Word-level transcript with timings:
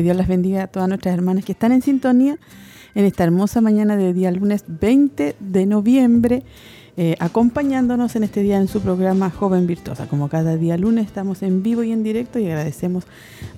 Que 0.00 0.04
Dios 0.04 0.16
las 0.16 0.28
bendiga 0.28 0.62
a 0.62 0.66
todas 0.66 0.88
nuestras 0.88 1.12
hermanas 1.12 1.44
que 1.44 1.52
están 1.52 1.72
en 1.72 1.82
sintonía 1.82 2.38
en 2.94 3.04
esta 3.04 3.22
hermosa 3.22 3.60
mañana 3.60 3.98
de 3.98 4.14
día 4.14 4.30
lunes 4.30 4.64
20 4.66 5.36
de 5.38 5.66
noviembre, 5.66 6.42
eh, 6.96 7.16
acompañándonos 7.18 8.16
en 8.16 8.24
este 8.24 8.40
día 8.40 8.56
en 8.56 8.66
su 8.66 8.80
programa 8.80 9.28
Joven 9.28 9.66
Virtuosa. 9.66 10.06
Como 10.06 10.30
cada 10.30 10.56
día 10.56 10.78
lunes 10.78 11.04
estamos 11.04 11.42
en 11.42 11.62
vivo 11.62 11.82
y 11.82 11.92
en 11.92 12.02
directo 12.02 12.38
y 12.38 12.46
agradecemos 12.46 13.04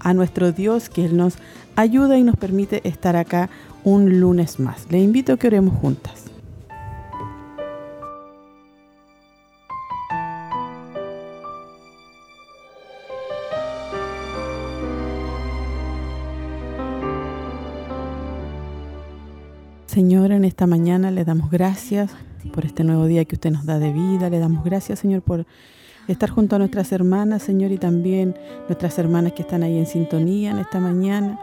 a 0.01 0.15
nuestro 0.15 0.51
Dios 0.51 0.89
que 0.89 1.05
Él 1.05 1.17
nos 1.17 1.35
ayuda 1.77 2.19
y 2.19 2.25
nos 2.25 2.35
permite 2.35 2.81
estar 2.89 3.15
acá 3.15 3.49
un 3.85 4.19
lunes 4.19 4.59
más. 4.59 4.91
Le 4.91 4.99
invito 4.99 5.35
a 5.35 5.37
que 5.37 5.47
oremos 5.47 5.79
juntas. 5.79 6.22
Señor, 19.93 20.33
en 20.33 20.47
esta 20.47 20.67
mañana 20.67 21.11
le 21.11 21.23
damos 21.23 21.51
gracias 21.51 22.13
por 22.55 22.65
este 22.65 22.83
nuevo 22.83 23.05
día 23.05 23.27
que 23.27 23.35
usted 23.35 23.51
nos 23.51 23.67
da 23.67 23.79
de 23.79 23.93
vida. 23.93 24.31
Le 24.31 24.39
damos 24.39 24.65
gracias, 24.65 25.01
Señor, 25.01 25.21
por 25.21 25.45
estar 26.09 26.31
junto 26.31 26.57
a 26.57 26.59
nuestras 26.59 26.93
hermanas, 26.93 27.43
Señor, 27.43 27.73
y 27.73 27.77
también 27.77 28.35
nuestras 28.69 28.99
hermanas 28.99 29.35
que 29.35 29.43
están 29.43 29.63
ahí 29.63 29.77
en 29.77 29.85
sintonía 29.85 30.53
en 30.53 30.61
esta 30.61 30.81
mañana. 30.81 31.39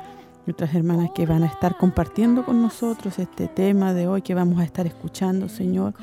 Nuestras 0.48 0.74
hermanas 0.74 1.12
que 1.14 1.28
van 1.28 1.44
a 1.44 1.46
estar 1.46 1.78
compartiendo 1.78 2.44
con 2.44 2.60
nosotros 2.60 3.20
este 3.20 3.48
tema 3.48 3.94
de 3.94 4.08
hoy 4.08 4.24
que 4.24 4.34
vamos 4.34 4.60
a 4.60 4.64
estar 4.64 4.88
escuchando, 4.88 5.48
Señor. 5.48 5.94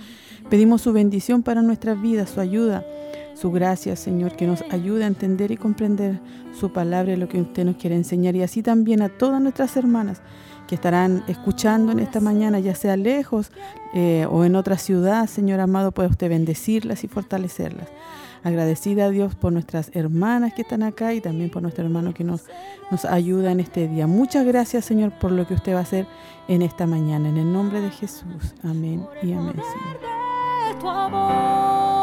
Pedimos 0.49 0.83
su 0.83 0.93
bendición 0.93 1.43
para 1.43 1.63
nuestras 1.63 2.01
vidas, 2.01 2.31
su 2.31 2.41
ayuda, 2.41 2.87
su 3.35 3.51
gracia, 3.51 3.97
Señor, 3.97 4.37
que 4.37 4.47
nos 4.47 4.63
ayude 4.71 5.03
a 5.03 5.09
entender 5.09 5.51
y 5.51 5.57
comprender 5.57 6.21
su 6.57 6.73
palabra 6.73 7.13
y 7.13 7.17
lo 7.17 7.29
que 7.29 7.41
usted 7.41 7.65
nos 7.65 7.75
quiere 7.75 7.97
enseñar. 7.97 8.37
Y 8.37 8.45
así 8.45 8.63
también 8.63 9.03
a 9.03 9.09
todas 9.09 9.43
nuestras 9.43 9.77
hermanas 9.77 10.23
que 10.67 10.75
estarán 10.75 11.25
escuchando 11.29 11.93
en 11.93 12.01
esta 12.01 12.21
mañana, 12.21 12.59
ya 12.59 12.75
sea 12.75 12.97
lejos 12.97 13.51
eh, 13.95 14.27
o 14.31 14.45
en 14.45 14.57
otra 14.57 14.77
ciudad, 14.79 15.27
Señor 15.27 15.61
amado, 15.61 15.93
pueda 15.93 16.09
usted 16.09 16.29
bendecirlas 16.29 17.05
y 17.05 17.09
fortalecerlas. 17.09 17.89
Agradecida 18.43 19.07
a 19.07 19.11
Dios 19.11 19.35
por 19.35 19.53
nuestras 19.53 19.91
hermanas 19.95 20.53
que 20.55 20.63
están 20.63 20.83
acá 20.85 21.13
y 21.15 21.21
también 21.21 21.51
por 21.51 21.63
nuestro 21.63 21.85
hermano 21.85 22.15
que 22.15 22.23
nos, 22.23 22.45
nos 22.91 23.05
ayuda 23.05 23.51
en 23.51 23.61
este 23.61 23.89
día. 23.89 24.07
Muchas 24.07 24.47
gracias, 24.47 24.85
Señor, 24.85 25.11
por 25.19 25.33
lo 25.33 25.47
que 25.47 25.55
usted 25.55 25.75
va 25.75 25.79
a 25.79 25.83
hacer 25.83 26.07
en 26.47 26.63
esta 26.63 26.87
mañana. 26.87 27.29
En 27.29 27.39
el 27.39 27.53
nombre 27.53 27.81
de 27.81 27.91
Jesús. 27.91 28.55
Amén 28.63 29.05
y 29.23 29.33
amén, 29.33 29.57
Señor. 30.75 31.96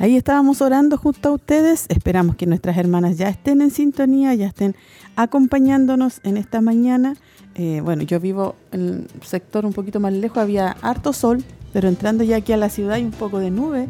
Ahí 0.00 0.16
estábamos 0.16 0.62
orando 0.62 0.96
junto 0.96 1.28
a 1.28 1.32
ustedes. 1.32 1.86
Esperamos 1.88 2.36
que 2.36 2.46
nuestras 2.46 2.76
hermanas 2.76 3.18
ya 3.18 3.28
estén 3.28 3.60
en 3.60 3.70
sintonía, 3.72 4.32
ya 4.34 4.46
estén 4.46 4.76
acompañándonos 5.16 6.20
en 6.22 6.36
esta 6.36 6.60
mañana. 6.60 7.16
Eh, 7.56 7.80
bueno, 7.82 8.02
yo 8.04 8.20
vivo 8.20 8.54
en 8.70 8.80
un 8.80 9.08
sector 9.22 9.66
un 9.66 9.72
poquito 9.72 9.98
más 9.98 10.12
lejos, 10.12 10.38
había 10.38 10.76
harto 10.82 11.12
sol, 11.12 11.42
pero 11.72 11.88
entrando 11.88 12.22
ya 12.22 12.36
aquí 12.36 12.52
a 12.52 12.56
la 12.56 12.68
ciudad 12.68 12.92
hay 12.92 13.04
un 13.04 13.10
poco 13.10 13.40
de 13.40 13.50
nube. 13.50 13.88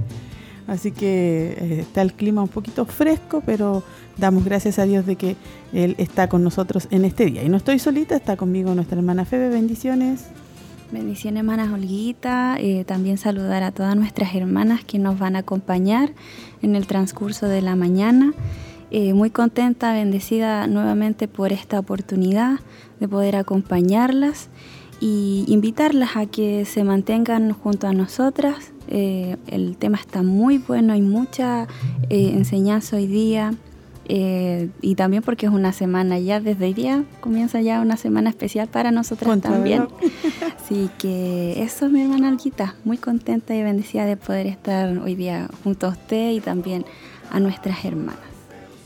Así 0.67 0.93
que 0.93 1.57
eh, 1.59 1.81
está 1.81 2.01
el 2.01 2.15
clima 2.15 2.43
un 2.43 2.49
poquito 2.49 2.87
fresco, 2.87 3.43
pero 3.45 3.83
damos 4.17 4.45
gracias 4.47 4.79
a 4.79 4.85
Dios 4.85 5.05
de 5.05 5.17
que 5.17 5.37
Él 5.75 5.95
está 5.99 6.31
con 6.31 6.43
nosotros 6.43 6.89
en 6.91 7.05
este 7.05 7.27
día. 7.27 7.43
Y 7.43 7.51
no 7.51 7.59
estoy 7.59 7.79
solita, 7.79 8.17
está 8.17 8.39
conmigo 8.39 8.75
nuestra 8.75 8.97
hermana 8.97 9.27
Febe. 9.27 9.51
Bendiciones. 9.51 10.25
Bendiciones, 10.91 11.41
hermanas 11.41 11.71
Olguita. 11.71 12.57
Eh, 12.59 12.83
también 12.87 13.19
saludar 13.19 13.63
a 13.63 13.73
todas 13.73 13.95
nuestras 13.95 14.35
hermanas 14.35 14.85
que 14.85 14.99
nos 14.99 15.19
van 15.19 15.37
a 15.37 15.41
acompañar 15.41 16.13
en 16.63 16.77
el 16.77 16.87
transcurso 16.87 17.47
de 17.47 17.61
la 17.61 17.77
mañana. 17.77 18.33
Eh, 18.91 19.13
muy 19.13 19.29
contenta, 19.29 19.93
bendecida 19.93 20.67
nuevamente 20.67 21.29
por 21.29 21.53
esta 21.53 21.79
oportunidad 21.79 22.61
de 23.01 23.07
poder 23.07 23.37
acompañarlas 23.37 24.49
y 24.99 25.45
invitarlas 25.49 26.17
a 26.17 26.25
que 26.25 26.65
se 26.65 26.85
mantengan 26.85 27.53
junto 27.53 27.87
a 27.87 27.93
nosotras. 27.93 28.73
Eh, 28.89 29.37
el 29.47 29.77
tema 29.77 29.99
está 29.99 30.23
muy 30.23 30.57
bueno, 30.57 30.95
hay 30.95 31.03
mucha 31.03 31.67
enseñanza 32.09 32.97
hoy 32.97 33.07
día. 33.07 33.53
Eh, 34.11 34.71
y 34.81 34.95
también 34.95 35.23
porque 35.23 35.47
es 35.47 35.53
una 35.53 35.73
semana 35.73 36.19
ya, 36.19 36.41
desde 36.41 36.65
hoy 36.65 36.75
día 36.75 37.05
comienza 37.21 37.61
ya 37.61 37.81
una 37.81 37.99
semana 37.99 38.31
especial 38.31 38.67
para 38.69 38.91
nosotras 38.91 39.41
también. 39.41 39.87
Así 40.59 40.89
que 40.99 41.63
eso 41.63 41.87
es 41.87 41.93
mi 41.93 42.01
hermana 42.01 42.29
Olguita, 42.29 42.75
muy 42.85 42.97
contenta 42.97 43.55
y 43.55 43.63
bendecida 43.63 44.07
de 44.07 44.17
poder 44.17 44.47
estar 44.47 44.97
hoy 44.99 45.15
día 45.15 45.49
junto 45.63 45.87
a 45.87 45.91
usted 45.91 46.31
y 46.31 46.41
también 46.41 46.87
a 47.31 47.39
nuestras 47.39 47.85
hermanas. 47.85 48.29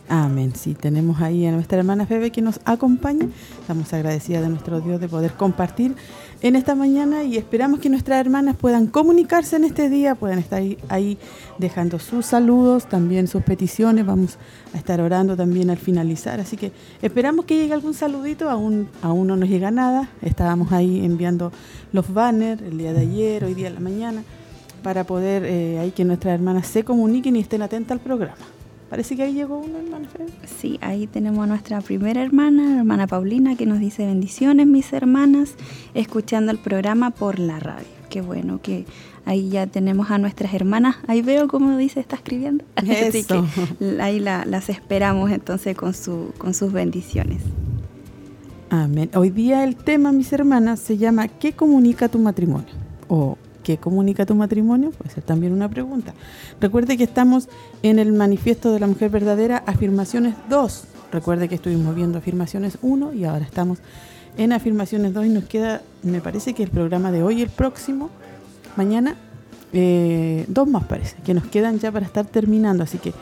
Amén. 0.09 0.53
Sí, 0.55 0.75
tenemos 0.75 1.23
ahí 1.23 1.47
a 1.47 1.53
nuestra 1.53 1.79
hermana 1.79 2.05
Febe 2.05 2.31
que 2.31 2.43
nos 2.43 2.61
acompaña. 2.65 3.29
Estamos 3.61 3.93
agradecidas 3.95 4.43
de 4.43 4.49
nuestro 4.51 4.81
Dios 4.81 5.01
de 5.01 5.09
poder 5.09 5.33
compartir 5.33 5.95
en 6.43 6.57
esta 6.57 6.75
mañana 6.75 7.23
y 7.23 7.37
esperamos 7.37 7.79
que 7.79 7.89
nuestras 7.89 8.21
hermanas 8.21 8.57
puedan 8.57 8.89
comunicarse 8.89 9.57
en 9.57 9.65
este 9.65 9.89
día, 9.89 10.17
puedan 10.17 10.41
estar 10.41 10.61
ahí, 10.89 11.17
dejando 11.59 12.01
sus 12.01 12.27
saludos, 12.27 12.89
también 12.89 13.29
sus 13.29 13.45
peticiones. 13.45 14.05
Vamos 14.05 14.39
a 14.75 14.77
estar 14.77 15.01
orando 15.01 15.37
también 15.37 15.71
al 15.71 15.79
finalizar. 15.79 16.41
Así 16.41 16.57
que 16.57 16.73
esperamos 17.01 17.45
que 17.45 17.57
llegue 17.57 17.73
algún 17.73 17.95
saludito. 17.95 18.51
Aún, 18.51 18.89
aún 19.03 19.29
no 19.29 19.37
nos 19.37 19.49
llega 19.49 19.71
nada. 19.71 20.11
Estábamos 20.21 20.73
ahí 20.73 21.05
enviando 21.05 21.53
los 21.93 22.13
banners 22.13 22.61
el 22.61 22.77
día 22.77 22.93
de 22.93 23.01
ayer, 23.01 23.45
hoy 23.45 23.55
día 23.55 23.69
en 23.69 23.75
la 23.75 23.81
mañana, 23.81 24.25
para 24.83 25.05
poder 25.05 25.45
eh, 25.45 25.79
ahí 25.79 25.93
que 25.93 26.05
nuestras 26.05 26.35
hermanas 26.35 26.67
se 26.67 26.83
comuniquen 26.83 27.37
y 27.37 27.41
estén 27.41 27.63
atentas 27.63 27.93
al 27.93 28.01
programa. 28.01 28.52
Parece 28.93 29.17
que 29.17 29.23
ahí 29.23 29.33
llegó 29.33 29.59
una 29.59 29.79
hermana. 29.79 30.07
Sí, 30.61 30.79
ahí 30.83 31.07
tenemos 31.07 31.43
a 31.43 31.47
nuestra 31.47 31.81
primera 31.81 32.23
hermana, 32.23 32.77
hermana 32.77 33.07
Paulina, 33.07 33.57
que 33.57 33.65
nos 33.65 33.81
dice 33.81 34.05
bendiciones, 34.05 34.67
mis 34.67 34.93
hermanas, 34.93 35.55
escuchando 35.95 36.53
el 36.53 36.59
programa 36.59 37.09
por 37.09 37.39
la 37.39 37.59
radio. 37.59 37.87
Qué 38.11 38.21
bueno 38.21 38.61
que 38.61 38.85
ahí 39.25 39.49
ya 39.49 39.67
tenemos 39.67 40.11
a 40.11 40.19
nuestras 40.19 40.53
hermanas. 40.53 40.97
Ahí 41.07 41.23
veo 41.23 41.49
cómo 41.49 41.75
dice, 41.79 42.01
está 42.01 42.17
escribiendo. 42.17 42.67
Así 42.77 43.25
que 43.25 44.03
ahí 44.03 44.21
las 44.21 44.69
esperamos 44.69 45.31
entonces 45.31 45.75
con, 45.75 45.95
su, 45.95 46.35
con 46.37 46.53
sus 46.53 46.71
bendiciones. 46.71 47.41
Amén. 48.69 49.09
Hoy 49.15 49.31
día 49.31 49.65
el 49.65 49.75
tema, 49.75 50.13
mis 50.13 50.31
hermanas, 50.35 50.81
se 50.81 50.99
llama 50.99 51.29
¿Qué 51.29 51.55
comunica 51.55 52.11
tu 52.11 52.19
matrimonio? 52.19 52.69
O 53.09 53.39
¿Qué 53.63 53.79
comunica 53.79 54.27
tu 54.27 54.35
matrimonio? 54.35 54.91
Puede 54.91 55.11
ser 55.11 55.23
también 55.23 55.53
una 55.53 55.69
pregunta. 55.69 56.15
Recuerde 56.61 56.97
que 56.97 57.05
estamos 57.05 57.49
en 57.83 57.99
el 57.99 58.13
manifiesto 58.13 58.73
de 58.73 58.81
la 58.81 58.87
mujer 58.87 59.11
verdadera, 59.11 59.63
afirmaciones 59.67 60.35
2. 60.51 60.85
Recuerde 61.13 61.49
que 61.49 61.55
estuvimos 61.55 61.95
viendo 61.95 62.19
afirmaciones 62.19 62.79
1 62.83 63.13
y 63.13 63.25
ahora 63.25 63.45
estamos 63.45 63.79
en 64.37 64.53
afirmaciones 64.53 65.13
2 65.15 65.27
y 65.27 65.29
nos 65.29 65.45
queda, 65.45 65.83
me 66.03 66.21
parece 66.21 66.55
que 66.55 66.63
el 66.63 66.71
programa 66.71 67.13
de 67.13 67.23
hoy 67.23 67.43
el 67.43 67.51
próximo, 67.51 68.11
mañana, 68.77 69.17
eh, 69.73 70.45
dos 70.49 70.69
más 70.69 70.85
parece, 70.85 71.17
que 71.25 71.35
nos 71.35 71.45
quedan 71.45 71.79
ya 71.79 71.93
para 71.93 72.05
estar 72.05 72.27
terminando. 72.27 72.83
Así 72.83 72.99
que 72.99 73.13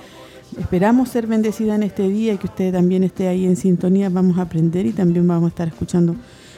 esperamos 0.58 1.10
ser 1.10 1.26
bendecida 1.26 1.74
en 1.74 1.82
este 1.82 2.08
día 2.08 2.32
y 2.32 2.38
que 2.38 2.46
usted 2.46 2.72
también 2.72 3.04
esté 3.04 3.28
ahí 3.28 3.44
en 3.44 3.56
sintonía. 3.56 4.08
Vamos 4.08 4.38
a 4.38 4.42
aprender 4.42 4.86
y 4.86 4.92
también 4.92 5.26
vamos 5.26 5.46
a 5.46 5.48
estar 5.48 5.68
escuchando 5.68 6.16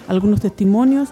algunos 0.08 0.40
testimonios 0.40 1.08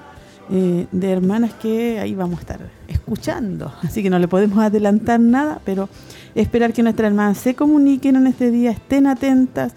eh, 0.52 0.86
de 0.90 1.10
hermanas 1.10 1.52
que 1.54 2.00
ahí 2.00 2.14
vamos 2.14 2.38
a 2.38 2.40
estar 2.40 2.60
escuchando. 2.88 3.72
Así 3.82 4.02
que 4.02 4.10
no 4.10 4.18
le 4.18 4.28
podemos 4.28 4.58
adelantar 4.58 5.20
nada, 5.20 5.60
pero 5.64 5.88
esperar 6.34 6.72
que 6.72 6.82
nuestras 6.82 7.08
hermanas 7.10 7.38
se 7.38 7.54
comuniquen 7.54 8.16
en 8.16 8.26
este 8.26 8.50
día, 8.50 8.70
estén 8.70 9.06
atentas, 9.06 9.72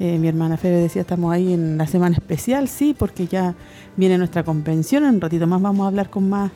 Eh, 0.00 0.18
mi 0.18 0.26
hermana 0.26 0.56
Febe 0.56 0.78
decía, 0.78 1.02
estamos 1.02 1.32
ahí 1.32 1.52
en 1.52 1.78
la 1.78 1.86
semana 1.86 2.16
especial, 2.16 2.66
sí, 2.66 2.92
porque 2.98 3.28
ya 3.28 3.54
viene 3.96 4.18
nuestra 4.18 4.42
convención, 4.42 5.04
en 5.04 5.14
un 5.14 5.20
ratito 5.20 5.46
más 5.46 5.62
vamos 5.62 5.84
a 5.84 5.88
hablar 5.88 6.10
con 6.10 6.28
más, 6.28 6.50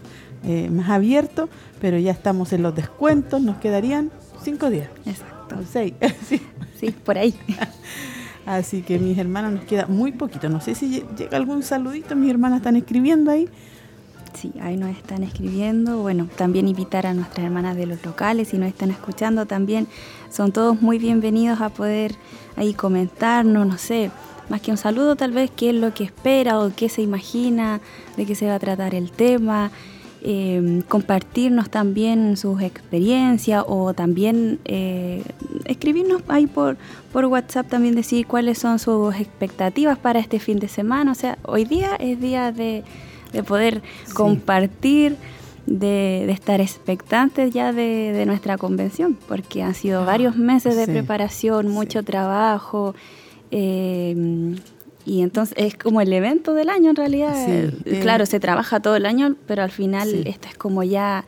eh, 0.44 0.68
más 0.68 0.88
abierto, 0.90 1.48
pero 1.80 1.96
ya 1.96 2.10
estamos 2.10 2.52
en 2.52 2.62
los 2.62 2.74
descuentos, 2.74 3.40
nos 3.40 3.58
quedarían 3.58 4.10
cinco 4.42 4.68
días. 4.68 4.88
Exacto. 5.04 5.58
seis. 5.70 5.92
sí. 6.28 6.40
sí, 6.80 6.90
por 6.90 7.18
ahí. 7.18 7.34
Así 8.46 8.82
que 8.82 8.98
mis 9.00 9.19
hermanas 9.19 9.52
nos 9.52 9.64
queda 9.64 9.87
muy 9.87 10.12
poquito. 10.12 10.48
No 10.48 10.60
sé 10.60 10.75
si 10.76 11.04
llega 11.19 11.37
algún 11.37 11.62
saludito, 11.62 12.14
mis 12.14 12.31
hermanas 12.31 12.58
están 12.58 12.76
escribiendo 12.76 13.32
ahí. 13.32 13.48
Sí, 14.34 14.52
ahí 14.60 14.76
nos 14.76 14.90
están 14.90 15.22
escribiendo. 15.25 15.98
Bueno, 15.98 16.28
también 16.37 16.69
invitar 16.69 17.06
a 17.06 17.14
nuestras 17.14 17.44
hermanas 17.44 17.76
de 17.76 17.87
los 17.87 18.04
locales, 18.04 18.48
si 18.48 18.58
nos 18.58 18.69
están 18.69 18.90
escuchando 18.90 19.46
también, 19.46 19.88
son 20.31 20.52
todos 20.52 20.81
muy 20.81 20.98
bienvenidos 20.98 21.60
a 21.60 21.70
poder 21.70 22.14
ahí 22.54 22.72
comentarnos, 22.72 23.66
no 23.66 23.78
sé, 23.78 24.10
más 24.49 24.60
que 24.60 24.70
un 24.70 24.76
saludo 24.76 25.16
tal 25.16 25.32
vez, 25.32 25.50
qué 25.50 25.70
es 25.70 25.75
lo 25.75 25.92
que 25.92 26.04
espera 26.04 26.60
o 26.60 26.70
qué 26.75 26.88
se 26.88 27.02
imagina 27.02 27.81
de 28.16 28.26
qué 28.26 28.34
se 28.34 28.46
va 28.46 28.54
a 28.54 28.58
tratar 28.58 28.94
el 28.94 29.10
tema. 29.10 29.70
Eh, 30.22 30.82
compartirnos 30.88 31.70
también 31.70 32.36
sus 32.36 32.62
experiencias 32.62 33.62
o 33.66 33.92
también 33.94 34.58
eh, 34.64 35.22
escribirnos 35.66 36.22
ahí 36.28 36.46
por, 36.46 36.78
por 37.12 37.26
WhatsApp 37.26 37.68
también 37.68 37.94
decir 37.94 38.26
cuáles 38.26 38.58
son 38.58 38.78
sus 38.78 39.14
expectativas 39.16 39.98
para 39.98 40.18
este 40.18 40.40
fin 40.40 40.58
de 40.58 40.68
semana. 40.68 41.12
O 41.12 41.14
sea, 41.14 41.38
hoy 41.44 41.64
día 41.64 41.96
es 41.96 42.20
día 42.20 42.50
de, 42.50 42.82
poder 43.46 43.82
compartir, 44.14 45.16
de, 45.66 46.28
estar 46.30 46.60
expectantes 46.60 47.52
ya 47.52 47.72
de, 47.72 48.24
nuestra 48.26 48.56
convención, 48.56 49.18
porque 49.28 49.62
han 49.62 49.74
sido 49.74 50.00
ah, 50.00 50.06
varios 50.06 50.36
meses 50.36 50.76
de 50.76 50.86
preparación, 50.86 51.68
mucho 51.68 52.02
trabajo. 52.02 52.94
Eh, 53.50 54.56
y 55.06 55.23
entonces 55.23 55.55
es 55.56 55.76
como 55.76 56.00
el 56.00 56.12
evento 56.12 56.53
del 56.53 56.69
año 56.69 56.91
en 56.91 56.97
realidad. 56.97 57.35
Eh, 57.49 58.00
claro, 58.03 58.26
se 58.26 58.41
trabaja 58.41 58.81
todo 58.81 58.97
el 58.97 59.06
año, 59.06 59.37
pero 59.47 59.62
al 59.62 59.70
final 59.70 60.26
esto 60.26 60.49
es 60.49 60.58
como 60.58 60.82
ya 60.82 61.25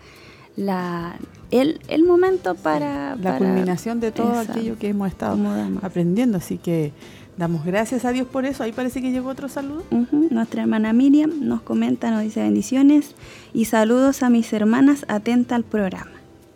la, 0.57 1.15
el, 1.53 1.81
el 1.87 2.03
momento 2.03 2.57
para... 2.57 3.15
La 3.15 3.39
culminación 3.39 4.01
de 4.01 4.11
todo 4.11 4.37
aquello 4.37 4.77
que 4.79 4.89
hemos 4.89 5.09
estado 5.09 5.39
aprendiendo. 5.81 6.39
Así 6.39 6.59
que 6.59 6.93
damos 7.37 7.65
gracias 7.65 8.05
a 8.05 8.11
Dios 8.11 8.27
por 8.27 8.47
eso. 8.47 8.65
Ahí 8.65 8.73
parece 8.73 9.01
que 9.01 9.13
llegó 9.13 9.29
otro 9.29 9.49
saludo. 9.49 9.85
Nuestra 10.11 10.63
hermana 10.63 10.93
Miriam 10.93 11.31
nos 11.41 11.63
comenta, 11.63 12.11
nos 12.11 12.23
dice 12.23 12.41
bendiciones 12.41 13.15
y 13.55 13.67
saludos 13.67 14.25
a 14.25 14.29
mis 14.29 14.53
hermanas 14.53 15.05
atenta 15.07 15.55
al 15.55 15.63
programa. 15.63 16.11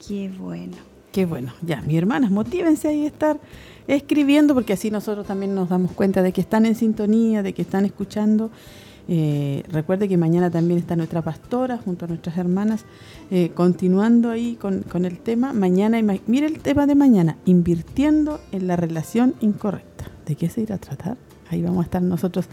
Qué 0.07 0.29
bueno. 0.37 0.77
Qué 1.13 1.25
bueno. 1.25 1.53
Ya, 1.63 1.83
mis 1.83 1.97
hermanas, 1.99 2.33
motívense 2.33 2.89
ahí 2.89 3.05
a 3.05 3.07
estar 3.07 3.39
escribiendo, 3.87 4.55
porque 4.55 4.73
así 4.73 4.91
nosotros 4.91 5.27
también 5.27 5.55
nos 5.55 5.69
damos 5.69 5.93
cuenta 5.93 6.23
de 6.23 6.33
que 6.33 6.41
están 6.41 6.67
en 6.67 6.75
sintonía, 6.75 7.43
de 7.43 7.53
que 7.53 7.63
están 7.63 7.85
escuchando. 7.85 8.51
Eh, 9.09 9.65
recuerde 9.69 10.09
que 10.09 10.17
mañana 10.17 10.51
también 10.51 10.79
está 10.79 10.95
nuestra 10.95 11.23
pastora 11.23 11.77
junto 11.79 12.05
a 12.05 12.09
nuestras 12.09 12.39
hermanas, 12.39 12.85
eh, 13.31 13.51
continuando 13.55 14.31
ahí 14.31 14.57
con, 14.57 15.05
el 15.05 15.19
tema. 15.19 15.53
Mañana, 15.53 16.01
mire 16.27 16.47
el 16.47 16.61
tema 16.61 16.87
de 16.87 16.95
mañana, 16.95 17.37
invirtiendo 17.45 18.41
en 18.53 18.67
la 18.67 18.77
relación 18.77 19.35
incorrecta. 19.41 20.07
¿De 20.27 20.37
qué 20.37 20.49
se 20.49 20.63
irá 20.63 20.77
a 20.77 20.79
tratar? 20.79 21.17
Ahí 21.51 21.63
vamos 21.63 21.81
a 21.81 21.85
estar 21.85 22.03
nosotros 22.03 22.47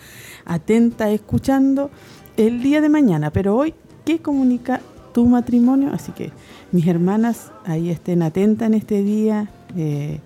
atentas, 0.45 1.09
escuchando 1.11 1.91
el 2.35 2.61
día 2.61 2.81
de 2.81 2.89
mañana. 2.89 3.29
Pero 3.31 3.55
hoy, 3.55 3.73
¿qué 4.05 4.19
comunica 4.19 4.81
tu 5.13 5.25
matrimonio? 5.27 5.91
Así 5.93 6.11
que 6.11 6.31
mis 6.71 6.87
hermanas 6.87 7.51
ahí 7.65 7.89
estén 7.89 8.23
atentas 8.23 8.67
en 8.67 8.73
este 8.73 9.03
día. 9.03 9.49
Eh, 9.77 10.19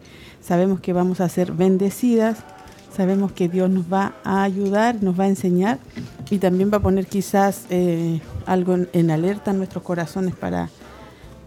sabemos 0.44 0.80
que 0.80 0.94
vamos 0.94 1.22
a 1.22 1.30
ser 1.30 1.52
bendecidas, 1.54 2.38
sabemos 2.96 3.32
que 3.32 3.50
Dios 3.50 3.70
nos 3.70 3.92
va 3.92 4.14
a 4.24 4.44
ayudar, 4.44 5.02
nos 5.02 5.20
va 5.20 5.24
a 5.24 5.28
enseñar 5.28 5.80
y 6.30 6.38
también 6.38 6.72
va 6.72 6.78
a 6.78 6.82
poner 6.82 7.08
quizás 7.08 7.66
eh, 7.70 8.22
algo 8.46 8.78
en, 8.92 9.12
alerta 9.12 9.52
en 9.52 9.58
nuestros 9.58 9.84
corazones 9.84 10.36
para, 10.36 10.70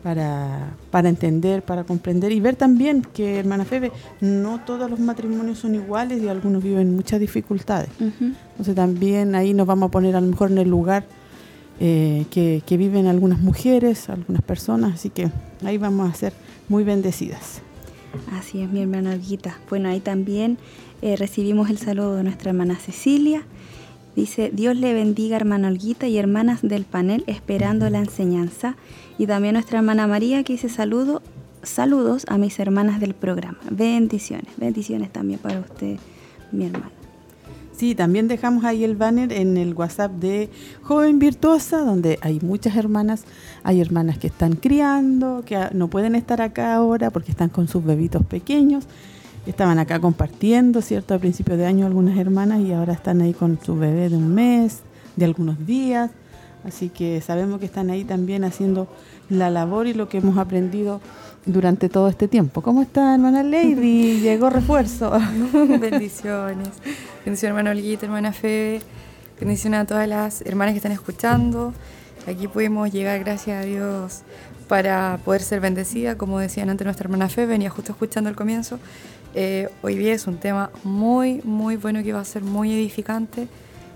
para, 0.03 1.09
entender, 1.09 1.63
para 1.63 1.85
comprender 1.85 2.33
y 2.33 2.41
ver 2.41 2.57
también 2.57 3.03
que, 3.03 3.39
hermana 3.39 3.65
Febe, 3.65 3.93
no 4.21 4.61
todos 4.65 4.91
los 4.91 4.99
matrimonios 4.99 5.59
son 5.59 5.75
iguales 5.75 6.23
y 6.23 6.29
algunos 6.29 6.63
viven 6.63 6.95
muchas 6.95 7.21
dificultades. 7.21 7.91
Entonces 8.01 8.75
también 8.75 9.35
ahí 9.35 9.55
nos 9.55 9.67
vamos 9.67 9.89
a 9.89 9.91
poner 9.91 10.17
a 10.17 10.21
lo 10.21 10.29
mejor 10.29 10.51
en 10.51 10.59
el 10.59 10.69
lugar 10.69 11.05
eh, 11.79 12.25
que, 12.31 12.63
que 12.67 12.77
viven 12.77 13.07
algunas 13.07 13.41
mujeres, 13.41 14.09
algunas 14.09 14.43
personas, 14.43 14.95
así 14.95 15.11
que 15.11 15.31
ahí 15.65 15.77
vamos 15.77 16.11
a 16.11 16.15
ser 16.15 16.33
muy 16.69 16.83
bendecidas. 16.83 17.61
Así 18.33 18.61
es, 18.61 18.71
mi 18.71 18.83
hermana 18.83 19.13
Olguita. 19.13 19.59
Bueno, 19.69 19.89
ahí 19.89 20.01
también 20.01 20.59
eh, 21.03 21.17
recibimos 21.17 21.71
el 21.71 21.79
saludo 21.79 22.17
de 22.17 22.25
nuestra 22.25 22.51
hermana 22.51 22.77
Cecilia. 22.77 23.43
Dice, 24.15 24.51
Dios 24.53 24.77
le 24.77 24.95
bendiga, 24.95 25.37
hermana 25.37 25.69
Olguita 25.69 26.09
y 26.09 26.17
hermanas 26.17 26.61
del 26.63 26.85
panel, 26.85 27.25
esperando 27.27 27.89
la 27.91 27.99
enseñanza. 27.99 28.77
Y 29.19 29.27
también 29.27 29.55
nuestra 29.55 29.79
hermana 29.79 30.07
María, 30.07 30.43
que 30.43 30.55
dice 30.55 30.69
saludo, 30.69 31.23
saludos 31.63 32.25
a 32.29 32.39
mis 32.39 32.59
hermanas 32.59 33.01
del 33.01 33.15
programa. 33.15 33.59
Bendiciones, 33.71 34.49
bendiciones 34.57 35.13
también 35.13 35.39
para 35.39 35.61
usted, 35.61 35.99
mi 36.53 36.67
hermana. 36.67 36.96
Sí, 37.77 37.95
también 37.95 38.27
dejamos 38.27 38.65
ahí 38.65 38.85
el 38.85 38.97
banner 38.97 39.35
en 39.35 39.59
el 39.59 39.75
WhatsApp 39.75 40.13
de 40.13 40.49
Joven 40.81 41.19
Virtuosa, 41.19 41.81
donde 41.81 42.19
hay 42.23 42.41
muchas 42.41 42.75
hermanas. 42.75 43.25
Hay 43.65 43.83
hermanas 43.83 44.17
que 44.17 44.29
están 44.29 44.55
criando, 44.55 45.43
que 45.45 45.59
no 45.73 45.89
pueden 45.89 46.15
estar 46.15 46.41
acá 46.41 46.75
ahora 46.75 47.11
porque 47.11 47.31
están 47.31 47.51
con 47.51 47.69
sus 47.69 47.85
bebitos 47.85 48.25
pequeños. 48.25 48.87
Estaban 49.47 49.79
acá 49.79 50.01
compartiendo, 50.01 50.81
¿cierto? 50.81 51.13
A 51.13 51.19
principios 51.19 51.59
de 51.59 51.67
año 51.67 51.85
algunas 51.85 52.17
hermanas 52.17 52.61
y 52.61 52.73
ahora 52.73 52.95
están 52.95 53.21
ahí 53.21 53.35
con 53.35 53.59
su 53.63 53.77
bebé 53.77 54.09
de 54.09 54.17
un 54.17 54.35
mes, 54.35 54.81
de 55.17 55.27
algunos 55.27 55.67
días. 55.67 56.11
Así 56.67 56.89
que 56.89 57.21
sabemos 57.21 57.61
que 57.61 57.67
están 57.67 57.91
ahí 57.91 58.03
también 58.03 58.43
haciendo 58.43 58.89
la 59.29 59.51
labor 59.51 59.87
y 59.87 59.95
lo 59.95 60.09
que 60.09 60.19
hemos 60.19 60.37
aprendido 60.37 61.01
durante 61.45 61.89
todo 61.89 62.09
este 62.09 62.27
tiempo. 62.27 62.61
¿Cómo 62.61 62.83
está, 62.83 63.15
hermana 63.15 63.45
Lady? 63.45 64.19
Llegó 64.21 64.51
refuerzo. 64.51 65.13
Bendiciones. 65.53 66.71
Bendiciones, 67.25 67.45
hermana 67.45 67.71
Olguita, 67.71 68.07
hermana 68.07 68.33
Febe. 68.33 68.81
Bendiciones 69.39 69.81
a 69.81 69.85
todas 69.85 70.09
las 70.09 70.43
hermanas 70.43 70.73
que 70.73 70.79
están 70.79 70.91
escuchando. 70.91 71.73
Aquí 72.27 72.49
pudimos 72.49 72.91
llegar, 72.91 73.21
gracias 73.21 73.63
a 73.63 73.65
Dios, 73.65 74.23
para 74.67 75.21
poder 75.25 75.43
ser 75.43 75.61
bendecida. 75.61 76.19
Como 76.19 76.41
decían 76.41 76.69
antes 76.69 76.85
nuestra 76.85 77.05
hermana 77.05 77.29
Febe, 77.29 77.47
venía 77.47 77.71
justo 77.71 77.93
escuchando 77.93 78.29
el 78.29 78.35
comienzo. 78.35 78.81
Eh, 79.37 79.69
hoy 79.83 79.95
día 79.95 80.15
es 80.15 80.27
un 80.27 80.39
tema 80.39 80.71
muy, 80.83 81.43
muy 81.45 81.77
bueno 81.77 82.03
que 82.03 82.13
va 82.13 82.21
a 82.21 82.25
ser 82.25 82.43
muy 82.43 82.73
edificante, 82.75 83.47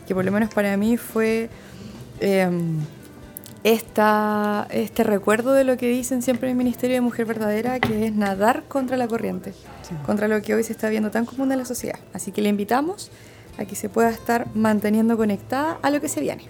que 0.06 0.14
por 0.14 0.24
lo 0.24 0.30
menos 0.30 0.54
para 0.54 0.76
mí 0.76 0.96
fue... 0.96 1.50
Em, 2.20 2.78
esta, 3.62 4.66
este 4.70 5.04
recuerdo 5.04 5.52
de 5.52 5.64
lo 5.64 5.76
que 5.76 5.88
dicen 5.88 6.22
siempre 6.22 6.48
en 6.48 6.52
el 6.52 6.58
Ministerio 6.58 6.96
de 6.96 7.00
Mujer 7.02 7.26
Verdadera, 7.26 7.78
que 7.78 8.06
es 8.06 8.14
nadar 8.14 8.64
contra 8.68 8.96
la 8.96 9.06
corriente, 9.06 9.52
contra 10.06 10.28
lo 10.28 10.40
que 10.40 10.54
hoy 10.54 10.62
se 10.62 10.72
está 10.72 10.88
viendo 10.88 11.10
tan 11.10 11.26
común 11.26 11.52
en 11.52 11.58
la 11.58 11.64
sociedad. 11.64 11.98
Así 12.14 12.32
que 12.32 12.40
le 12.40 12.48
invitamos 12.48 13.10
a 13.58 13.66
que 13.66 13.74
se 13.74 13.88
pueda 13.88 14.08
estar 14.08 14.46
manteniendo 14.54 15.16
conectada 15.16 15.78
a 15.82 15.90
lo 15.90 16.00
que 16.00 16.08
se 16.08 16.20
viene. 16.20 16.44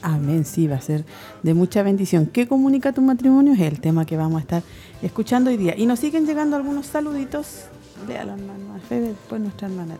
Amén, 0.00 0.44
sí, 0.44 0.68
va 0.68 0.76
a 0.76 0.80
ser 0.80 1.04
de 1.42 1.54
mucha 1.54 1.82
bendición. 1.82 2.26
¿Qué 2.26 2.46
comunica 2.46 2.92
tu 2.92 3.02
matrimonio? 3.02 3.52
Es 3.52 3.60
el 3.60 3.80
tema 3.80 4.06
que 4.06 4.16
vamos 4.16 4.38
a 4.38 4.42
estar 4.42 4.62
escuchando 5.02 5.50
hoy 5.50 5.56
día. 5.56 5.74
Y 5.76 5.86
nos 5.86 5.98
siguen 5.98 6.24
llegando 6.24 6.56
algunos 6.56 6.86
saluditos. 6.86 7.64
Véalo, 8.06 8.32
hermano 8.32 8.78
Fede, 8.88 9.08
después 9.08 9.40
nuestra 9.40 9.66
hermana 9.68 9.96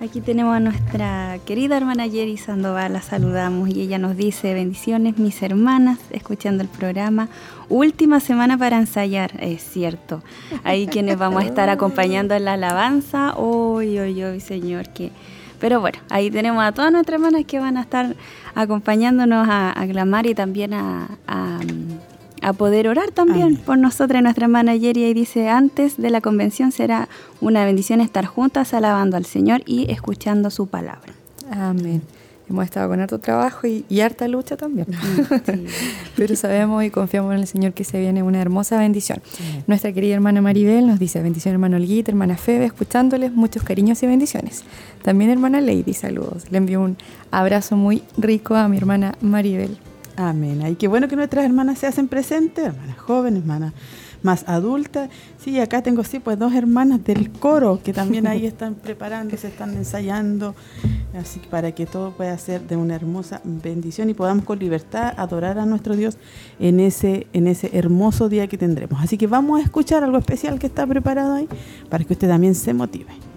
Aquí 0.00 0.20
tenemos 0.20 0.54
a 0.54 0.60
nuestra 0.60 1.40
querida 1.44 1.76
hermana 1.76 2.04
Jerry 2.04 2.36
Sandoval, 2.36 2.92
la 2.92 3.02
saludamos 3.02 3.68
y 3.68 3.80
ella 3.80 3.98
nos 3.98 4.16
dice, 4.16 4.54
bendiciones 4.54 5.18
mis 5.18 5.42
hermanas, 5.42 5.98
escuchando 6.10 6.62
el 6.62 6.68
programa. 6.68 7.28
Última 7.68 8.20
semana 8.20 8.56
para 8.56 8.78
ensayar, 8.78 9.32
es 9.42 9.60
cierto. 9.60 10.22
Ahí 10.62 10.86
quienes 10.86 11.18
vamos 11.18 11.42
a 11.42 11.46
estar 11.46 11.68
acompañando 11.68 12.36
en 12.36 12.44
la 12.44 12.52
alabanza, 12.52 13.34
hoy, 13.34 13.98
hoy, 13.98 14.22
hoy, 14.22 14.38
Señor, 14.38 14.88
que... 14.90 15.10
Pero 15.58 15.80
bueno, 15.80 15.98
ahí 16.10 16.30
tenemos 16.30 16.62
a 16.62 16.70
todas 16.70 16.92
nuestras 16.92 17.16
hermanas 17.16 17.44
que 17.44 17.58
van 17.58 17.76
a 17.76 17.80
estar 17.80 18.14
acompañándonos 18.54 19.48
a, 19.48 19.80
aclamar 19.80 20.28
y 20.28 20.34
también 20.36 20.74
a 20.74 21.08
a 21.26 21.58
poder 22.52 22.88
orar 22.88 23.10
también 23.10 23.56
por 23.56 23.78
nosotras, 23.78 24.22
nuestra 24.22 24.46
hermana 24.46 24.74
Yeri, 24.76 25.04
y 25.04 25.14
dice, 25.14 25.48
antes 25.48 25.96
de 25.96 26.10
la 26.10 26.20
convención 26.20 26.72
será 26.72 27.08
una 27.40 27.64
bendición 27.64 28.00
estar 28.00 28.26
juntas 28.26 28.74
alabando 28.74 29.16
al 29.16 29.24
Señor 29.24 29.62
y 29.66 29.90
escuchando 29.90 30.50
su 30.50 30.66
palabra. 30.66 31.12
Amén. 31.50 32.02
Hemos 32.48 32.64
estado 32.64 32.88
con 32.88 32.98
harto 32.98 33.18
trabajo 33.18 33.66
y, 33.66 34.00
harta 34.00 34.26
lucha 34.26 34.56
también. 34.56 34.86
Pero 36.16 36.34
sabemos 36.34 36.82
y 36.82 36.90
confiamos 36.90 37.34
en 37.34 37.40
el 37.40 37.46
Señor 37.46 37.74
que 37.74 37.84
se 37.84 38.00
viene 38.00 38.22
una 38.22 38.40
hermosa 38.40 38.78
bendición. 38.78 39.20
Nuestra 39.66 39.92
querida 39.92 40.14
hermana 40.14 40.40
Maribel 40.40 40.86
nos 40.86 40.98
dice, 40.98 41.20
bendición 41.20 41.52
hermano 41.52 41.76
Olguita, 41.76 42.10
hermana 42.10 42.38
Febe, 42.38 42.64
escuchándoles 42.64 43.32
muchos 43.32 43.62
cariños 43.62 44.02
y 44.02 44.06
bendiciones. 44.06 44.64
También 45.02 45.30
hermana 45.30 45.60
Lady, 45.60 45.92
saludos. 45.92 46.50
Le 46.50 46.56
envío 46.56 46.80
un 46.80 46.96
abrazo 47.30 47.76
muy 47.76 48.02
rico 48.16 48.54
a 48.54 48.66
mi 48.68 48.78
hermana 48.78 49.14
Maribel. 49.20 49.76
Amén. 50.18 50.66
Y 50.66 50.74
qué 50.74 50.88
bueno 50.88 51.06
que 51.06 51.14
nuestras 51.14 51.44
hermanas 51.44 51.78
se 51.78 51.86
hacen 51.86 52.08
presentes, 52.08 52.64
hermanas 52.64 52.98
jóvenes, 52.98 53.42
hermanas 53.42 53.72
más 54.20 54.42
adultas. 54.48 55.10
Sí, 55.38 55.60
acá 55.60 55.80
tengo 55.80 56.02
sí, 56.02 56.18
pues 56.18 56.36
dos 56.36 56.52
hermanas 56.54 57.04
del 57.04 57.30
coro 57.30 57.80
que 57.80 57.92
también 57.92 58.26
ahí 58.26 58.44
están 58.48 58.74
preparándose, 58.74 59.46
están 59.46 59.76
ensayando, 59.76 60.56
así 61.16 61.38
que 61.38 61.48
para 61.48 61.70
que 61.70 61.86
todo 61.86 62.10
pueda 62.10 62.36
ser 62.36 62.62
de 62.66 62.76
una 62.76 62.96
hermosa 62.96 63.40
bendición 63.44 64.10
y 64.10 64.14
podamos 64.14 64.44
con 64.44 64.58
libertad 64.58 65.14
adorar 65.16 65.56
a 65.60 65.66
nuestro 65.66 65.94
Dios 65.94 66.18
en 66.58 66.80
ese, 66.80 67.28
en 67.32 67.46
ese 67.46 67.70
hermoso 67.78 68.28
día 68.28 68.48
que 68.48 68.58
tendremos. 68.58 69.00
Así 69.00 69.18
que 69.18 69.28
vamos 69.28 69.60
a 69.60 69.62
escuchar 69.62 70.02
algo 70.02 70.18
especial 70.18 70.58
que 70.58 70.66
está 70.66 70.84
preparado 70.84 71.34
ahí 71.34 71.48
para 71.88 72.02
que 72.02 72.14
usted 72.14 72.26
también 72.26 72.56
se 72.56 72.74
motive. 72.74 73.27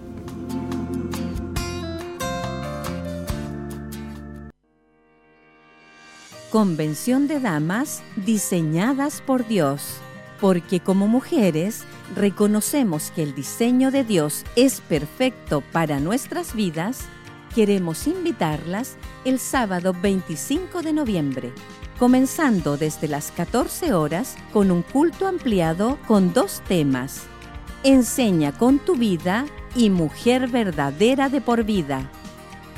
Convención 6.52 7.28
de 7.28 7.40
Damas 7.40 8.02
diseñadas 8.14 9.22
por 9.22 9.46
Dios, 9.46 9.96
porque 10.38 10.80
como 10.80 11.08
mujeres 11.08 11.84
reconocemos 12.14 13.10
que 13.10 13.22
el 13.22 13.34
diseño 13.34 13.90
de 13.90 14.04
Dios 14.04 14.44
es 14.54 14.82
perfecto 14.82 15.62
para 15.72 15.98
nuestras 15.98 16.54
vidas, 16.54 17.06
queremos 17.54 18.06
invitarlas 18.06 18.98
el 19.24 19.38
sábado 19.38 19.94
25 19.98 20.82
de 20.82 20.92
noviembre, 20.92 21.52
comenzando 21.98 22.76
desde 22.76 23.08
las 23.08 23.30
14 23.30 23.94
horas 23.94 24.36
con 24.52 24.70
un 24.70 24.82
culto 24.82 25.26
ampliado 25.28 25.98
con 26.06 26.34
dos 26.34 26.60
temas. 26.68 27.22
Enseña 27.82 28.52
con 28.52 28.78
tu 28.78 28.94
vida 28.94 29.46
y 29.74 29.88
mujer 29.88 30.48
verdadera 30.48 31.30
de 31.30 31.40
por 31.40 31.64
vida. 31.64 32.10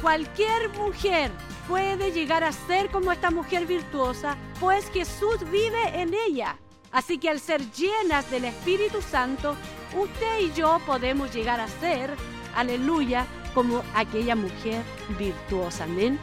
Cualquier 0.01 0.69
mujer 0.79 1.33
puede 1.69 2.13
llegar 2.13 2.45
a 2.45 2.53
ser 2.53 2.91
como 2.91 3.13
esta 3.13 3.31
mujer 3.31 3.67
virtuosa, 3.67 4.37
pues 4.61 4.89
Jesús 4.91 5.39
vive 5.51 6.01
en 6.01 6.15
ella. 6.15 6.57
Así 6.93 7.19
que 7.19 7.29
al 7.29 7.41
ser 7.41 7.61
llenas 7.73 8.31
del 8.31 8.45
Espíritu 8.45 9.03
Santo, 9.03 9.57
usted 9.99 10.41
y 10.41 10.53
yo 10.53 10.79
podemos 10.87 11.35
llegar 11.35 11.61
a 11.61 11.69
ser, 11.69 12.11
aleluya, 12.55 13.27
como 13.53 13.83
aquella 13.95 14.37
mujer 14.37 14.83
virtuosa. 15.19 15.85
Amén. 15.85 16.19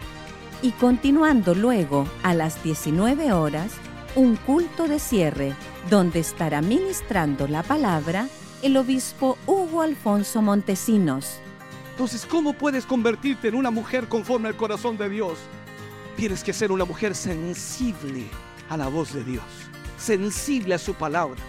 Y 0.62 0.72
continuando 0.72 1.56
luego 1.56 2.08
a 2.24 2.34
las 2.34 2.64
19 2.64 3.34
horas, 3.34 3.74
un 4.16 4.36
culto 4.36 4.88
de 4.88 5.00
cierre, 5.00 5.56
donde 5.90 6.20
estará 6.20 6.62
ministrando 6.62 7.48
la 7.48 7.64
palabra 7.64 8.28
el 8.62 8.78
obispo 8.78 9.38
Hugo 9.48 9.82
Alfonso 9.82 10.42
Montesinos 10.42 11.42
entonces, 12.01 12.25
¿cómo 12.25 12.53
puedes 12.53 12.88
convertirte 12.88 13.50
en 13.50 13.53
una 13.53 13.70
mujer 13.70 14.08
conforme 14.08 14.48
al 14.48 14.55
corazón 14.55 14.98
de 14.98 15.08
Dios? 15.08 15.38
Tienes 16.17 16.43
que 16.43 16.51
ser 16.51 16.72
una 16.72 16.84
mujer 16.84 17.13
sensible 17.13 18.25
a 18.70 18.75
la 18.75 18.88
voz 18.88 19.13
de 19.13 19.24
Dios, 19.24 19.43
sensible 20.00 20.74
a 20.74 20.79
su 20.79 20.96
palabra, 20.96 21.39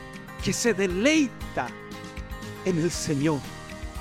que 0.45 0.53
se 0.53 0.75
deleita 0.75 1.69
en 2.67 2.79
el 2.81 2.91
Señor. 2.91 3.39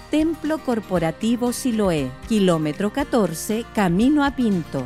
Templo 0.10 0.58
Corporativo 0.58 1.54
Siloé, 1.54 2.12
kilómetro 2.28 2.92
14, 2.92 3.64
camino 3.74 4.26
a 4.26 4.36
Pinto. 4.36 4.86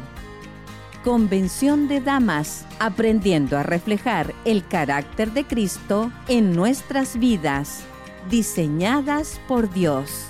Convención 1.03 1.88
de 1.88 2.00
Damas, 2.00 2.67
aprendiendo 2.77 3.57
a 3.57 3.63
reflejar 3.63 4.36
el 4.45 4.67
carácter 4.67 5.31
de 5.31 5.45
Cristo 5.45 6.12
en 6.27 6.55
nuestras 6.55 7.17
vidas, 7.17 7.86
diseñadas 8.29 9.41
por 9.48 9.74
Dios. 9.74 10.27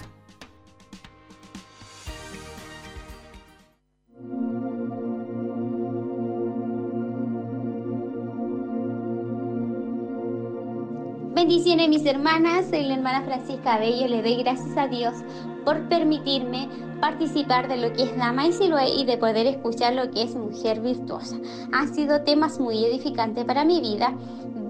Bendiciones 11.35 11.89
mis 11.89 12.05
hermanas, 12.05 12.67
soy 12.69 12.83
la 12.83 12.93
hermana 12.93 13.21
Francisca 13.23 13.77
Bello, 13.77 14.07
le 14.07 14.21
doy 14.21 14.41
gracias 14.41 14.77
a 14.77 14.87
Dios 14.87 15.15
por 15.65 15.89
permitirme 15.89 16.69
participar 17.01 17.67
de 17.67 17.75
lo 17.75 17.91
que 17.91 18.03
es 18.03 18.17
Dama 18.17 18.47
y 18.47 18.53
Siloé 18.53 18.87
y 18.87 19.03
de 19.03 19.17
poder 19.17 19.45
escuchar 19.45 19.95
lo 19.95 20.09
que 20.11 20.23
es 20.23 20.33
Mujer 20.33 20.79
Virtuosa. 20.79 21.35
Han 21.73 21.93
sido 21.93 22.21
temas 22.21 22.57
muy 22.57 22.85
edificantes 22.85 23.43
para 23.43 23.65
mi 23.65 23.81
vida 23.81 24.13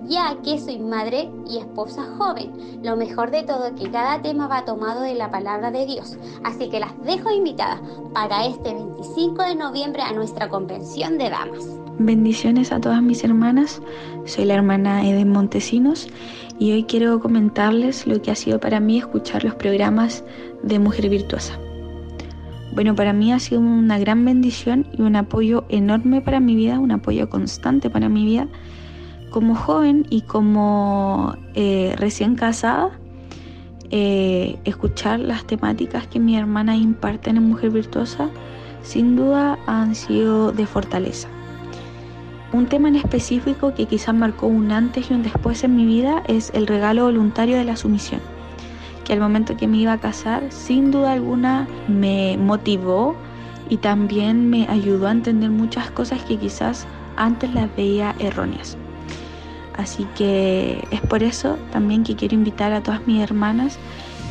ya 0.07 0.37
que 0.43 0.59
soy 0.59 0.79
madre 0.79 1.29
y 1.47 1.57
esposa 1.57 2.03
joven. 2.17 2.51
Lo 2.83 2.95
mejor 2.95 3.29
de 3.29 3.43
todo 3.43 3.67
es 3.67 3.73
que 3.73 3.91
cada 3.91 4.21
tema 4.21 4.47
va 4.47 4.65
tomado 4.65 5.01
de 5.01 5.15
la 5.15 5.29
palabra 5.31 5.71
de 5.71 5.85
Dios. 5.85 6.17
Así 6.43 6.69
que 6.69 6.79
las 6.79 6.99
dejo 7.03 7.31
invitadas 7.31 7.79
para 8.13 8.45
este 8.45 8.73
25 8.73 9.43
de 9.43 9.55
noviembre 9.55 10.01
a 10.01 10.13
nuestra 10.13 10.49
convención 10.49 11.17
de 11.17 11.29
damas. 11.29 11.63
Bendiciones 11.97 12.71
a 12.71 12.79
todas 12.79 13.01
mis 13.01 13.23
hermanas. 13.23 13.81
Soy 14.25 14.45
la 14.45 14.55
hermana 14.55 15.07
Eden 15.07 15.29
Montesinos 15.31 16.07
y 16.59 16.71
hoy 16.71 16.83
quiero 16.83 17.19
comentarles 17.19 18.07
lo 18.07 18.21
que 18.21 18.31
ha 18.31 18.35
sido 18.35 18.59
para 18.59 18.79
mí 18.79 18.97
escuchar 18.97 19.43
los 19.43 19.55
programas 19.55 20.23
de 20.63 20.79
Mujer 20.79 21.09
Virtuosa. 21.09 21.59
Bueno, 22.73 22.95
para 22.95 23.13
mí 23.13 23.31
ha 23.31 23.39
sido 23.39 23.61
una 23.61 23.97
gran 23.99 24.25
bendición 24.25 24.85
y 24.97 25.01
un 25.01 25.15
apoyo 25.15 25.65
enorme 25.69 26.21
para 26.21 26.39
mi 26.39 26.55
vida, 26.55 26.79
un 26.79 26.91
apoyo 26.91 27.29
constante 27.29 27.89
para 27.89 28.09
mi 28.09 28.25
vida. 28.25 28.47
Como 29.29 29.55
joven 29.55 30.05
y 30.09 30.21
como 30.21 31.35
eh, 31.53 31.95
recién 31.97 32.35
casada, 32.35 32.91
eh, 33.91 34.57
escuchar 34.65 35.19
las 35.19 35.45
temáticas 35.45 36.07
que 36.07 36.19
mi 36.19 36.37
hermana 36.37 36.75
imparten 36.75 37.37
en 37.37 37.43
Mujer 37.43 37.69
Virtuosa 37.69 38.29
sin 38.81 39.15
duda 39.15 39.57
han 39.67 39.95
sido 39.95 40.51
de 40.51 40.65
fortaleza. 40.65 41.27
Un 42.53 42.67
tema 42.67 42.87
en 42.87 42.95
específico 42.95 43.73
que 43.73 43.85
quizás 43.85 44.15
marcó 44.15 44.47
un 44.47 44.71
antes 44.71 45.09
y 45.09 45.13
un 45.13 45.23
después 45.23 45.63
en 45.63 45.75
mi 45.75 45.85
vida 45.85 46.23
es 46.27 46.51
el 46.53 46.67
regalo 46.67 47.05
voluntario 47.05 47.57
de 47.57 47.65
la 47.65 47.75
sumisión, 47.75 48.21
que 49.03 49.13
al 49.13 49.19
momento 49.19 49.57
que 49.57 49.67
me 49.67 49.77
iba 49.77 49.93
a 49.93 49.99
casar, 49.99 50.43
sin 50.51 50.91
duda 50.91 51.13
alguna 51.13 51.67
me 51.87 52.37
motivó 52.37 53.15
y 53.69 53.77
también 53.77 54.49
me 54.49 54.67
ayudó 54.69 55.07
a 55.07 55.11
entender 55.11 55.49
muchas 55.49 55.89
cosas 55.91 56.23
que 56.23 56.37
quizás 56.37 56.87
antes 57.17 57.53
las 57.53 57.75
veía 57.75 58.15
erróneas. 58.19 58.77
Así 59.75 60.07
que 60.15 60.87
es 60.91 61.01
por 61.01 61.23
eso 61.23 61.57
también 61.71 62.03
que 62.03 62.15
quiero 62.15 62.35
invitar 62.35 62.71
a 62.71 62.81
todas 62.81 63.05
mis 63.07 63.21
hermanas 63.21 63.77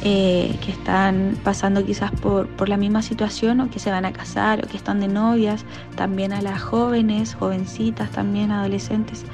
eh, 0.07 0.59
que 0.63 0.71
están 0.71 1.39
pasando 1.43 1.85
quizás 1.85 2.11
por, 2.11 2.47
por, 2.47 2.69
la 2.69 2.77
misma 2.77 3.01
situación 3.01 3.61
o 3.61 3.71
que 3.71 3.79
se 3.79 3.91
van 3.91 4.05
a 4.05 4.13
casar 4.13 4.63
o 4.63 4.69
que 4.69 4.77
están 4.77 5.01
de 5.01 5.09
novias, 5.09 5.65
también 5.97 6.35
a 6.35 6.43
las 6.43 6.63
jóvenes, 6.63 7.35
jovencitas, 7.35 8.11
también 8.11 8.53
adolescentes, 8.53 9.25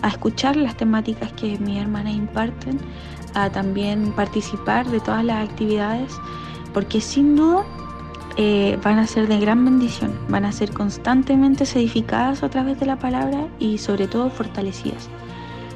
a 0.00 0.08
escuchar 0.08 0.56
las 0.56 0.76
temáticas 0.76 1.30
que 1.34 1.58
mi 1.58 1.78
hermana 1.78 2.10
imparten, 2.10 2.78
a 3.34 3.50
también 3.50 4.12
participar 4.12 4.86
de 4.86 4.98
todas 5.00 5.24
las 5.24 5.46
actividades, 5.46 6.12
porque 6.72 7.02
sin 7.02 7.36
duda 7.36 7.64
eh, 8.36 8.78
van 8.82 8.98
a 8.98 9.06
ser 9.06 9.28
de 9.28 9.38
gran 9.38 9.64
bendición, 9.64 10.18
van 10.28 10.44
a 10.44 10.52
ser 10.52 10.72
constantemente 10.72 11.64
edificadas 11.64 12.42
a 12.42 12.48
través 12.48 12.80
de 12.80 12.86
la 12.86 12.98
palabra 12.98 13.46
y 13.58 13.78
sobre 13.78 14.08
todo 14.08 14.30
fortalecidas. 14.30 15.08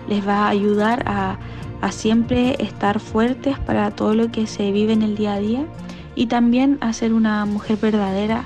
Les 0.09 0.26
va 0.26 0.47
a 0.47 0.49
ayudar 0.49 1.05
a 1.07 1.37
a 1.80 1.92
siempre 1.92 2.56
estar 2.62 3.00
fuertes 3.00 3.58
para 3.58 3.90
todo 3.90 4.14
lo 4.14 4.30
que 4.30 4.47
se 4.47 4.73
vive 4.73 4.92
en 4.92 5.02
el 5.02 5.16
día 5.16 5.35
a 5.35 5.40
día 5.40 5.66
y 6.14 6.26
también 6.26 6.78
a 6.80 6.92
ser 6.92 7.12
una 7.12 7.44
mujer 7.44 7.78
verdadera, 7.78 8.44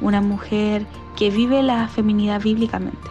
una 0.00 0.20
mujer 0.20 0.86
que 1.16 1.30
vive 1.30 1.62
la 1.62 1.88
feminidad 1.88 2.40
bíblicamente. 2.40 3.08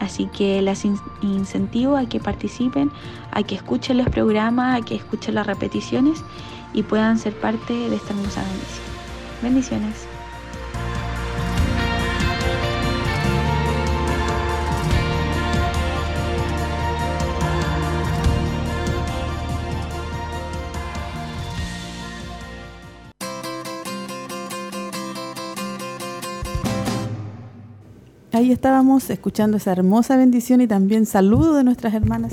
Así 0.00 0.26
que 0.26 0.60
las 0.62 0.84
incentivo 1.22 1.96
a 1.96 2.06
que 2.06 2.20
participen, 2.20 2.90
a 3.30 3.42
que 3.42 3.54
escuchen 3.54 3.98
los 3.98 4.08
programas, 4.08 4.80
a 4.80 4.84
que 4.84 4.94
escuchen 4.94 5.34
las 5.34 5.46
repeticiones 5.46 6.22
y 6.72 6.82
puedan 6.82 7.18
ser 7.18 7.38
parte 7.38 7.72
de 7.72 7.96
esta 7.96 8.12
hermosa 8.12 8.42
bendición. 8.42 8.84
Bendiciones. 9.42 10.03
Ahí 28.34 28.50
estábamos 28.50 29.08
escuchando 29.10 29.58
esa 29.58 29.70
hermosa 29.70 30.16
bendición 30.16 30.60
y 30.60 30.66
también 30.66 31.06
saludo 31.06 31.54
de 31.54 31.62
nuestras 31.62 31.94
hermanas. 31.94 32.32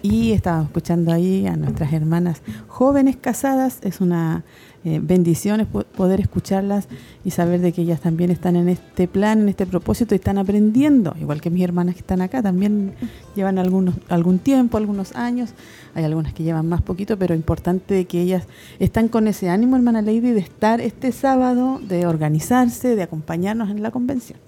Y 0.00 0.30
estábamos 0.30 0.66
escuchando 0.66 1.12
ahí 1.12 1.48
a 1.48 1.56
nuestras 1.56 1.92
hermanas 1.92 2.42
jóvenes 2.68 3.16
casadas. 3.16 3.80
Es 3.82 4.00
una 4.00 4.44
eh, 4.84 5.00
bendición 5.02 5.66
poder 5.96 6.20
escucharlas 6.20 6.86
y 7.24 7.32
saber 7.32 7.60
de 7.60 7.72
que 7.72 7.82
ellas 7.82 8.00
también 8.00 8.30
están 8.30 8.54
en 8.54 8.68
este 8.68 9.08
plan, 9.08 9.40
en 9.40 9.48
este 9.48 9.66
propósito 9.66 10.14
y 10.14 10.18
están 10.18 10.38
aprendiendo, 10.38 11.16
igual 11.20 11.40
que 11.40 11.50
mis 11.50 11.64
hermanas 11.64 11.96
que 11.96 12.02
están 12.02 12.20
acá, 12.20 12.40
también 12.40 12.94
llevan 13.34 13.58
algunos, 13.58 13.96
algún 14.08 14.38
tiempo, 14.38 14.76
algunos 14.76 15.16
años. 15.16 15.54
Hay 15.96 16.04
algunas 16.04 16.32
que 16.34 16.44
llevan 16.44 16.68
más 16.68 16.82
poquito, 16.82 17.18
pero 17.18 17.34
importante 17.34 18.04
que 18.04 18.20
ellas 18.20 18.44
están 18.78 19.08
con 19.08 19.26
ese 19.26 19.48
ánimo, 19.48 19.74
hermana 19.74 20.02
Lady, 20.02 20.20
de 20.20 20.38
estar 20.38 20.80
este 20.80 21.10
sábado, 21.10 21.80
de 21.82 22.06
organizarse, 22.06 22.94
de 22.94 23.02
acompañarnos 23.02 23.70
en 23.70 23.82
la 23.82 23.90
convención. 23.90 24.38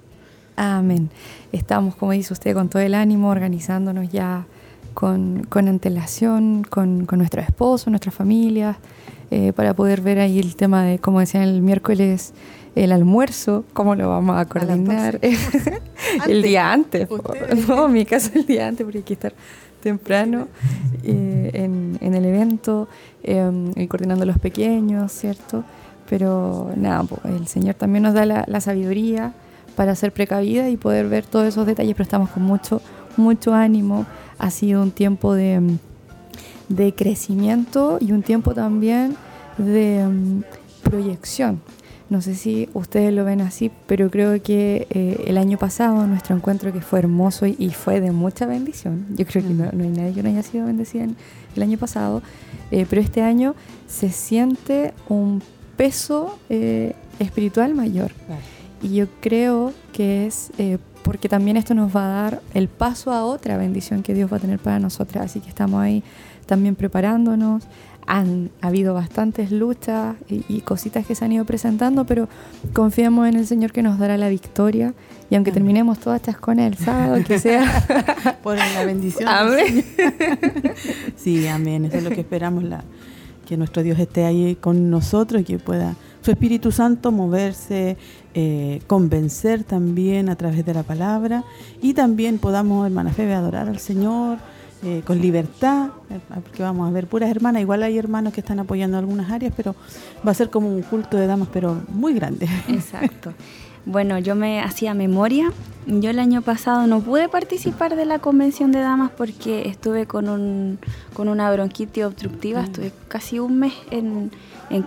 Amén. 0.57 1.11
Estamos, 1.53 1.95
como 1.97 2.13
dice 2.13 2.33
usted, 2.33 2.55
con 2.55 2.69
todo 2.69 2.83
el 2.83 2.95
ánimo, 2.95 3.31
organizándonos 3.31 4.11
ya 4.11 4.47
con, 4.95 5.47
antelación, 5.53 6.65
con, 6.65 7.07
con 7.07 7.19
nuestros 7.19 7.45
esposos, 7.47 7.89
nuestras 7.89 8.15
familias, 8.15 8.77
eh, 9.31 9.53
para 9.53 9.75
poder 9.75 10.01
ver 10.01 10.21
ahí 10.21 10.39
el 10.39 10.55
tema 10.55 10.85
de, 10.85 10.99
como 10.99 11.21
decían 11.21 11.43
el 11.43 11.61
miércoles, 11.61 12.33
el 12.75 12.93
almuerzo, 12.93 13.65
cómo 13.73 13.95
lo 13.95 14.09
vamos 14.09 14.37
a 14.37 14.47
coordinar 14.47 15.19
el 16.29 16.43
día 16.43 16.73
antes. 16.73 17.09
No, 17.69 17.87
en 17.87 17.93
mi 17.93 18.05
caso 18.05 18.31
el 18.35 18.47
día 18.47 18.69
antes, 18.69 18.85
porque 18.85 18.99
hay 18.99 19.05
que 19.05 19.15
estar 19.15 19.35
temprano 19.83 20.49
eh, 21.03 21.51
en, 21.53 22.15
el 22.15 22.25
evento 22.25 22.89
em, 23.23 23.71
y 23.77 23.87
coordinando 23.87 24.25
los 24.25 24.39
pequeños, 24.39 25.13
¿cierto? 25.13 25.65
Pero 26.09 26.71
nada, 26.77 27.05
el 27.25 27.47
Señor 27.47 27.75
también 27.75 28.03
nos 28.03 28.15
da 28.15 28.25
la, 28.25 28.61
sabiduría 28.61 29.33
para 29.77 29.95
ser 29.95 30.13
precavida 30.13 30.69
y 30.69 30.77
poder 30.77 31.09
ver 31.09 31.27
todos 31.27 31.47
esos 31.47 31.67
detalles, 31.67 31.95
pero 31.95 32.05
estamos 32.05 32.31
con 32.31 32.43
mucho, 32.43 32.81
mucho 33.17 33.55
ánimo. 33.55 34.07
Ha 34.39 34.51
sido 34.51 34.83
un 34.83 34.91
tiempo 34.91 35.35
de, 35.35 35.79
de 36.69 36.95
crecimiento 36.95 37.99
y 38.01 38.13
un 38.13 38.23
tiempo 38.23 38.55
también 38.55 39.17
de 39.59 40.01
em, 40.01 40.43
proyección. 40.83 41.61
No 42.11 42.21
sé 42.21 42.35
si 42.35 42.69
ustedes 42.75 43.13
lo 43.15 43.25
ven 43.25 43.41
así, 43.41 43.71
pero 43.87 44.11
creo 44.11 44.41
que 44.43 44.87
eh, 44.91 45.25
el 45.27 45.39
año 45.39 45.57
pasado 45.57 46.07
nuestro 46.07 46.37
encuentro 46.37 46.73
que 46.73 46.81
fue 46.81 46.99
hermoso 46.99 47.47
y, 47.47 47.71
fue 47.71 48.01
de 48.01 48.13
mucha 48.13 48.47
bendición. 48.47 49.07
Yo 49.17 49.25
creo 49.27 49.43
que 49.43 49.51
no, 49.51 49.65
hay 49.65 49.89
nadie 49.89 50.13
que 50.13 50.23
no 50.23 50.29
haya 50.29 50.43
sido 50.43 50.67
bendecida 50.67 51.07
el 51.57 51.63
año 51.63 51.79
pasado, 51.79 52.23
eh, 52.71 52.87
pero 52.89 53.01
este 53.01 53.23
año 53.23 53.55
se 53.89 54.11
siente 54.11 54.93
un 55.09 55.43
peso 55.77 56.39
eh, 56.51 56.95
espiritual 57.19 57.75
mayor. 57.75 58.13
Y 58.85 58.95
yo 58.95 59.07
creo 59.21 59.73
que 59.93 60.27
es 60.27 60.53
porque 61.03 61.29
también 61.29 61.57
esto 61.57 61.75
nos 61.75 61.95
va 61.95 62.05
a 62.05 62.23
dar 62.23 62.43
el 62.55 62.69
paso 62.69 63.13
a 63.13 63.25
otra 63.25 63.57
bendición 63.57 64.03
que 64.03 64.15
Dios 64.15 64.33
va 64.33 64.39
a 64.39 64.41
tener 64.41 64.59
para 64.59 64.79
nosotras. 64.79 65.27
Así 65.27 65.41
que 65.41 65.49
estamos 65.49 65.83
ahí 65.83 66.03
también 66.47 66.77
preparándonos 66.77 67.65
han 68.07 68.51
habido 68.61 68.95
bastantes 68.95 69.51
luchas 69.51 70.17
y, 70.29 70.61
cositas 70.61 71.07
que 71.07 71.15
se 71.15 71.25
han 71.25 71.33
ido 71.33 71.45
presentando, 71.45 72.05
pero 72.05 72.29
confiamos 72.73 73.29
en 73.29 73.37
el 73.37 73.47
Señor 73.47 73.73
que 73.73 73.83
nos 73.83 73.99
dará 73.99 74.19
la 74.19 74.29
victoria. 74.29 74.95
Y 75.31 75.37
aunque 75.37 75.53
terminemos 75.53 75.99
todas 75.99 76.21
estas 76.21 76.37
con 76.37 76.59
Él, 76.59 76.77
sábado, 76.77 77.23
que 77.27 77.39
sea. 77.39 78.37
Por 78.43 78.57
la 78.57 78.85
bendición. 78.85 79.29
Amén. 79.29 79.85
sí, 81.17 81.47
amén. 81.47 81.87
Eso 81.87 81.99
es 81.99 82.05
lo 82.05 82.11
que 82.11 82.21
esperamos, 82.21 82.63
la, 82.65 82.85
que 83.47 83.57
nuestro 83.57 83.83
Dios 83.83 83.99
esté 83.99 84.25
ahí 84.25 84.57
con 84.61 84.91
nosotros 84.91 85.43
y 85.43 85.45
que 85.45 85.59
pueda 85.59 85.97
su 86.25 86.31
Espíritu 86.31 86.73
Santo 86.73 87.13
moverse, 87.13 87.99
eh, 88.33 88.81
convencer 88.87 89.63
también 89.63 90.31
a 90.31 90.37
través 90.37 90.65
de 90.65 90.73
la 90.73 90.83
palabra 90.83 91.45
y 91.83 91.93
también 91.93 92.39
podamos, 92.39 92.87
hermana 92.87 93.13
Febe, 93.13 93.35
adorar 93.35 93.69
al 93.69 93.79
Señor 93.79 94.39
eh, 94.83 95.03
con 95.05 95.21
libertad, 95.21 95.91
eh, 96.09 96.19
porque 96.43 96.63
vamos 96.63 96.89
a 96.89 96.93
ver 96.93 97.09
puras 97.09 97.31
hermanas, 97.31 97.61
igual 97.61 97.83
hay 97.83 97.99
hermanos 97.99 98.33
que 98.33 98.41
están 98.41 98.59
apoyando 98.59 98.97
algunas 98.97 99.31
áreas, 99.31 99.53
pero 99.55 99.77
va 100.27 100.31
a 100.31 100.35
ser 100.35 100.49
como 100.49 100.69
un 100.69 100.81
culto 100.81 101.19
de 101.19 101.27
damas, 101.27 101.49
pero 101.53 101.83
muy 101.89 102.15
grande. 102.15 102.49
Exacto. 102.69 103.35
Bueno, 103.87 104.19
yo 104.19 104.35
me 104.35 104.63
hacía 104.63 104.95
memoria. 104.95 105.53
Yo 105.87 106.09
el 106.09 106.19
año 106.19 106.41
pasado 106.41 106.87
no 106.87 107.01
pude 107.01 107.29
participar 107.29 107.97
de 107.97 108.07
la 108.07 108.19
convención 108.19 108.73
de 108.73 108.79
damas 108.79 109.11
porque 109.15 109.69
estuve 109.69 110.07
con, 110.07 110.31
un, 110.31 110.79
con 111.13 111.29
una 111.29 111.53
bronquitis 111.53 112.05
obstructiva. 112.05 112.63
Mm. 112.63 112.65
Estuve 112.65 112.93
casi 113.09 113.39
un 113.39 113.59
mes 113.59 113.75
en, 113.91 114.31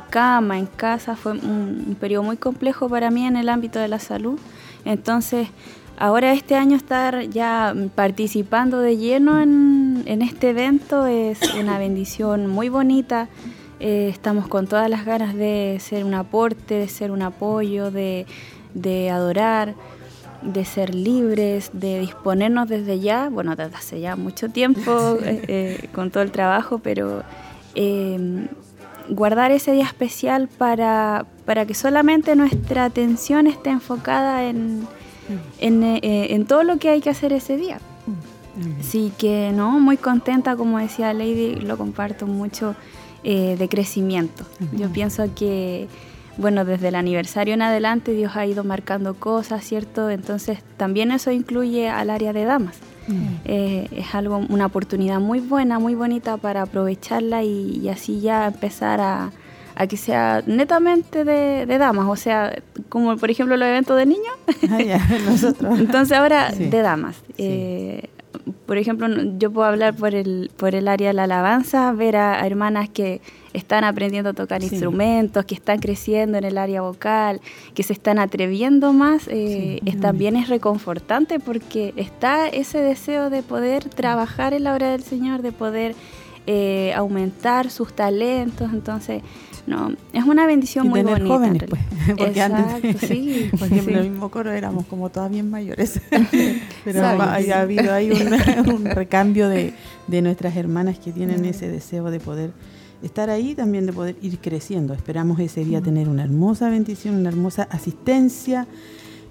cama, 0.10 0.58
en 0.58 0.66
casa. 0.66 1.16
Fue 1.16 1.34
un, 1.34 1.86
un 1.88 1.96
periodo 2.00 2.24
muy 2.24 2.38
complejo 2.38 2.90
para 2.90 3.10
mí 3.12 3.26
en 3.26 3.36
el 3.36 3.50
ámbito 3.50 3.80
de 3.80 3.88
la 3.88 4.00
salud. 4.00 4.40
Entonces, 4.86 5.48
Ahora 6.00 6.32
este 6.32 6.54
año 6.54 6.76
estar 6.76 7.24
ya 7.24 7.74
participando 7.96 8.80
de 8.82 8.98
lleno 8.98 9.42
en, 9.42 10.22
este 10.22 10.52
evento 10.52 11.08
es 11.08 11.40
una 11.60 11.80
bendición 11.80 12.46
muy 12.46 12.70
bonita. 12.70 13.30
Eh, 13.80 14.08
estamos 14.10 14.48
con 14.48 14.68
todas 14.68 14.92
las 14.92 15.06
ganas 15.06 15.34
de 15.34 15.78
ser 15.82 16.06
un 16.06 16.14
aporte, 16.14 16.76
de 16.76 16.88
ser 16.88 17.10
un 17.10 17.24
apoyo, 17.24 17.90
de, 17.90 18.28
adorar, 19.12 19.74
de 20.44 20.66
ser 20.66 20.94
libres, 20.94 21.72
de 21.74 22.00
disponernos 22.00 22.70
desde 22.70 23.00
ya, 23.00 23.30
bueno, 23.30 23.56
desde 23.56 23.76
hace 23.76 24.00
ya 24.00 24.16
mucho 24.16 24.50
tiempo 24.50 25.18
eh, 25.24 25.42
eh, 25.48 25.90
con 25.96 26.12
todo 26.12 26.22
el 26.22 26.32
trabajo, 26.32 26.78
pero 26.78 27.24
guardar 29.10 29.52
ese 29.52 29.72
día 29.72 29.86
especial 29.86 30.48
para, 30.48 31.26
para 31.46 31.66
que 31.66 31.74
solamente 31.74 32.36
nuestra 32.36 32.86
atención 32.86 33.48
esté 33.48 33.70
enfocada 33.70 34.44
en 34.46 34.88
eh, 35.60 36.28
en, 36.30 36.46
todo 36.46 36.64
lo 36.64 36.78
que 36.78 36.90
hay 36.90 37.02
que 37.02 37.10
hacer 37.10 37.34
ese 37.34 37.58
día. 37.58 37.80
Así 38.80 39.12
que 39.18 39.52
no, 39.54 39.80
muy 39.80 39.98
contenta, 39.98 40.56
como 40.56 40.80
decía 40.80 41.14
Lady, 41.14 41.56
lo 41.56 41.78
comparto 41.78 42.26
mucho, 42.26 42.76
eh, 43.24 43.56
de 43.58 43.70
crecimiento. 43.70 44.46
Yo 44.74 44.90
pienso 44.90 45.26
que, 45.36 45.88
bueno, 46.38 46.66
desde 46.66 46.88
el 46.88 46.96
aniversario 46.96 47.54
en 47.54 47.62
adelante 47.62 48.14
Dios 48.14 48.36
ha 48.36 48.46
ido 48.46 48.64
marcando 48.64 49.14
cosas, 49.16 49.64
¿cierto? 49.64 50.10
Entonces 50.10 50.60
también 50.78 51.12
eso 51.12 51.32
incluye 51.32 51.90
al 51.90 52.10
área 52.10 52.34
de 52.34 52.46
damas. 52.46 52.78
Eh, 53.46 53.88
es 53.92 54.14
algo, 54.14 54.46
una 54.50 54.66
oportunidad 54.66 55.20
muy 55.20 55.40
buena, 55.40 55.80
muy 55.80 55.96
bonita 55.96 56.38
para 56.38 56.64
aprovecharla 56.64 57.44
y 57.44 57.88
así 57.90 58.20
ya 58.20 58.48
empezar 58.48 59.00
a, 59.00 59.32
a 59.78 59.86
que 59.86 59.96
sea 59.96 60.44
netamente 60.48 61.24
de, 61.24 61.78
damas, 61.78 62.08
o 62.10 62.16
sea, 62.16 62.52
como 62.90 63.16
por 63.16 63.30
ejemplo 63.30 63.56
los 63.58 63.68
eventos 63.68 63.96
de 63.96 64.06
niños. 64.08 64.34
Ah, 64.72 65.08
nosotros. 65.26 65.80
Entonces 65.80 66.18
ahora 66.18 66.52
de 66.52 66.82
damas. 66.82 67.18
Eh, 67.38 68.10
por 68.66 68.78
ejemplo, 68.78 69.08
yo 69.38 69.52
puedo 69.52 69.68
hablar 69.68 69.96
por 69.96 70.16
el, 70.16 70.52
por 70.58 70.76
el 70.76 70.88
área 70.88 71.10
de 71.10 71.14
la 71.14 71.24
alabanza, 71.24 71.92
ver 71.92 72.16
a, 72.16 72.46
hermanas 72.46 72.90
que 72.90 73.22
están 73.54 73.84
aprendiendo 73.84 74.32
a 74.32 74.34
tocar 74.34 74.62
instrumentos, 74.64 75.46
que 75.46 75.56
están 75.56 75.80
creciendo 75.80 76.38
en 76.38 76.44
el 76.44 76.58
área 76.58 76.82
vocal, 76.82 77.42
que 77.74 77.84
se 77.84 77.94
están 77.94 78.20
atreviendo 78.20 78.94
más, 78.94 79.28
eh, 79.28 79.80
también 80.00 80.36
es 80.36 80.50
reconfortante 80.50 81.40
porque 81.40 81.94
está 81.96 82.48
ese 82.48 82.80
deseo 82.80 83.30
de 83.30 83.42
poder 83.44 83.86
trabajar 83.90 84.54
en 84.54 84.64
la 84.64 84.74
obra 84.74 84.92
del 84.92 85.04
Señor, 85.04 85.42
de 85.42 85.52
poder 85.52 85.96
eh, 86.46 86.94
aumentar 86.96 87.70
sus 87.70 87.94
talentos, 87.94 88.72
entonces 88.72 89.22
no, 89.68 89.92
es 90.14 90.24
una 90.24 90.48
bendición 90.48 90.88
muy 90.88 91.04
bonita. 91.04 91.28
jóvenes, 91.28 91.64
pues, 91.70 91.82
porque 92.18 92.42
antes, 92.42 92.98
sí, 93.08 93.50
por 93.60 93.68
ejemplo, 93.68 93.94
en 93.98 94.06
el 94.06 94.10
mismo 94.12 94.32
coro 94.32 94.52
éramos 94.52 94.86
como 94.86 95.10
todas 95.10 95.30
bien 95.30 95.52
mayores, 95.52 96.00
pero 96.86 97.04
ha, 97.06 97.36
habido 97.36 97.94
ahí 97.94 98.10
un, 98.10 98.86
recambio 98.86 99.50
de, 99.50 99.74
nuestras 100.22 100.56
hermanas 100.56 101.00
que 101.00 101.12
tienen 101.12 101.44
ese 101.44 101.68
deseo 101.68 102.10
de 102.10 102.22
poder 102.22 102.52
estar 103.04 103.30
ahí, 103.30 103.56
también 103.56 103.86
de 103.86 103.92
poder 103.92 104.16
ir 104.22 104.40
creciendo. 104.40 104.94
Esperamos 104.94 105.38
ese 105.42 105.66
día 105.66 105.82
tener 105.82 106.08
una 106.08 106.24
hermosa 106.24 106.70
bendición, 106.70 107.16
una 107.16 107.30
hermosa 107.30 107.68
asistencia. 107.70 108.68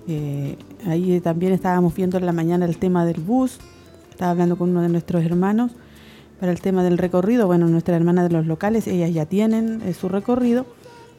Eh, 0.07 0.57
ahí 0.87 1.19
también 1.21 1.53
estábamos 1.53 1.95
viendo 1.95 2.19
en 2.19 2.27
la 2.27 2.33
mañana 2.33 2.67
el 2.67 2.77
tema 2.77 3.07
del 3.07 3.23
bus, 3.23 3.59
estaba 4.11 4.33
hablando 4.33 4.57
con 4.57 4.69
uno 4.69 4.83
de 4.83 4.91
nuestros 4.91 5.25
hermanos 5.25 5.73
para 6.41 6.53
el 6.53 6.61
tema 6.61 6.83
del 6.83 6.99
recorrido. 6.99 7.47
Bueno, 7.47 7.67
nuestra 7.69 7.97
hermana 7.97 8.23
de 8.23 8.31
los 8.31 8.47
locales, 8.47 8.87
ellas 8.87 9.13
ya 9.13 9.27
tienen 9.27 9.83
eh, 9.83 9.95
su 9.95 10.09
recorrido 10.09 10.67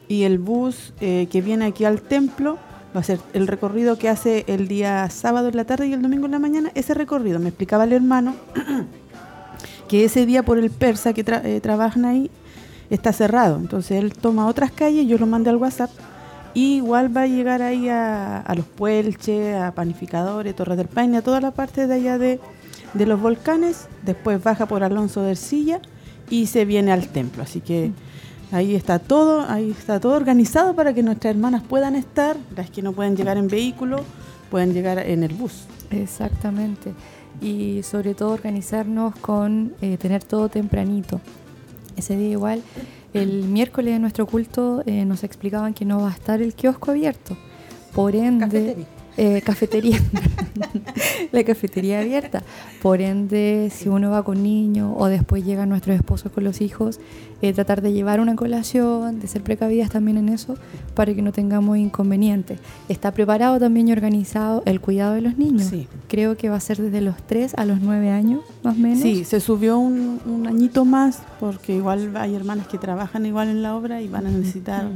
y 0.08 0.22
el 0.22 0.38
bus 0.38 0.94
eh, 1.00 1.28
que 1.30 1.42
viene 1.42 1.66
aquí 1.66 1.84
al 1.84 2.00
templo 2.00 2.58
va 2.96 3.00
a 3.00 3.04
ser 3.04 3.20
el 3.34 3.46
recorrido 3.46 3.98
que 3.98 4.08
hace 4.08 4.44
el 4.48 4.66
día 4.68 5.08
sábado 5.10 5.48
en 5.48 5.56
la 5.56 5.64
tarde 5.64 5.88
y 5.88 5.92
el 5.92 6.02
domingo 6.02 6.26
en 6.26 6.32
la 6.32 6.38
mañana. 6.38 6.70
Ese 6.74 6.94
recorrido, 6.94 7.38
me 7.38 7.48
explicaba 7.48 7.84
el 7.84 7.92
hermano, 7.92 8.34
que 9.88 10.04
ese 10.04 10.24
día 10.24 10.42
por 10.42 10.58
el 10.58 10.70
persa 10.70 11.12
que 11.12 11.24
eh, 11.26 11.60
trabajan 11.60 12.04
ahí 12.04 12.30
está 12.90 13.12
cerrado. 13.12 13.58
Entonces 13.58 14.02
él 14.02 14.14
toma 14.14 14.46
otras 14.46 14.72
calles, 14.72 15.06
yo 15.06 15.18
lo 15.18 15.26
mandé 15.26 15.50
al 15.50 15.56
WhatsApp. 15.56 15.90
Y 16.54 16.76
igual 16.76 17.14
va 17.14 17.22
a 17.22 17.26
llegar 17.26 17.60
ahí 17.60 17.88
a, 17.88 18.40
a 18.40 18.54
los 18.54 18.64
Puelches, 18.64 19.54
a 19.54 19.72
Panificadores, 19.72 20.56
Torres 20.56 20.78
del 20.78 20.88
Paine, 20.88 21.18
a 21.18 21.22
toda 21.22 21.40
la 21.40 21.50
parte 21.50 21.86
de 21.86 21.94
allá 21.94 22.18
de, 22.18 22.40
de 22.94 23.06
los 23.06 23.20
volcanes, 23.20 23.88
después 24.04 24.42
baja 24.42 24.66
por 24.66 24.82
Alonso 24.82 25.22
de 25.22 25.32
Ercilla 25.32 25.80
y 26.30 26.46
se 26.46 26.64
viene 26.64 26.92
al 26.92 27.08
templo. 27.08 27.42
Así 27.42 27.60
que 27.60 27.92
ahí 28.52 28.74
está 28.74 28.98
todo, 28.98 29.42
ahí 29.48 29.70
está 29.70 30.00
todo 30.00 30.14
organizado 30.14 30.74
para 30.74 30.94
que 30.94 31.02
nuestras 31.02 31.34
hermanas 31.34 31.62
puedan 31.68 31.96
estar, 31.96 32.36
las 32.56 32.70
que 32.70 32.82
no 32.82 32.92
pueden 32.92 33.16
llegar 33.16 33.36
en 33.36 33.48
vehículo, 33.48 34.02
pueden 34.50 34.72
llegar 34.72 34.98
en 34.98 35.22
el 35.22 35.34
bus. 35.34 35.64
Exactamente. 35.90 36.92
Y 37.40 37.82
sobre 37.82 38.14
todo 38.14 38.32
organizarnos 38.32 39.14
con 39.16 39.74
eh, 39.80 39.96
tener 39.96 40.24
todo 40.24 40.48
tempranito. 40.48 41.20
Ese 41.96 42.16
día 42.16 42.30
igual, 42.30 42.62
el 43.14 43.44
miércoles 43.44 43.94
de 43.94 43.98
nuestro 43.98 44.26
culto 44.26 44.82
eh, 44.86 45.04
nos 45.04 45.24
explicaban 45.24 45.74
que 45.74 45.84
no 45.84 46.00
va 46.00 46.08
a 46.08 46.12
estar 46.12 46.42
el 46.42 46.54
kiosco 46.54 46.90
abierto. 46.90 47.36
Por 47.94 48.14
ende, 48.14 48.86
eh, 49.18 49.42
cafetería, 49.42 49.98
la 51.32 51.44
cafetería 51.44 52.00
abierta. 52.00 52.42
Por 52.80 53.00
ende, 53.00 53.70
si 53.74 53.88
uno 53.88 54.10
va 54.10 54.22
con 54.22 54.42
niños 54.42 54.94
o 54.96 55.08
después 55.08 55.44
llegan 55.44 55.68
nuestros 55.68 55.96
esposos 55.96 56.30
con 56.30 56.44
los 56.44 56.60
hijos, 56.60 57.00
eh, 57.40 57.52
tratar 57.52 57.82
de 57.82 57.92
llevar 57.92 58.20
una 58.20 58.34
colación, 58.34 59.20
de 59.20 59.28
ser 59.28 59.42
precavidas 59.42 59.90
también 59.90 60.16
en 60.16 60.28
eso, 60.28 60.56
para 60.94 61.14
que 61.14 61.22
no 61.22 61.32
tengamos 61.32 61.78
inconvenientes. 61.78 62.58
Está 62.88 63.12
preparado 63.12 63.58
también 63.60 63.88
y 63.88 63.92
organizado 63.92 64.62
el 64.66 64.80
cuidado 64.80 65.14
de 65.14 65.20
los 65.20 65.38
niños. 65.38 65.68
Sí. 65.68 65.86
Creo 66.08 66.36
que 66.36 66.48
va 66.48 66.56
a 66.56 66.60
ser 66.60 66.78
desde 66.78 67.00
los 67.00 67.16
3 67.26 67.54
a 67.56 67.64
los 67.64 67.80
9 67.80 68.10
años, 68.10 68.40
más 68.62 68.76
o 68.76 68.78
menos. 68.78 69.00
Sí, 69.00 69.24
se 69.24 69.40
subió 69.40 69.78
un, 69.78 70.20
un 70.26 70.46
añito 70.46 70.84
más, 70.84 71.22
porque 71.38 71.76
igual 71.76 72.16
hay 72.16 72.34
hermanas 72.34 72.66
que 72.66 72.78
trabajan 72.78 73.24
igual 73.26 73.48
en 73.48 73.62
la 73.62 73.76
obra 73.76 74.02
y 74.02 74.08
van 74.08 74.26
a 74.26 74.30
necesitar... 74.30 74.88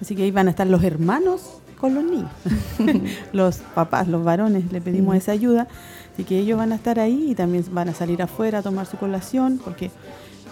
Así 0.00 0.14
que 0.14 0.24
ahí 0.24 0.30
van 0.30 0.48
a 0.48 0.50
estar 0.50 0.66
los 0.66 0.82
hermanos 0.84 1.60
con 1.78 1.94
los 1.94 2.04
niños. 2.04 2.30
los 3.32 3.58
papás, 3.74 4.08
los 4.08 4.24
varones, 4.24 4.72
le 4.72 4.80
pedimos 4.80 5.16
esa 5.16 5.32
ayuda. 5.32 5.68
Así 6.12 6.24
que 6.24 6.38
ellos 6.38 6.58
van 6.58 6.72
a 6.72 6.76
estar 6.76 6.98
ahí 6.98 7.30
y 7.30 7.34
también 7.34 7.64
van 7.70 7.88
a 7.88 7.94
salir 7.94 8.22
afuera 8.22 8.58
a 8.58 8.62
tomar 8.62 8.86
su 8.86 8.96
colación, 8.96 9.60
porque 9.62 9.90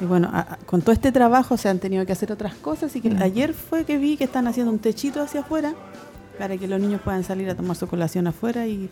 y 0.01 0.05
bueno, 0.05 0.31
con 0.67 0.83
todo 0.83 0.93
este 0.93 1.13
trabajo 1.13 1.57
se 1.57 1.69
han 1.69 1.79
tenido 1.79 2.05
que 2.05 2.13
hacer 2.13 2.33
otras 2.33 2.55
cosas. 2.55 2.95
Y 2.97 3.01
que 3.01 3.15
ayer 3.23 3.55
fue 3.55 3.85
que 3.85 3.99
vi 3.99 4.17
que 4.17 4.25
están 4.25 4.47
haciendo 4.47 4.73
un 4.73 4.79
techito 4.79 5.21
hacia 5.21 5.41
afuera 5.41 5.75
para 6.39 6.57
que 6.57 6.67
los 6.67 6.81
niños 6.81 7.01
puedan 7.03 7.23
salir 7.23 7.49
a 7.49 7.55
tomar 7.55 7.77
su 7.77 7.87
colación 7.87 8.27
afuera 8.27 8.67
y 8.67 8.91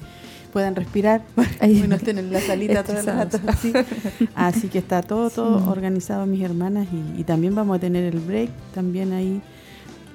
puedan 0.52 0.76
respirar 0.76 1.22
y 1.62 1.80
no 1.88 1.96
estén 1.96 2.18
en 2.18 2.32
la 2.32 2.40
salita 2.40 2.84
todo 2.84 2.98
el 2.98 3.06
rato. 3.06 3.40
Así. 3.48 3.72
así 4.34 4.68
que 4.68 4.78
está 4.78 5.02
todo, 5.02 5.28
todo 5.30 5.70
organizado, 5.70 6.24
mis 6.26 6.42
hermanas, 6.42 6.86
y, 6.92 7.20
y, 7.20 7.24
también 7.24 7.54
vamos 7.54 7.76
a 7.76 7.80
tener 7.80 8.04
el 8.04 8.20
break 8.20 8.50
también 8.74 9.12
ahí 9.12 9.42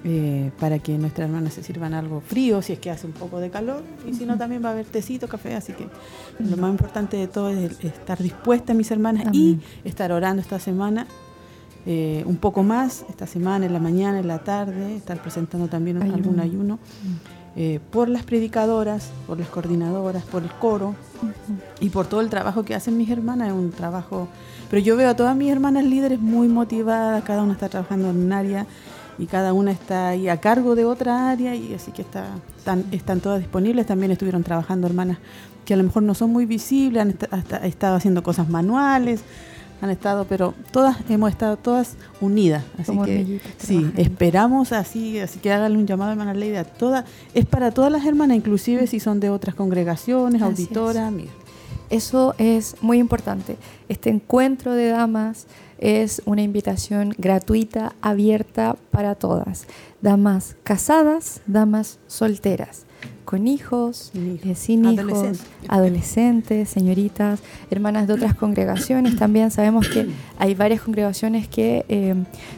eh, 0.04 0.52
para 0.60 0.80
que 0.80 0.98
nuestras 0.98 1.28
hermanas 1.28 1.54
se 1.54 1.64
sirvan 1.64 1.94
algo 1.94 2.22
frío 2.22 2.62
si 2.62 2.74
es 2.74 2.80
que 2.80 2.92
hace 2.92 3.08
un 3.08 3.14
poco 3.14 3.40
de 3.40 3.50
calor 3.50 3.84
y 4.08 4.14
si 4.14 4.26
no 4.26 4.38
también 4.38 4.64
va 4.64 4.70
a 4.70 4.72
haber 4.74 4.86
tecito, 4.86 5.28
café, 5.28 5.56
así 5.56 5.74
que 5.74 5.88
lo 6.40 6.58
más 6.58 6.72
importante 6.72 7.18
de 7.18 7.28
todo 7.28 7.50
es 7.50 7.84
estar 7.84 8.22
dispuesta 8.22 8.74
mis 8.74 8.92
hermanas 8.92 9.34
y 9.34 9.60
estar 9.84 10.12
orando 10.12 10.42
esta 10.42 10.60
semana 10.60 11.08
eh, 11.90 12.22
un 12.26 12.36
poco 12.36 12.64
más, 12.64 13.06
esta 13.08 13.26
semana, 13.26 13.66
en 13.66 13.72
la 13.72 13.80
mañana, 13.80 14.20
en 14.20 14.28
la 14.28 14.40
tarde, 14.40 14.98
estar 14.98 15.22
presentando 15.22 15.70
también 15.70 16.02
algún 16.02 16.42
ayuno. 16.42 16.80
Eh, 17.56 17.80
por 17.92 18.10
las 18.10 18.24
predicadoras, 18.24 19.10
por 19.26 19.40
las 19.40 19.48
coordinadoras, 19.48 20.24
por 20.26 20.44
el 20.44 20.52
coro 20.52 20.96
y 21.80 21.90
por 21.90 22.06
todo 22.06 22.20
el 22.20 22.30
trabajo 22.30 22.64
que 22.64 22.76
hacen 22.76 22.98
mis 22.98 23.10
hermanas. 23.10 23.48
Es 23.48 23.54
un 23.54 23.72
trabajo, 23.72 24.28
pero 24.70 24.82
yo 24.82 24.98
veo 24.98 25.10
a 25.10 25.16
todas 25.16 25.34
mis 25.38 25.50
hermanas 25.50 25.86
líderes 25.86 26.20
muy 26.20 26.50
motivadas, 26.50 27.24
cada 27.24 27.42
una 27.42 27.54
está 27.54 27.70
trabajando 27.70 28.10
en 28.10 28.18
un 28.18 28.34
área 28.34 28.68
y 29.18 29.26
cada 29.26 29.54
una 29.54 29.72
está 29.72 30.10
ahí 30.10 30.30
a 30.30 30.38
cargo 30.38 30.76
de 30.76 30.86
otra 30.86 31.30
área 31.30 31.56
y 31.56 31.74
así 31.74 31.92
que 31.92 32.02
está, 32.02 32.26
están, 32.58 32.86
están 32.92 33.20
todas 33.20 33.40
disponibles. 33.40 33.86
También 33.86 34.12
estuvieron 34.12 34.44
trabajando 34.44 34.88
hermanas 34.88 35.18
que 35.66 35.74
a 35.74 35.78
lo 35.78 35.84
mejor 35.84 36.04
no 36.04 36.14
son 36.14 36.32
muy 36.32 36.46
visibles, 36.46 37.02
han 37.02 37.64
estado 37.64 37.96
haciendo 37.96 38.24
cosas 38.24 38.48
manuales, 38.48 39.22
han 39.82 39.90
estado, 39.90 40.26
pero 40.26 40.54
todas 40.72 40.98
hemos 41.10 41.30
estado 41.30 41.58
todas 41.58 41.96
unidas. 42.22 42.64
Así 42.80 42.98
que 43.00 43.42
sí, 43.58 43.92
esperamos 43.98 44.72
así, 44.72 45.20
así 45.20 45.40
que 45.40 45.52
háganle 45.52 45.78
un 45.78 45.86
llamado 45.86 46.10
a 46.10 46.14
hermana 46.14 46.34
Leida. 46.34 46.64
Toda, 46.64 47.06
es 47.34 47.46
para 47.46 47.72
todas 47.72 47.92
las 47.92 48.06
hermanas, 48.06 48.38
inclusive 48.38 48.88
si 48.88 49.00
son 49.00 49.20
de 49.20 49.30
otras 49.30 49.56
congregaciones, 49.56 50.42
auditoras. 50.42 51.14
Eso 51.90 52.34
es 52.38 52.76
muy 52.82 52.98
importante. 52.98 53.58
Este 53.88 54.10
encuentro 54.10 54.74
de 54.74 54.88
damas 54.90 55.48
es 55.78 56.22
una 56.26 56.42
invitación 56.42 57.14
gratuita, 57.18 57.94
abierta 58.02 58.76
para 58.92 59.16
todas. 59.16 59.68
Damas 60.02 60.56
casadas, 60.64 61.42
damas 61.46 62.00
solteras, 62.08 62.87
con 63.28 63.46
hijos, 63.46 64.14
eh, 64.16 64.56
sin 64.56 64.86
hijos, 64.86 65.40
adolescentes, 65.68 66.70
señoritas, 66.70 67.42
hermanas 67.70 68.08
de 68.08 68.14
otras 68.14 68.34
congregaciones. 68.34 69.18
También 69.18 69.52
sabemos 69.52 69.90
que 69.90 70.08
hay 70.40 70.56
varias 70.56 70.80
congregaciones 70.80 71.50
que 71.50 71.84
eh, 71.90 72.16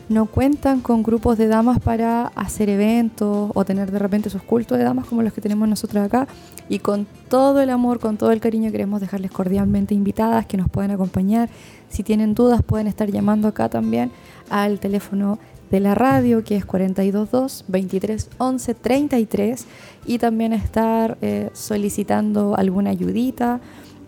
no 0.10 0.28
cuentan 0.28 0.82
con 0.82 1.02
grupos 1.02 1.40
de 1.40 1.48
damas 1.48 1.80
para 1.80 2.28
hacer 2.36 2.70
eventos 2.70 3.50
o 3.56 3.66
tener 3.66 3.92
de 3.92 3.98
repente 3.98 4.30
sus 4.30 4.44
cultos 4.44 4.78
de 4.78 4.84
damas 4.84 5.08
como 5.08 5.24
los 5.24 5.34
que 5.34 5.42
tenemos 5.42 5.68
nosotros 5.68 6.06
acá. 6.06 6.28
Y 6.70 6.78
con 6.78 7.08
todo 7.30 7.62
el 7.62 7.72
amor, 7.72 8.00
con 8.00 8.18
todo 8.18 8.32
el 8.32 8.40
cariño 8.40 8.72
queremos 8.72 9.02
dejarles 9.02 9.32
cordialmente 9.32 9.96
invitadas 9.96 10.46
que 10.46 10.58
nos 10.58 10.70
puedan 10.70 10.92
acompañar 10.92 11.50
si 11.90 12.04
tienen 12.04 12.36
dudas 12.36 12.62
pueden 12.62 12.86
estar 12.86 13.10
llamando 13.10 13.48
acá 13.48 13.70
también 13.70 14.12
al 14.52 14.80
teléfono 14.80 15.40
de 15.72 15.80
la 15.80 15.96
radio 15.96 16.44
que 16.44 16.56
es 16.56 16.66
422 16.66 17.66
23 17.68 18.30
11 18.38 18.74
33 18.74 19.66
y 20.06 20.18
también 20.18 20.54
estar 20.54 21.18
eh, 21.22 21.50
solicitando 21.54 22.56
alguna 22.56 22.90
ayudita. 22.90 23.60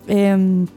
Em, 0.07 0.67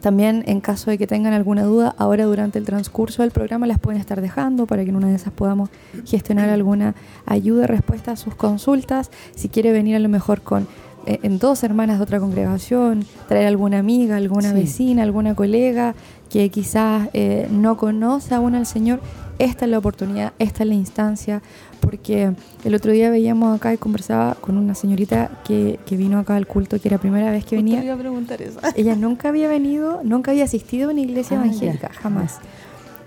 también 0.00 0.44
en 0.46 0.60
caso 0.60 0.90
de 0.90 0.98
que 0.98 1.06
tengan 1.06 1.32
alguna 1.32 1.64
duda, 1.64 1.94
ahora 1.98 2.24
durante 2.24 2.58
el 2.58 2.64
transcurso 2.64 3.22
del 3.22 3.32
programa 3.32 3.66
las 3.66 3.80
pueden 3.80 4.00
estar 4.00 4.20
dejando 4.20 4.66
para 4.66 4.84
que 4.84 4.90
en 4.90 4.96
una 4.96 5.08
de 5.08 5.16
esas 5.16 5.32
podamos 5.32 5.70
gestionar 6.04 6.48
alguna 6.50 6.94
ayuda, 7.26 7.66
respuesta 7.66 8.12
a 8.12 8.16
sus 8.16 8.34
consultas. 8.36 9.10
Si 9.34 9.48
quiere 9.48 9.72
venir 9.72 9.96
a 9.96 9.98
lo 9.98 10.08
mejor 10.08 10.42
con 10.42 10.68
eh, 11.06 11.20
en 11.22 11.38
dos 11.38 11.64
hermanas 11.64 11.98
de 11.98 12.04
otra 12.04 12.20
congregación, 12.20 13.06
traer 13.28 13.46
alguna 13.46 13.78
amiga, 13.78 14.16
alguna 14.16 14.52
vecina, 14.52 15.02
alguna 15.02 15.34
colega 15.34 15.94
que 16.30 16.48
quizás 16.50 17.08
eh, 17.12 17.48
no 17.50 17.76
conoce 17.76 18.34
aún 18.34 18.54
al 18.54 18.66
Señor, 18.66 19.00
esta 19.38 19.64
es 19.64 19.70
la 19.70 19.78
oportunidad, 19.78 20.32
esta 20.38 20.64
es 20.64 20.68
la 20.68 20.74
instancia, 20.74 21.42
porque 21.80 22.32
el 22.64 22.74
otro 22.74 22.92
día 22.92 23.10
veíamos 23.10 23.56
acá 23.56 23.72
y 23.72 23.76
conversaba 23.76 24.34
con 24.34 24.58
una 24.58 24.74
señorita 24.74 25.42
que, 25.44 25.78
vino 25.90 26.18
acá 26.18 26.36
al 26.36 26.46
culto, 26.46 26.80
que 26.80 26.88
era 26.88 26.96
la 26.96 27.00
primera 27.00 27.30
vez 27.30 27.44
que 27.44 27.56
venía. 27.56 27.82
Iba 27.82 27.94
a 27.94 27.98
preguntar 27.98 28.42
eso. 28.42 28.60
Ella 28.76 28.94
nunca 28.96 29.28
había 29.28 29.48
venido, 29.48 30.00
nunca 30.04 30.30
había 30.30 30.44
asistido 30.44 30.88
a 30.88 30.92
una 30.92 31.00
iglesia 31.00 31.40
ah, 31.40 31.44
evangélica, 31.44 31.90
jamás. 31.92 32.38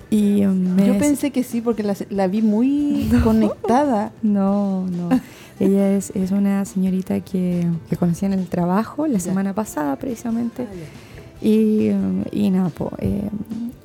Y 0.09 0.45
um, 0.45 0.77
Yo 0.77 0.97
pensé 0.97 1.31
que 1.31 1.43
sí, 1.43 1.61
porque 1.61 1.83
la, 2.09 2.27
vi 2.27 2.41
muy 2.41 3.09
conectada. 3.23 4.11
No, 4.21 4.85
no. 4.87 5.09
Ella 5.59 5.95
es, 5.95 6.11
es 6.15 6.31
una 6.31 6.65
señorita 6.65 7.21
que, 7.21 7.65
que 7.89 7.95
conocí 7.95 8.25
en 8.25 8.33
el 8.33 8.47
trabajo 8.47 9.07
la 9.07 9.19
semana 9.19 9.53
pasada, 9.53 9.95
precisamente. 9.95 10.63
Ah, 10.63 11.45
y, 11.45 11.89
um, 11.89 12.23
y 12.31 12.49
nada, 12.51 12.71
eh, 12.99 13.29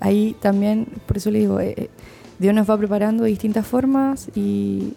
ahí 0.00 0.36
también, 0.40 0.86
por 1.06 1.16
eso 1.16 1.30
le 1.30 1.38
digo, 1.38 1.60
eh, 1.60 1.90
Dios 2.38 2.54
nos 2.54 2.68
va 2.68 2.76
preparando 2.76 3.24
de 3.24 3.30
distintas 3.30 3.66
formas 3.66 4.28
y 4.34 4.92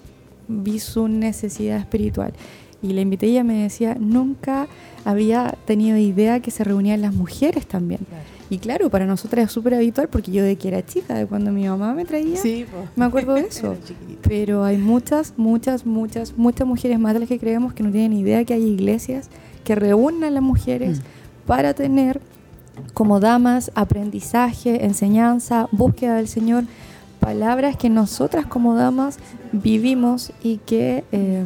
vi 0.47 0.79
su 0.79 1.07
necesidad 1.07 1.77
espiritual. 1.77 2.33
Y 2.81 2.93
la 2.93 3.01
invité 3.01 3.27
y 3.27 3.31
ella 3.31 3.43
me 3.43 3.63
decía, 3.63 3.95
nunca 3.99 4.67
había 5.03 5.55
tenido 5.65 5.97
idea 5.97 6.39
que 6.39 6.51
se 6.51 6.63
reunían 6.63 7.01
las 7.01 7.13
mujeres 7.13 7.65
también. 7.65 8.01
Y 8.49 8.57
claro, 8.57 8.89
para 8.89 9.05
nosotras 9.05 9.45
es 9.45 9.51
súper 9.51 9.75
habitual 9.75 10.07
porque 10.07 10.31
yo 10.31 10.43
de 10.43 10.55
que 10.55 10.69
era 10.69 10.83
chica, 10.83 11.13
de 11.13 11.27
cuando 11.27 11.51
mi 11.51 11.67
mamá 11.67 11.93
me 11.93 12.05
traía, 12.05 12.39
me 12.95 13.05
acuerdo 13.05 13.35
de 13.35 13.41
eso. 13.49 13.75
Pero 14.21 14.63
hay 14.63 14.77
muchas, 14.77 15.33
muchas, 15.37 15.85
muchas, 15.85 16.35
muchas 16.37 16.67
mujeres 16.67 16.99
más 16.99 17.13
de 17.13 17.19
las 17.19 17.29
que 17.29 17.37
creemos 17.37 17.73
que 17.73 17.83
no 17.83 17.91
tienen 17.91 18.13
idea 18.13 18.43
que 18.45 18.53
hay 18.53 18.63
iglesias 18.63 19.29
que 19.63 19.75
reúnen 19.75 20.23
a 20.23 20.29
las 20.31 20.41
mujeres 20.41 20.99
mm. 20.99 21.45
para 21.45 21.73
tener 21.73 22.21
como 22.93 23.19
damas 23.19 23.71
aprendizaje, 23.75 24.85
enseñanza, 24.85 25.67
búsqueda 25.71 26.15
del 26.15 26.27
Señor, 26.27 26.63
palabras 27.19 27.77
que 27.77 27.89
nosotras 27.89 28.45
como 28.45 28.75
damas 28.75 29.19
vivimos 29.51 30.31
y 30.41 30.57
que... 30.57 31.03
Eh, 31.11 31.45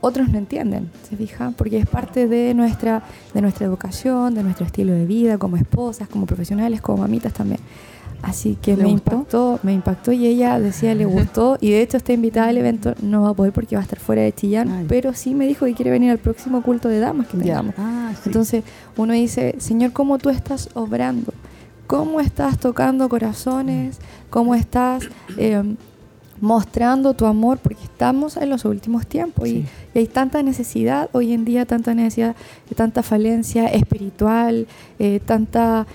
otros 0.00 0.28
no 0.28 0.38
entienden, 0.38 0.90
¿se 1.08 1.16
fija? 1.16 1.52
Porque 1.56 1.78
es 1.78 1.86
parte 1.86 2.28
de 2.28 2.54
nuestra, 2.54 3.02
de 3.34 3.42
nuestra 3.42 3.66
educación, 3.66 4.34
de 4.34 4.44
nuestro 4.44 4.64
estilo 4.64 4.92
de 4.92 5.06
vida, 5.06 5.38
como 5.38 5.56
esposas, 5.56 6.08
como 6.08 6.24
profesionales, 6.24 6.80
como 6.80 6.98
mamitas 6.98 7.32
también. 7.32 7.60
Así 8.22 8.56
que 8.60 8.76
me 8.76 8.88
impactó, 8.88 9.60
me 9.62 9.72
impactó 9.72 10.10
y 10.10 10.26
ella 10.26 10.58
decía 10.58 10.92
le 10.94 11.04
gustó 11.04 11.56
y 11.60 11.70
de 11.70 11.82
hecho 11.82 11.96
está 11.96 12.12
invitada 12.12 12.48
al 12.48 12.56
evento, 12.56 12.94
no 13.00 13.22
va 13.22 13.28
a 13.30 13.34
poder 13.34 13.52
porque 13.52 13.76
va 13.76 13.80
a 13.80 13.84
estar 13.84 14.00
fuera 14.00 14.22
de 14.22 14.32
Chillán, 14.32 14.86
pero 14.88 15.14
sí 15.14 15.36
me 15.36 15.46
dijo 15.46 15.66
que 15.66 15.74
quiere 15.74 15.92
venir 15.92 16.10
al 16.10 16.18
próximo 16.18 16.62
culto 16.62 16.88
de 16.88 16.98
damas 16.98 17.28
que 17.28 17.38
tengamos. 17.38 17.74
Ah, 17.78 18.12
Entonces 18.26 18.64
uno 18.96 19.12
dice, 19.12 19.54
Señor, 19.58 19.92
¿cómo 19.92 20.18
tú 20.18 20.30
estás 20.30 20.68
obrando? 20.74 21.32
¿Cómo 21.86 22.20
estás 22.20 22.58
tocando 22.58 23.08
corazones? 23.08 23.98
¿Cómo 24.30 24.54
estás 24.54 25.08
eh, 25.36 25.62
mostrando 26.40 27.14
tu 27.14 27.26
amor, 27.26 27.58
porque 27.58 27.82
estamos 27.82 28.36
en 28.36 28.50
los 28.50 28.64
últimos 28.64 29.06
tiempos 29.06 29.48
y, 29.48 29.66
hay 29.94 30.06
tanta 30.06 30.44
necesidad 30.44 31.10
hoy 31.12 31.32
en 31.32 31.44
día, 31.44 31.66
tanta 31.66 31.92
necesidad, 31.92 32.36
tanta 32.76 33.02
falencia 33.02 33.66
espiritual, 33.66 34.68
eh, 35.00 35.18
tanta 35.24 35.86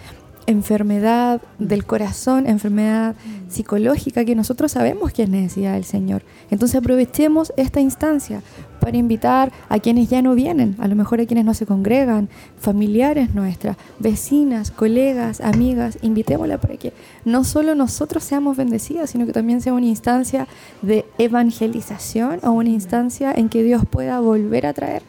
enfermedad 0.47 1.41
del 1.59 1.85
corazón, 1.85 2.47
enfermedad 2.47 3.15
psicológica, 3.49 4.25
que 4.25 4.35
nosotros 4.35 4.71
sabemos 4.71 5.13
que 5.13 5.23
es 5.23 5.29
necesidad 5.29 5.73
del 5.73 5.83
Señor. 5.83 6.23
Entonces 6.49 6.77
aprovechemos 6.77 7.53
esta 7.57 7.79
instancia 7.79 8.41
para 8.79 8.97
invitar 8.97 9.51
a 9.69 9.79
quienes 9.79 10.09
ya 10.09 10.21
no 10.21 10.35
vienen, 10.35 10.75
a 10.79 10.87
lo 10.87 10.95
mejor 10.95 11.21
a 11.21 11.25
quienes 11.25 11.45
no 11.45 11.53
se 11.53 11.65
congregan, 11.65 12.27
familiares 12.57 13.33
nuestras, 13.33 13.77
vecinas, 13.99 14.71
colegas, 14.71 15.39
amigas, 15.39 15.97
invitémosla 16.01 16.59
para 16.59 16.75
que 16.75 16.91
no 17.23 17.43
solo 17.45 17.75
nosotros 17.75 18.23
seamos 18.23 18.57
bendecidas, 18.57 19.09
sino 19.09 19.25
que 19.25 19.31
también 19.31 19.61
sea 19.61 19.73
una 19.73 19.85
instancia 19.85 20.47
de 20.81 21.05
evangelización 21.17 22.39
o 22.43 22.51
una 22.51 22.69
instancia 22.69 23.31
en 23.33 23.47
que 23.47 23.63
Dios 23.63 23.83
pueda 23.89 24.19
volver 24.19 24.65
a 24.65 24.73
traer 24.73 25.03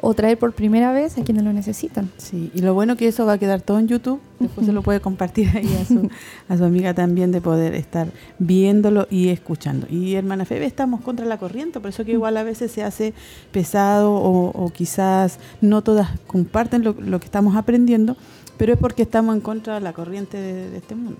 o 0.00 0.14
traer 0.14 0.38
por 0.38 0.52
primera 0.52 0.92
vez 0.92 1.18
a 1.18 1.24
quienes 1.24 1.44
lo 1.44 1.52
necesitan. 1.52 2.10
Sí, 2.16 2.50
y 2.54 2.60
lo 2.60 2.74
bueno 2.74 2.96
que 2.96 3.08
eso 3.08 3.26
va 3.26 3.34
a 3.34 3.38
quedar 3.38 3.60
todo 3.60 3.78
en 3.78 3.88
YouTube, 3.88 4.20
después 4.38 4.66
se 4.66 4.72
lo 4.72 4.82
puede 4.82 5.00
compartir 5.00 5.48
ahí 5.54 5.68
a 5.80 5.84
su, 5.84 6.08
a 6.48 6.56
su 6.56 6.64
amiga 6.64 6.94
también 6.94 7.32
de 7.32 7.40
poder 7.40 7.74
estar 7.74 8.08
viéndolo 8.38 9.06
y 9.10 9.28
escuchando. 9.28 9.86
Y 9.90 10.14
hermana 10.14 10.44
Febe, 10.44 10.66
estamos 10.66 11.00
contra 11.00 11.26
la 11.26 11.38
corriente, 11.38 11.80
por 11.80 11.90
eso 11.90 12.04
que 12.04 12.12
igual 12.12 12.36
a 12.36 12.42
veces 12.42 12.70
se 12.70 12.82
hace 12.82 13.14
pesado 13.52 14.12
o, 14.12 14.70
quizás 14.74 15.38
no 15.60 15.82
todas 15.82 16.08
comparten 16.26 16.84
lo, 16.84 16.94
que 16.94 17.24
estamos 17.24 17.56
aprendiendo, 17.56 18.16
pero 18.56 18.72
es 18.72 18.78
porque 18.78 19.02
estamos 19.02 19.34
en 19.34 19.40
contra 19.40 19.74
de 19.74 19.80
la 19.80 19.92
corriente 19.92 20.36
de, 20.36 20.76
este 20.76 20.94
mundo. 20.94 21.18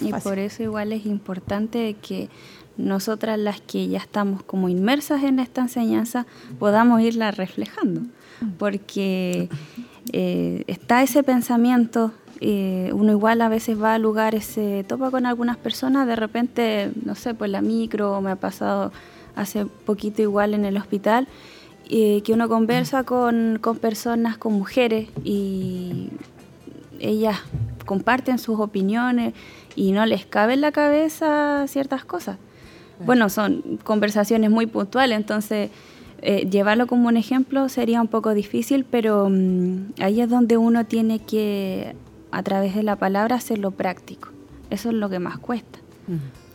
y 0.00 0.12
por 0.12 0.38
eso 0.38 0.62
igual 0.62 0.92
es 0.92 1.06
importante 1.06 1.96
que 2.00 2.28
nosotras 2.76 3.38
las 3.38 3.60
que 3.60 3.88
ya 3.88 3.98
estamos 3.98 4.42
como 4.42 4.68
inmersas 4.68 5.22
en 5.22 5.38
esta 5.38 5.62
enseñanza 5.62 6.26
podamos 6.58 7.00
irla 7.00 7.30
reflejando, 7.30 8.02
porque 8.58 9.48
eh, 10.12 10.64
está 10.66 11.02
ese 11.02 11.22
pensamiento, 11.22 12.12
eh, 12.40 12.90
uno 12.92 13.12
igual 13.12 13.40
a 13.40 13.48
veces 13.48 13.80
va 13.80 13.94
a 13.94 13.98
lugares, 13.98 14.44
se 14.44 14.84
topa 14.84 15.10
con 15.10 15.26
algunas 15.26 15.56
personas, 15.56 16.06
de 16.06 16.16
repente, 16.16 16.90
no 17.04 17.14
sé, 17.14 17.34
pues 17.34 17.50
la 17.50 17.62
micro, 17.62 18.20
me 18.20 18.32
ha 18.32 18.36
pasado 18.36 18.92
hace 19.36 19.66
poquito 19.66 20.22
igual 20.22 20.54
en 20.54 20.64
el 20.64 20.76
hospital, 20.76 21.28
eh, 21.88 22.22
que 22.22 22.32
uno 22.32 22.48
conversa 22.48 23.04
con, 23.04 23.58
con 23.60 23.78
personas, 23.78 24.36
con 24.36 24.54
mujeres, 24.54 25.08
y 25.22 26.08
ellas 26.98 27.38
comparten 27.86 28.38
sus 28.38 28.58
opiniones 28.58 29.34
y 29.76 29.92
no 29.92 30.06
les 30.06 30.24
cabe 30.24 30.54
en 30.54 30.60
la 30.62 30.72
cabeza 30.72 31.66
ciertas 31.68 32.04
cosas 32.04 32.38
bueno, 33.00 33.28
son 33.28 33.78
conversaciones 33.82 34.50
muy 34.50 34.66
puntuales, 34.66 35.16
entonces 35.16 35.70
eh, 36.22 36.48
llevarlo 36.50 36.86
como 36.86 37.08
un 37.08 37.16
ejemplo 37.16 37.68
sería 37.68 38.00
un 38.00 38.08
poco 38.08 38.32
difícil, 38.34 38.84
pero 38.84 39.28
mm, 39.30 39.92
ahí 40.00 40.20
es 40.20 40.30
donde 40.30 40.56
uno 40.56 40.86
tiene 40.86 41.18
que, 41.18 41.94
a 42.30 42.42
través 42.42 42.74
de 42.74 42.82
la 42.82 42.96
palabra, 42.96 43.36
hacerlo 43.36 43.72
práctico. 43.72 44.30
Eso 44.70 44.88
es 44.88 44.94
lo 44.94 45.08
que 45.10 45.18
más 45.18 45.38
cuesta. 45.38 45.80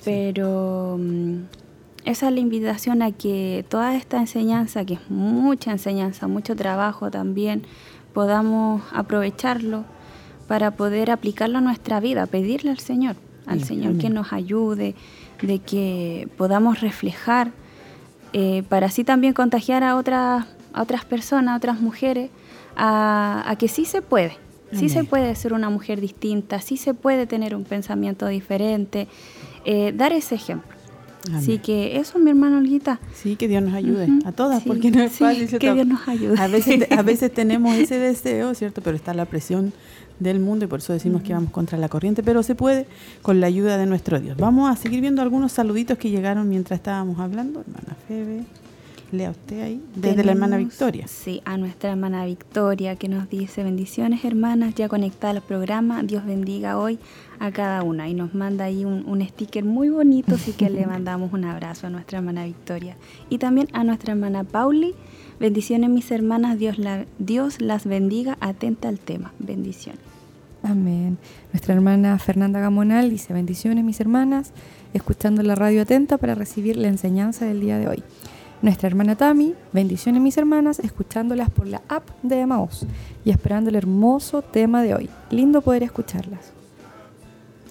Pero 0.04 0.98
mm, 1.00 1.36
esa 2.06 2.28
es 2.30 2.34
la 2.34 2.40
invitación 2.40 3.02
a 3.02 3.12
que 3.12 3.64
toda 3.70 3.96
esta 3.96 4.18
enseñanza, 4.18 4.86
que 4.86 4.96
es 4.96 5.10
mucha 5.10 5.72
enseñanza, 5.72 6.28
mucho 6.28 6.56
trabajo 6.56 7.12
también, 7.12 7.64
podamos 8.14 8.82
aprovecharlo 8.92 9.86
para 10.48 10.72
poder 10.72 11.12
aplicarlo 11.12 11.60
a 11.60 11.62
nuestra 11.62 12.00
vida, 12.00 12.26
pedirle 12.26 12.72
al 12.72 12.80
Señor, 12.80 13.18
al 13.46 13.64
Señor 13.64 14.00
que 14.00 14.10
nos 14.10 14.34
ayude, 14.34 14.96
de 15.42 15.60
que 15.60 16.28
podamos 16.38 16.82
reflejar 16.82 17.52
eh, 18.34 18.64
para 18.70 18.88
así 18.88 19.04
también 19.04 19.34
contagiar 19.34 19.84
a 19.84 19.96
otras, 19.96 20.46
a 20.74 20.82
otras 20.82 21.06
personas, 21.06 21.54
a 21.54 21.58
otras 21.58 21.82
mujeres, 21.82 22.30
a, 22.76 23.56
que 23.58 23.68
sí 23.68 23.86
se 23.86 24.02
puede, 24.02 24.38
sí 24.72 24.88
se 24.90 25.04
puede 25.04 25.36
ser 25.36 25.54
una 25.54 25.70
mujer 25.70 26.00
distinta, 26.00 26.62
sí 26.62 26.78
se 26.78 26.94
puede 26.94 27.26
tener 27.28 27.56
un 27.56 27.64
pensamiento 27.64 28.28
diferente, 28.28 29.08
eh, 29.66 29.94
dar 29.96 30.14
ese 30.14 30.36
ejemplo. 30.36 30.80
Así 31.34 31.60
que 31.60 31.98
eso, 31.98 32.18
mi 32.18 32.30
hermano 32.30 32.58
Olguita. 32.58 33.00
Sí, 33.14 33.36
que 33.36 33.48
Dios 33.48 33.62
nos 33.62 33.74
ayude 33.74 34.08
a 34.26 34.32
todas, 34.32 34.64
porque 34.64 34.90
no 34.90 35.02
es 35.04 35.18
fácil. 35.18 35.60
Que 35.60 35.74
Dios 35.74 35.86
nos 35.86 36.08
ayude. 36.08 36.40
A 36.40 36.48
veces, 36.48 36.90
a 36.92 37.02
veces 37.04 37.34
tenemos 37.34 37.76
ese 37.76 38.00
deseo, 38.00 38.54
¿cierto? 38.56 38.82
Pero 38.82 38.96
está 38.96 39.14
la 39.14 39.26
presión 39.26 39.74
del 40.20 40.40
mundo 40.40 40.66
y 40.66 40.68
por 40.68 40.80
eso 40.80 40.94
decimos 40.94 41.22
que 41.24 41.34
vamos 41.34 41.52
contra 41.52 41.78
la 41.78 41.90
corriente, 41.90 42.24
pero 42.24 42.44
se 42.44 42.56
puede 42.56 42.86
con 43.22 43.40
la 43.40 43.48
ayuda 43.48 43.78
de 43.78 43.86
nuestro 43.86 44.20
Dios. 44.20 44.38
Vamos 44.38 44.70
a 44.70 44.76
seguir 44.76 45.02
viendo 45.02 45.22
algunos 45.22 45.52
saluditos 45.52 45.98
que 45.98 46.10
llegaron 46.10 46.48
mientras 46.50 46.80
estábamos 46.80 47.20
hablando. 47.20 47.62
Hermana 47.62 47.96
Febe, 48.08 48.44
lea 49.12 49.32
usted 49.32 49.62
ahí, 49.62 49.82
desde 49.96 50.24
la 50.24 50.34
hermana 50.34 50.58
Victoria. 50.58 51.08
Sí, 51.08 51.42
a 51.46 51.58
nuestra 51.58 51.92
hermana 51.92 52.26
Victoria 52.26 52.96
que 52.96 53.08
nos 53.08 53.30
dice 53.30 53.64
bendiciones 53.64 54.24
hermanas, 54.26 54.76
ya 54.76 54.88
conectada 54.88 55.32
al 55.32 55.42
programa, 55.42 56.04
Dios 56.04 56.26
bendiga 56.26 56.78
hoy 56.78 57.00
a 57.40 57.52
cada 57.52 57.84
una 57.84 58.10
y 58.10 58.14
nos 58.14 58.34
manda 58.34 58.66
ahí 58.66 58.86
un, 58.86 59.26
sticker 59.30 59.64
muy 59.64 59.90
bonito, 59.90 60.36
así 60.36 60.52
que 60.54 60.70
le 60.70 60.86
mandamos 60.88 61.34
un 61.34 61.46
abrazo 61.46 61.88
a 61.88 61.90
nuestra 61.90 62.20
hermana 62.20 62.46
Victoria. 62.46 62.96
Y 63.30 63.38
también 63.38 63.68
a 63.74 63.84
nuestra 63.84 64.14
hermana 64.14 64.44
Pauli, 64.44 64.94
bendiciones 65.40 65.90
mis 65.90 66.12
hermanas, 66.12 66.58
Dios, 66.60 66.78
la, 66.78 67.06
Dios 67.18 67.62
las 67.62 67.86
bendiga, 67.86 68.38
atenta 68.42 68.90
al 68.90 69.00
tema, 69.00 69.34
bendiciones. 69.40 70.09
Amén. 70.64 71.18
Nuestra 71.54 71.74
hermana 71.74 72.18
Fernanda 72.20 72.60
Gamonal 72.60 73.10
dice, 73.10 73.34
bendiciones 73.34 73.84
mis 73.84 74.00
hermanas, 74.00 74.52
escuchando 74.94 75.42
la 75.42 75.56
radio 75.56 75.82
atenta 75.82 76.18
para 76.18 76.36
recibir 76.36 76.76
la 76.76 76.88
enseñanza 76.88 77.46
del 77.46 77.62
día 77.62 77.78
de 77.78 77.88
hoy. 77.88 78.04
Nuestra 78.62 78.88
hermana 78.88 79.16
Tami, 79.16 79.56
bendiciones 79.72 80.22
mis 80.22 80.38
hermanas, 80.38 80.80
escuchándolas 80.80 81.50
por 81.50 81.66
la 81.68 81.82
app 81.88 82.10
de 82.24 82.42
Emaús 82.42 82.86
y 83.24 83.30
esperando 83.30 83.70
el 83.70 83.78
hermoso 83.78 84.42
tema 84.42 84.84
de 84.84 84.96
hoy. 84.96 85.10
Lindo 85.32 85.62
poder 85.62 85.84
escucharlas. 85.84 86.52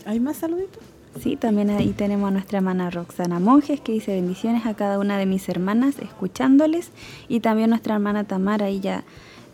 ¿Hay 0.07 0.19
más 0.19 0.39
saluditos? 0.39 0.83
Sí, 1.21 1.37
también 1.37 1.69
ahí 1.71 1.93
tenemos 1.93 2.29
a 2.29 2.31
nuestra 2.31 2.59
hermana 2.59 2.89
Roxana 2.91 3.39
Monjes 3.39 3.81
que 3.81 3.93
dice 3.93 4.15
bendiciones 4.15 4.65
a 4.65 4.75
cada 4.75 4.99
una 4.99 5.19
de 5.19 5.27
mis 5.27 5.49
hermanas 5.49 5.99
escuchándoles 5.99 6.91
y 7.29 7.41
también 7.41 7.71
nuestra 7.71 7.95
hermana 7.95 8.25
Tamara, 8.25 8.69
ella 8.69 9.05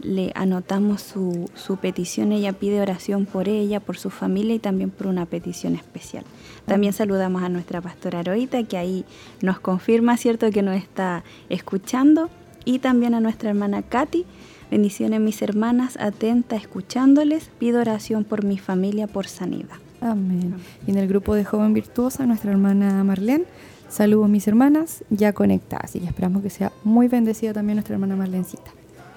le 0.04 0.32
anotamos 0.34 1.02
su, 1.02 1.50
su, 1.54 1.76
petición, 1.78 2.30
ella 2.32 2.52
pide 2.52 2.80
oración 2.80 3.26
por 3.26 3.48
ella, 3.48 3.80
por 3.80 3.96
su 3.96 4.10
familia 4.10 4.54
y 4.54 4.58
también 4.58 4.90
por 4.90 5.06
una 5.06 5.26
petición 5.26 5.74
especial. 5.74 6.24
También 6.66 6.92
saludamos 6.92 7.42
a 7.42 7.48
nuestra 7.48 7.80
pastora 7.80 8.20
Aroita, 8.20 8.62
que 8.62 8.76
ahí 8.76 9.04
nos 9.40 9.58
confirma, 9.60 10.16
¿cierto?, 10.16 10.50
que 10.50 10.62
nos 10.62 10.76
está 10.76 11.24
escuchando, 11.48 12.30
y 12.64 12.78
también 12.78 13.14
a 13.14 13.20
nuestra 13.20 13.50
hermana 13.50 13.82
Katy. 13.82 14.24
Bendiciones 14.70 15.20
mis 15.20 15.42
hermanas, 15.42 15.96
atenta, 16.00 16.56
escuchándoles, 16.56 17.50
pido 17.58 17.80
oración 17.80 18.24
por 18.24 18.44
mi 18.44 18.58
familia, 18.58 19.06
por 19.06 19.26
sanidad. 19.26 19.76
Amén. 20.00 20.54
Y 20.86 20.90
en 20.90 20.98
el 20.98 21.08
grupo 21.08 21.34
de 21.34 21.44
Joven 21.44 21.74
Virtuosa, 21.74 22.26
nuestra 22.26 22.50
hermana 22.50 23.04
Marlene, 23.04 23.44
saludos 23.88 24.28
mis 24.28 24.48
hermanas, 24.48 25.04
ya 25.10 25.32
conectadas, 25.32 25.96
y 25.96 26.04
esperamos 26.04 26.42
que 26.42 26.50
sea 26.50 26.72
muy 26.82 27.08
bendecida 27.08 27.52
también 27.52 27.76
nuestra 27.76 27.94
hermana 27.94 28.16
Marlencita. 28.16 28.72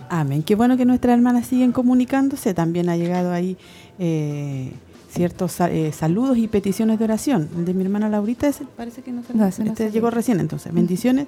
Amén. 0.09 0.43
Qué 0.43 0.55
bueno 0.55 0.77
que 0.77 0.85
nuestras 0.85 1.13
hermanas 1.13 1.47
siguen 1.47 1.71
comunicándose. 1.71 2.53
También 2.53 2.89
ha 2.89 2.97
llegado 2.97 3.31
ahí 3.31 3.57
eh, 3.99 4.71
ciertos 5.09 5.59
eh, 5.61 5.91
saludos 5.91 6.37
y 6.37 6.47
peticiones 6.47 6.99
de 6.99 7.05
oración. 7.05 7.49
de 7.65 7.73
mi 7.73 7.83
hermana 7.83 8.09
Laurita 8.09 8.49
parece 8.75 9.01
que 9.01 9.11
no, 9.11 9.23
se 9.23 9.33
no, 9.33 9.45
este 9.45 9.91
llegó 9.91 10.09
recién, 10.09 10.39
entonces. 10.39 10.73
Bendiciones. 10.73 11.27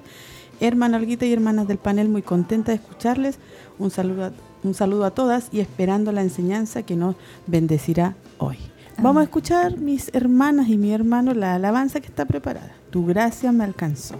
Hermana 0.60 0.98
Olguita 0.98 1.24
y 1.24 1.32
hermanas 1.32 1.66
del 1.68 1.78
panel, 1.78 2.08
muy 2.08 2.22
contenta 2.22 2.72
de 2.72 2.76
escucharles. 2.76 3.38
Un 3.78 3.90
saludo, 3.90 4.26
a, 4.26 4.32
un 4.62 4.74
saludo 4.74 5.06
a 5.06 5.10
todas 5.10 5.48
y 5.52 5.60
esperando 5.60 6.12
la 6.12 6.20
enseñanza 6.20 6.82
que 6.82 6.96
nos 6.96 7.16
bendecirá 7.46 8.14
hoy. 8.38 8.58
Vamos 8.98 9.22
a 9.22 9.24
escuchar, 9.24 9.78
mis 9.78 10.10
hermanas 10.12 10.68
y 10.68 10.76
mi 10.76 10.92
hermano, 10.92 11.32
la 11.32 11.54
alabanza 11.54 12.00
que 12.00 12.08
está 12.08 12.26
preparada. 12.26 12.72
Tu 12.90 13.06
gracia 13.06 13.50
me 13.50 13.64
alcanzó. 13.64 14.16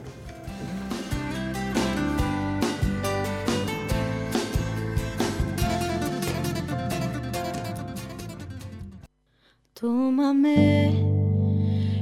Tómame 9.80 10.88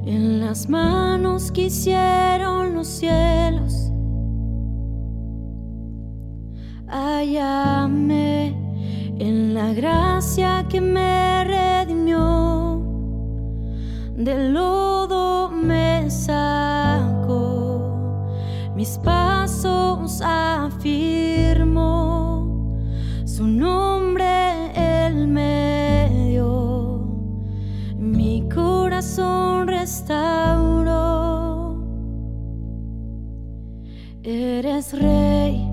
en 0.05 0.41
las 0.41 0.69
manos 0.69 1.53
que 1.53 1.67
hicieron 1.67 2.75
los 2.75 2.89
cielos. 2.89 3.93
Hállame 6.89 8.49
en 9.21 9.55
la 9.55 9.73
gracia 9.75 10.67
que 10.69 10.81
me 10.81 11.45
redimió. 11.45 12.83
Del 14.17 14.55
lodo 14.55 15.49
me 15.49 16.11
sacó, 16.11 17.37
mis 18.75 18.99
pasos 18.99 20.21
afirmó. 20.21 21.79
Su 23.25 23.47
nombre 23.47 24.48
corazón 29.19 29.67
restauró. 29.67 30.97
Eres 34.23 34.93
rey, 34.93 35.69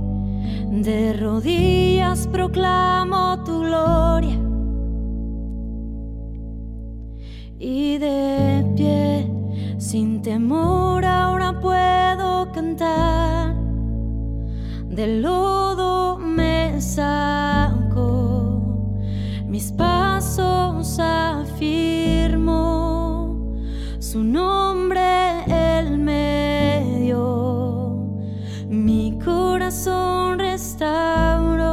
de 0.71 1.13
rodillas 1.13 2.27
proclamo 2.27 3.43
tu 3.43 3.61
gloria. 3.61 4.39
Y 7.59 7.97
de 7.97 8.65
pie, 8.75 9.29
sin 9.77 10.21
temor, 10.21 11.05
ahora 11.05 11.59
puedo 11.59 12.51
cantar. 12.51 13.55
Del 14.89 15.21
lodo 15.21 16.17
me 16.17 16.79
saco, 16.81 18.61
mis 19.47 19.71
pasos 19.71 20.99
afirmo 20.99 21.94
su 24.15 24.23
nombre 24.23 25.43
él 25.45 25.97
me 25.97 27.01
dio, 27.01 27.97
mi 28.69 29.19
corazón 29.19 30.39
restauró. 30.39 31.65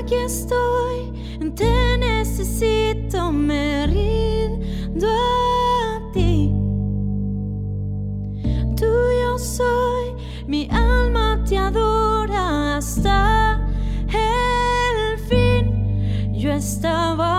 Aquí 0.00 0.14
estoy, 0.14 1.52
te 1.54 1.98
necesito, 1.98 3.30
me 3.30 3.86
rindo 3.88 5.08
a 5.08 6.12
ti. 6.14 6.50
Tú 8.74 8.86
Tuyo 8.86 9.38
soy, 9.38 10.14
mi 10.46 10.66
alma 10.70 11.44
te 11.46 11.58
adora 11.58 12.78
hasta 12.78 13.60
el 14.08 15.18
fin. 15.28 16.32
Yo 16.32 16.50
estaba 16.52 17.35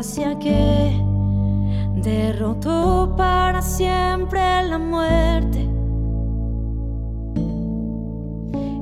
gracia 0.00 0.38
que 0.38 0.98
derrotó 1.96 3.12
para 3.18 3.60
siempre 3.60 4.40
la 4.62 4.78
muerte. 4.78 5.68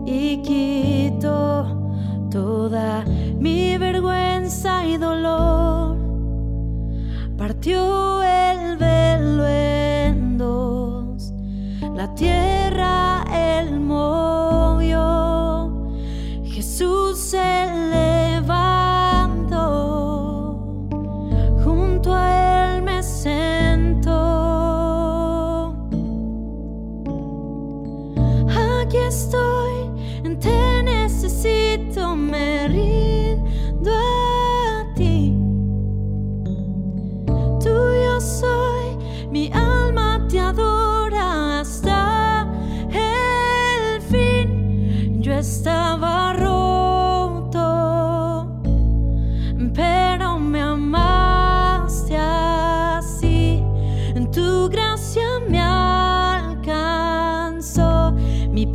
Y 0.07 0.41
quitó 0.43 1.67
toda 2.31 3.05
mi 3.37 3.77
vergüenza 3.79 4.87
y 4.87 4.97
dolor. 4.97 5.97
Partió 7.37 8.23
el 8.23 8.77
velo 8.77 9.45
en 9.49 10.39
dos, 10.39 11.33
la 11.97 12.15
tierra 12.15 13.25
el 13.35 13.81
movió, 13.81 14.38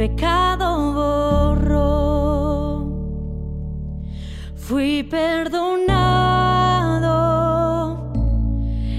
pecado 0.08 0.68
borró. 1.00 1.82
Fui 4.54 5.02
perdonado, 5.04 5.94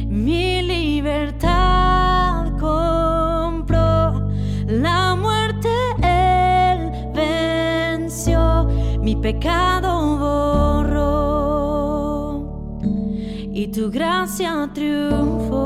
mi 0.08 0.62
libertad 0.62 2.52
compró, 2.58 4.30
la 4.66 5.14
muerte 5.14 5.68
él 6.00 6.90
venció, 7.14 8.66
mi 9.02 9.14
pecado 9.14 9.90
borró. 10.24 11.04
Y 13.52 13.66
tu 13.66 13.90
gracia 13.90 14.70
triunfó, 14.72 15.64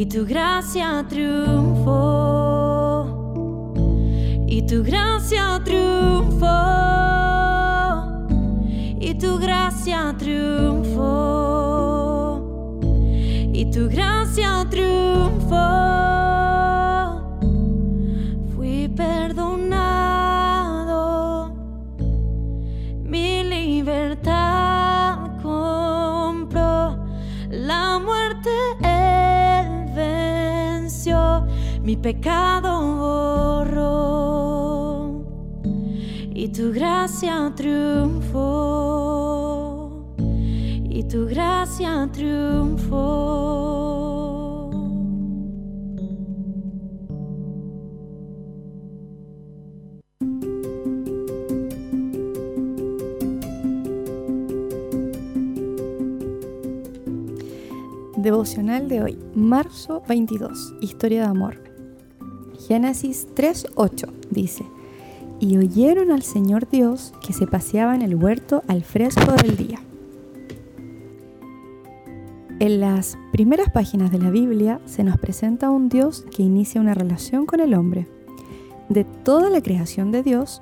y 0.09 0.11
tu 0.11 0.25
gracia 0.25 1.05
pecado 32.01 32.97
borró 33.65 33.99
y 36.33 36.47
tu 36.49 36.71
gracia 36.71 37.51
triunfó, 37.55 38.65
y 40.17 41.03
tu 41.03 41.25
gracia 41.25 42.09
triunfó. 42.13 43.49
Devocional 58.15 58.87
de 58.87 59.01
hoy, 59.01 59.19
marzo 59.33 60.01
22, 60.07 60.75
Historia 60.81 61.23
de 61.23 61.27
Amor. 61.27 61.68
Génesis 62.69 63.27
3.8 63.35 64.11
dice, 64.29 64.63
Y 65.39 65.57
oyeron 65.57 66.11
al 66.11 66.21
Señor 66.21 66.69
Dios 66.69 67.13
que 67.25 67.33
se 67.33 67.47
paseaba 67.47 67.95
en 67.95 68.03
el 68.03 68.13
huerto 68.13 68.61
al 68.67 68.83
fresco 68.83 69.31
del 69.41 69.57
día. 69.57 69.79
En 72.59 72.79
las 72.79 73.17
primeras 73.31 73.71
páginas 73.71 74.11
de 74.11 74.19
la 74.19 74.29
Biblia 74.29 74.79
se 74.85 75.03
nos 75.03 75.17
presenta 75.17 75.71
un 75.71 75.89
Dios 75.89 76.25
que 76.29 76.43
inicia 76.43 76.79
una 76.79 76.93
relación 76.93 77.47
con 77.47 77.59
el 77.59 77.73
hombre. 77.73 78.07
De 78.87 79.03
toda 79.03 79.49
la 79.49 79.63
creación 79.63 80.11
de 80.11 80.21
Dios, 80.21 80.61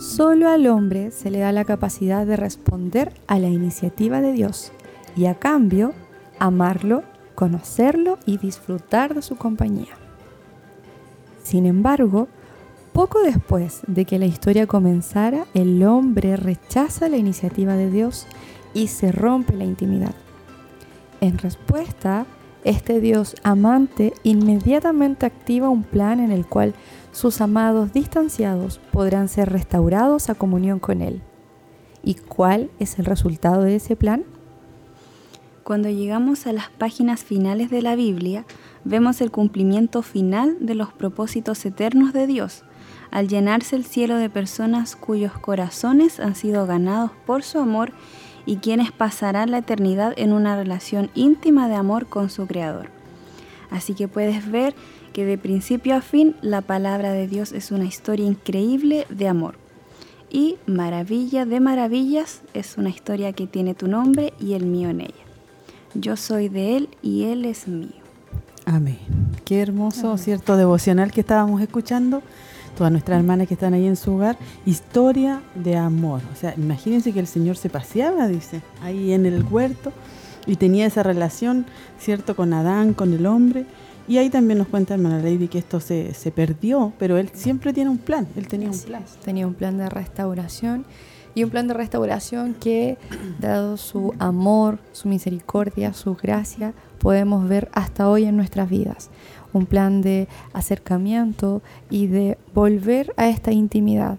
solo 0.00 0.48
al 0.48 0.66
hombre 0.66 1.12
se 1.12 1.30
le 1.30 1.38
da 1.38 1.52
la 1.52 1.64
capacidad 1.64 2.26
de 2.26 2.34
responder 2.34 3.12
a 3.28 3.38
la 3.38 3.48
iniciativa 3.48 4.20
de 4.20 4.32
Dios 4.32 4.72
y 5.14 5.26
a 5.26 5.36
cambio 5.36 5.92
amarlo, 6.40 7.04
conocerlo 7.36 8.18
y 8.26 8.38
disfrutar 8.38 9.14
de 9.14 9.22
su 9.22 9.36
compañía. 9.36 10.03
Sin 11.44 11.66
embargo, 11.66 12.26
poco 12.94 13.20
después 13.22 13.82
de 13.86 14.06
que 14.06 14.18
la 14.18 14.26
historia 14.26 14.66
comenzara, 14.66 15.46
el 15.52 15.82
hombre 15.84 16.36
rechaza 16.36 17.08
la 17.08 17.18
iniciativa 17.18 17.74
de 17.74 17.90
Dios 17.90 18.26
y 18.72 18.88
se 18.88 19.12
rompe 19.12 19.52
la 19.52 19.64
intimidad. 19.64 20.14
En 21.20 21.38
respuesta, 21.38 22.26
este 22.64 23.00
Dios 23.00 23.36
amante 23.42 24.14
inmediatamente 24.22 25.26
activa 25.26 25.68
un 25.68 25.82
plan 25.82 26.18
en 26.18 26.32
el 26.32 26.46
cual 26.46 26.74
sus 27.12 27.42
amados 27.42 27.92
distanciados 27.92 28.80
podrán 28.90 29.28
ser 29.28 29.52
restaurados 29.52 30.30
a 30.30 30.34
comunión 30.34 30.78
con 30.78 31.02
Él. 31.02 31.20
¿Y 32.02 32.14
cuál 32.14 32.70
es 32.78 32.98
el 32.98 33.04
resultado 33.04 33.62
de 33.62 33.76
ese 33.76 33.96
plan? 33.96 34.24
Cuando 35.62 35.90
llegamos 35.90 36.46
a 36.46 36.52
las 36.52 36.70
páginas 36.70 37.22
finales 37.22 37.70
de 37.70 37.82
la 37.82 37.96
Biblia, 37.96 38.46
vemos 38.84 39.20
el 39.20 39.30
cumplimiento 39.30 40.02
final 40.02 40.56
de 40.60 40.74
los 40.74 40.92
propósitos 40.92 41.64
eternos 41.64 42.12
de 42.12 42.26
Dios, 42.26 42.64
al 43.10 43.28
llenarse 43.28 43.76
el 43.76 43.84
cielo 43.84 44.16
de 44.16 44.30
personas 44.30 44.96
cuyos 44.96 45.32
corazones 45.32 46.20
han 46.20 46.34
sido 46.34 46.66
ganados 46.66 47.10
por 47.26 47.42
su 47.42 47.58
amor 47.58 47.92
y 48.46 48.56
quienes 48.56 48.92
pasarán 48.92 49.50
la 49.50 49.58
eternidad 49.58 50.12
en 50.16 50.32
una 50.32 50.56
relación 50.56 51.10
íntima 51.14 51.68
de 51.68 51.76
amor 51.76 52.06
con 52.06 52.28
su 52.28 52.46
Creador. 52.46 52.90
Así 53.70 53.94
que 53.94 54.08
puedes 54.08 54.50
ver 54.50 54.74
que 55.12 55.24
de 55.24 55.38
principio 55.38 55.96
a 55.96 56.00
fin 56.00 56.36
la 56.42 56.60
palabra 56.60 57.12
de 57.12 57.26
Dios 57.26 57.52
es 57.52 57.70
una 57.70 57.84
historia 57.84 58.26
increíble 58.26 59.06
de 59.08 59.28
amor. 59.28 59.56
Y 60.30 60.56
Maravilla 60.66 61.46
de 61.46 61.60
Maravillas 61.60 62.42
es 62.52 62.76
una 62.76 62.90
historia 62.90 63.32
que 63.32 63.46
tiene 63.46 63.74
tu 63.74 63.86
nombre 63.86 64.32
y 64.40 64.54
el 64.54 64.66
mío 64.66 64.90
en 64.90 65.02
ella. 65.02 65.24
Yo 65.94 66.16
soy 66.16 66.48
de 66.48 66.76
Él 66.76 66.88
y 67.02 67.24
Él 67.24 67.44
es 67.44 67.68
mío. 67.68 68.03
Amén. 68.66 68.98
Qué 69.44 69.60
hermoso, 69.60 70.16
¿cierto? 70.16 70.56
Devocional 70.56 71.12
que 71.12 71.20
estábamos 71.20 71.60
escuchando. 71.60 72.22
Todas 72.76 72.90
nuestras 72.90 73.18
hermanas 73.18 73.46
que 73.46 73.54
están 73.54 73.74
ahí 73.74 73.86
en 73.86 73.96
su 73.96 74.14
hogar. 74.14 74.38
Historia 74.64 75.42
de 75.54 75.76
amor. 75.76 76.22
O 76.32 76.36
sea, 76.36 76.54
imagínense 76.56 77.12
que 77.12 77.20
el 77.20 77.26
Señor 77.26 77.56
se 77.56 77.68
paseaba, 77.68 78.26
dice, 78.26 78.62
ahí 78.82 79.12
en 79.12 79.26
el 79.26 79.44
huerto 79.44 79.92
y 80.46 80.56
tenía 80.56 80.86
esa 80.86 81.02
relación, 81.02 81.66
¿cierto? 81.98 82.36
Con 82.36 82.52
Adán, 82.52 82.94
con 82.94 83.12
el 83.12 83.26
hombre. 83.26 83.66
Y 84.08 84.18
ahí 84.18 84.28
también 84.28 84.58
nos 84.58 84.68
cuenta 84.68 84.94
hermana 84.94 85.18
Lady 85.18 85.48
que 85.48 85.58
esto 85.58 85.80
se, 85.80 86.12
se 86.14 86.30
perdió, 86.30 86.92
pero 86.98 87.16
él 87.16 87.30
siempre 87.32 87.72
tiene 87.72 87.90
un 87.90 87.98
plan, 87.98 88.26
él 88.36 88.48
tenía 88.48 88.68
un 88.68 88.78
plan. 88.78 89.02
Tenía 89.24 89.46
un 89.46 89.54
plan 89.54 89.78
de 89.78 89.88
restauración 89.88 90.84
y 91.34 91.44
un 91.44 91.50
plan 91.50 91.66
de 91.66 91.74
restauración 91.74 92.54
que, 92.54 92.96
dado 93.40 93.76
su 93.76 94.14
amor, 94.18 94.78
su 94.92 95.08
misericordia, 95.08 95.92
su 95.92 96.14
gracia, 96.14 96.74
podemos 96.98 97.48
ver 97.48 97.68
hasta 97.72 98.08
hoy 98.08 98.24
en 98.24 98.36
nuestras 98.36 98.68
vidas. 98.68 99.10
Un 99.52 99.66
plan 99.66 100.00
de 100.00 100.28
acercamiento 100.52 101.62
y 101.90 102.06
de 102.06 102.38
volver 102.54 103.12
a 103.16 103.28
esta 103.28 103.52
intimidad. 103.52 104.18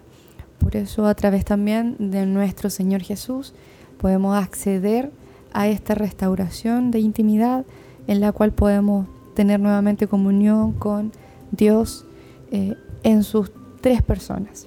Por 0.58 0.76
eso 0.76 1.06
a 1.06 1.14
través 1.14 1.44
también 1.44 1.96
de 1.98 2.26
nuestro 2.26 2.70
Señor 2.70 3.02
Jesús 3.02 3.54
podemos 3.98 4.36
acceder 4.36 5.10
a 5.52 5.68
esta 5.68 5.94
restauración 5.94 6.90
de 6.90 7.00
intimidad 7.00 7.64
en 8.06 8.20
la 8.20 8.32
cual 8.32 8.52
podemos 8.52 9.06
tener 9.34 9.60
nuevamente 9.60 10.06
comunión 10.06 10.72
con 10.72 11.12
Dios 11.50 12.06
eh, 12.50 12.74
en 13.02 13.22
sus 13.22 13.50
tres 13.80 14.02
personas. 14.02 14.66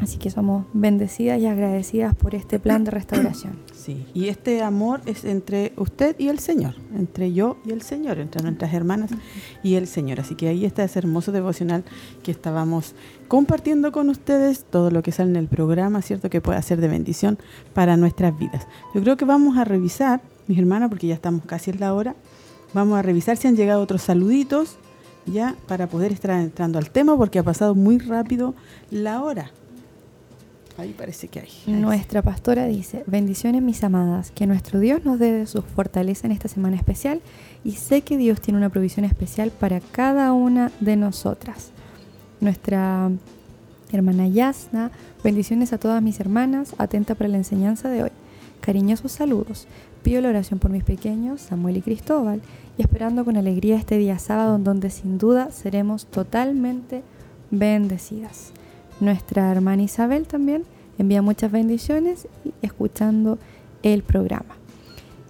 Así 0.00 0.18
que 0.18 0.30
somos 0.30 0.66
bendecidas 0.72 1.40
y 1.40 1.46
agradecidas 1.46 2.14
por 2.14 2.34
este 2.34 2.58
plan 2.58 2.84
de 2.84 2.90
restauración. 2.90 3.58
Sí, 3.80 4.04
y 4.12 4.28
este 4.28 4.62
amor 4.62 5.00
es 5.06 5.24
entre 5.24 5.72
usted 5.78 6.14
y 6.18 6.28
el 6.28 6.38
Señor, 6.38 6.74
entre 6.94 7.32
yo 7.32 7.56
y 7.64 7.70
el 7.70 7.80
Señor, 7.80 8.18
entre 8.18 8.42
nuestras 8.42 8.74
hermanas 8.74 9.10
y 9.62 9.76
el 9.76 9.86
Señor. 9.86 10.20
Así 10.20 10.34
que 10.34 10.48
ahí 10.48 10.66
está 10.66 10.84
ese 10.84 10.98
hermoso 10.98 11.32
devocional 11.32 11.82
que 12.22 12.30
estábamos 12.30 12.94
compartiendo 13.26 13.90
con 13.90 14.10
ustedes, 14.10 14.64
todo 14.64 14.90
lo 14.90 15.02
que 15.02 15.12
sale 15.12 15.30
en 15.30 15.36
el 15.36 15.48
programa, 15.48 16.02
¿cierto? 16.02 16.28
Que 16.28 16.42
puede 16.42 16.60
ser 16.60 16.78
de 16.82 16.88
bendición 16.88 17.38
para 17.72 17.96
nuestras 17.96 18.38
vidas. 18.38 18.66
Yo 18.94 19.00
creo 19.00 19.16
que 19.16 19.24
vamos 19.24 19.56
a 19.56 19.64
revisar, 19.64 20.20
mis 20.46 20.58
hermanas, 20.58 20.90
porque 20.90 21.06
ya 21.06 21.14
estamos 21.14 21.46
casi 21.46 21.70
en 21.70 21.80
la 21.80 21.94
hora, 21.94 22.16
vamos 22.74 22.98
a 22.98 23.02
revisar 23.02 23.38
si 23.38 23.48
han 23.48 23.56
llegado 23.56 23.80
otros 23.80 24.02
saluditos 24.02 24.76
ya 25.26 25.54
para 25.66 25.86
poder 25.86 26.12
estar 26.12 26.30
entrando 26.38 26.78
al 26.78 26.90
tema 26.90 27.16
porque 27.16 27.38
ha 27.38 27.42
pasado 27.42 27.74
muy 27.74 27.98
rápido 27.98 28.54
la 28.90 29.22
hora. 29.22 29.50
Nuestra 31.66 32.22
pastora 32.22 32.66
dice, 32.66 33.04
bendiciones 33.06 33.62
mis 33.62 33.82
amadas, 33.84 34.30
que 34.30 34.46
nuestro 34.46 34.80
Dios 34.80 35.04
nos 35.04 35.18
dé 35.18 35.46
su 35.46 35.62
fortaleza 35.62 36.26
en 36.26 36.32
esta 36.32 36.48
semana 36.48 36.76
especial 36.76 37.20
y 37.64 37.72
sé 37.72 38.02
que 38.02 38.16
Dios 38.16 38.40
tiene 38.40 38.58
una 38.58 38.68
provisión 38.68 39.04
especial 39.04 39.50
para 39.50 39.80
cada 39.80 40.32
una 40.32 40.72
de 40.80 40.96
nosotras. 40.96 41.70
Nuestra 42.40 43.10
hermana 43.92 44.28
Yasna, 44.28 44.90
bendiciones 45.22 45.72
a 45.72 45.78
todas 45.78 46.02
mis 46.02 46.20
hermanas, 46.20 46.74
atenta 46.78 47.14
para 47.14 47.28
la 47.28 47.36
enseñanza 47.36 47.88
de 47.88 48.04
hoy. 48.04 48.10
Cariñosos 48.60 49.12
saludos. 49.12 49.66
Pido 50.02 50.20
la 50.20 50.28
oración 50.28 50.58
por 50.58 50.70
mis 50.70 50.84
pequeños, 50.84 51.40
Samuel 51.40 51.78
y 51.78 51.82
Cristóbal, 51.82 52.40
y 52.78 52.82
esperando 52.82 53.24
con 53.24 53.36
alegría 53.36 53.76
este 53.76 53.98
día 53.98 54.18
sábado 54.18 54.58
donde 54.58 54.90
sin 54.90 55.18
duda 55.18 55.50
seremos 55.50 56.06
totalmente 56.06 57.02
bendecidas. 57.50 58.52
Nuestra 59.00 59.50
hermana 59.50 59.82
Isabel 59.82 60.26
también 60.26 60.64
envía 60.98 61.22
muchas 61.22 61.50
bendiciones 61.50 62.28
y 62.44 62.52
escuchando 62.62 63.38
el 63.82 64.02
programa. 64.02 64.56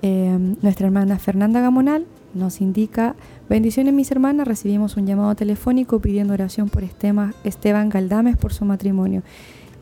Em, 0.03 0.57
nuestra 0.63 0.87
hermana 0.87 1.19
Fernanda 1.19 1.61
Gamonal 1.61 2.07
nos 2.35 2.61
indica, 2.61 3.15
bendiciones 3.49 3.93
mis 3.93 4.11
hermanas, 4.11 4.49
recibimos 4.49 4.97
un 4.97 5.07
llamado 5.07 5.35
telefónico 5.35 6.01
pidiendo 6.01 6.33
oración 6.33 6.69
por 6.69 6.83
Esteban 6.85 7.89
Galdames 7.89 8.37
por 8.37 8.53
su 8.53 8.65
matrimonio. 8.65 9.23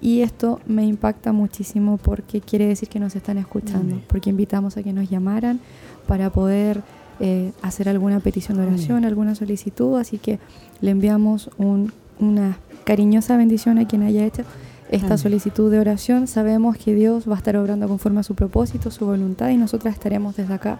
Y 0.01 0.20
esto 0.20 0.61
me 0.66 0.84
impacta 0.86 1.32
muchísimo 1.32 1.97
porque 1.97 2.41
quiere 2.41 2.66
decir 2.66 2.89
que 2.89 3.01
nos 3.01 3.16
están 3.16 3.39
escuchando, 3.39 4.01
porque 4.07 4.30
invitamos 4.30 4.76
a 4.76 4.82
que 4.82 4.93
nos 4.93 5.11
llamaran 5.11 5.61
para 6.07 6.30
poder 6.30 6.82
eh, 7.20 7.53
hacer 7.62 7.89
alguna 7.89 8.20
petición 8.20 8.59
de 8.59 8.66
oración, 8.66 9.05
alguna 9.05 9.34
solicitud, 9.34 9.99
así 9.99 10.18
que 10.18 10.39
le 10.80 10.93
enviamos 10.93 11.51
una 11.59 12.59
cariñosa 12.85 13.37
bendición 13.37 13.79
a 13.79 13.87
quien 13.87 14.03
haya 14.03 14.24
hecho 14.24 14.45
esta 14.91 15.18
solicitud 15.18 15.70
de 15.70 15.81
oración. 15.81 16.26
Sabemos 16.26 16.76
que 16.76 16.95
Dios 16.95 17.29
va 17.29 17.35
a 17.35 17.39
estar 17.39 17.57
obrando 17.57 17.89
conforme 17.89 18.20
a 18.20 18.22
su 18.22 18.35
propósito, 18.35 18.91
su 18.91 19.07
voluntad 19.07 19.51
y 19.51 19.57
nosotras 19.57 19.95
estaremos 19.95 20.37
desde 20.37 20.55
acá 20.55 20.79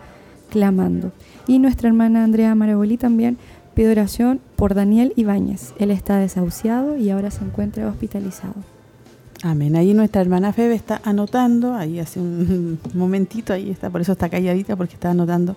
clamando. 0.51 1.13
Y 1.47 1.59
nuestra 1.59 1.89
hermana 1.89 2.25
Andrea 2.25 2.55
Maragolí 2.55 2.97
también 2.97 3.39
pide 3.75 3.91
oración 3.91 4.41
por 4.57 4.75
Daniel 4.75 5.13
Ibáñez. 5.17 5.75
Él 5.79 5.91
está 5.91 6.19
desahuciado 6.19 6.97
y 6.97 7.11
ahora 7.11 7.31
se 7.31 7.45
encuentra 7.45 7.89
hospitalizado. 7.89 8.78
Amén. 9.45 9.77
Ahí 9.77 9.95
nuestra 9.95 10.21
hermana 10.21 10.53
Febe 10.53 10.75
está 10.75 11.01
anotando, 11.05 11.75
ahí 11.75 12.01
hace 12.01 12.19
un 12.19 12.81
momentito, 12.95 13.53
ahí 13.53 13.71
está, 13.71 13.89
por 13.89 14.01
eso 14.01 14.13
está 14.13 14.29
calladita, 14.29 14.75
porque 14.75 14.95
está 14.95 15.11
anotando 15.11 15.55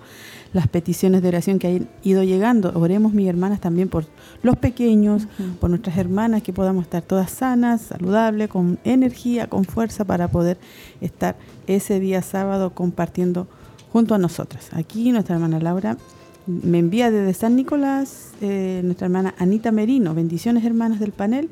las 0.53 0.67
peticiones 0.67 1.23
de 1.23 1.29
oración 1.29 1.57
que 1.57 1.67
han 1.67 1.89
ido 2.03 2.21
llegando. 2.21 2.71
Oremos, 2.75 3.13
mis 3.13 3.27
hermanas, 3.27 3.59
también 3.59 3.89
por 3.89 4.05
los 4.43 4.55
pequeños, 4.57 5.27
por 5.59 5.71
nuestras 5.71 5.97
hermanas, 5.97 6.43
que 6.43 6.53
podamos 6.53 6.83
estar 6.83 7.01
todas 7.01 7.31
sanas, 7.31 7.81
saludables, 7.81 8.49
con 8.49 8.77
energía, 8.83 9.47
con 9.47 9.65
fuerza 9.65 10.05
para 10.05 10.27
poder 10.27 10.59
estar 10.99 11.35
ese 11.65 11.99
día 11.99 12.21
sábado 12.21 12.75
compartiendo 12.75 13.47
junto 13.91 14.13
a 14.13 14.19
nosotras. 14.19 14.69
Aquí 14.73 15.11
nuestra 15.11 15.35
hermana 15.35 15.59
Laura 15.59 15.97
me 16.45 16.77
envía 16.77 17.09
desde 17.09 17.33
San 17.33 17.55
Nicolás, 17.55 18.33
eh, 18.41 18.81
nuestra 18.83 19.05
hermana 19.05 19.33
Anita 19.39 19.71
Merino, 19.71 20.13
bendiciones 20.13 20.65
hermanas 20.65 20.99
del 20.99 21.13
panel. 21.13 21.49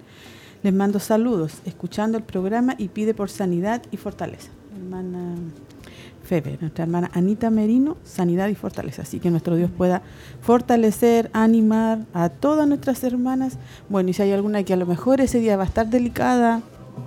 Les 0.62 0.74
mando 0.74 1.00
saludos, 1.00 1.62
escuchando 1.66 2.18
el 2.18 2.24
programa 2.24 2.76
y 2.78 2.90
pide 2.90 3.14
por 3.14 3.30
sanidad 3.30 3.82
y 3.92 3.98
fortaleza. 3.98 4.50
Hermana 4.76 5.36
Febe, 6.24 6.58
nuestra 6.60 6.84
hermana 6.84 7.10
Anita 7.14 7.50
Merino, 7.50 7.96
sanidad 8.04 8.50
y 8.50 8.56
fortaleza. 8.56 9.04
Así 9.04 9.20
que 9.20 9.32
nuestro 9.32 9.56
Dios 9.56 9.72
pueda 9.72 10.02
fortalecer, 10.42 11.30
animar 11.32 12.00
a 12.14 12.28
todas 12.28 12.68
nuestras 12.68 13.04
hermanas. 13.06 13.58
Bueno, 13.88 14.10
y 14.10 14.14
si 14.14 14.22
hay 14.22 14.34
alguna 14.34 14.64
que 14.64 14.74
a 14.74 14.78
lo 14.78 14.86
mejor 14.86 15.22
ese 15.22 15.40
día 15.40 15.56
va 15.56 15.64
a 15.64 15.68
estar 15.68 15.88
delicada, 15.88 16.62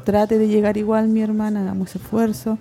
trate 0.04 0.38
de 0.38 0.48
llegar 0.48 0.78
igual, 0.78 1.08
mi 1.08 1.20
hermana, 1.20 1.60
hagamos 1.60 1.94
esfuerzo. 1.94 2.58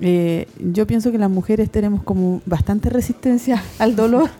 Eh, 0.00 0.48
yo 0.58 0.86
pienso 0.86 1.12
que 1.12 1.18
las 1.18 1.30
mujeres 1.30 1.70
tenemos 1.70 2.02
como 2.02 2.40
bastante 2.46 2.88
resistencia 2.90 3.62
al 3.78 3.94
dolor, 3.94 4.30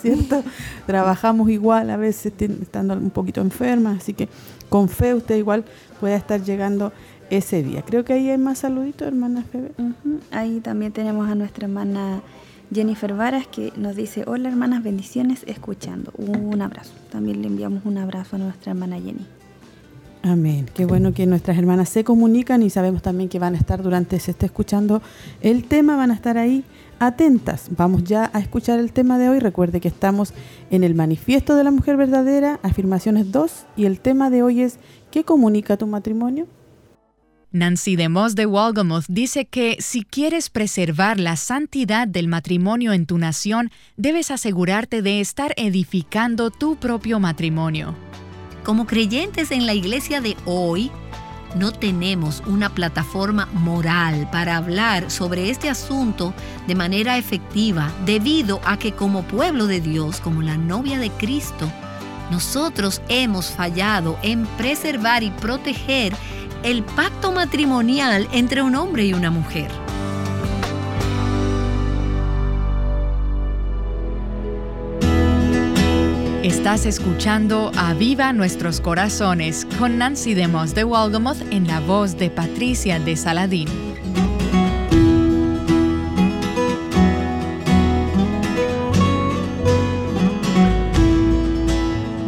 ¿cierto? 0.00 0.44
Trabajamos 0.86 1.48
igual, 1.50 1.90
a 1.90 1.96
veces 1.96 2.32
estando 2.38 2.94
un 2.94 3.10
poquito 3.10 3.40
enfermas, 3.40 4.02
así 4.02 4.12
que 4.12 4.28
con 4.70 4.88
fe 4.88 5.14
usted 5.14 5.36
igual 5.36 5.64
pueda 6.00 6.16
estar 6.16 6.42
llegando 6.42 6.92
ese 7.28 7.62
día. 7.62 7.82
Creo 7.82 8.04
que 8.04 8.14
ahí 8.14 8.30
hay 8.30 8.38
más 8.38 8.60
saluditos, 8.60 9.06
hermana 9.06 9.44
Febe. 9.44 9.72
Ahí 10.30 10.60
también 10.60 10.92
tenemos 10.92 11.28
a 11.28 11.34
nuestra 11.34 11.66
hermana 11.66 12.22
Jennifer 12.72 13.14
Varas 13.14 13.46
que 13.46 13.72
nos 13.76 13.96
dice, 13.96 14.24
hola 14.26 14.48
hermanas, 14.48 14.82
bendiciones, 14.82 15.44
escuchando. 15.46 16.12
Un 16.16 16.62
abrazo. 16.62 16.92
También 17.10 17.42
le 17.42 17.48
enviamos 17.48 17.84
un 17.84 17.98
abrazo 17.98 18.36
a 18.36 18.38
nuestra 18.38 18.72
hermana 18.72 18.96
Jenny. 18.96 19.26
Amén. 20.22 20.66
Qué 20.74 20.84
bueno 20.84 21.14
que 21.14 21.26
nuestras 21.26 21.56
hermanas 21.56 21.88
se 21.88 22.04
comunican 22.04 22.62
y 22.62 22.70
sabemos 22.70 23.02
también 23.02 23.28
que 23.28 23.38
van 23.38 23.54
a 23.54 23.58
estar 23.58 23.82
durante 23.82 24.20
se 24.20 24.32
esté 24.32 24.46
escuchando 24.46 25.02
el 25.40 25.64
tema, 25.64 25.96
van 25.96 26.10
a 26.10 26.14
estar 26.14 26.36
ahí 26.36 26.62
atentas. 27.00 27.70
Vamos 27.76 28.04
ya 28.04 28.30
a 28.32 28.38
escuchar 28.38 28.78
el 28.78 28.92
tema 28.92 29.18
de 29.18 29.28
hoy. 29.28 29.40
Recuerde 29.40 29.80
que 29.80 29.88
estamos 29.88 30.32
en 30.70 30.84
el 30.84 30.94
Manifiesto 30.94 31.56
de 31.56 31.64
la 31.64 31.72
Mujer 31.72 31.96
Verdadera, 31.96 32.60
afirmaciones 32.62 33.32
2, 33.32 33.66
y 33.76 33.86
el 33.86 33.98
tema 33.98 34.30
de 34.30 34.44
hoy 34.44 34.60
es 34.60 34.78
¿qué 35.10 35.24
comunica 35.24 35.76
tu 35.76 35.88
matrimonio? 35.88 36.46
Nancy 37.52 37.96
DeMoss 37.96 38.36
de 38.36 38.46
Walgamoth 38.46 39.06
dice 39.08 39.44
que 39.44 39.76
si 39.80 40.04
quieres 40.04 40.50
preservar 40.50 41.18
la 41.18 41.34
santidad 41.34 42.06
del 42.06 42.28
matrimonio 42.28 42.92
en 42.92 43.06
tu 43.06 43.18
nación, 43.18 43.72
debes 43.96 44.30
asegurarte 44.30 45.02
de 45.02 45.20
estar 45.20 45.52
edificando 45.56 46.52
tu 46.52 46.76
propio 46.76 47.18
matrimonio. 47.18 47.96
Como 48.62 48.86
creyentes 48.86 49.50
en 49.50 49.66
la 49.66 49.74
iglesia 49.74 50.20
de 50.20 50.36
hoy, 50.44 50.92
no 51.54 51.72
tenemos 51.72 52.42
una 52.46 52.68
plataforma 52.68 53.48
moral 53.52 54.28
para 54.30 54.56
hablar 54.56 55.10
sobre 55.10 55.50
este 55.50 55.68
asunto 55.68 56.32
de 56.66 56.74
manera 56.74 57.18
efectiva 57.18 57.90
debido 58.04 58.60
a 58.64 58.78
que 58.78 58.92
como 58.92 59.22
pueblo 59.22 59.66
de 59.66 59.80
Dios, 59.80 60.20
como 60.20 60.42
la 60.42 60.56
novia 60.56 60.98
de 60.98 61.10
Cristo, 61.10 61.70
nosotros 62.30 63.02
hemos 63.08 63.50
fallado 63.50 64.18
en 64.22 64.46
preservar 64.56 65.22
y 65.22 65.30
proteger 65.30 66.12
el 66.62 66.82
pacto 66.82 67.32
matrimonial 67.32 68.28
entre 68.32 68.62
un 68.62 68.76
hombre 68.76 69.04
y 69.04 69.12
una 69.12 69.30
mujer. 69.30 69.70
Estás 76.50 76.84
escuchando 76.84 77.70
A 77.76 77.94
Viva 77.94 78.32
Nuestros 78.32 78.80
Corazones 78.80 79.68
con 79.78 79.98
Nancy 79.98 80.34
Demos 80.34 80.74
de 80.74 80.82
Walgamoth 80.82 81.40
en 81.52 81.68
la 81.68 81.78
voz 81.78 82.18
de 82.18 82.28
Patricia 82.28 82.98
de 82.98 83.16
Saladín. 83.16 83.68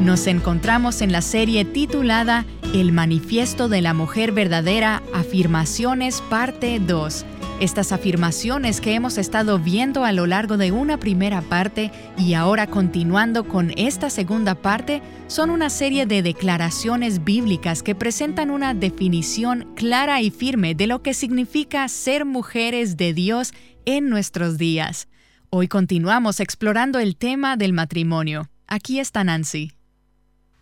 Nos 0.00 0.28
encontramos 0.28 1.02
en 1.02 1.10
la 1.10 1.20
serie 1.20 1.64
titulada 1.64 2.44
El 2.72 2.92
Manifiesto 2.92 3.68
de 3.68 3.82
la 3.82 3.92
Mujer 3.92 4.30
Verdadera, 4.30 5.02
Afirmaciones, 5.12 6.22
parte 6.30 6.78
2 6.78 7.26
estas 7.62 7.92
afirmaciones 7.92 8.80
que 8.80 8.94
hemos 8.94 9.18
estado 9.18 9.60
viendo 9.60 10.04
a 10.04 10.10
lo 10.10 10.26
largo 10.26 10.56
de 10.56 10.72
una 10.72 10.98
primera 10.98 11.42
parte 11.42 11.92
y 12.18 12.34
ahora 12.34 12.66
continuando 12.66 13.46
con 13.46 13.72
esta 13.76 14.10
segunda 14.10 14.56
parte 14.56 15.00
son 15.28 15.48
una 15.48 15.70
serie 15.70 16.04
de 16.04 16.22
declaraciones 16.22 17.22
bíblicas 17.22 17.84
que 17.84 17.94
presentan 17.94 18.50
una 18.50 18.74
definición 18.74 19.72
clara 19.76 20.20
y 20.20 20.32
firme 20.32 20.74
de 20.74 20.88
lo 20.88 21.02
que 21.02 21.14
significa 21.14 21.86
ser 21.86 22.24
mujeres 22.24 22.96
de 22.96 23.14
Dios 23.14 23.52
en 23.84 24.08
nuestros 24.08 24.58
días. 24.58 25.06
Hoy 25.48 25.68
continuamos 25.68 26.40
explorando 26.40 26.98
el 26.98 27.14
tema 27.14 27.56
del 27.56 27.72
matrimonio. 27.72 28.50
Aquí 28.66 28.98
está 28.98 29.22
Nancy. 29.22 29.70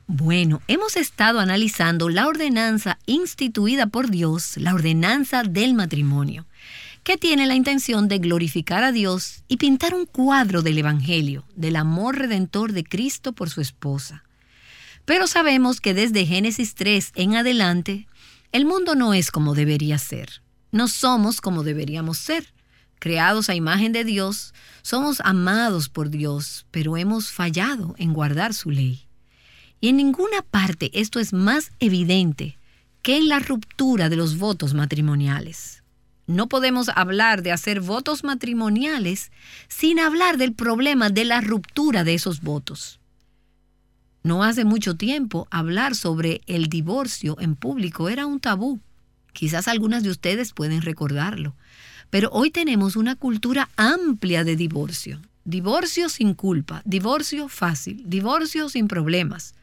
Bueno, 0.07 0.61
hemos 0.69 0.99
estado 0.99 1.41
analizando 1.41 2.11
la 2.11 2.27
ordenanza 2.27 2.99
instituida 3.07 3.87
por 3.87 4.11
Dios, 4.11 4.59
la 4.59 4.75
ordenanza 4.75 5.45
del 5.45 5.73
matrimonio 5.73 6.45
que 7.03 7.17
tiene 7.17 7.47
la 7.47 7.55
intención 7.55 8.09
de 8.09 8.19
glorificar 8.19 8.85
a 8.85 8.93
Dios 8.93 9.43
y 9.49 9.57
pintar 9.57 9.95
un 9.95 10.07
cuadro 10.07 10.63
del 10.63 10.79
Evangelio, 10.79 11.45
del 11.57 11.77
amor 11.77 12.19
redentor 12.19 12.73
de 12.73 12.85
Cristo 12.85 13.33
por 13.33 13.51
su 13.51 13.61
esposa. 13.61 14.25
Pero 15.05 15.27
sabemos 15.27 15.81
que 15.81 15.95
desde 15.95 16.27
Génesis 16.27 16.75
3 16.75 17.13
en 17.15 17.37
adelante, 17.37 18.07
el 18.53 18.65
mundo 18.65 18.95
no 18.95 19.15
es 19.15 19.31
como 19.31 19.55
debería 19.55 19.99
ser. 19.99 20.43
No 20.73 20.89
somos 20.89 21.41
como 21.41 21.63
deberíamos 21.63 22.19
ser. 22.19 22.53
Creados 22.99 23.49
a 23.49 23.55
imagen 23.55 23.93
de 23.93 24.05
Dios, 24.05 24.53
somos 24.83 25.21
amados 25.25 25.89
por 25.89 26.11
Dios, 26.11 26.67
pero 26.71 26.97
hemos 26.97 27.31
fallado 27.31 27.95
en 27.97 28.13
guardar 28.13 28.53
su 28.53 28.71
ley. 28.71 29.07
Y 29.81 29.89
en 29.89 29.97
ninguna 29.97 30.43
parte 30.43 30.91
esto 30.93 31.19
es 31.19 31.33
más 31.33 31.73
evidente 31.81 32.59
que 33.03 33.17
en 33.17 33.29
la 33.29 33.39
ruptura 33.39 34.11
de 34.11 34.17
los 34.17 34.37
votos 34.37 34.75
matrimoniales. 34.75 35.80
No 36.31 36.49
podemos 36.49 36.89
hablar 36.91 37.43
de 37.43 37.51
hacer 37.51 37.81
votos 37.81 38.23
matrimoniales 38.23 39.33
sin 39.67 39.99
hablar 39.99 40.37
del 40.39 40.53
problema 40.53 41.11
de 41.11 41.25
la 41.25 41.41
ruptura 41.41 42.05
de 42.05 42.15
esos 42.15 42.41
votos. 42.41 43.01
No 44.23 44.45
hace 44.45 44.65
mucho 44.65 44.95
tiempo 44.95 45.49
hablar 45.51 45.97
sobre 45.97 46.41
el 46.47 46.69
divorcio 46.69 47.37
en 47.41 47.57
público 47.57 48.09
era 48.09 48.27
un 48.27 48.39
tabú. 48.39 48.79
Quizás 49.33 49.67
algunas 49.67 50.05
de 50.05 50.11
ustedes 50.11 50.53
pueden 50.53 50.83
recordarlo. 50.83 51.57
Pero 52.11 52.31
hoy 52.31 52.53
tenemos 52.53 52.95
una 52.95 53.17
cultura 53.17 53.69
amplia 53.77 54.45
de 54.45 54.55
divorcio. 54.55 55.21
Divorcio 55.45 56.09
sin 56.09 56.35
culpa, 56.35 56.81
divorcio 56.85 57.49
fácil, 57.49 58.05
divorcio 58.07 58.69
sin 58.69 58.87
problemas. 58.87 59.55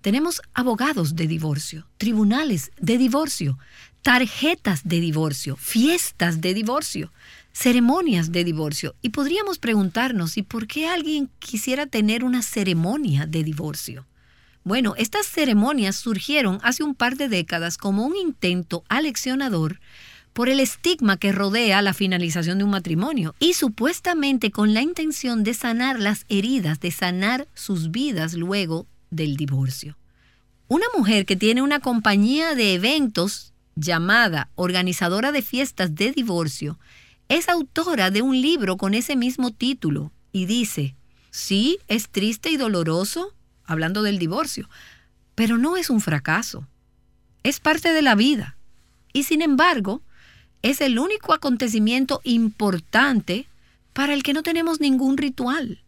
Tenemos 0.00 0.42
abogados 0.52 1.16
de 1.16 1.26
divorcio, 1.26 1.86
tribunales 1.96 2.70
de 2.78 2.98
divorcio, 2.98 3.58
tarjetas 4.04 4.82
de 4.84 5.00
divorcio, 5.00 5.56
fiestas 5.56 6.42
de 6.42 6.52
divorcio, 6.52 7.10
ceremonias 7.54 8.32
de 8.32 8.44
divorcio. 8.44 8.94
Y 9.00 9.08
podríamos 9.08 9.58
preguntarnos, 9.58 10.36
¿y 10.36 10.42
por 10.42 10.66
qué 10.66 10.86
alguien 10.86 11.30
quisiera 11.38 11.86
tener 11.86 12.22
una 12.22 12.42
ceremonia 12.42 13.24
de 13.24 13.42
divorcio? 13.42 14.06
Bueno, 14.62 14.92
estas 14.98 15.26
ceremonias 15.26 15.96
surgieron 15.96 16.58
hace 16.62 16.82
un 16.82 16.94
par 16.94 17.16
de 17.16 17.30
décadas 17.30 17.78
como 17.78 18.04
un 18.04 18.14
intento 18.14 18.84
aleccionador 18.90 19.80
por 20.34 20.50
el 20.50 20.60
estigma 20.60 21.16
que 21.16 21.32
rodea 21.32 21.80
la 21.80 21.94
finalización 21.94 22.58
de 22.58 22.64
un 22.64 22.70
matrimonio 22.70 23.34
y 23.38 23.54
supuestamente 23.54 24.50
con 24.50 24.74
la 24.74 24.82
intención 24.82 25.44
de 25.44 25.54
sanar 25.54 25.98
las 25.98 26.26
heridas, 26.28 26.78
de 26.78 26.90
sanar 26.90 27.48
sus 27.54 27.90
vidas 27.90 28.34
luego 28.34 28.86
del 29.10 29.38
divorcio. 29.38 29.96
Una 30.68 30.86
mujer 30.94 31.24
que 31.24 31.36
tiene 31.36 31.62
una 31.62 31.80
compañía 31.80 32.54
de 32.54 32.74
eventos 32.74 33.53
llamada 33.76 34.50
organizadora 34.54 35.32
de 35.32 35.42
fiestas 35.42 35.94
de 35.94 36.12
divorcio, 36.12 36.78
es 37.28 37.48
autora 37.48 38.10
de 38.10 38.22
un 38.22 38.40
libro 38.40 38.76
con 38.76 38.94
ese 38.94 39.16
mismo 39.16 39.50
título 39.50 40.12
y 40.32 40.46
dice, 40.46 40.94
sí, 41.30 41.78
es 41.88 42.08
triste 42.08 42.50
y 42.50 42.56
doloroso, 42.56 43.34
hablando 43.64 44.02
del 44.02 44.18
divorcio, 44.18 44.68
pero 45.34 45.58
no 45.58 45.76
es 45.76 45.90
un 45.90 46.00
fracaso. 46.00 46.66
Es 47.42 47.60
parte 47.60 47.92
de 47.92 48.02
la 48.02 48.14
vida. 48.14 48.56
Y 49.12 49.24
sin 49.24 49.42
embargo, 49.42 50.02
es 50.62 50.80
el 50.80 50.98
único 50.98 51.34
acontecimiento 51.34 52.20
importante 52.24 53.46
para 53.92 54.14
el 54.14 54.22
que 54.22 54.32
no 54.32 54.42
tenemos 54.42 54.80
ningún 54.80 55.16
ritual. 55.16 55.82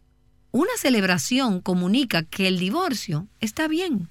Una 0.51 0.71
celebración 0.77 1.61
comunica 1.61 2.23
que 2.23 2.47
el 2.47 2.57
divorcio 2.57 3.27
está 3.39 3.67
bien. 3.67 4.07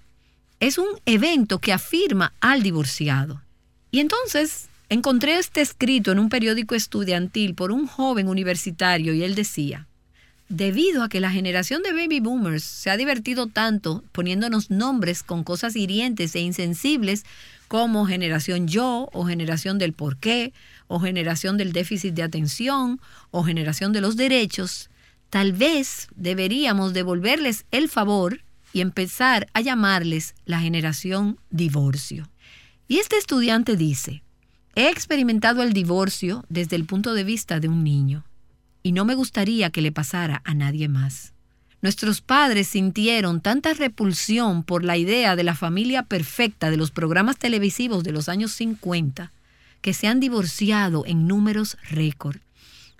Es 0.60 0.78
un 0.78 0.88
evento 1.06 1.60
que 1.60 1.72
afirma 1.72 2.32
al 2.40 2.62
divorciado. 2.62 3.42
Y 3.90 4.00
entonces 4.00 4.68
encontré 4.88 5.38
este 5.38 5.60
escrito 5.60 6.12
en 6.12 6.18
un 6.18 6.28
periódico 6.28 6.74
estudiantil 6.74 7.54
por 7.54 7.72
un 7.72 7.86
joven 7.86 8.28
universitario 8.28 9.14
y 9.14 9.22
él 9.22 9.34
decía, 9.34 9.86
debido 10.48 11.02
a 11.02 11.08
que 11.08 11.20
la 11.20 11.30
generación 11.30 11.82
de 11.82 11.92
baby 11.92 12.20
boomers 12.20 12.62
se 12.62 12.90
ha 12.90 12.96
divertido 12.96 13.46
tanto 13.46 14.04
poniéndonos 14.12 14.70
nombres 14.70 15.22
con 15.22 15.42
cosas 15.44 15.74
hirientes 15.74 16.34
e 16.36 16.40
insensibles 16.40 17.24
como 17.68 18.06
generación 18.06 18.68
yo 18.68 19.08
o 19.12 19.24
generación 19.24 19.78
del 19.78 19.92
por 19.92 20.18
qué 20.18 20.52
o 20.86 21.00
generación 21.00 21.56
del 21.56 21.72
déficit 21.72 22.14
de 22.14 22.22
atención 22.22 23.00
o 23.32 23.42
generación 23.42 23.92
de 23.92 24.00
los 24.00 24.16
derechos, 24.16 24.88
tal 25.30 25.52
vez 25.52 26.08
deberíamos 26.14 26.92
devolverles 26.92 27.64
el 27.72 27.88
favor 27.88 28.42
y 28.72 28.80
empezar 28.82 29.48
a 29.52 29.60
llamarles 29.62 30.34
la 30.44 30.60
generación 30.60 31.38
divorcio. 31.50 32.28
Y 32.88 32.98
este 32.98 33.16
estudiante 33.16 33.76
dice, 33.76 34.22
he 34.74 34.88
experimentado 34.88 35.62
el 35.62 35.72
divorcio 35.72 36.44
desde 36.48 36.76
el 36.76 36.84
punto 36.84 37.14
de 37.14 37.24
vista 37.24 37.58
de 37.58 37.68
un 37.68 37.82
niño 37.82 38.24
y 38.82 38.92
no 38.92 39.04
me 39.04 39.16
gustaría 39.16 39.70
que 39.70 39.80
le 39.80 39.90
pasara 39.90 40.42
a 40.44 40.54
nadie 40.54 40.88
más. 40.88 41.32
Nuestros 41.82 42.20
padres 42.20 42.68
sintieron 42.68 43.40
tanta 43.40 43.74
repulsión 43.74 44.62
por 44.62 44.84
la 44.84 44.96
idea 44.96 45.34
de 45.34 45.42
la 45.42 45.56
familia 45.56 46.04
perfecta 46.04 46.70
de 46.70 46.76
los 46.76 46.92
programas 46.92 47.36
televisivos 47.36 48.04
de 48.04 48.12
los 48.12 48.28
años 48.28 48.52
50 48.52 49.32
que 49.80 49.92
se 49.92 50.06
han 50.06 50.20
divorciado 50.20 51.04
en 51.06 51.26
números 51.26 51.76
récord. 51.90 52.38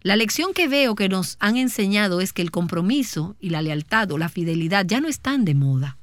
La 0.03 0.17
lección 0.17 0.53
que 0.55 0.69
veo 0.69 0.95
que 0.95 1.09
nos 1.09 1.37
han 1.41 1.57
enseñado 1.57 2.21
es 2.21 2.33
que 2.33 2.43
el 2.43 2.51
compromiso 2.51 3.37
y 3.41 3.51
la 3.51 3.63
lealtad 3.63 4.11
o 4.11 4.19
la 4.19 4.29
fidelidad 4.29 4.85
ya 4.87 5.01
no 5.01 5.09
están 5.09 5.45
de 5.45 5.55
moda. 5.55 5.97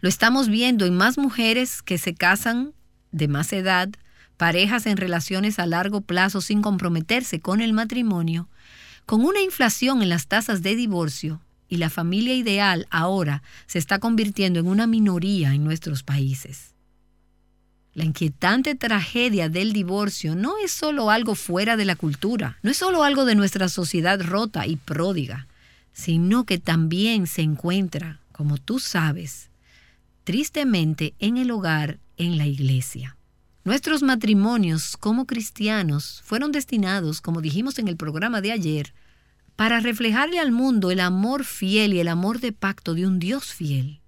Lo 0.00 0.08
estamos 0.08 0.48
viendo 0.48 0.84
en 0.84 0.94
más 0.94 1.18
mujeres 1.18 1.82
que 1.82 1.98
se 1.98 2.14
casan 2.14 2.72
de 3.12 3.28
más 3.28 3.52
edad, 3.52 3.88
parejas 4.36 4.86
en 4.86 4.96
relaciones 4.96 5.58
a 5.58 5.66
largo 5.66 6.00
plazo 6.00 6.40
sin 6.40 6.62
comprometerse 6.62 7.40
con 7.40 7.60
el 7.60 7.72
matrimonio, 7.72 8.48
con 9.06 9.24
una 9.24 9.40
inflación 9.40 10.02
en 10.02 10.08
las 10.08 10.26
tasas 10.26 10.62
de 10.62 10.76
divorcio 10.76 11.40
y 11.68 11.76
la 11.76 11.90
familia 11.90 12.34
ideal 12.34 12.86
ahora 12.90 13.42
se 13.66 13.78
está 13.78 13.98
convirtiendo 13.98 14.60
en 14.60 14.66
una 14.66 14.86
minoría 14.86 15.54
en 15.54 15.64
nuestros 15.64 16.02
países. 16.02 16.74
La 17.94 18.04
inquietante 18.04 18.74
tragedia 18.74 19.48
del 19.48 19.72
divorcio 19.72 20.34
no 20.34 20.58
es 20.62 20.70
solo 20.70 21.10
algo 21.10 21.34
fuera 21.34 21.76
de 21.76 21.86
la 21.86 21.96
cultura, 21.96 22.58
no 22.62 22.70
es 22.70 22.76
solo 22.76 23.02
algo 23.02 23.24
de 23.24 23.34
nuestra 23.34 23.70
sociedad 23.70 24.20
rota 24.20 24.66
y 24.66 24.76
pródiga, 24.76 25.46
sino 25.92 26.44
que 26.44 26.58
también 26.58 27.26
se 27.26 27.40
encuentra, 27.40 28.20
como 28.32 28.58
tú 28.58 28.80
sabes, 28.80 29.48
tristemente 30.24 31.14
en 31.20 31.38
el 31.38 31.50
hogar 31.50 31.98
en 32.16 32.38
la 32.38 32.46
iglesia. 32.46 33.16
Nuestros 33.66 34.04
matrimonios 34.04 34.96
como 34.96 35.26
cristianos 35.26 36.22
fueron 36.24 36.52
destinados, 36.52 37.20
como 37.20 37.40
dijimos 37.40 37.80
en 37.80 37.88
el 37.88 37.96
programa 37.96 38.40
de 38.40 38.52
ayer, 38.52 38.94
para 39.56 39.80
reflejarle 39.80 40.38
al 40.38 40.52
mundo 40.52 40.92
el 40.92 41.00
amor 41.00 41.44
fiel 41.44 41.92
y 41.92 41.98
el 41.98 42.06
amor 42.06 42.38
de 42.38 42.52
pacto 42.52 42.94
de 42.94 43.08
un 43.08 43.18
Dios 43.18 43.52
fiel. 43.52 43.98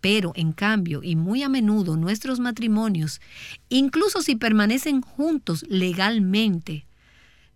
Pero, 0.00 0.32
en 0.34 0.52
cambio, 0.52 1.04
y 1.04 1.14
muy 1.14 1.44
a 1.44 1.48
menudo 1.48 1.96
nuestros 1.96 2.40
matrimonios, 2.40 3.20
incluso 3.68 4.20
si 4.20 4.34
permanecen 4.34 5.00
juntos 5.00 5.64
legalmente, 5.68 6.84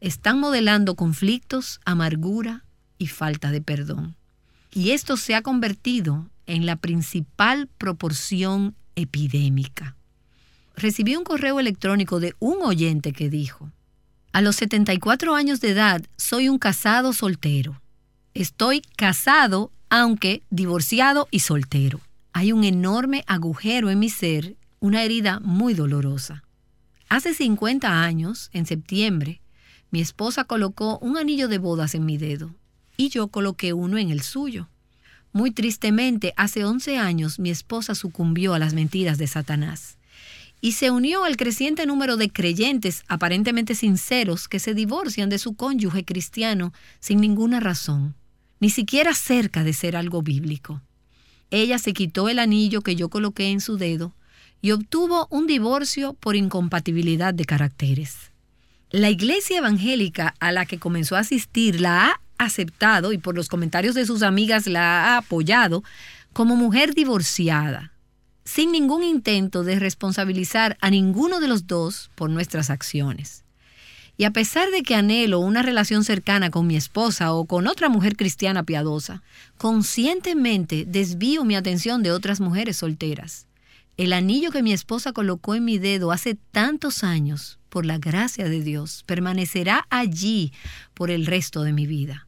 están 0.01 0.39
modelando 0.39 0.95
conflictos, 0.95 1.81
amargura 1.85 2.65
y 2.99 3.09
falta 3.09 3.51
de 3.51 3.63
perdón. 3.63 4.15
Y 4.73 4.91
esto 4.91 5.17
se 5.17 5.35
ha 5.35 5.43
convertido 5.43 6.31
en 6.47 6.67
la 6.67 6.77
principal 6.77 7.69
proporción 7.79 8.77
epidémica 8.95 9.98
recibí 10.79 11.17
un 11.17 11.25
correo 11.25 11.61
electrónico 11.61 12.21
de 12.21 12.35
un 12.39 12.63
oyente 12.63 13.13
que 13.13 13.29
dijo, 13.29 13.71
a 14.33 14.41
los 14.41 14.57
74 14.57 15.35
años 15.35 15.61
de 15.61 15.71
edad 15.71 16.03
soy 16.17 16.49
un 16.49 16.59
casado 16.59 17.13
soltero. 17.13 17.81
Estoy 18.35 18.83
casado 18.97 19.73
aunque 19.91 20.43
divorciado 20.51 21.29
y 21.31 21.41
soltero. 21.41 22.01
Hay 22.33 22.53
un 22.53 22.65
enorme 22.65 23.25
agujero 23.27 23.91
en 23.91 23.99
mi 23.99 24.11
ser, 24.11 24.57
una 24.81 25.03
herida 25.03 25.41
muy 25.41 25.75
dolorosa. 25.75 26.45
Hace 27.09 27.35
50 27.35 28.03
años, 28.03 28.51
en 28.53 28.67
septiembre, 28.67 29.41
mi 29.91 30.01
esposa 30.01 30.45
colocó 30.45 30.99
un 30.99 31.17
anillo 31.17 31.49
de 31.49 31.59
bodas 31.59 31.95
en 31.95 32.05
mi 32.05 32.19
dedo 32.19 32.55
y 32.97 33.09
yo 33.09 33.29
coloqué 33.29 33.73
uno 33.73 33.97
en 33.97 34.11
el 34.11 34.21
suyo. 34.21 34.69
Muy 35.33 35.51
tristemente, 35.51 36.35
hace 36.37 36.65
11 36.65 36.99
años 36.99 37.39
mi 37.39 37.51
esposa 37.51 37.95
sucumbió 37.95 38.55
a 38.55 38.59
las 38.59 38.75
mentiras 38.75 39.19
de 39.19 39.27
Satanás 39.27 39.98
y 40.61 40.73
se 40.73 40.91
unió 40.91 41.25
al 41.25 41.37
creciente 41.37 41.87
número 41.87 42.17
de 42.17 42.31
creyentes 42.31 43.05
aparentemente 43.09 43.75
sinceros 43.75 44.49
que 44.49 44.59
se 44.59 44.75
divorcian 44.75 45.29
de 45.29 45.39
su 45.39 45.55
cónyuge 45.55 46.05
cristiano 46.05 46.73
sin 47.01 47.21
ninguna 47.21 47.61
razón, 47.61 48.15
ni 48.61 48.71
siquiera 48.71 49.15
cerca 49.15 49.63
de 49.63 49.73
ser 49.73 49.97
algo 49.97 50.23
bíblico. 50.23 50.83
Ella 51.51 51.79
se 51.79 51.93
quitó 51.93 52.29
el 52.29 52.39
anillo 52.39 52.83
que 52.83 52.97
yo 52.97 53.09
coloqué 53.09 53.51
en 53.51 53.61
su 53.61 53.77
dedo 53.77 54.15
y 54.61 54.73
obtuvo 54.73 55.29
un 55.31 55.47
divorcio 55.47 56.15
por 56.15 56.37
incompatibilidad 56.37 57.33
de 57.33 57.45
caracteres. 57.45 58.33
La 58.91 59.11
iglesia 59.11 59.59
evangélica 59.59 60.35
a 60.41 60.51
la 60.51 60.67
que 60.67 60.79
comenzó 60.79 61.17
a 61.17 61.21
asistir 61.21 61.81
la 61.81 62.07
ha 62.07 62.21
aceptado 62.39 63.13
y 63.13 63.19
por 63.19 63.35
los 63.35 63.49
comentarios 63.49 63.95
de 63.95 64.07
sus 64.07 64.23
amigas 64.23 64.67
la 64.67 65.15
ha 65.15 65.19
apoyado 65.19 65.85
como 66.33 66.57
mujer 66.57 66.95
divorciada, 66.95 67.93
sin 68.49 68.73
ningún 68.73 69.03
intento 69.03 69.63
de 69.63 69.79
responsabilizar 69.79 70.79
a 70.81 70.89
ninguno 70.89 71.39
de 71.39 71.49
los 71.49 71.67
dos 71.67 72.11
por 72.15 72.31
nuestras 72.31 72.71
acciones. 72.71 73.45
Y 74.17 74.25
a 74.25 74.33
pesar 74.33 74.71
de 74.71 74.83
que 74.83 74.95
anhelo 74.95 75.39
una 75.39 75.63
relación 75.63 76.03
cercana 76.03 76.51
con 76.51 76.67
mi 76.67 76.75
esposa 76.75 77.35
o 77.35 77.45
con 77.45 77.67
otra 77.67 77.91
mujer 77.91 78.17
cristiana 78.17 78.63
piadosa, 78.63 79.23
conscientemente 79.59 80.87
desvío 80.89 81.45
mi 81.45 81.57
atención 81.57 82.03
de 82.03 82.11
otras 82.11 82.41
mujeres 82.41 82.79
solteras. 82.79 83.47
El 83.99 84.15
anillo 84.15 84.51
que 84.51 84.63
mi 84.63 84.73
esposa 84.73 85.13
colocó 85.13 85.55
en 85.55 85.67
mi 85.67 85.77
dedo 85.77 86.11
hace 86.11 86.35
tantos 86.51 87.05
años, 87.05 87.59
por 87.69 87.85
la 87.85 87.99
gracia 87.99 88.49
de 88.49 88.63
Dios, 88.63 89.05
permanecerá 89.05 89.87
allí 89.91 90.55
por 90.95 91.11
el 91.11 91.27
resto 91.27 91.65
de 91.65 91.75
mi 91.75 91.87
vida. 91.87 92.27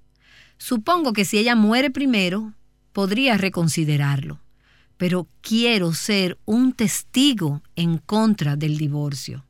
Supongo 0.58 1.14
que 1.14 1.24
si 1.24 1.38
ella 1.38 1.56
muere 1.56 1.90
primero, 1.90 2.52
podría 2.92 3.38
reconsiderarlo 3.38 4.38
pero 5.00 5.26
quiero 5.40 5.94
ser 5.94 6.36
un 6.44 6.74
testigo 6.74 7.62
en 7.74 7.96
contra 7.96 8.56
del 8.56 8.76
divorcio. 8.76 9.46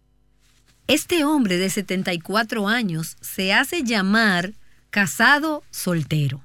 Este 0.86 1.24
hombre 1.24 1.56
de 1.58 1.68
74 1.68 2.68
años 2.68 3.16
se 3.20 3.52
hace 3.52 3.82
llamar 3.82 4.52
casado 4.90 5.64
soltero. 5.72 6.44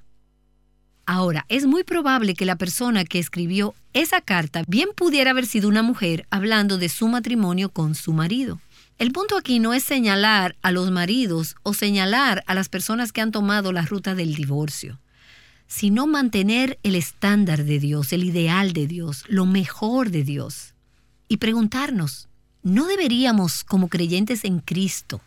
Ahora, 1.06 1.46
es 1.50 1.68
muy 1.68 1.84
probable 1.84 2.34
que 2.34 2.46
la 2.46 2.56
persona 2.56 3.06
que 3.06 3.20
escribió 3.20 3.76
esa 3.94 4.22
carta 4.22 4.64
bien 4.68 4.90
pudiera 4.96 5.30
haber 5.30 5.46
sido 5.46 5.70
una 5.70 5.84
mujer 5.84 6.26
hablando 6.32 6.80
de 6.80 6.90
su 6.90 7.08
matrimonio 7.08 7.70
con 7.70 7.94
su 7.94 8.12
marido. 8.12 8.60
El 8.98 9.12
punto 9.12 9.38
aquí 9.38 9.60
no 9.60 9.76
es 9.76 9.84
señalar 9.84 10.56
a 10.64 10.72
los 10.72 10.90
maridos 10.90 11.58
o 11.62 11.76
señalar 11.76 12.44
a 12.48 12.56
las 12.56 12.70
personas 12.70 13.12
que 13.12 13.22
han 13.22 13.32
tomado 13.32 13.72
la 13.72 13.84
ruta 13.84 14.16
del 14.16 14.34
divorcio 14.34 15.00
sino 15.68 16.08
mantener 16.08 16.80
el 16.84 16.96
estándar 16.96 17.64
de 17.64 17.80
Dios, 17.80 18.14
el 18.14 18.24
ideal 18.24 18.74
de 18.74 18.88
Dios, 18.88 19.24
lo 19.28 19.46
mejor 19.46 20.12
de 20.12 20.24
Dios. 20.24 20.74
Y 21.28 21.38
preguntarnos, 21.38 22.28
¿no 22.64 22.86
deberíamos 22.86 23.64
como 23.64 23.88
creyentes 23.88 24.46
en 24.46 24.60
Cristo, 24.60 25.22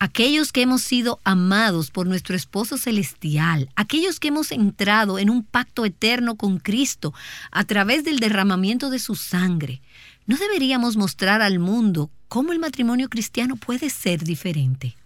aquellos 0.00 0.50
que 0.50 0.62
hemos 0.62 0.82
sido 0.82 1.20
amados 1.24 1.90
por 1.90 2.06
nuestro 2.06 2.34
esposo 2.34 2.78
celestial, 2.78 3.68
aquellos 3.76 4.18
que 4.18 4.28
hemos 4.28 4.50
entrado 4.50 5.18
en 5.18 5.30
un 5.30 5.44
pacto 5.44 5.84
eterno 5.84 6.36
con 6.36 6.58
Cristo 6.58 7.12
a 7.52 7.64
través 7.64 8.02
del 8.02 8.18
derramamiento 8.18 8.90
de 8.90 8.98
su 8.98 9.14
sangre, 9.14 9.82
¿no 10.26 10.36
deberíamos 10.36 10.96
mostrar 10.96 11.42
al 11.42 11.58
mundo 11.58 12.10
cómo 12.28 12.52
el 12.52 12.58
matrimonio 12.58 13.08
cristiano 13.08 13.56
puede 13.56 13.90
ser 13.90 14.24
diferente? 14.24 14.96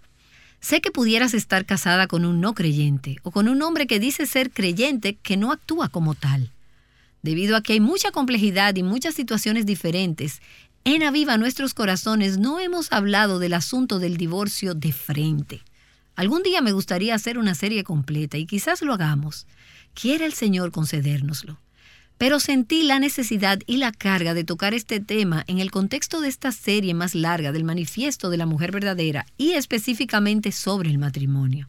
Sé 0.65 0.81
que 0.81 0.91
pudieras 0.91 1.35
estar 1.35 1.67
casada 1.67 2.07
con 2.07 2.25
un 2.25 2.41
no 2.41 2.55
creyente 2.55 3.19
o 3.23 3.31
con 3.31 3.51
un 3.51 3.61
hombre 3.61 3.87
que 3.87 4.01
dice 4.01 4.25
ser 4.25 4.51
creyente 4.51 5.15
que 5.17 5.37
no 5.37 5.53
actúa 5.53 5.91
como 5.91 6.15
tal. 6.15 6.53
Debido 7.21 7.55
a 7.55 7.63
que 7.63 7.75
hay 7.75 7.81
mucha 7.81 8.13
complejidad 8.13 8.75
y 8.75 8.83
muchas 8.83 9.15
situaciones 9.15 9.67
diferentes, 9.67 10.41
en 10.85 11.03
Aviva 11.03 11.37
Nuestros 11.37 11.75
Corazones 11.75 12.39
no 12.39 12.61
hemos 12.61 12.91
hablado 12.93 13.39
del 13.41 13.53
asunto 13.53 13.99
del 13.99 14.17
divorcio 14.17 14.73
de 14.73 14.93
frente. 14.93 15.61
Algún 16.17 16.43
día 16.43 16.63
me 16.63 16.73
gustaría 16.73 17.15
hacer 17.15 17.37
una 17.37 17.55
serie 17.55 17.85
completa 17.85 18.39
y 18.39 18.47
quizás 18.47 18.81
lo 18.81 18.95
hagamos. 18.95 19.47
Quiere 19.93 20.25
el 20.25 20.33
Señor 20.33 20.73
concedérnoslo 20.73 21.59
pero 22.19 22.41
sentí 22.41 22.83
la 22.85 23.01
necesidad 23.01 23.59
y 23.67 23.79
la 23.79 23.93
carga 23.93 24.35
de 24.35 24.45
tocar 24.45 24.75
este 24.75 25.01
tema 25.01 25.45
en 25.47 25.59
el 25.59 25.71
contexto 25.71 26.21
de 26.21 26.29
esta 26.29 26.53
serie 26.53 26.95
más 26.95 27.15
larga 27.15 27.53
del 27.53 27.65
manifiesto 27.65 28.31
de 28.31 28.37
la 28.37 28.47
mujer 28.47 28.71
verdadera 28.71 29.27
y 29.37 29.53
específicamente 29.53 30.53
sobre 30.53 30.91
el 30.91 30.99
matrimonio. 30.99 31.69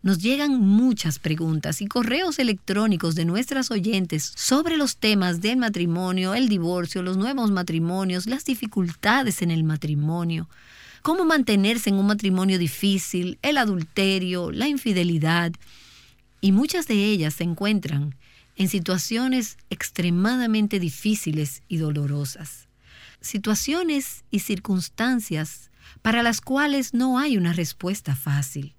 Nos 0.00 0.18
llegan 0.18 0.60
muchas 0.60 1.18
preguntas 1.18 1.82
y 1.82 1.86
correos 1.86 2.38
electrónicos 2.38 3.16
de 3.16 3.24
nuestras 3.24 3.72
oyentes 3.72 4.32
sobre 4.36 4.76
los 4.76 4.96
temas 4.96 5.40
del 5.40 5.56
matrimonio, 5.56 6.34
el 6.34 6.48
divorcio, 6.48 7.02
los 7.02 7.16
nuevos 7.16 7.50
matrimonios, 7.50 8.26
las 8.26 8.44
dificultades 8.44 9.42
en 9.42 9.50
el 9.50 9.64
matrimonio, 9.64 10.48
cómo 11.02 11.24
mantenerse 11.24 11.90
en 11.90 11.96
un 11.96 12.06
matrimonio 12.06 12.58
difícil, 12.58 13.38
el 13.42 13.56
adulterio, 13.56 14.52
la 14.52 14.68
infidelidad. 14.68 15.52
Y 16.40 16.52
muchas 16.52 16.86
de 16.86 17.04
ellas 17.04 17.34
se 17.34 17.42
encuentran 17.44 18.14
en 18.58 18.68
situaciones 18.68 19.56
extremadamente 19.70 20.80
difíciles 20.80 21.62
y 21.68 21.78
dolorosas. 21.78 22.68
Situaciones 23.20 24.24
y 24.30 24.40
circunstancias 24.40 25.70
para 26.02 26.22
las 26.22 26.40
cuales 26.40 26.92
no 26.92 27.18
hay 27.18 27.36
una 27.36 27.52
respuesta 27.52 28.14
fácil. 28.16 28.74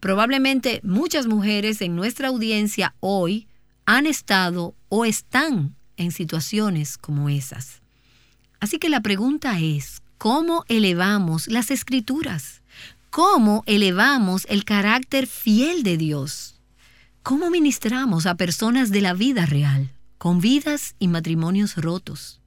Probablemente 0.00 0.80
muchas 0.82 1.28
mujeres 1.28 1.80
en 1.80 1.94
nuestra 1.94 2.28
audiencia 2.28 2.94
hoy 2.98 3.46
han 3.86 4.06
estado 4.06 4.74
o 4.88 5.04
están 5.04 5.76
en 5.96 6.10
situaciones 6.10 6.98
como 6.98 7.28
esas. 7.28 7.80
Así 8.58 8.78
que 8.78 8.88
la 8.88 9.00
pregunta 9.00 9.58
es, 9.60 10.02
¿cómo 10.18 10.64
elevamos 10.68 11.46
las 11.46 11.70
escrituras? 11.70 12.62
¿Cómo 13.10 13.62
elevamos 13.66 14.46
el 14.48 14.64
carácter 14.64 15.28
fiel 15.28 15.84
de 15.84 15.96
Dios? 15.96 16.51
¿Cómo 17.22 17.50
ministramos 17.50 18.26
a 18.26 18.34
personas 18.34 18.90
de 18.90 19.00
la 19.00 19.14
vida 19.14 19.46
real, 19.46 19.92
con 20.18 20.40
vidas 20.40 20.96
y 20.98 21.06
matrimonios 21.06 21.76
rotos? 21.76 22.40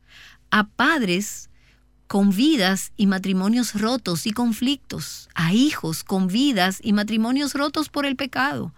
A 0.52 0.68
padres 0.68 1.50
con 2.08 2.36
vidas 2.36 2.92
y 2.98 3.08
matrimonios 3.08 3.80
rotos 3.80 4.28
y 4.28 4.32
conflictos, 4.32 5.30
a 5.34 5.54
hijos 5.54 6.04
con 6.04 6.28
vidas 6.28 6.80
y 6.84 6.92
matrimonios 6.92 7.54
rotos 7.54 7.88
por 7.88 8.06
el 8.06 8.18
pecado, 8.18 8.74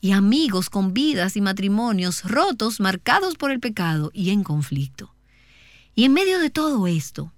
y 0.00 0.12
amigos 0.12 0.70
con 0.70 0.94
vidas 0.94 1.36
y 1.36 1.40
matrimonios 1.40 2.22
rotos, 2.22 2.78
marcados 2.78 3.34
por 3.34 3.50
el 3.50 3.58
pecado 3.58 4.12
y 4.14 4.30
en 4.30 4.44
conflicto. 4.44 5.16
Y 5.96 6.04
en 6.04 6.12
medio 6.12 6.38
de 6.38 6.50
todo 6.50 6.86
esto, 6.86 7.32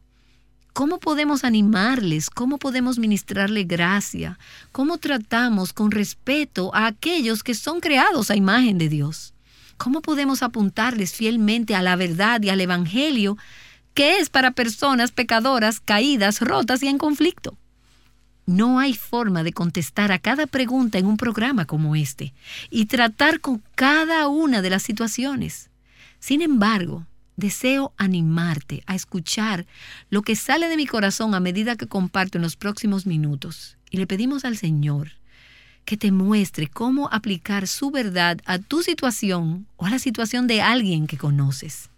¿Cómo 0.72 1.00
podemos 1.00 1.44
animarles? 1.44 2.30
¿Cómo 2.30 2.56
podemos 2.56 2.98
ministrarle 2.98 3.64
gracia? 3.64 4.38
¿Cómo 4.72 4.96
tratamos 4.96 5.74
con 5.74 5.90
respeto 5.90 6.74
a 6.74 6.86
aquellos 6.86 7.42
que 7.42 7.54
son 7.54 7.80
creados 7.80 8.30
a 8.30 8.36
imagen 8.36 8.78
de 8.78 8.88
Dios? 8.88 9.34
¿Cómo 9.76 10.00
podemos 10.00 10.42
apuntarles 10.42 11.12
fielmente 11.12 11.74
a 11.74 11.82
la 11.82 11.96
verdad 11.96 12.40
y 12.42 12.48
al 12.48 12.60
Evangelio 12.60 13.36
que 13.92 14.18
es 14.18 14.30
para 14.30 14.52
personas 14.52 15.12
pecadoras, 15.12 15.78
caídas, 15.78 16.40
rotas 16.40 16.82
y 16.82 16.88
en 16.88 16.96
conflicto? 16.96 17.58
No 18.46 18.80
hay 18.80 18.94
forma 18.94 19.42
de 19.42 19.52
contestar 19.52 20.10
a 20.10 20.18
cada 20.18 20.46
pregunta 20.46 20.96
en 20.96 21.04
un 21.04 21.18
programa 21.18 21.66
como 21.66 21.96
este 21.96 22.32
y 22.70 22.86
tratar 22.86 23.40
con 23.40 23.62
cada 23.74 24.26
una 24.28 24.62
de 24.62 24.70
las 24.70 24.82
situaciones. 24.82 25.68
Sin 26.18 26.40
embargo, 26.40 27.06
Deseo 27.36 27.92
animarte 27.96 28.82
a 28.86 28.94
escuchar 28.94 29.66
lo 30.10 30.22
que 30.22 30.36
sale 30.36 30.68
de 30.68 30.76
mi 30.76 30.86
corazón 30.86 31.34
a 31.34 31.40
medida 31.40 31.76
que 31.76 31.86
comparto 31.86 32.38
en 32.38 32.42
los 32.42 32.56
próximos 32.56 33.06
minutos. 33.06 33.78
Y 33.90 33.96
le 33.96 34.06
pedimos 34.06 34.44
al 34.44 34.56
Señor 34.56 35.12
que 35.84 35.96
te 35.96 36.12
muestre 36.12 36.68
cómo 36.68 37.08
aplicar 37.10 37.66
su 37.66 37.90
verdad 37.90 38.38
a 38.44 38.58
tu 38.58 38.82
situación 38.82 39.66
o 39.76 39.86
a 39.86 39.90
la 39.90 39.98
situación 39.98 40.46
de 40.46 40.60
alguien 40.60 41.06
que 41.06 41.18
conoces. 41.18 41.90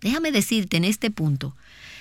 Déjame 0.00 0.32
decirte 0.32 0.76
en 0.76 0.84
este 0.84 1.10
punto 1.10 1.56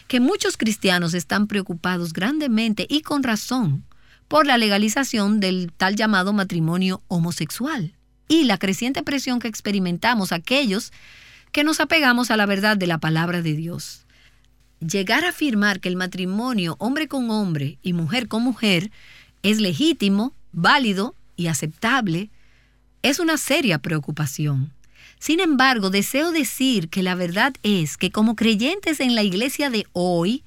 que 0.07 0.19
muchos 0.19 0.57
cristianos 0.57 1.13
están 1.13 1.47
preocupados 1.47 2.13
grandemente 2.13 2.85
y 2.89 3.01
con 3.01 3.23
razón 3.23 3.83
por 4.27 4.45
la 4.45 4.57
legalización 4.57 5.39
del 5.39 5.71
tal 5.75 5.95
llamado 5.95 6.33
matrimonio 6.33 7.01
homosexual 7.07 7.93
y 8.27 8.43
la 8.43 8.57
creciente 8.57 9.03
presión 9.03 9.39
que 9.39 9.47
experimentamos 9.47 10.31
aquellos 10.31 10.91
que 11.55 11.63
nos 11.63 11.79
apegamos 11.79 12.31
a 12.31 12.35
la 12.35 12.45
verdad 12.45 12.75
de 12.75 12.85
la 12.85 12.97
palabra 12.97 13.41
de 13.41 13.53
Dios. 13.53 14.05
Llegar 14.81 15.23
a 15.23 15.29
afirmar 15.29 15.79
que 15.79 15.87
el 15.87 15.95
matrimonio 15.95 16.75
hombre 16.79 17.07
con 17.07 17.31
hombre 17.31 17.77
y 17.81 17.93
mujer 17.93 18.27
con 18.27 18.43
mujer 18.43 18.91
es 19.41 19.61
legítimo, 19.61 20.33
válido 20.51 21.15
y 21.37 21.47
aceptable 21.47 22.29
es 23.03 23.21
una 23.21 23.37
seria 23.37 23.77
preocupación. 23.77 24.73
Sin 25.17 25.39
embargo, 25.39 25.89
deseo 25.89 26.33
decir 26.33 26.89
que 26.89 27.03
la 27.03 27.15
verdad 27.15 27.53
es 27.63 27.95
que 27.95 28.11
como 28.11 28.35
creyentes 28.35 28.99
en 28.99 29.15
la 29.15 29.23
iglesia 29.23 29.69
de 29.69 29.87
hoy, 29.93 30.43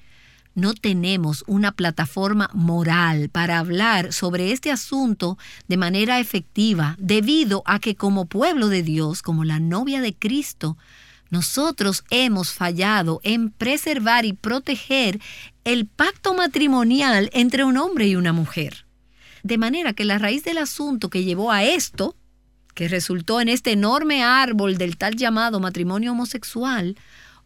no 0.59 0.75
tenemos 0.75 1.45
una 1.47 1.73
plataforma 1.73 2.51
moral 2.53 3.29
para 3.31 3.59
hablar 3.59 4.13
sobre 4.13 4.53
este 4.53 4.71
asunto 4.71 5.39
de 5.69 5.77
manera 5.77 6.21
efectiva, 6.21 6.97
debido 6.99 7.63
a 7.65 7.79
que 7.79 7.95
como 7.95 8.27
pueblo 8.27 8.69
de 8.69 8.83
Dios, 8.83 9.23
como 9.23 9.45
la 9.45 9.61
novia 9.61 10.01
de 10.01 10.15
Cristo, 10.15 10.77
nosotros 11.31 12.05
hemos 12.11 12.53
fallado 12.53 13.21
en 13.23 13.51
preservar 13.51 14.25
y 14.25 14.33
proteger 14.33 15.21
el 15.65 15.87
pacto 15.87 16.35
matrimonial 16.35 17.31
entre 17.33 17.65
un 17.65 17.77
hombre 17.77 18.09
y 18.09 18.17
una 18.17 18.33
mujer. 18.33 18.87
De 19.43 19.59
manera 19.59 19.93
que 19.93 20.05
la 20.05 20.19
raíz 20.19 20.43
del 20.43 20.59
asunto 20.59 21.09
que 21.11 21.25
llevó 21.25 21.53
a 21.53 21.63
esto, 21.65 22.17
que 22.75 22.89
resultó 22.89 23.41
en 23.41 23.49
este 23.49 23.73
enorme 23.73 24.25
árbol 24.25 24.77
del 24.79 24.97
tal 24.97 25.15
llamado 25.17 25.61
matrimonio 25.61 26.13
homosexual, 26.13 26.97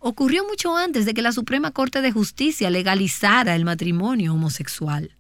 ocurrió 0.03 0.45
mucho 0.45 0.77
antes 0.77 1.07
de 1.07 1.15
que 1.15 1.23
la 1.23 1.33
Suprema 1.33 1.71
Corte 1.71 2.03
de 2.03 2.11
Justicia 2.11 2.71
legalizara 2.71 3.55
el 3.55 3.65
matrimonio 3.65 4.35
homosexual. 4.35 5.17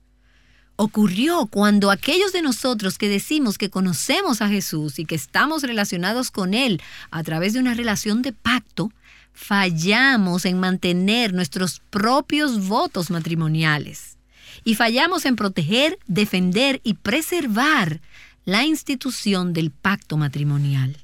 Ocurrió 0.74 1.46
cuando 1.46 1.92
aquellos 1.92 2.32
de 2.32 2.42
nosotros 2.42 2.98
que 2.98 3.08
decimos 3.08 3.58
que 3.58 3.70
conocemos 3.70 4.42
a 4.42 4.48
Jesús 4.48 4.98
y 4.98 5.04
que 5.04 5.14
estamos 5.14 5.62
relacionados 5.62 6.32
con 6.32 6.52
Él 6.52 6.82
a 7.12 7.22
través 7.22 7.52
de 7.52 7.60
una 7.60 7.74
relación 7.74 8.22
de 8.22 8.32
pacto, 8.32 8.90
fallamos 9.32 10.44
en 10.44 10.58
mantener 10.58 11.32
nuestros 11.32 11.80
propios 11.90 12.66
votos 12.66 13.10
matrimoniales 13.10 14.18
y 14.64 14.74
fallamos 14.74 15.24
en 15.26 15.36
proteger, 15.36 15.98
defender 16.08 16.80
y 16.82 16.94
preservar 16.94 18.00
la 18.44 18.64
institución 18.64 19.52
del 19.52 19.70
pacto 19.70 20.16
matrimonial. 20.16 20.96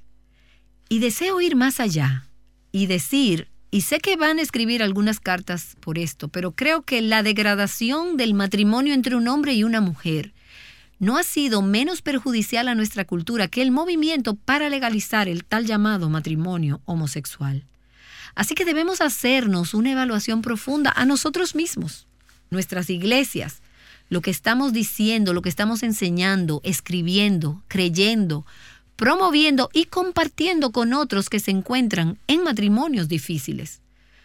Y 0.89 0.99
deseo 0.99 1.41
ir 1.41 1.55
más 1.55 1.79
allá 1.79 2.26
y 2.72 2.87
decir 2.87 3.49
y 3.71 3.83
sé 3.83 3.99
que 3.99 4.16
van 4.16 4.39
a 4.39 4.43
escribir 4.43 4.83
algunas 4.83 5.21
cartas 5.21 5.77
por 5.81 5.99
esto, 5.99 6.29
pero 6.29 6.53
creo 6.53 6.83
que 6.83 7.03
la 7.03 7.23
degradación 7.23 8.16
del 8.16 8.35
matrimonio 8.35 8.95
entre 8.95 9.16
un 9.16 9.29
hombre 9.29 9.53
y 9.53 9.64
una 9.64 9.81
mujer 9.81 10.33
no 10.99 11.16
ha 11.16 11.23
sido 11.23 11.62
menos 11.62 12.03
perjudicial 12.03 12.69
a 12.69 12.75
nuestra 12.75 13.05
cultura 13.05 13.49
que 13.49 13.62
el 13.62 13.71
movimiento 13.71 14.35
para 14.35 14.69
legalizar 14.69 15.29
el 15.29 15.45
tal 15.45 15.66
llamado 15.66 16.09
matrimonio 16.09 16.81
homosexual. 16.87 17.64
Así 18.35 18.55
que 18.55 18.64
debemos 18.64 19.01
hacernos 19.01 19.75
una 19.75 19.93
evaluación 19.93 20.43
profunda 20.43 20.93
a 20.95 21.05
nosotros 21.05 21.55
mismos, 21.55 22.07
nuestras 22.51 22.91
iglesias, 22.91 23.62
lo 24.11 24.23
que 24.23 24.31
estamos 24.31 24.73
diciendo, 24.73 25.35
lo 25.35 25.43
que 25.43 25.49
estamos 25.49 25.83
enseñando, 25.83 26.61
escribiendo, 26.64 27.62
creyendo, 27.69 28.47
promoviendo 28.99 29.71
y 29.73 29.85
compartiendo 29.85 30.73
con 30.73 30.93
otros 30.93 31.31
que 31.31 31.39
se 31.39 31.53
encuentran 31.53 32.19
en 32.27 32.43
matrimonios 32.43 33.07
difíciles. 33.07 33.81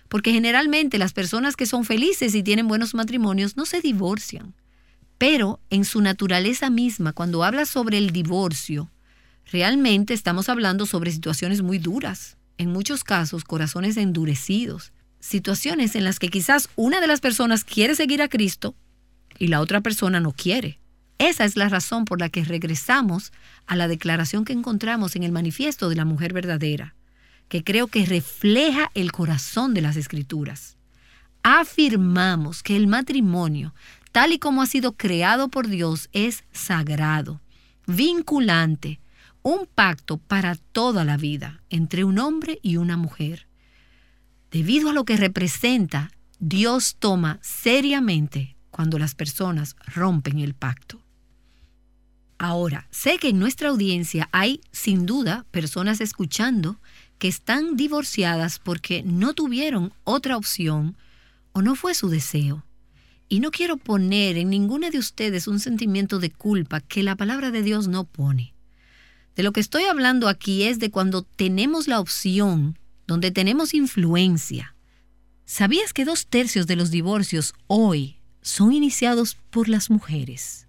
Porque 0.10 0.34
generalmente 0.34 0.98
las 0.98 1.14
personas 1.14 1.56
que 1.56 1.68
son 1.68 1.86
felices 1.86 2.34
y 2.34 2.42
tienen 2.42 2.68
buenos 2.68 2.96
matrimonios 2.96 3.56
no 3.56 3.68
se 3.68 3.82
divorcian. 3.82 4.56
Pero 5.20 5.60
en 5.70 5.86
su 5.86 6.02
naturaleza 6.02 6.72
misma, 6.72 7.14
cuando 7.14 7.44
habla 7.44 7.66
sobre 7.66 8.00
el 8.00 8.10
divorcio, 8.10 8.90
realmente 9.52 10.16
estamos 10.16 10.50
hablando 10.50 10.88
sobre 10.88 11.12
situaciones 11.12 11.62
muy 11.62 11.78
duras, 11.78 12.38
en 12.58 12.72
muchos 12.72 13.04
casos 13.04 13.44
corazones 13.44 13.96
endurecidos, 13.96 14.92
situaciones 15.20 15.96
en 15.96 16.04
las 16.04 16.18
que 16.18 16.30
quizás 16.30 16.68
una 16.76 17.00
de 17.00 17.08
las 17.08 17.22
personas 17.22 17.64
quiere 17.64 17.96
seguir 17.96 18.24
a 18.24 18.28
Cristo 18.28 18.74
y 19.38 19.50
la 19.50 19.62
otra 19.62 19.82
persona 19.82 20.20
no 20.20 20.32
quiere. 20.32 20.80
Esa 21.18 21.46
es 21.46 21.56
la 21.56 21.70
razón 21.70 22.06
por 22.06 22.20
la 22.20 22.30
que 22.30 22.44
regresamos 22.44 23.32
a 23.66 23.76
la 23.76 23.88
declaración 23.88 24.46
que 24.46 24.54
encontramos 24.54 25.16
en 25.16 25.24
el 25.24 25.32
manifiesto 25.32 25.90
de 25.90 25.96
la 25.96 26.06
mujer 26.06 26.34
verdadera, 26.34 26.96
que 27.48 27.64
creo 27.64 27.88
que 27.88 28.06
refleja 28.06 28.92
el 28.94 29.12
corazón 29.12 29.74
de 29.74 29.82
las 29.82 29.96
escrituras. 29.96 30.78
Afirmamos 31.44 32.64
que 32.64 32.76
el 32.76 32.88
matrimonio, 32.88 33.74
tal 34.12 34.32
y 34.34 34.40
como 34.40 34.62
ha 34.62 34.66
sido 34.66 34.94
creado 34.94 35.50
por 35.50 35.68
Dios, 35.68 36.10
es 36.14 36.44
sagrado, 36.52 37.42
vinculante, 37.86 39.00
un 39.44 39.68
pacto 39.68 40.18
para 40.18 40.56
toda 40.56 41.04
la 41.04 41.18
vida 41.18 41.62
entre 41.70 42.06
un 42.06 42.18
hombre 42.18 42.60
y 42.62 42.78
una 42.78 42.96
mujer. 42.96 43.48
Debido 44.52 44.90
a 44.90 44.94
lo 44.94 45.04
que 45.04 45.18
representa, 45.18 46.12
Dios 46.40 46.96
toma 46.98 47.40
seriamente 47.42 48.56
cuando 48.72 48.98
las 48.98 49.16
personas 49.16 49.76
rompen 49.86 50.40
el 50.40 50.54
pacto. 50.54 51.03
Ahora, 52.38 52.88
sé 52.92 53.18
que 53.18 53.30
en 53.30 53.40
nuestra 53.40 53.70
audiencia 53.70 54.30
hay 54.32 54.62
sin 54.72 55.06
duda 55.06 55.46
personas 55.52 56.02
escuchando 56.02 56.80
que 57.18 57.28
están 57.28 57.78
divorciadas 57.78 58.60
porque 58.60 59.04
no 59.04 59.34
tuvieron 59.34 59.94
otra 60.04 60.36
opción 60.36 60.98
o 61.54 61.62
no 61.62 61.76
fue 61.76 61.94
su 61.94 62.10
deseo. 62.10 62.66
Y 63.30 63.40
no 63.40 63.52
quiero 63.52 63.78
poner 63.78 64.38
en 64.38 64.50
ninguna 64.50 64.90
de 64.90 65.00
ustedes 65.00 65.48
un 65.48 65.60
sentimiento 65.60 66.20
de 66.20 66.32
culpa 66.32 66.82
que 66.82 67.04
la 67.04 67.16
palabra 67.16 67.52
de 67.52 67.64
Dios 67.64 67.88
no 67.88 68.04
pone. 68.04 68.54
De 69.36 69.44
lo 69.44 69.54
que 69.54 69.62
estoy 69.62 69.86
hablando 69.86 70.28
aquí 70.28 70.64
es 70.64 70.80
de 70.80 70.92
cuando 70.92 71.24
tenemos 71.24 71.88
la 71.88 72.00
opción, 72.00 72.78
donde 73.08 73.32
tenemos 73.32 73.74
influencia. 73.74 74.76
¿Sabías 75.46 75.94
que 75.94 76.06
dos 76.06 76.28
tercios 76.28 76.68
de 76.68 76.76
los 76.76 76.92
divorcios 76.92 77.54
hoy 77.68 78.18
son 78.42 78.74
iniciados 78.74 79.38
por 79.50 79.70
las 79.70 79.90
mujeres? 79.90 80.68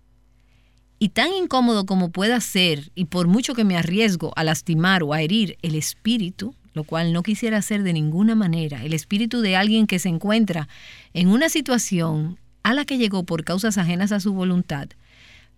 Y 1.05 1.11
tan 1.11 1.35
incómodo 1.35 1.85
como 1.85 2.09
pueda 2.09 2.41
ser, 2.41 2.91
y 2.95 3.05
por 3.05 3.29
mucho 3.29 3.53
que 3.53 3.65
me 3.65 3.77
arriesgo 3.77 4.33
a 4.37 4.43
lastimar 4.43 5.03
o 5.03 5.13
a 5.13 5.21
herir 5.21 5.59
el 5.61 5.75
espíritu, 5.75 6.55
lo 6.73 6.85
cual 6.85 7.13
no 7.13 7.23
quisiera 7.23 7.59
hacer 7.59 7.83
de 7.83 7.93
ninguna 7.93 8.35
manera, 8.35 8.83
el 8.83 8.95
espíritu 8.95 9.43
de 9.43 9.55
alguien 9.55 9.87
que 9.87 9.99
se 9.99 10.09
encuentra 10.09 10.67
en 11.13 11.29
una 11.29 11.51
situación 11.51 12.39
a 12.63 12.73
la 12.73 12.87
que 12.87 12.97
llegó 12.97 13.25
por 13.25 13.45
causas 13.45 13.77
ajenas 13.77 14.13
a 14.13 14.21
su 14.21 14.33
voluntad, 14.33 14.89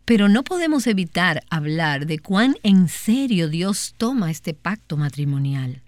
pero 0.05 0.29
no 0.29 0.43
podemos 0.43 0.89
evitar 0.89 1.45
hablar 1.49 2.07
de 2.07 2.19
cuán 2.19 2.57
en 2.65 2.89
serio 2.89 3.49
Dios 3.49 3.95
toma 3.99 4.33
este 4.33 4.53
pacto 4.53 4.97
matrimonial. 4.97 5.81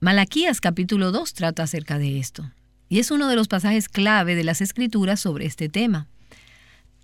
Malaquías 0.00 0.62
capítulo 0.62 1.12
2 1.12 1.34
trata 1.34 1.64
acerca 1.64 1.98
de 1.98 2.20
esto, 2.20 2.50
y 2.88 3.00
es 3.00 3.10
uno 3.10 3.28
de 3.28 3.36
los 3.36 3.48
pasajes 3.48 3.90
clave 3.90 4.34
de 4.34 4.44
las 4.44 4.62
escrituras 4.62 5.20
sobre 5.20 5.44
este 5.44 5.68
tema. 5.68 6.08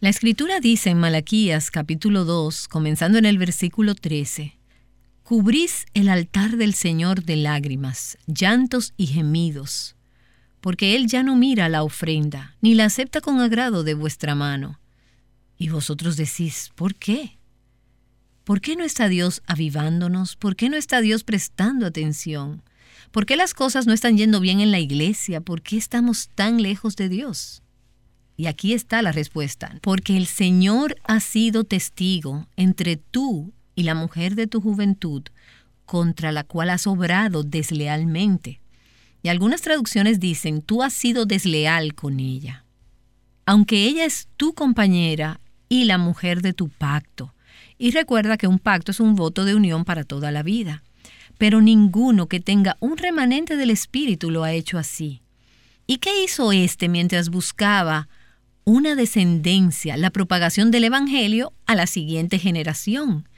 La 0.03 0.09
escritura 0.09 0.61
dice 0.61 0.88
en 0.88 0.98
Malaquías 0.98 1.70
capítulo 1.70 2.24
2, 2.24 2.68
comenzando 2.68 3.18
en 3.18 3.26
el 3.26 3.36
versículo 3.36 3.94
13, 3.94 4.57
Cubrís 5.22 5.84
el 5.92 6.09
altar 6.09 6.57
del 6.57 6.72
Señor 6.72 7.22
de 7.22 7.36
lágrimas, 7.36 8.16
llantos 8.26 8.94
y 8.96 9.09
gemidos, 9.09 9.96
porque 10.62 10.96
Él 10.96 11.07
ya 11.07 11.22
no 11.22 11.36
mira 11.36 11.68
la 11.68 11.82
ofrenda, 11.82 12.57
ni 12.62 12.74
la 12.74 12.86
acepta 12.86 13.20
con 13.20 13.42
agrado 13.42 13.84
de 13.84 13.92
vuestra 13.92 14.34
mano. 14.34 14.80
Y 15.59 15.68
vosotros 15.68 16.16
decís, 16.16 16.70
¿por 16.76 16.94
qué? 16.94 17.36
¿Por 18.44 18.62
qué 18.62 18.76
no 18.76 18.84
está 18.84 19.07
Dios 19.11 19.42
avivándonos? 19.46 20.34
¿Por 20.34 20.57
qué 20.57 20.70
no 20.70 20.78
está 20.78 21.03
Dios 21.03 21.24
prestando 21.24 21.84
atención? 21.84 22.62
¿Por 23.11 23.26
qué 23.26 23.36
las 23.36 23.53
cosas 23.53 23.86
no 23.86 23.92
están 23.92 24.16
yendo 24.16 24.40
bien 24.40 24.61
en 24.61 24.70
la 24.70 24.78
iglesia? 24.78 25.42
¿Por 25.42 25.61
qué 25.61 25.76
estamos 25.76 26.30
tan 26.34 26.62
lejos 26.62 26.96
de 26.96 27.11
Dios? 27.11 27.62
Y 28.41 28.47
aquí 28.47 28.72
está 28.72 29.03
la 29.03 29.12
respuesta. 29.12 29.76
Porque 29.82 30.16
el 30.16 30.24
Señor 30.24 30.97
ha 31.05 31.20
sido 31.20 31.64
testigo 31.64 32.47
entre 32.57 32.97
tú 32.97 33.53
y 33.74 33.82
la 33.82 33.95
mujer 33.95 34.34
de 34.34 34.47
tu 34.47 34.62
juventud, 34.62 35.24
contra 35.84 36.32
la 36.32 36.45
cual 36.45 36.70
has 36.70 36.86
obrado 36.86 37.43
deslealmente. 37.43 38.62
Y 39.22 39.28
algunas 39.28 39.61
traducciones 39.61 40.20
dicen, 40.20 40.62
tú 40.62 40.82
has 40.82 40.95
sido 40.95 41.26
desleal 41.26 41.95
con 41.95 42.18
ella. 42.18 42.64
Aunque 43.45 43.84
ella 43.84 44.07
es 44.07 44.26
tu 44.38 44.55
compañera 44.55 45.43
y 45.68 45.84
la 45.84 45.99
mujer 45.99 46.41
de 46.41 46.55
tu 46.55 46.70
pacto. 46.70 47.34
Y 47.76 47.91
recuerda 47.91 48.38
que 48.38 48.47
un 48.47 48.59
pacto 48.59 48.91
es 48.91 49.01
un 49.01 49.16
voto 49.16 49.45
de 49.45 49.55
unión 49.55 49.84
para 49.84 50.03
toda 50.03 50.30
la 50.30 50.43
vida. 50.43 50.82
Pero 51.36 51.61
ninguno 51.61 52.26
que 52.26 52.41
tenga 52.41 52.78
un 52.80 52.97
remanente 52.97 53.59
del 53.59 53.68
Espíritu 53.68 54.30
lo 54.30 54.45
ha 54.45 54.53
hecho 54.55 54.78
así. 54.78 55.20
¿Y 55.86 55.99
qué 55.99 56.24
hizo 56.24 56.53
éste 56.53 56.88
mientras 56.88 57.28
buscaba 57.28 58.09
una 58.64 58.94
descendencia, 58.94 59.96
la 59.96 60.11
propagación 60.11 60.70
del 60.70 60.84
Evangelio 60.84 61.52
a 61.66 61.74
la 61.74 61.86
siguiente 61.86 62.38
generación. 62.38 63.28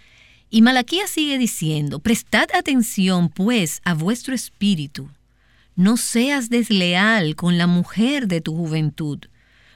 Y 0.50 0.62
Malaquías 0.62 1.10
sigue 1.10 1.38
diciendo, 1.38 1.98
prestad 2.00 2.48
atención 2.54 3.30
pues 3.30 3.80
a 3.84 3.94
vuestro 3.94 4.34
espíritu. 4.34 5.08
No 5.76 5.96
seas 5.96 6.50
desleal 6.50 7.36
con 7.36 7.56
la 7.56 7.66
mujer 7.66 8.28
de 8.28 8.40
tu 8.40 8.54
juventud. 8.54 9.18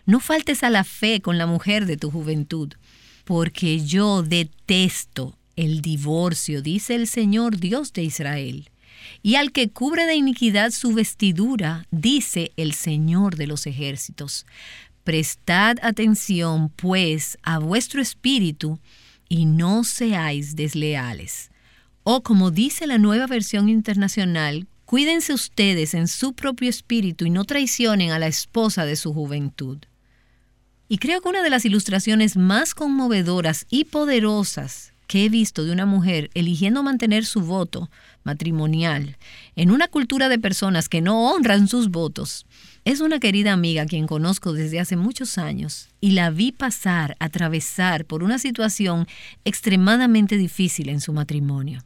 No 0.05 0.21
faltes 0.21 0.63
a 0.63 0.71
la 0.71 0.85
fe 0.85 1.21
con 1.21 1.39
la 1.39 1.47
mujer 1.47 1.87
de 1.87 1.97
tu 1.97 2.11
juventud, 2.11 2.75
porque 3.25 3.85
yo 3.85 4.23
detesto 4.23 5.37
el 5.57 5.81
divorcio, 5.81 6.61
dice 6.61 6.95
el 6.95 7.09
Señor 7.09 7.59
Dios 7.59 7.93
de 7.93 8.03
Israel. 8.03 8.71
Y 9.23 9.37
al 9.37 9.53
que 9.53 9.71
cubre 9.71 10.07
de 10.07 10.15
iniquidad 10.15 10.71
su 10.71 10.93
vestidura, 10.93 11.87
dice 11.91 12.53
el 12.57 12.75
Señor 12.75 13.37
de 13.37 13.47
los 13.47 13.67
ejércitos. 13.67 14.47
Prestad 15.07 15.77
atención, 15.83 16.69
pues, 16.69 17.39
a 17.45 17.61
vuestro 17.61 18.03
espíritu 18.03 18.81
y 19.29 19.47
no 19.47 19.85
seáis 19.85 20.57
desleales. 20.57 21.53
O 22.03 22.25
como 22.25 22.51
dice 22.51 22.89
la 22.89 22.99
nueva 22.99 23.29
versión 23.29 23.69
internacional, 23.69 24.67
cuídense 24.85 25.33
ustedes 25.33 25.95
en 25.95 26.09
su 26.09 26.33
propio 26.33 26.69
espíritu 26.69 27.25
y 27.25 27.31
no 27.31 27.45
traicionen 27.45 28.11
a 28.11 28.19
la 28.19 28.27
esposa 28.27 28.85
de 28.85 28.97
su 28.97 29.15
juventud. 29.15 29.79
Y 30.89 30.99
creo 30.99 31.21
que 31.21 31.29
una 31.29 31.45
de 31.45 31.51
las 31.51 31.65
ilustraciones 31.65 32.37
más 32.37 32.75
conmovedoras 32.75 33.65
y 33.71 33.85
poderosas 33.85 34.93
que 35.07 35.25
he 35.25 35.29
visto 35.29 35.65
de 35.65 35.71
una 35.71 35.87
mujer 35.87 36.31
eligiendo 36.35 36.83
mantener 36.83 37.27
su 37.27 37.43
voto 37.43 37.91
matrimonial 38.25 39.19
en 39.55 39.71
una 39.71 39.87
cultura 39.87 40.29
de 40.29 40.41
personas 40.41 40.89
que 40.89 41.01
no 41.01 41.31
honran 41.31 41.69
sus 41.69 41.91
votos 41.91 42.45
es 42.87 43.01
una 43.01 43.19
querida 43.19 43.53
amiga 43.53 43.85
quien 43.85 44.07
conozco 44.07 44.53
desde 44.53 44.79
hace 44.79 44.95
muchos 44.95 45.39
años 45.39 45.89
y 46.01 46.13
la 46.13 46.31
vi 46.31 46.53
pasar, 46.53 47.17
atravesar 47.19 48.05
por 48.05 48.23
una 48.23 48.39
situación 48.39 49.09
extremadamente 49.45 50.37
difícil 50.37 50.89
en 50.89 51.01
su 51.01 51.13
matrimonio. 51.13 51.83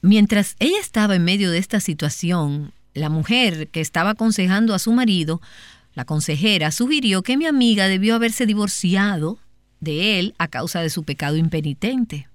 Mientras 0.00 0.56
ella 0.58 0.80
estaba 0.80 1.16
en 1.16 1.24
medio 1.24 1.50
de 1.50 1.58
esta 1.58 1.80
situación, 1.80 2.72
la 2.94 3.10
mujer 3.10 3.68
que 3.68 3.82
estaba 3.82 4.10
aconsejando 4.10 4.74
a 4.74 4.78
su 4.78 4.90
marido, 4.92 5.42
la 5.92 6.06
consejera, 6.06 6.70
sugirió 6.70 7.22
que 7.22 7.36
mi 7.36 7.44
amiga 7.44 7.86
debió 7.86 8.14
haberse 8.14 8.46
divorciado 8.46 9.38
de 9.80 10.18
él 10.18 10.34
a 10.38 10.48
causa 10.48 10.80
de 10.80 10.88
su 10.88 11.04
pecado 11.04 11.36
impenitente. 11.36 12.26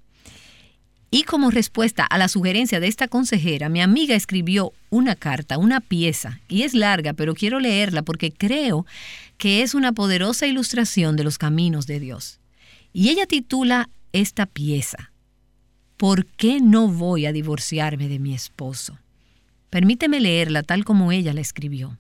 Y 1.12 1.24
como 1.24 1.52
respuesta 1.52 2.04
a 2.04 2.18
la 2.18 2.28
sugerencia 2.28 2.80
de 2.80 2.88
esta 2.88 3.08
consejera, 3.08 3.70
mi 3.70 3.82
amiga 3.82 4.16
escribió 4.16 4.74
una 4.90 5.16
carta, 5.16 5.58
una 5.58 5.80
pieza, 5.80 6.42
y 6.48 6.64
es 6.64 6.74
larga, 6.74 7.14
pero 7.14 7.36
quiero 7.36 7.60
leerla 7.60 8.02
porque 8.02 8.32
creo 8.32 8.86
que 9.38 9.62
es 9.62 9.76
una 9.76 9.94
poderosa 9.94 10.48
ilustración 10.48 11.16
de 11.16 11.24
los 11.24 11.38
caminos 11.38 11.88
de 11.88 12.00
Dios. 12.00 12.40
Y 12.92 13.10
ella 13.10 13.26
titula 13.28 13.90
esta 14.14 14.46
pieza, 14.46 15.12
¿Por 15.98 16.26
qué 16.26 16.60
no 16.60 16.90
voy 16.90 17.26
a 17.26 17.32
divorciarme 17.32 18.10
de 18.10 18.20
mi 18.20 18.34
esposo? 18.34 19.00
Permíteme 19.70 20.20
leerla 20.20 20.64
tal 20.64 20.84
como 20.84 21.12
ella 21.14 21.34
la 21.34 21.42
escribió. 21.42 21.98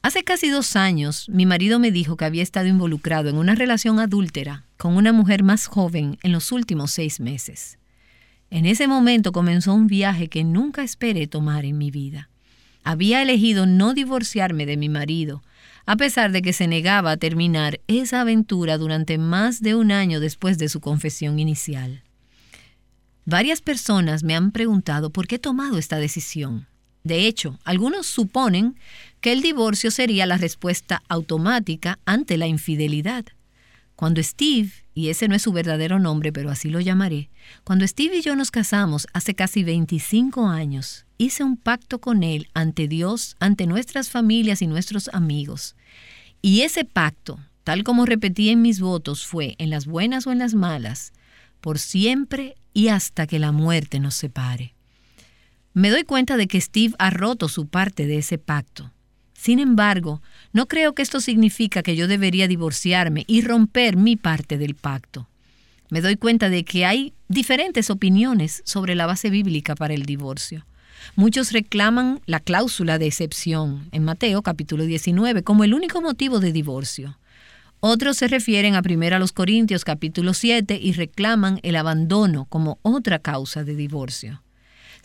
Hace 0.00 0.24
casi 0.24 0.48
dos 0.48 0.76
años, 0.76 1.28
mi 1.28 1.44
marido 1.44 1.78
me 1.78 1.90
dijo 1.90 2.16
que 2.16 2.24
había 2.24 2.42
estado 2.42 2.68
involucrado 2.68 3.28
en 3.28 3.36
una 3.36 3.54
relación 3.54 3.98
adúltera 3.98 4.64
con 4.76 4.96
una 4.96 5.12
mujer 5.12 5.42
más 5.42 5.66
joven 5.66 6.18
en 6.22 6.32
los 6.32 6.52
últimos 6.52 6.92
seis 6.92 7.20
meses. 7.20 7.78
En 8.50 8.66
ese 8.66 8.86
momento 8.86 9.32
comenzó 9.32 9.74
un 9.74 9.86
viaje 9.86 10.28
que 10.28 10.44
nunca 10.44 10.82
esperé 10.82 11.26
tomar 11.26 11.64
en 11.64 11.78
mi 11.78 11.90
vida. 11.90 12.30
Había 12.84 13.22
elegido 13.22 13.66
no 13.66 13.94
divorciarme 13.94 14.66
de 14.66 14.76
mi 14.76 14.88
marido, 14.88 15.42
a 15.86 15.96
pesar 15.96 16.32
de 16.32 16.42
que 16.42 16.52
se 16.52 16.68
negaba 16.68 17.12
a 17.12 17.16
terminar 17.16 17.80
esa 17.88 18.20
aventura 18.20 18.78
durante 18.78 19.18
más 19.18 19.60
de 19.60 19.74
un 19.74 19.90
año 19.90 20.20
después 20.20 20.58
de 20.58 20.68
su 20.68 20.80
confesión 20.80 21.38
inicial. 21.38 22.02
Varias 23.24 23.60
personas 23.60 24.22
me 24.22 24.36
han 24.36 24.52
preguntado 24.52 25.10
por 25.10 25.26
qué 25.26 25.34
he 25.36 25.40
tomado 25.40 25.78
esta 25.78 25.98
decisión. 25.98 26.68
De 27.02 27.26
hecho, 27.26 27.58
algunos 27.64 28.06
suponen 28.06 28.76
que 29.20 29.32
el 29.32 29.42
divorcio 29.42 29.90
sería 29.90 30.26
la 30.26 30.38
respuesta 30.38 31.02
automática 31.08 31.98
ante 32.04 32.36
la 32.36 32.46
infidelidad. 32.46 33.24
Cuando 33.96 34.22
Steve 34.22 34.70
y 34.96 35.10
ese 35.10 35.28
no 35.28 35.34
es 35.34 35.42
su 35.42 35.52
verdadero 35.52 35.98
nombre, 35.98 36.32
pero 36.32 36.50
así 36.50 36.70
lo 36.70 36.80
llamaré, 36.80 37.28
cuando 37.64 37.86
Steve 37.86 38.16
y 38.16 38.22
yo 38.22 38.34
nos 38.34 38.50
casamos 38.50 39.06
hace 39.12 39.34
casi 39.34 39.62
25 39.62 40.46
años, 40.48 41.04
hice 41.18 41.44
un 41.44 41.58
pacto 41.58 42.00
con 42.00 42.22
él 42.22 42.48
ante 42.54 42.88
Dios, 42.88 43.36
ante 43.38 43.66
nuestras 43.66 44.08
familias 44.08 44.62
y 44.62 44.66
nuestros 44.66 45.10
amigos. 45.12 45.76
Y 46.40 46.62
ese 46.62 46.86
pacto, 46.86 47.38
tal 47.62 47.84
como 47.84 48.06
repetí 48.06 48.48
en 48.48 48.62
mis 48.62 48.80
votos, 48.80 49.26
fue, 49.26 49.54
en 49.58 49.68
las 49.68 49.84
buenas 49.84 50.26
o 50.26 50.32
en 50.32 50.38
las 50.38 50.54
malas, 50.54 51.12
por 51.60 51.78
siempre 51.78 52.56
y 52.72 52.88
hasta 52.88 53.26
que 53.26 53.38
la 53.38 53.52
muerte 53.52 54.00
nos 54.00 54.14
separe. 54.14 54.74
Me 55.74 55.90
doy 55.90 56.04
cuenta 56.04 56.38
de 56.38 56.46
que 56.46 56.58
Steve 56.58 56.94
ha 56.98 57.10
roto 57.10 57.48
su 57.48 57.68
parte 57.68 58.06
de 58.06 58.16
ese 58.16 58.38
pacto. 58.38 58.92
Sin 59.46 59.60
embargo, 59.60 60.22
no 60.52 60.66
creo 60.66 60.92
que 60.92 61.02
esto 61.02 61.20
significa 61.20 61.84
que 61.84 61.94
yo 61.94 62.08
debería 62.08 62.48
divorciarme 62.48 63.22
y 63.28 63.42
romper 63.42 63.96
mi 63.96 64.16
parte 64.16 64.58
del 64.58 64.74
pacto. 64.74 65.28
Me 65.88 66.00
doy 66.00 66.16
cuenta 66.16 66.48
de 66.48 66.64
que 66.64 66.84
hay 66.84 67.12
diferentes 67.28 67.88
opiniones 67.88 68.62
sobre 68.64 68.96
la 68.96 69.06
base 69.06 69.30
bíblica 69.30 69.76
para 69.76 69.94
el 69.94 70.02
divorcio. 70.02 70.66
Muchos 71.14 71.52
reclaman 71.52 72.20
la 72.26 72.40
cláusula 72.40 72.98
de 72.98 73.06
excepción 73.06 73.88
en 73.92 74.02
Mateo 74.02 74.42
capítulo 74.42 74.84
19 74.84 75.44
como 75.44 75.62
el 75.62 75.74
único 75.74 76.02
motivo 76.02 76.40
de 76.40 76.50
divorcio. 76.50 77.16
Otros 77.78 78.16
se 78.16 78.26
refieren 78.26 78.74
a 78.74 78.82
1 78.84 79.26
Corintios 79.32 79.84
capítulo 79.84 80.34
7 80.34 80.76
y 80.82 80.90
reclaman 80.90 81.60
el 81.62 81.76
abandono 81.76 82.46
como 82.46 82.80
otra 82.82 83.20
causa 83.20 83.62
de 83.62 83.76
divorcio. 83.76 84.42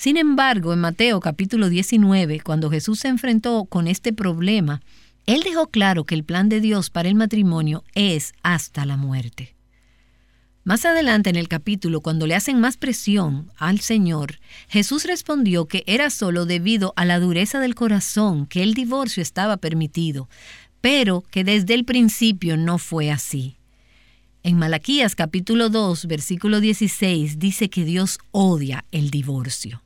Sin 0.02 0.18
embargo, 0.18 0.74
en 0.74 0.80
Mateo 0.80 1.20
capítulo 1.20 1.70
19, 1.70 2.40
cuando 2.40 2.72
Jesús 2.72 2.98
se 3.02 3.08
enfrentó 3.08 3.66
con 3.66 3.86
este 3.86 4.14
problema, 4.14 4.82
Él 5.28 5.44
dejó 5.44 5.68
claro 5.68 6.06
que 6.06 6.16
el 6.16 6.24
plan 6.24 6.50
de 6.50 6.60
Dios 6.60 6.90
para 6.90 7.08
el 7.08 7.14
matrimonio 7.14 7.84
es 7.94 8.34
hasta 8.42 8.88
la 8.88 8.98
muerte. 8.98 9.56
Más 10.64 10.86
adelante 10.86 11.30
en 11.30 11.36
el 11.36 11.48
capítulo, 11.48 12.02
cuando 12.02 12.26
le 12.26 12.34
hacen 12.34 12.60
más 12.60 12.78
presión 12.78 13.52
al 13.58 13.80
Señor, 13.80 14.40
Jesús 14.70 15.06
respondió 15.06 15.68
que 15.68 15.84
era 15.86 16.10
solo 16.10 16.48
debido 16.48 16.94
a 16.96 17.06
la 17.06 17.20
dureza 17.20 17.60
del 17.60 17.76
corazón 17.76 18.48
que 18.48 18.64
el 18.64 18.74
divorcio 18.74 19.22
estaba 19.22 19.58
permitido, 19.58 20.30
pero 20.82 21.24
que 21.30 21.44
desde 21.44 21.76
el 21.76 21.86
principio 21.86 22.58
no 22.58 22.80
fue 22.80 23.12
así. 23.12 23.60
En 24.42 24.58
Malaquías 24.58 25.14
capítulo 25.14 25.70
2, 25.70 26.08
versículo 26.08 26.60
16 26.60 27.38
dice 27.38 27.70
que 27.70 27.86
Dios 27.86 28.18
odia 28.32 28.84
el 28.90 29.12
divorcio. 29.12 29.84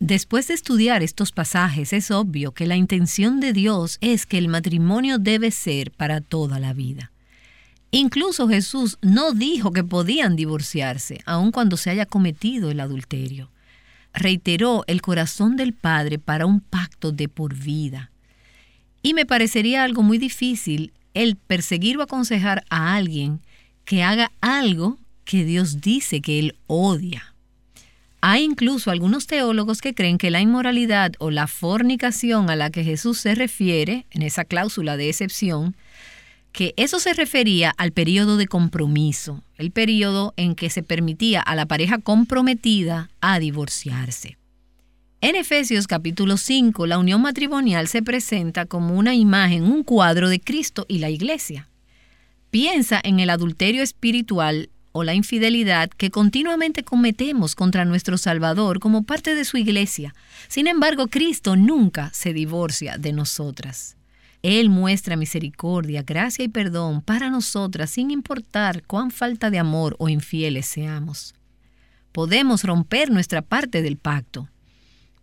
Después 0.00 0.48
de 0.48 0.54
estudiar 0.54 1.02
estos 1.02 1.30
pasajes 1.30 1.92
es 1.92 2.10
obvio 2.10 2.52
que 2.52 2.66
la 2.66 2.76
intención 2.76 3.38
de 3.38 3.52
Dios 3.52 3.98
es 4.00 4.24
que 4.24 4.38
el 4.38 4.48
matrimonio 4.48 5.18
debe 5.18 5.50
ser 5.50 5.90
para 5.90 6.22
toda 6.22 6.58
la 6.58 6.72
vida. 6.72 7.12
Incluso 7.90 8.48
Jesús 8.48 8.96
no 9.02 9.32
dijo 9.32 9.72
que 9.72 9.84
podían 9.84 10.36
divorciarse, 10.36 11.20
aun 11.26 11.52
cuando 11.52 11.76
se 11.76 11.90
haya 11.90 12.06
cometido 12.06 12.70
el 12.70 12.80
adulterio. 12.80 13.50
Reiteró 14.14 14.84
el 14.86 15.02
corazón 15.02 15.56
del 15.56 15.74
Padre 15.74 16.18
para 16.18 16.46
un 16.46 16.60
pacto 16.60 17.12
de 17.12 17.28
por 17.28 17.54
vida. 17.54 18.10
Y 19.02 19.12
me 19.12 19.26
parecería 19.26 19.84
algo 19.84 20.02
muy 20.02 20.16
difícil 20.16 20.94
el 21.12 21.36
perseguir 21.36 21.98
o 21.98 22.02
aconsejar 22.02 22.64
a 22.70 22.94
alguien 22.94 23.42
que 23.84 24.02
haga 24.02 24.32
algo 24.40 24.98
que 25.24 25.44
Dios 25.44 25.82
dice 25.82 26.22
que 26.22 26.38
Él 26.38 26.56
odia. 26.68 27.29
Hay 28.22 28.44
incluso 28.44 28.90
algunos 28.90 29.26
teólogos 29.26 29.80
que 29.80 29.94
creen 29.94 30.18
que 30.18 30.30
la 30.30 30.40
inmoralidad 30.40 31.12
o 31.18 31.30
la 31.30 31.46
fornicación 31.46 32.50
a 32.50 32.56
la 32.56 32.70
que 32.70 32.84
Jesús 32.84 33.18
se 33.18 33.34
refiere, 33.34 34.06
en 34.10 34.22
esa 34.22 34.44
cláusula 34.44 34.98
de 34.98 35.08
excepción, 35.08 35.74
que 36.52 36.74
eso 36.76 36.98
se 36.98 37.14
refería 37.14 37.72
al 37.78 37.92
periodo 37.92 38.36
de 38.36 38.46
compromiso, 38.46 39.42
el 39.56 39.70
periodo 39.70 40.34
en 40.36 40.54
que 40.54 40.68
se 40.68 40.82
permitía 40.82 41.40
a 41.40 41.54
la 41.54 41.66
pareja 41.66 41.98
comprometida 41.98 43.10
a 43.20 43.38
divorciarse. 43.38 44.36
En 45.22 45.36
Efesios 45.36 45.86
capítulo 45.86 46.36
5, 46.36 46.86
la 46.86 46.98
unión 46.98 47.22
matrimonial 47.22 47.88
se 47.88 48.02
presenta 48.02 48.66
como 48.66 48.94
una 48.94 49.14
imagen, 49.14 49.64
un 49.64 49.82
cuadro 49.82 50.28
de 50.28 50.40
Cristo 50.40 50.86
y 50.88 50.98
la 50.98 51.10
iglesia. 51.10 51.68
Piensa 52.50 53.00
en 53.02 53.20
el 53.20 53.30
adulterio 53.30 53.82
espiritual 53.82 54.70
o 54.92 55.04
la 55.04 55.14
infidelidad 55.14 55.90
que 55.90 56.10
continuamente 56.10 56.82
cometemos 56.82 57.54
contra 57.54 57.84
nuestro 57.84 58.18
Salvador 58.18 58.80
como 58.80 59.04
parte 59.04 59.34
de 59.34 59.44
su 59.44 59.56
iglesia. 59.56 60.14
Sin 60.48 60.66
embargo, 60.66 61.08
Cristo 61.08 61.56
nunca 61.56 62.10
se 62.12 62.32
divorcia 62.32 62.98
de 62.98 63.12
nosotras. 63.12 63.96
Él 64.42 64.70
muestra 64.70 65.16
misericordia, 65.16 66.02
gracia 66.02 66.44
y 66.44 66.48
perdón 66.48 67.02
para 67.02 67.30
nosotras 67.30 67.90
sin 67.90 68.10
importar 68.10 68.82
cuán 68.86 69.10
falta 69.10 69.50
de 69.50 69.58
amor 69.58 69.96
o 69.98 70.08
infieles 70.08 70.66
seamos. 70.66 71.34
Podemos 72.12 72.64
romper 72.64 73.10
nuestra 73.10 73.42
parte 73.42 73.82
del 73.82 73.96
pacto, 73.96 74.48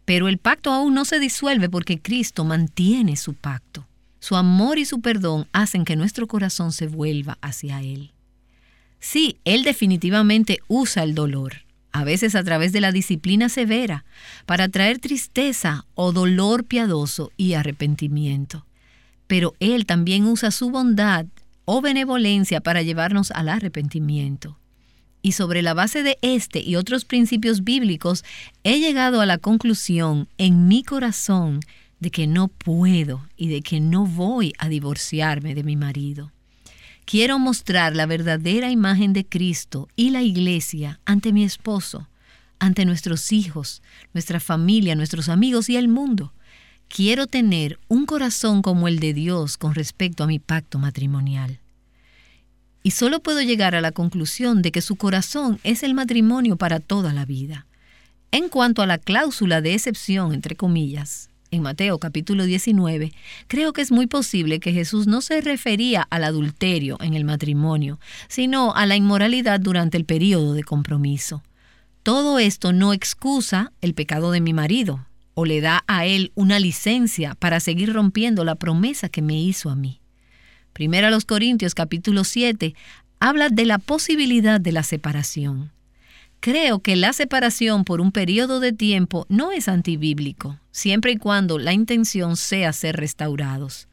pero 0.05 0.28
el 0.30 0.38
pacto 0.38 0.72
aún 0.72 0.93
no 0.93 1.03
se 1.03 1.20
disuelve 1.20 1.68
porque 1.68 1.99
Cristo 1.99 2.45
mantiene 2.45 3.18
su 3.18 3.34
pacto. 3.34 3.88
Su 4.20 4.36
amor 4.36 4.80
y 4.80 4.86
su 4.86 5.01
perdón 5.01 5.47
hacen 5.51 5.84
que 5.84 5.95
nuestro 5.95 6.28
corazón 6.28 6.72
se 6.72 6.88
vuelva 6.88 7.38
hacia 7.41 7.82
Él. 7.82 8.13
Sí, 9.00 9.38
Él 9.45 9.64
definitivamente 9.64 10.60
usa 10.68 11.04
el 11.04 11.16
dolor, 11.16 11.64
a 11.91 12.04
veces 12.04 12.36
a 12.36 12.43
través 12.43 12.72
de 12.72 12.82
la 12.82 12.91
disciplina 12.91 13.50
severa, 13.50 14.06
para 14.45 14.70
traer 14.70 15.00
tristeza 15.00 15.86
o 15.95 16.12
dolor 16.12 16.66
piadoso 16.66 17.32
y 17.38 17.54
arrepentimiento. 17.54 18.66
Pero 19.28 19.56
Él 19.60 19.86
también 19.86 20.26
usa 20.26 20.52
su 20.52 20.70
bondad 20.70 21.26
o 21.66 21.82
benevolencia 21.82 22.62
para 22.62 22.82
llevarnos 22.82 23.32
al 23.32 23.50
arrepentimiento. 23.50 24.58
Y 25.22 25.34
sobre 25.34 25.62
la 25.62 25.74
base 25.74 26.04
de 26.04 26.18
este 26.22 26.62
y 26.62 26.76
otros 26.76 27.04
principios 27.04 27.64
bíblicos, 27.64 28.24
he 28.64 28.80
llegado 28.80 29.20
a 29.20 29.26
la 29.26 29.38
conclusión 29.38 30.30
en 30.38 30.68
mi 30.68 30.84
corazón 30.84 31.60
de 32.00 32.12
que 32.12 32.28
no 32.28 32.48
puedo 32.48 33.28
y 33.36 33.50
de 33.50 33.62
que 33.62 33.80
no 33.80 34.06
voy 34.06 34.54
a 34.60 34.70
divorciarme 34.70 35.56
de 35.56 35.64
mi 35.64 35.76
marido. 35.76 36.32
Quiero 37.10 37.39
mostrar 37.39 37.95
la 37.95 38.05
verdadera 38.05 38.70
imagen 38.70 39.14
de 39.14 39.26
Cristo 39.26 39.88
y 39.95 40.10
la 40.10 40.24
iglesia 40.24 40.99
ante 41.05 41.32
mi 41.32 41.45
esposo, 41.45 42.10
ante 42.60 42.84
nuestros 42.84 43.32
hijos, 43.32 43.82
nuestra 44.14 44.41
familia, 44.41 44.93
nuestros 44.93 45.30
amigos 45.30 45.70
y 45.70 45.78
el 45.78 45.88
mundo. 45.88 46.34
Quiero 46.89 47.26
tener 47.26 47.80
un 47.88 48.05
corazón 48.05 48.62
como 48.62 48.89
el 48.89 48.99
de 48.99 49.14
Dios 49.14 49.55
con 49.55 49.74
respecto 49.74 50.26
a 50.26 50.28
mi 50.28 50.38
pacto 50.39 50.80
matrimonial. 50.80 51.62
Y 52.84 52.91
solo 52.91 53.22
puedo 53.22 53.41
llegar 53.41 53.74
a 53.74 53.80
la 53.80 53.93
conclusión 53.93 54.62
de 54.62 54.74
que 54.74 54.82
su 54.82 54.97
corazón 54.97 55.62
es 55.64 55.84
el 55.84 55.93
matrimonio 55.93 56.58
para 56.58 56.82
toda 56.82 57.14
la 57.14 57.24
vida. 57.24 57.68
En 58.32 58.49
cuanto 58.49 58.82
a 58.82 58.86
la 58.86 58.97
cláusula 58.97 59.62
de 59.62 59.76
excepción, 59.76 60.34
entre 60.34 60.58
comillas, 60.58 61.30
en 61.52 61.62
Mateo 61.62 62.00
capítulo 62.00 62.45
19, 62.45 63.12
creo 63.48 63.74
que 63.74 63.82
es 63.82 63.91
muy 63.91 64.08
posible 64.08 64.60
que 64.60 64.74
Jesús 64.74 65.08
no 65.08 65.22
se 65.22 65.41
refería 65.41 66.08
al 66.10 66.24
adulterio 66.24 66.98
en 67.02 67.14
el 67.14 67.26
matrimonio, 67.26 68.00
sino 68.28 68.76
a 68.76 68.86
la 68.86 68.95
inmoralidad 68.95 69.60
durante 69.60 69.98
el 69.98 70.06
periodo 70.06 70.54
de 70.54 70.64
compromiso. 70.64 71.43
Todo 72.04 72.39
esto 72.39 72.74
no 72.74 72.93
excusa 72.93 73.72
el 73.82 73.93
pecado 73.93 74.32
de 74.32 74.41
mi 74.41 74.54
marido 74.54 75.06
o 75.34 75.45
le 75.45 75.62
da 75.62 75.84
a 75.88 76.06
él 76.06 76.32
una 76.36 76.60
licencia 76.60 77.36
para 77.36 77.60
seguir 77.60 77.93
rompiendo 77.93 78.43
la 78.43 78.56
promesa 78.56 79.10
que 79.10 79.22
me 79.22 79.39
hizo 79.39 79.70
a 79.70 79.76
mí. 79.76 80.00
Primero 80.74 81.08
a 81.08 81.12
los 81.12 81.26
Corintios 81.26 81.76
capítulo 81.76 82.24
7 82.24 82.76
habla 83.20 83.50
de 83.50 83.66
la 83.66 83.78
posibilidad 83.78 84.60
de 84.60 84.72
la 84.72 84.84
separación. 84.84 85.72
Creo 86.39 86.80
que 86.80 86.95
la 86.95 87.14
separación 87.14 87.84
por 87.84 88.00
un 88.00 88.12
periodo 88.12 88.60
de 88.60 88.72
tiempo 88.72 89.26
no 89.28 89.52
es 89.52 89.68
antibíblico, 89.68 90.60
siempre 90.78 91.13
y 91.13 91.17
cuando 91.17 91.57
la 91.57 91.73
intención 91.73 92.38
sea 92.38 92.71
ser 92.71 92.97
restaurados. 92.97 93.88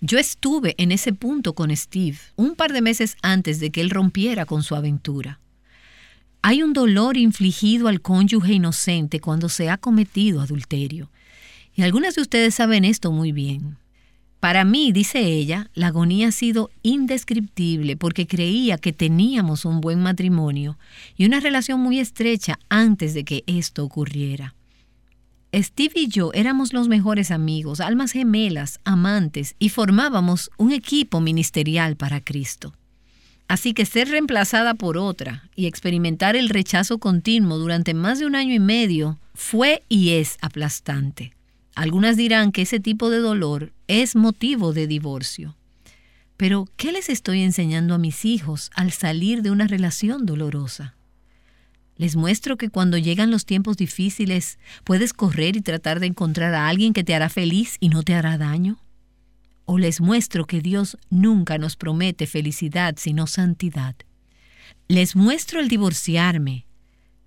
Yo 0.00 0.18
estuve 0.18 0.74
en 0.78 0.90
ese 0.90 1.12
punto 1.12 1.52
con 1.52 1.76
Steve 1.76 2.16
un 2.36 2.54
par 2.54 2.72
de 2.72 2.80
meses 2.80 3.18
antes 3.20 3.60
de 3.60 3.70
que 3.70 3.82
él 3.82 3.90
rompiera 3.90 4.46
con 4.46 4.62
su 4.62 4.74
aventura. 4.74 5.40
Hay 6.40 6.62
un 6.62 6.72
dolor 6.72 7.18
infligido 7.18 7.88
al 7.88 8.00
cónyuge 8.00 8.54
inocente 8.54 9.20
cuando 9.20 9.50
se 9.50 9.68
ha 9.68 9.76
cometido 9.76 10.40
adulterio. 10.40 11.10
Y 11.74 11.82
algunas 11.82 12.14
de 12.14 12.22
ustedes 12.22 12.54
saben 12.54 12.86
esto 12.86 13.12
muy 13.12 13.32
bien. 13.32 13.76
Para 14.40 14.64
mí, 14.64 14.92
dice 14.92 15.20
ella, 15.22 15.70
la 15.74 15.88
agonía 15.88 16.28
ha 16.28 16.32
sido 16.32 16.70
indescriptible 16.82 17.98
porque 17.98 18.26
creía 18.26 18.78
que 18.78 18.94
teníamos 18.94 19.66
un 19.66 19.82
buen 19.82 20.02
matrimonio 20.02 20.78
y 21.18 21.26
una 21.26 21.40
relación 21.40 21.80
muy 21.80 21.98
estrecha 21.98 22.58
antes 22.70 23.12
de 23.12 23.24
que 23.24 23.44
esto 23.46 23.84
ocurriera. 23.84 24.54
Steve 25.62 25.94
y 25.94 26.08
yo 26.08 26.32
éramos 26.34 26.74
los 26.74 26.86
mejores 26.86 27.30
amigos, 27.30 27.80
almas 27.80 28.12
gemelas, 28.12 28.78
amantes 28.84 29.54
y 29.58 29.70
formábamos 29.70 30.50
un 30.58 30.72
equipo 30.72 31.20
ministerial 31.20 31.96
para 31.96 32.20
Cristo. 32.20 32.74
Así 33.48 33.72
que 33.72 33.86
ser 33.86 34.08
reemplazada 34.08 34.74
por 34.74 34.98
otra 34.98 35.48
y 35.54 35.66
experimentar 35.66 36.36
el 36.36 36.48
rechazo 36.48 36.98
continuo 36.98 37.58
durante 37.58 37.94
más 37.94 38.18
de 38.18 38.26
un 38.26 38.34
año 38.34 38.54
y 38.54 38.58
medio 38.58 39.18
fue 39.34 39.82
y 39.88 40.10
es 40.10 40.36
aplastante. 40.42 41.32
Algunas 41.74 42.16
dirán 42.16 42.52
que 42.52 42.62
ese 42.62 42.80
tipo 42.80 43.08
de 43.08 43.18
dolor 43.18 43.72
es 43.86 44.16
motivo 44.16 44.72
de 44.72 44.86
divorcio. 44.86 45.56
Pero, 46.36 46.66
¿qué 46.76 46.92
les 46.92 47.08
estoy 47.08 47.42
enseñando 47.42 47.94
a 47.94 47.98
mis 47.98 48.24
hijos 48.24 48.70
al 48.74 48.92
salir 48.92 49.42
de 49.42 49.50
una 49.50 49.66
relación 49.66 50.26
dolorosa? 50.26 50.96
Les 51.98 52.16
muestro 52.16 52.56
que 52.56 52.68
cuando 52.68 52.98
llegan 52.98 53.30
los 53.30 53.46
tiempos 53.46 53.76
difíciles 53.76 54.58
puedes 54.84 55.12
correr 55.12 55.56
y 55.56 55.62
tratar 55.62 56.00
de 56.00 56.06
encontrar 56.06 56.54
a 56.54 56.68
alguien 56.68 56.92
que 56.92 57.04
te 57.04 57.14
hará 57.14 57.28
feliz 57.28 57.76
y 57.80 57.88
no 57.88 58.02
te 58.02 58.14
hará 58.14 58.36
daño. 58.36 58.78
O 59.64 59.78
les 59.78 60.00
muestro 60.00 60.46
que 60.46 60.60
Dios 60.60 60.98
nunca 61.10 61.58
nos 61.58 61.76
promete 61.76 62.26
felicidad 62.26 62.94
sino 62.98 63.26
santidad. 63.26 63.96
Les 64.88 65.16
muestro 65.16 65.58
el 65.58 65.68
divorciarme, 65.68 66.66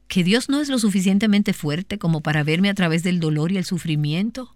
que 0.10 0.24
Dios 0.24 0.50
no 0.50 0.60
es 0.60 0.70
lo 0.70 0.80
suficientemente 0.80 1.54
fuerte 1.54 2.00
como 2.00 2.22
para 2.22 2.44
verme 2.44 2.70
a 2.70 2.74
través 2.74 3.04
del 3.04 3.20
dolor 3.20 3.52
y 3.52 3.58
el 3.58 3.64
sufrimiento? 3.64 4.56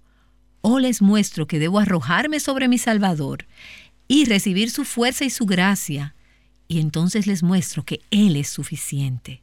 ¿O 0.62 0.80
les 0.80 1.02
muestro 1.02 1.46
que 1.46 1.60
debo 1.60 1.80
arrojarme 1.80 2.40
sobre 2.40 2.68
mi 2.68 2.80
Salvador 2.80 3.46
y 4.08 4.26
recibir 4.26 4.72
su 4.72 4.84
fuerza 4.84 5.26
y 5.26 5.30
su 5.30 5.46
gracia? 5.46 6.16
Y 6.68 6.80
entonces 6.80 7.28
les 7.28 7.44
muestro 7.44 7.86
que 7.86 8.02
Él 8.10 8.36
es 8.36 8.50
suficiente. 8.50 9.43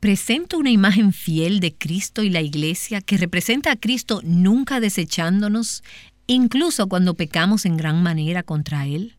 Presento 0.00 0.58
una 0.58 0.70
imagen 0.70 1.12
fiel 1.12 1.58
de 1.58 1.74
Cristo 1.74 2.22
y 2.22 2.30
la 2.30 2.40
Iglesia 2.40 3.00
que 3.00 3.16
representa 3.16 3.72
a 3.72 3.76
Cristo 3.76 4.20
nunca 4.22 4.78
desechándonos, 4.78 5.82
incluso 6.28 6.86
cuando 6.86 7.14
pecamos 7.14 7.66
en 7.66 7.76
gran 7.76 8.00
manera 8.00 8.44
contra 8.44 8.86
Él. 8.86 9.16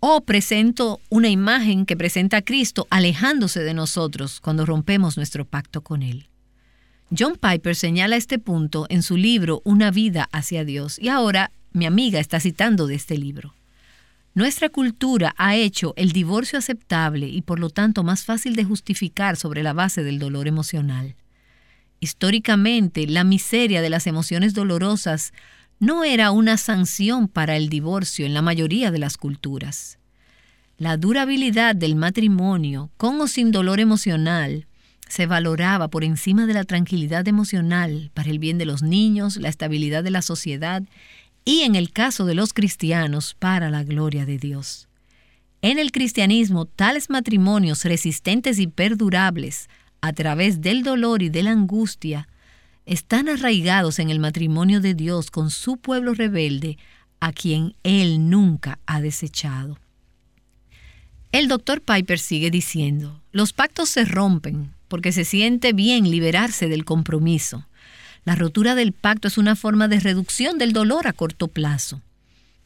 O 0.00 0.20
presento 0.20 1.00
una 1.08 1.30
imagen 1.30 1.86
que 1.86 1.96
presenta 1.96 2.38
a 2.38 2.42
Cristo 2.42 2.86
alejándose 2.90 3.60
de 3.60 3.72
nosotros 3.72 4.40
cuando 4.40 4.66
rompemos 4.66 5.16
nuestro 5.16 5.46
pacto 5.46 5.80
con 5.80 6.02
Él. 6.02 6.28
John 7.16 7.38
Piper 7.40 7.74
señala 7.74 8.16
este 8.16 8.38
punto 8.38 8.84
en 8.90 9.02
su 9.02 9.16
libro 9.16 9.62
Una 9.64 9.90
vida 9.90 10.28
hacia 10.32 10.66
Dios 10.66 10.98
y 10.98 11.08
ahora 11.08 11.50
mi 11.72 11.86
amiga 11.86 12.20
está 12.20 12.40
citando 12.40 12.86
de 12.86 12.96
este 12.96 13.16
libro. 13.16 13.54
Nuestra 14.34 14.68
cultura 14.68 15.32
ha 15.38 15.54
hecho 15.54 15.94
el 15.96 16.10
divorcio 16.10 16.58
aceptable 16.58 17.28
y 17.28 17.42
por 17.42 17.60
lo 17.60 17.70
tanto 17.70 18.02
más 18.02 18.24
fácil 18.24 18.56
de 18.56 18.64
justificar 18.64 19.36
sobre 19.36 19.62
la 19.62 19.72
base 19.72 20.02
del 20.02 20.18
dolor 20.18 20.48
emocional. 20.48 21.14
Históricamente, 22.00 23.06
la 23.06 23.22
miseria 23.22 23.80
de 23.80 23.90
las 23.90 24.08
emociones 24.08 24.52
dolorosas 24.52 25.32
no 25.78 26.02
era 26.02 26.32
una 26.32 26.56
sanción 26.56 27.28
para 27.28 27.56
el 27.56 27.68
divorcio 27.68 28.26
en 28.26 28.34
la 28.34 28.42
mayoría 28.42 28.90
de 28.90 28.98
las 28.98 29.16
culturas. 29.16 29.98
La 30.78 30.96
durabilidad 30.96 31.76
del 31.76 31.94
matrimonio, 31.94 32.90
con 32.96 33.20
o 33.20 33.28
sin 33.28 33.52
dolor 33.52 33.78
emocional, 33.78 34.66
se 35.08 35.26
valoraba 35.26 35.88
por 35.88 36.02
encima 36.02 36.46
de 36.46 36.54
la 36.54 36.64
tranquilidad 36.64 37.28
emocional 37.28 38.10
para 38.14 38.30
el 38.30 38.40
bien 38.40 38.58
de 38.58 38.66
los 38.66 38.82
niños, 38.82 39.36
la 39.36 39.48
estabilidad 39.48 40.02
de 40.02 40.10
la 40.10 40.22
sociedad 40.22 40.82
y, 41.44 41.60
en 41.60 41.74
el 41.74 41.92
caso 41.92 42.24
de 42.24 42.34
los 42.34 42.52
cristianos, 42.52 43.34
para 43.38 43.70
la 43.70 43.84
gloria 43.84 44.26
de 44.26 44.38
Dios. 44.38 44.88
En 45.62 45.78
el 45.78 45.92
cristianismo, 45.92 46.66
tales 46.66 47.10
matrimonios 47.10 47.84
resistentes 47.84 48.58
y 48.58 48.66
perdurables, 48.66 49.68
a 50.00 50.12
través 50.12 50.60
del 50.60 50.82
dolor 50.82 51.22
y 51.22 51.30
de 51.30 51.42
la 51.42 51.52
angustia, 51.52 52.28
están 52.86 53.28
arraigados 53.28 53.98
en 53.98 54.10
el 54.10 54.18
matrimonio 54.20 54.80
de 54.80 54.94
Dios 54.94 55.30
con 55.30 55.50
su 55.50 55.78
pueblo 55.78 56.12
rebelde, 56.12 56.76
a 57.20 57.32
quien 57.32 57.74
Él 57.82 58.28
nunca 58.28 58.78
ha 58.84 59.00
desechado. 59.00 59.78
El 61.32 61.48
doctor 61.48 61.80
Piper 61.80 62.18
sigue 62.18 62.50
diciendo, 62.50 63.22
los 63.32 63.52
pactos 63.52 63.88
se 63.88 64.04
rompen 64.04 64.74
porque 64.88 65.10
se 65.10 65.24
siente 65.24 65.72
bien 65.72 66.10
liberarse 66.10 66.68
del 66.68 66.84
compromiso. 66.84 67.66
La 68.24 68.34
rotura 68.34 68.74
del 68.74 68.92
pacto 68.92 69.28
es 69.28 69.38
una 69.38 69.56
forma 69.56 69.88
de 69.88 70.00
reducción 70.00 70.58
del 70.58 70.72
dolor 70.72 71.06
a 71.06 71.12
corto 71.12 71.48
plazo. 71.48 72.02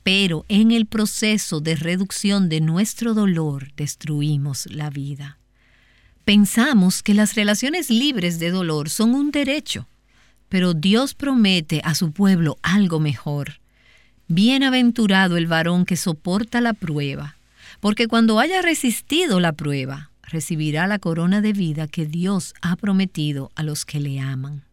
Pero 0.03 0.45
en 0.49 0.71
el 0.71 0.87
proceso 0.87 1.61
de 1.61 1.77
reducción 1.77 2.49
de 2.49 2.61
nuestro 2.61 3.15
dolor 3.15 3.73
destruimos 3.77 4.67
la 4.71 4.91
vida. 4.91 5.39
Pensamos 6.25 7.03
que 7.03 7.15
las 7.15 7.35
relaciones 7.35 7.91
libres 7.91 8.39
de 8.39 8.51
dolor 8.51 8.91
son 8.91 9.15
un 9.15 9.31
derecho 9.31 9.87
pero 10.49 10.75
Dios 10.75 11.15
promete 11.15 11.81
a 11.85 11.95
su 11.95 12.13
pueblo 12.13 12.59
algo 12.63 13.01
mejor. 13.01 13.61
Bienaventurado 14.29 15.37
el 15.37 15.47
varón 15.47 15.85
que 15.85 15.97
soporta 15.97 16.61
la 16.61 16.75
prueba, 16.75 17.37
porque 17.81 18.09
cuando 18.09 18.41
haya 18.41 18.63
resistido 18.63 19.41
la 19.41 19.53
prueba, 19.53 20.11
recibirá 20.23 20.87
la 20.87 20.99
corona 20.99 21.41
de 21.41 21.53
vida 21.53 21.87
que 21.87 22.07
Dios 22.07 22.55
ha 22.61 22.77
prometido 22.77 23.51
a 23.55 23.63
los 23.63 23.85
que 23.85 24.01
le 24.01 24.21
aman. 24.21 24.65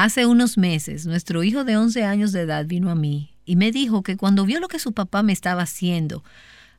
Hace 0.00 0.26
unos 0.26 0.56
meses, 0.58 1.06
nuestro 1.06 1.42
hijo 1.42 1.64
de 1.64 1.76
11 1.76 2.04
años 2.04 2.30
de 2.30 2.42
edad 2.42 2.64
vino 2.66 2.88
a 2.88 2.94
mí 2.94 3.34
y 3.44 3.56
me 3.56 3.72
dijo 3.72 4.04
que 4.04 4.16
cuando 4.16 4.44
vio 4.44 4.60
lo 4.60 4.68
que 4.68 4.78
su 4.78 4.92
papá 4.92 5.24
me 5.24 5.32
estaba 5.32 5.62
haciendo, 5.62 6.22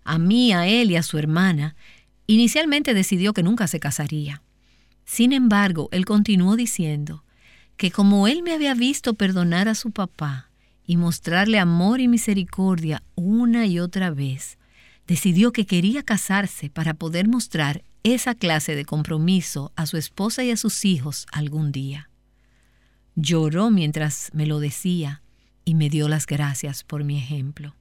a 0.05 0.17
mí, 0.17 0.53
a 0.53 0.67
él 0.67 0.89
y 0.89 0.95
a 0.95 1.03
su 1.03 1.17
hermana, 1.17 1.75
inicialmente 2.27 2.93
decidió 2.93 3.33
que 3.33 3.43
nunca 3.43 3.67
se 3.67 3.81
casaría. 3.81 4.41
Sin 5.03 5.33
embargo, 5.33 5.89
él 5.91 6.05
continuó 6.05 6.55
diciendo, 6.55 7.25
que 7.75 7.91
como 7.91 8.25
él 8.29 8.41
me 8.41 8.53
había 8.53 8.73
visto 8.73 9.13
perdonar 9.15 9.67
a 9.67 9.75
su 9.75 9.91
papá 9.91 10.49
y 10.85 10.95
mostrarle 10.95 11.59
amor 11.59 11.99
y 11.99 12.07
misericordia 12.07 13.03
una 13.15 13.65
y 13.65 13.81
otra 13.81 14.11
vez, 14.11 14.57
decidió 15.07 15.51
que 15.51 15.65
quería 15.65 16.03
casarse 16.03 16.69
para 16.69 16.93
poder 16.93 17.27
mostrar 17.27 17.83
esa 18.03 18.33
clase 18.33 18.75
de 18.75 18.85
compromiso 18.85 19.73
a 19.75 19.87
su 19.87 19.97
esposa 19.97 20.45
y 20.45 20.51
a 20.51 20.55
sus 20.55 20.85
hijos 20.85 21.25
algún 21.33 21.73
día. 21.73 22.08
Lloró 23.21 23.69
mientras 23.69 24.29
me 24.31 24.45
lo 24.45 24.61
decía 24.61 25.21
y 25.65 25.75
me 25.75 25.89
dio 25.89 26.07
las 26.07 26.25
gracias 26.25 26.85
por 26.85 27.03
mi 27.03 27.17
ejemplo. 27.17 27.75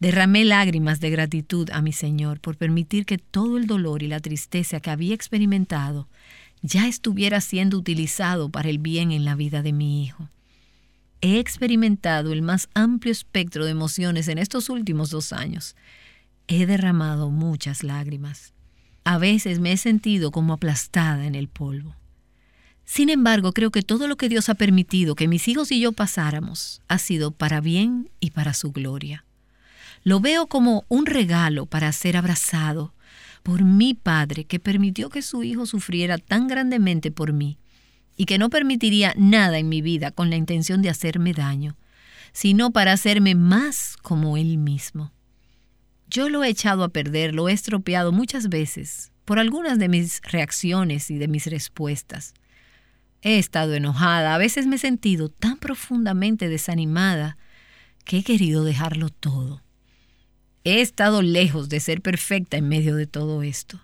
Derramé 0.00 0.46
lágrimas 0.46 0.98
de 0.98 1.10
gratitud 1.10 1.68
a 1.72 1.82
mi 1.82 1.92
Señor 1.92 2.40
por 2.40 2.56
permitir 2.56 3.04
que 3.04 3.18
todo 3.18 3.58
el 3.58 3.66
dolor 3.66 4.02
y 4.02 4.08
la 4.08 4.18
tristeza 4.20 4.80
que 4.80 4.88
había 4.88 5.14
experimentado 5.14 6.08
ya 6.62 6.88
estuviera 6.88 7.42
siendo 7.42 7.76
utilizado 7.76 8.48
para 8.48 8.70
el 8.70 8.78
bien 8.78 9.12
en 9.12 9.26
la 9.26 9.34
vida 9.34 9.60
de 9.60 9.74
mi 9.74 10.04
hijo. 10.04 10.30
He 11.20 11.38
experimentado 11.38 12.32
el 12.32 12.40
más 12.40 12.70
amplio 12.72 13.12
espectro 13.12 13.66
de 13.66 13.72
emociones 13.72 14.26
en 14.28 14.38
estos 14.38 14.70
últimos 14.70 15.10
dos 15.10 15.34
años. 15.34 15.76
He 16.48 16.64
derramado 16.64 17.28
muchas 17.28 17.84
lágrimas. 17.84 18.54
A 19.04 19.18
veces 19.18 19.60
me 19.60 19.72
he 19.72 19.76
sentido 19.76 20.30
como 20.30 20.54
aplastada 20.54 21.26
en 21.26 21.34
el 21.34 21.48
polvo. 21.48 21.94
Sin 22.92 23.08
embargo, 23.08 23.54
creo 23.54 23.70
que 23.70 23.80
todo 23.80 24.06
lo 24.06 24.16
que 24.16 24.28
Dios 24.28 24.50
ha 24.50 24.54
permitido 24.54 25.14
que 25.14 25.26
mis 25.26 25.48
hijos 25.48 25.72
y 25.72 25.80
yo 25.80 25.92
pasáramos 25.92 26.82
ha 26.88 26.98
sido 26.98 27.30
para 27.30 27.62
bien 27.62 28.10
y 28.20 28.32
para 28.32 28.52
su 28.52 28.70
gloria. 28.70 29.24
Lo 30.04 30.20
veo 30.20 30.46
como 30.46 30.84
un 30.88 31.06
regalo 31.06 31.64
para 31.64 31.90
ser 31.92 32.18
abrazado 32.18 32.92
por 33.42 33.64
mi 33.64 33.94
Padre 33.94 34.44
que 34.44 34.60
permitió 34.60 35.08
que 35.08 35.22
su 35.22 35.42
Hijo 35.42 35.64
sufriera 35.64 36.18
tan 36.18 36.48
grandemente 36.48 37.10
por 37.10 37.32
mí 37.32 37.56
y 38.14 38.26
que 38.26 38.36
no 38.36 38.50
permitiría 38.50 39.14
nada 39.16 39.56
en 39.56 39.70
mi 39.70 39.80
vida 39.80 40.10
con 40.10 40.28
la 40.28 40.36
intención 40.36 40.82
de 40.82 40.90
hacerme 40.90 41.32
daño, 41.32 41.78
sino 42.34 42.72
para 42.72 42.92
hacerme 42.92 43.34
más 43.34 43.96
como 44.02 44.36
Él 44.36 44.58
mismo. 44.58 45.14
Yo 46.10 46.28
lo 46.28 46.44
he 46.44 46.50
echado 46.50 46.84
a 46.84 46.90
perder, 46.90 47.34
lo 47.34 47.48
he 47.48 47.54
estropeado 47.54 48.12
muchas 48.12 48.50
veces 48.50 49.12
por 49.24 49.38
algunas 49.38 49.78
de 49.78 49.88
mis 49.88 50.20
reacciones 50.30 51.10
y 51.10 51.16
de 51.16 51.28
mis 51.28 51.46
respuestas. 51.46 52.34
He 53.22 53.38
estado 53.38 53.74
enojada, 53.74 54.34
a 54.34 54.38
veces 54.38 54.66
me 54.66 54.76
he 54.76 54.78
sentido 54.78 55.28
tan 55.28 55.56
profundamente 55.56 56.48
desanimada 56.48 57.38
que 58.04 58.18
he 58.18 58.24
querido 58.24 58.64
dejarlo 58.64 59.08
todo. 59.08 59.62
He 60.64 60.80
estado 60.80 61.22
lejos 61.22 61.68
de 61.68 61.80
ser 61.80 62.02
perfecta 62.02 62.56
en 62.56 62.68
medio 62.68 62.96
de 62.96 63.06
todo 63.06 63.42
esto. 63.42 63.80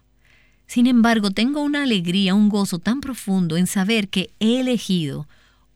Sin 0.67 0.87
embargo, 0.87 1.31
tengo 1.31 1.63
una 1.63 1.85
alegría, 1.85 2.35
un 2.35 2.49
gozo 2.49 2.79
tan 2.79 3.01
profundo 3.01 3.57
en 3.57 3.67
saber 3.67 4.09
que 4.09 4.31
he 4.39 4.61
elegido 4.61 5.29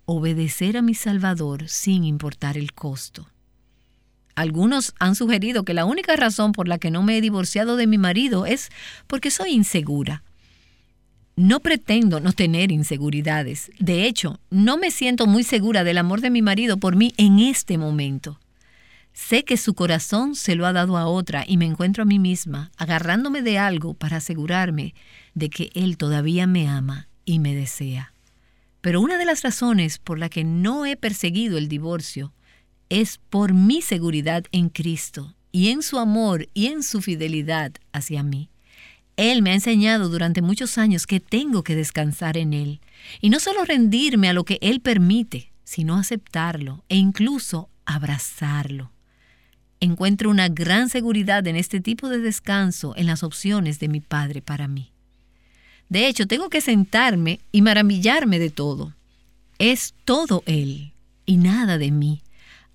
obedecer 0.04 0.76
a 0.76 0.82
mi 0.82 0.94
Salvador 0.94 1.68
sin 1.68 2.04
importar 2.04 2.58
el 2.58 2.72
costo. 2.72 3.28
Algunos 4.34 4.94
han 4.98 5.14
sugerido 5.14 5.64
que 5.64 5.74
la 5.74 5.84
única 5.84 6.16
razón 6.16 6.52
por 6.52 6.66
la 6.66 6.78
que 6.78 6.90
no 6.90 7.02
me 7.02 7.16
he 7.16 7.20
divorciado 7.20 7.76
de 7.76 7.86
mi 7.86 7.98
marido 7.98 8.44
es 8.44 8.70
porque 9.06 9.30
soy 9.30 9.52
insegura. 9.52 10.24
No 11.34 11.60
pretendo 11.60 12.20
no 12.20 12.32
tener 12.32 12.70
inseguridades. 12.70 13.70
De 13.78 14.06
hecho, 14.06 14.38
no 14.50 14.76
me 14.76 14.90
siento 14.90 15.26
muy 15.26 15.44
segura 15.44 15.82
del 15.82 15.98
amor 15.98 16.20
de 16.20 16.30
mi 16.30 16.42
marido 16.42 16.76
por 16.76 16.94
mí 16.94 17.14
en 17.16 17.38
este 17.38 17.78
momento. 17.78 18.38
Sé 19.14 19.44
que 19.44 19.56
su 19.56 19.74
corazón 19.74 20.34
se 20.34 20.54
lo 20.56 20.66
ha 20.66 20.72
dado 20.72 20.96
a 20.96 21.06
otra 21.06 21.44
y 21.46 21.56
me 21.56 21.66
encuentro 21.66 22.02
a 22.02 22.06
mí 22.06 22.18
misma 22.18 22.70
agarrándome 22.76 23.42
de 23.42 23.58
algo 23.58 23.94
para 23.94 24.18
asegurarme 24.18 24.94
de 25.34 25.48
que 25.50 25.70
él 25.74 25.96
todavía 25.96 26.46
me 26.46 26.68
ama 26.68 27.08
y 27.24 27.38
me 27.38 27.54
desea. 27.54 28.12
Pero 28.80 29.00
una 29.00 29.16
de 29.16 29.24
las 29.24 29.42
razones 29.42 29.98
por 29.98 30.18
la 30.18 30.28
que 30.28 30.44
no 30.44 30.84
he 30.86 30.96
perseguido 30.96 31.56
el 31.56 31.68
divorcio 31.68 32.32
es 32.88 33.18
por 33.30 33.54
mi 33.54 33.80
seguridad 33.80 34.44
en 34.52 34.68
Cristo 34.68 35.34
y 35.50 35.68
en 35.68 35.82
su 35.82 35.98
amor 35.98 36.48
y 36.52 36.66
en 36.66 36.82
su 36.82 37.00
fidelidad 37.00 37.72
hacia 37.92 38.22
mí. 38.22 38.51
Él 39.16 39.42
me 39.42 39.50
ha 39.50 39.54
enseñado 39.54 40.08
durante 40.08 40.42
muchos 40.42 40.78
años 40.78 41.06
que 41.06 41.20
tengo 41.20 41.62
que 41.62 41.76
descansar 41.76 42.36
en 42.36 42.52
Él 42.52 42.80
y 43.20 43.30
no 43.30 43.40
solo 43.40 43.64
rendirme 43.64 44.28
a 44.28 44.32
lo 44.32 44.44
que 44.44 44.58
Él 44.62 44.80
permite, 44.80 45.52
sino 45.64 45.96
aceptarlo 45.96 46.84
e 46.88 46.96
incluso 46.96 47.68
abrazarlo 47.84 48.92
encuentro 49.82 50.30
una 50.30 50.48
gran 50.48 50.88
seguridad 50.88 51.46
en 51.46 51.56
este 51.56 51.80
tipo 51.80 52.08
de 52.08 52.18
descanso 52.18 52.94
en 52.96 53.06
las 53.06 53.22
opciones 53.22 53.80
de 53.80 53.88
mi 53.88 54.00
Padre 54.00 54.40
para 54.40 54.68
mí. 54.68 54.92
De 55.88 56.06
hecho, 56.06 56.26
tengo 56.26 56.48
que 56.48 56.60
sentarme 56.60 57.40
y 57.50 57.62
maravillarme 57.62 58.38
de 58.38 58.50
todo. 58.50 58.94
Es 59.58 59.94
todo 60.04 60.42
Él 60.46 60.92
y 61.26 61.36
nada 61.36 61.78
de 61.78 61.90
mí. 61.90 62.22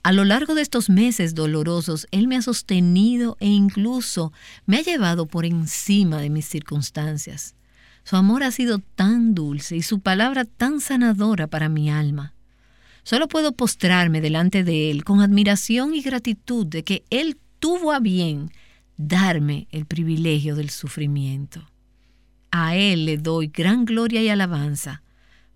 A 0.07 0.13
lo 0.13 0.23
largo 0.23 0.55
de 0.55 0.61
estos 0.61 0.89
meses 0.89 1.35
dolorosos, 1.35 2.07
Él 2.11 2.29
me 2.29 2.37
ha 2.37 2.41
sostenido 2.41 3.35
e 3.41 3.47
incluso 3.47 4.31
me 4.65 4.77
ha 4.77 4.81
llevado 4.81 5.25
por 5.25 5.43
encima 5.43 6.21
de 6.21 6.29
mis 6.29 6.45
circunstancias. 6.45 7.55
Su 8.05 8.15
amor 8.15 8.43
ha 8.43 8.51
sido 8.51 8.79
tan 8.79 9.35
dulce 9.35 9.75
y 9.75 9.81
su 9.81 9.99
palabra 9.99 10.45
tan 10.45 10.79
sanadora 10.79 11.47
para 11.47 11.67
mi 11.67 11.91
alma. 11.91 12.33
Solo 13.03 13.27
puedo 13.27 13.51
postrarme 13.51 14.21
delante 14.21 14.63
de 14.63 14.91
Él 14.91 15.03
con 15.03 15.19
admiración 15.19 15.93
y 15.93 16.01
gratitud 16.01 16.65
de 16.65 16.85
que 16.85 17.03
Él 17.09 17.37
tuvo 17.59 17.91
a 17.91 17.99
bien 17.99 18.49
darme 18.95 19.67
el 19.71 19.85
privilegio 19.85 20.55
del 20.55 20.69
sufrimiento. 20.69 21.69
A 22.49 22.77
Él 22.77 23.03
le 23.03 23.17
doy 23.17 23.47
gran 23.47 23.83
gloria 23.83 24.23
y 24.23 24.29
alabanza 24.29 25.03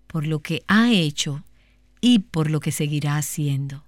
por 0.06 0.26
lo 0.26 0.40
que 0.40 0.62
ha 0.66 0.92
hecho 0.92 1.42
y 2.02 2.18
por 2.18 2.50
lo 2.50 2.60
que 2.60 2.70
seguirá 2.70 3.16
haciendo. 3.16 3.82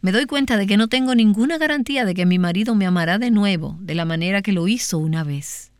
Me 0.00 0.12
doy 0.12 0.26
cuenta 0.26 0.56
de 0.56 0.66
que 0.66 0.76
no 0.76 0.88
tengo 0.88 1.14
ninguna 1.14 1.58
garantía 1.58 2.04
de 2.04 2.14
que 2.14 2.24
mi 2.24 2.38
marido 2.38 2.76
me 2.76 2.86
amará 2.86 3.18
de 3.18 3.32
nuevo 3.32 3.76
de 3.80 3.96
la 3.96 4.04
manera 4.04 4.42
que 4.42 4.52
lo 4.52 4.68
hizo 4.68 4.98
una 4.98 5.24
vez. 5.24 5.72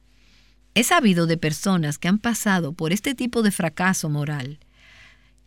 He 0.74 0.82
sabido 0.82 1.26
de 1.26 1.36
personas 1.36 1.98
que 1.98 2.08
han 2.08 2.18
pasado 2.18 2.72
por 2.72 2.92
este 2.92 3.14
tipo 3.14 3.42
de 3.42 3.52
fracaso 3.52 4.08
moral 4.10 4.58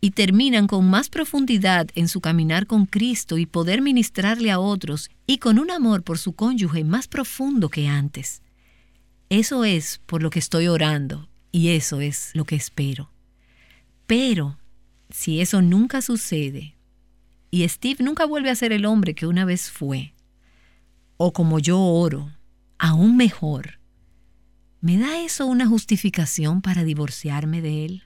y 0.00 0.12
terminan 0.12 0.66
con 0.66 0.88
más 0.88 1.10
profundidad 1.10 1.88
en 1.94 2.08
su 2.08 2.20
caminar 2.20 2.66
con 2.66 2.86
Cristo 2.86 3.36
y 3.38 3.46
poder 3.46 3.82
ministrarle 3.82 4.50
a 4.50 4.58
otros 4.58 5.10
y 5.26 5.38
con 5.38 5.58
un 5.58 5.70
amor 5.70 6.02
por 6.02 6.18
su 6.18 6.32
cónyuge 6.32 6.82
más 6.82 7.08
profundo 7.08 7.68
que 7.68 7.88
antes. 7.88 8.42
Eso 9.28 9.64
es 9.64 10.00
por 10.06 10.22
lo 10.22 10.30
que 10.30 10.38
estoy 10.38 10.66
orando 10.66 11.28
y 11.52 11.68
eso 11.68 12.00
es 12.00 12.30
lo 12.34 12.46
que 12.46 12.56
espero. 12.56 13.10
Pero 14.06 14.58
si 15.10 15.40
eso 15.40 15.60
nunca 15.60 16.00
sucede 16.02 16.74
y 17.52 17.68
Steve 17.68 18.02
nunca 18.02 18.24
vuelve 18.24 18.48
a 18.48 18.56
ser 18.56 18.72
el 18.72 18.86
hombre 18.86 19.14
que 19.14 19.26
una 19.26 19.44
vez 19.44 19.70
fue, 19.70 20.14
o 21.18 21.34
como 21.34 21.58
yo 21.58 21.78
oro, 21.78 22.32
aún 22.78 23.16
mejor, 23.16 23.78
¿me 24.80 24.96
da 24.96 25.20
eso 25.20 25.46
una 25.46 25.66
justificación 25.66 26.62
para 26.62 26.82
divorciarme 26.82 27.60
de 27.60 27.84
él? 27.84 28.02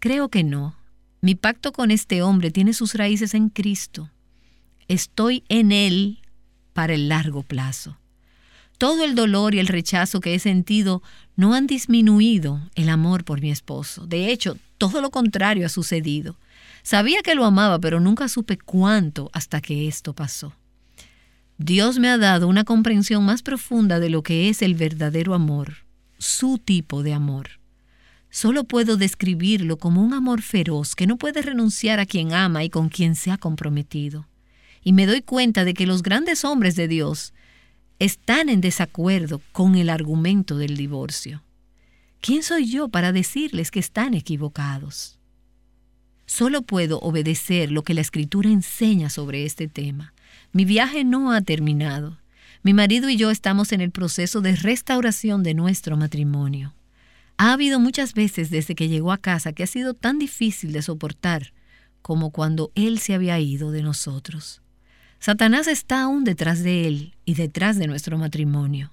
Creo 0.00 0.28
que 0.28 0.44
no. 0.44 0.76
Mi 1.22 1.34
pacto 1.34 1.72
con 1.72 1.90
este 1.90 2.20
hombre 2.22 2.50
tiene 2.50 2.74
sus 2.74 2.94
raíces 2.94 3.32
en 3.32 3.48
Cristo. 3.48 4.10
Estoy 4.86 5.42
en 5.48 5.72
Él 5.72 6.18
para 6.72 6.94
el 6.94 7.08
largo 7.08 7.42
plazo. 7.42 7.98
Todo 8.78 9.04
el 9.04 9.14
dolor 9.14 9.54
y 9.54 9.60
el 9.60 9.66
rechazo 9.66 10.20
que 10.20 10.34
he 10.34 10.38
sentido 10.38 11.02
no 11.36 11.54
han 11.54 11.66
disminuido 11.66 12.60
el 12.74 12.88
amor 12.88 13.24
por 13.24 13.40
mi 13.40 13.50
esposo. 13.50 14.06
De 14.06 14.30
hecho, 14.30 14.56
todo 14.78 15.00
lo 15.00 15.10
contrario 15.10 15.66
ha 15.66 15.70
sucedido. 15.70 16.36
Sabía 16.82 17.22
que 17.22 17.34
lo 17.34 17.44
amaba, 17.44 17.78
pero 17.78 18.00
nunca 18.00 18.28
supe 18.28 18.58
cuánto 18.58 19.30
hasta 19.32 19.60
que 19.60 19.86
esto 19.88 20.14
pasó. 20.14 20.54
Dios 21.62 21.98
me 21.98 22.08
ha 22.08 22.16
dado 22.16 22.48
una 22.48 22.64
comprensión 22.64 23.24
más 23.24 23.42
profunda 23.42 24.00
de 24.00 24.08
lo 24.08 24.22
que 24.22 24.48
es 24.48 24.62
el 24.62 24.74
verdadero 24.74 25.34
amor, 25.34 25.84
su 26.16 26.56
tipo 26.58 27.02
de 27.02 27.12
amor. 27.12 27.60
Solo 28.30 28.64
puedo 28.64 28.96
describirlo 28.96 29.76
como 29.76 30.02
un 30.02 30.14
amor 30.14 30.40
feroz 30.40 30.94
que 30.94 31.06
no 31.06 31.18
puede 31.18 31.42
renunciar 31.42 32.00
a 32.00 32.06
quien 32.06 32.32
ama 32.32 32.64
y 32.64 32.70
con 32.70 32.88
quien 32.88 33.14
se 33.14 33.30
ha 33.30 33.36
comprometido. 33.36 34.26
Y 34.82 34.94
me 34.94 35.04
doy 35.04 35.20
cuenta 35.20 35.64
de 35.66 35.74
que 35.74 35.86
los 35.86 36.02
grandes 36.02 36.46
hombres 36.46 36.76
de 36.76 36.88
Dios 36.88 37.34
están 37.98 38.48
en 38.48 38.62
desacuerdo 38.62 39.42
con 39.52 39.74
el 39.74 39.90
argumento 39.90 40.56
del 40.56 40.78
divorcio. 40.78 41.42
¿Quién 42.22 42.42
soy 42.42 42.70
yo 42.70 42.88
para 42.88 43.12
decirles 43.12 43.70
que 43.70 43.80
están 43.80 44.14
equivocados? 44.14 45.19
Solo 46.30 46.62
puedo 46.62 47.00
obedecer 47.00 47.72
lo 47.72 47.82
que 47.82 47.92
la 47.92 48.02
escritura 48.02 48.48
enseña 48.48 49.10
sobre 49.10 49.44
este 49.44 49.66
tema. 49.66 50.14
Mi 50.52 50.64
viaje 50.64 51.02
no 51.02 51.32
ha 51.32 51.40
terminado. 51.40 52.18
Mi 52.62 52.72
marido 52.72 53.08
y 53.08 53.16
yo 53.16 53.32
estamos 53.32 53.72
en 53.72 53.80
el 53.80 53.90
proceso 53.90 54.40
de 54.40 54.54
restauración 54.54 55.42
de 55.42 55.54
nuestro 55.54 55.96
matrimonio. 55.96 56.72
Ha 57.36 57.52
habido 57.52 57.80
muchas 57.80 58.14
veces 58.14 58.48
desde 58.48 58.76
que 58.76 58.86
llegó 58.86 59.10
a 59.10 59.18
casa 59.18 59.52
que 59.52 59.64
ha 59.64 59.66
sido 59.66 59.92
tan 59.92 60.20
difícil 60.20 60.70
de 60.70 60.82
soportar 60.82 61.52
como 62.00 62.30
cuando 62.30 62.70
Él 62.76 63.00
se 63.00 63.14
había 63.14 63.40
ido 63.40 63.72
de 63.72 63.82
nosotros. 63.82 64.62
Satanás 65.18 65.66
está 65.66 66.02
aún 66.02 66.22
detrás 66.22 66.62
de 66.62 66.86
Él 66.86 67.16
y 67.24 67.34
detrás 67.34 67.76
de 67.76 67.88
nuestro 67.88 68.18
matrimonio. 68.18 68.92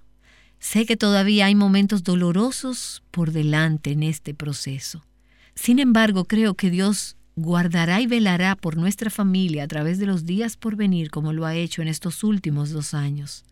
Sé 0.58 0.88
que 0.88 0.98
todavía 0.98 1.46
hay 1.46 1.54
momentos 1.54 2.04
dolorosos 2.04 3.04
por 3.12 3.32
delante 3.32 3.92
en 3.92 4.02
este 4.02 4.34
proceso. 4.34 5.06
Sin 5.54 5.80
embargo, 5.80 6.26
creo 6.26 6.54
que 6.54 6.70
Dios 6.70 7.17
guardará 7.38 8.02
y 8.02 8.08
velará 8.08 8.56
por 8.56 8.76
nuestra 8.78 9.12
familia 9.12 9.64
a 9.64 9.68
través 9.68 10.00
de 10.00 10.08
los 10.08 10.26
días 10.26 10.58
por 10.58 10.76
venir 10.76 11.12
como 11.12 11.34
lo 11.34 11.46
ha 11.46 11.56
hecho 11.56 11.84
en 11.84 11.88
estos 11.88 12.24
últimos 12.24 12.72
dos 12.72 12.96
años. 12.96 13.46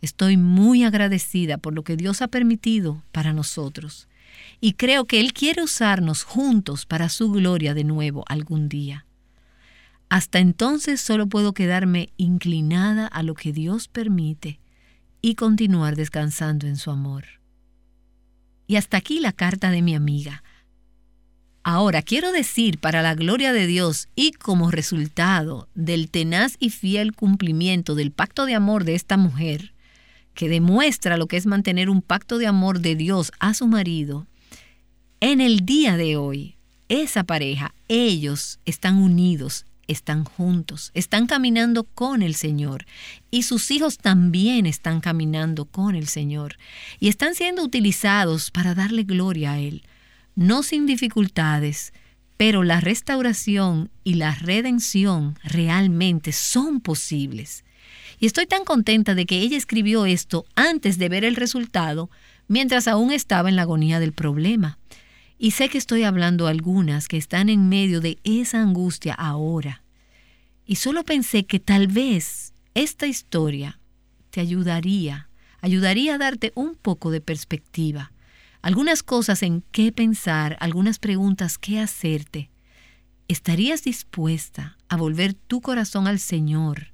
Estoy 0.00 0.38
muy 0.38 0.84
agradecida 0.84 1.58
por 1.58 1.74
lo 1.74 1.84
que 1.84 1.96
Dios 1.96 2.22
ha 2.22 2.28
permitido 2.28 3.02
para 3.12 3.34
nosotros 3.34 4.08
y 4.60 4.72
creo 4.72 5.04
que 5.04 5.20
Él 5.20 5.34
quiere 5.34 5.62
usarnos 5.62 6.24
juntos 6.24 6.86
para 6.86 7.10
su 7.10 7.30
gloria 7.30 7.74
de 7.74 7.84
nuevo 7.84 8.24
algún 8.26 8.70
día. 8.70 9.04
Hasta 10.08 10.38
entonces 10.38 11.00
solo 11.00 11.26
puedo 11.26 11.52
quedarme 11.52 12.10
inclinada 12.16 13.06
a 13.06 13.22
lo 13.22 13.34
que 13.34 13.52
Dios 13.52 13.88
permite 13.88 14.60
y 15.20 15.34
continuar 15.34 15.94
descansando 15.94 16.66
en 16.66 16.76
su 16.76 16.90
amor. 16.90 17.24
Y 18.66 18.76
hasta 18.76 18.96
aquí 18.96 19.20
la 19.20 19.32
carta 19.32 19.70
de 19.70 19.82
mi 19.82 19.94
amiga. 19.94 20.42
Ahora 21.68 22.00
quiero 22.00 22.30
decir, 22.30 22.78
para 22.78 23.02
la 23.02 23.16
gloria 23.16 23.52
de 23.52 23.66
Dios 23.66 24.06
y 24.14 24.30
como 24.30 24.70
resultado 24.70 25.68
del 25.74 26.08
tenaz 26.08 26.54
y 26.60 26.70
fiel 26.70 27.12
cumplimiento 27.12 27.96
del 27.96 28.12
pacto 28.12 28.46
de 28.46 28.54
amor 28.54 28.84
de 28.84 28.94
esta 28.94 29.16
mujer, 29.16 29.74
que 30.32 30.48
demuestra 30.48 31.16
lo 31.16 31.26
que 31.26 31.36
es 31.36 31.44
mantener 31.44 31.90
un 31.90 32.02
pacto 32.02 32.38
de 32.38 32.46
amor 32.46 32.78
de 32.78 32.94
Dios 32.94 33.32
a 33.40 33.52
su 33.52 33.66
marido, 33.66 34.28
en 35.18 35.40
el 35.40 35.66
día 35.66 35.96
de 35.96 36.16
hoy 36.16 36.54
esa 36.88 37.24
pareja, 37.24 37.74
ellos 37.88 38.60
están 38.64 38.98
unidos, 38.98 39.66
están 39.88 40.22
juntos, 40.22 40.92
están 40.94 41.26
caminando 41.26 41.82
con 41.82 42.22
el 42.22 42.36
Señor. 42.36 42.86
Y 43.32 43.42
sus 43.42 43.72
hijos 43.72 43.98
también 43.98 44.66
están 44.66 45.00
caminando 45.00 45.64
con 45.64 45.96
el 45.96 46.06
Señor. 46.06 46.58
Y 47.00 47.08
están 47.08 47.34
siendo 47.34 47.64
utilizados 47.64 48.52
para 48.52 48.76
darle 48.76 49.02
gloria 49.02 49.54
a 49.54 49.58
Él, 49.58 49.82
no 50.36 50.62
sin 50.62 50.86
dificultades, 50.86 51.92
pero 52.36 52.62
la 52.62 52.80
restauración 52.80 53.90
y 54.04 54.14
la 54.14 54.34
redención 54.34 55.38
realmente 55.42 56.32
son 56.32 56.80
posibles. 56.80 57.64
Y 58.20 58.26
estoy 58.26 58.46
tan 58.46 58.64
contenta 58.64 59.14
de 59.14 59.26
que 59.26 59.40
ella 59.40 59.56
escribió 59.56 60.06
esto 60.06 60.44
antes 60.54 60.98
de 60.98 61.08
ver 61.08 61.24
el 61.24 61.36
resultado, 61.36 62.10
mientras 62.48 62.86
aún 62.88 63.10
estaba 63.10 63.48
en 63.48 63.56
la 63.56 63.62
agonía 63.62 63.98
del 63.98 64.12
problema. 64.12 64.78
Y 65.38 65.50
sé 65.52 65.68
que 65.68 65.78
estoy 65.78 66.04
hablando 66.04 66.46
a 66.46 66.50
algunas 66.50 67.08
que 67.08 67.16
están 67.16 67.48
en 67.48 67.68
medio 67.68 68.00
de 68.00 68.18
esa 68.24 68.62
angustia 68.62 69.14
ahora. 69.14 69.82
Y 70.66 70.76
solo 70.76 71.04
pensé 71.04 71.44
que 71.44 71.60
tal 71.60 71.88
vez 71.88 72.52
esta 72.74 73.06
historia 73.06 73.78
te 74.30 74.40
ayudaría, 74.40 75.28
ayudaría 75.60 76.14
a 76.14 76.18
darte 76.18 76.52
un 76.54 76.74
poco 76.74 77.10
de 77.10 77.20
perspectiva, 77.20 78.12
algunas 78.66 79.04
cosas 79.04 79.44
en 79.44 79.62
qué 79.70 79.92
pensar, 79.92 80.56
algunas 80.58 80.98
preguntas 80.98 81.56
qué 81.56 81.78
hacerte. 81.78 82.50
¿Estarías 83.28 83.84
dispuesta 83.84 84.76
a 84.88 84.96
volver 84.96 85.34
tu 85.34 85.60
corazón 85.60 86.08
al 86.08 86.18
Señor 86.18 86.88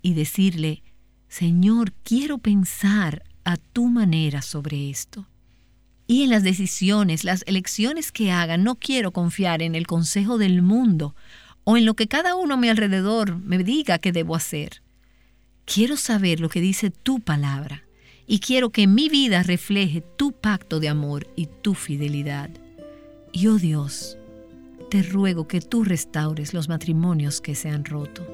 y 0.00 0.14
decirle, 0.14 0.84
Señor, 1.28 1.92
quiero 2.04 2.38
pensar 2.38 3.24
a 3.42 3.56
tu 3.56 3.88
manera 3.88 4.42
sobre 4.42 4.90
esto? 4.90 5.26
Y 6.06 6.22
en 6.22 6.30
las 6.30 6.44
decisiones, 6.44 7.24
las 7.24 7.42
elecciones 7.48 8.12
que 8.12 8.30
haga, 8.30 8.56
no 8.56 8.76
quiero 8.76 9.12
confiar 9.12 9.60
en 9.60 9.74
el 9.74 9.88
consejo 9.88 10.38
del 10.38 10.62
mundo 10.62 11.16
o 11.64 11.76
en 11.76 11.84
lo 11.84 11.94
que 11.94 12.06
cada 12.06 12.36
uno 12.36 12.54
a 12.54 12.58
mi 12.58 12.68
alrededor 12.68 13.38
me 13.38 13.58
diga 13.58 13.98
que 13.98 14.12
debo 14.12 14.36
hacer. 14.36 14.82
Quiero 15.64 15.96
saber 15.96 16.38
lo 16.38 16.48
que 16.48 16.60
dice 16.60 16.90
tu 16.90 17.18
palabra 17.18 17.87
y 18.30 18.40
quiero 18.40 18.68
que 18.70 18.86
mi 18.86 19.08
vida 19.08 19.42
refleje 19.42 20.02
tu 20.02 20.32
pacto 20.32 20.80
de 20.80 20.90
amor 20.90 21.26
y 21.34 21.46
tu 21.46 21.74
fidelidad. 21.74 22.50
Y 23.32 23.46
oh 23.46 23.56
Dios, 23.56 24.18
te 24.90 25.02
ruego 25.02 25.48
que 25.48 25.62
tú 25.62 25.82
restaures 25.82 26.52
los 26.52 26.68
matrimonios 26.68 27.40
que 27.40 27.54
se 27.54 27.70
han 27.70 27.86
roto, 27.86 28.26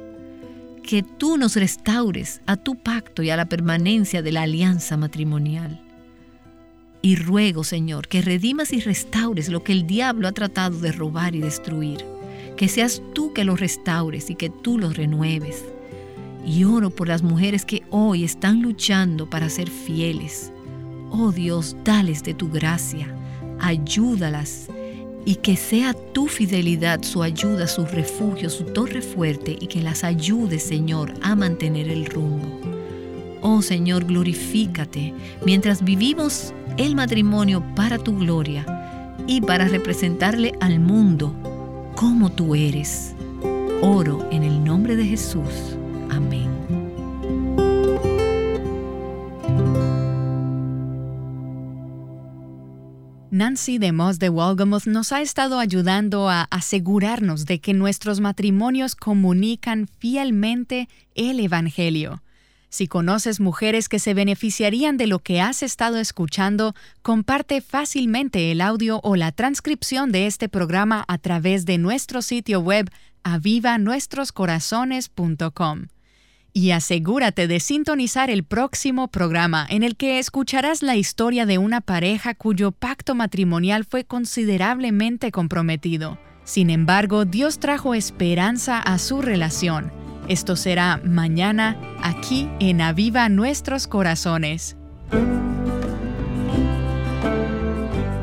que 0.82 1.04
tú 1.04 1.38
nos 1.38 1.54
restaures 1.54 2.40
a 2.46 2.56
tu 2.56 2.74
pacto 2.74 3.22
y 3.22 3.30
a 3.30 3.36
la 3.36 3.48
permanencia 3.48 4.20
de 4.20 4.32
la 4.32 4.42
alianza 4.42 4.96
matrimonial. 4.96 5.80
Y 7.00 7.14
ruego, 7.14 7.62
Señor, 7.62 8.08
que 8.08 8.20
redimas 8.20 8.72
y 8.72 8.80
restaures 8.80 9.48
lo 9.48 9.62
que 9.62 9.72
el 9.72 9.86
diablo 9.86 10.26
ha 10.26 10.32
tratado 10.32 10.80
de 10.80 10.90
robar 10.90 11.36
y 11.36 11.40
destruir. 11.40 12.04
Que 12.56 12.66
seas 12.66 13.00
tú 13.14 13.32
que 13.32 13.44
los 13.44 13.60
restaures 13.60 14.30
y 14.30 14.34
que 14.34 14.48
tú 14.48 14.78
los 14.78 14.96
renueves. 14.96 15.64
Y 16.46 16.64
oro 16.64 16.90
por 16.90 17.08
las 17.08 17.22
mujeres 17.22 17.64
que 17.64 17.82
hoy 17.90 18.24
están 18.24 18.60
luchando 18.60 19.28
para 19.28 19.48
ser 19.48 19.70
fieles. 19.70 20.52
Oh 21.10 21.32
Dios, 21.32 21.76
dales 21.84 22.22
de 22.22 22.34
tu 22.34 22.50
gracia, 22.50 23.06
ayúdalas 23.60 24.68
y 25.24 25.36
que 25.36 25.56
sea 25.56 25.94
tu 25.94 26.26
fidelidad 26.26 27.02
su 27.02 27.22
ayuda, 27.22 27.66
su 27.66 27.86
refugio, 27.86 28.50
su 28.50 28.64
torre 28.64 29.00
fuerte 29.00 29.56
y 29.58 29.66
que 29.68 29.80
las 29.80 30.04
ayude, 30.04 30.58
Señor, 30.58 31.14
a 31.22 31.34
mantener 31.34 31.88
el 31.88 32.06
rumbo. 32.06 32.60
Oh 33.40 33.62
Señor, 33.62 34.04
glorifícate 34.04 35.14
mientras 35.44 35.84
vivimos 35.84 36.52
el 36.76 36.94
matrimonio 36.94 37.62
para 37.74 37.98
tu 37.98 38.18
gloria 38.18 38.66
y 39.26 39.40
para 39.40 39.68
representarle 39.68 40.52
al 40.60 40.80
mundo 40.80 41.34
como 41.94 42.30
tú 42.30 42.54
eres. 42.54 43.14
Oro 43.82 44.26
en 44.30 44.42
el 44.42 44.64
nombre 44.64 44.96
de 44.96 45.04
Jesús. 45.04 45.76
Nancy 53.34 53.78
de 53.78 53.90
Moss 53.90 54.20
de 54.20 54.30
Walgamoth 54.30 54.86
nos 54.86 55.10
ha 55.10 55.20
estado 55.20 55.58
ayudando 55.58 56.30
a 56.30 56.42
asegurarnos 56.52 57.46
de 57.46 57.60
que 57.60 57.74
nuestros 57.74 58.20
matrimonios 58.20 58.94
comunican 58.94 59.88
fielmente 59.98 60.88
el 61.16 61.40
Evangelio. 61.40 62.22
Si 62.68 62.86
conoces 62.86 63.40
mujeres 63.40 63.88
que 63.88 63.98
se 63.98 64.14
beneficiarían 64.14 64.96
de 64.96 65.08
lo 65.08 65.18
que 65.18 65.40
has 65.40 65.64
estado 65.64 65.98
escuchando, 65.98 66.76
comparte 67.02 67.60
fácilmente 67.60 68.52
el 68.52 68.60
audio 68.60 69.00
o 69.02 69.16
la 69.16 69.32
transcripción 69.32 70.12
de 70.12 70.28
este 70.28 70.48
programa 70.48 71.04
a 71.08 71.18
través 71.18 71.66
de 71.66 71.78
nuestro 71.78 72.22
sitio 72.22 72.60
web 72.60 72.88
avivanuestroscorazones.com. 73.24 75.86
Y 76.54 76.70
asegúrate 76.70 77.46
de 77.46 77.60
sintonizar 77.60 78.30
el 78.30 78.44
próximo 78.44 79.08
programa 79.08 79.66
en 79.68 79.82
el 79.82 79.96
que 79.96 80.18
escucharás 80.18 80.82
la 80.82 80.96
historia 80.96 81.44
de 81.44 81.58
una 81.58 81.82
pareja 81.82 82.34
cuyo 82.34 82.72
pacto 82.72 83.14
matrimonial 83.14 83.84
fue 83.84 84.04
considerablemente 84.04 85.30
comprometido. 85.32 86.18
Sin 86.44 86.70
embargo, 86.70 87.26
Dios 87.26 87.58
trajo 87.58 87.94
esperanza 87.94 88.78
a 88.78 88.98
su 88.98 89.20
relación 89.20 89.92
esto 90.28 90.56
será 90.56 91.00
mañana 91.04 91.76
aquí 92.02 92.48
en 92.58 92.80
Aviva 92.80 93.28
Nuestros 93.28 93.86
Corazones. 93.86 94.76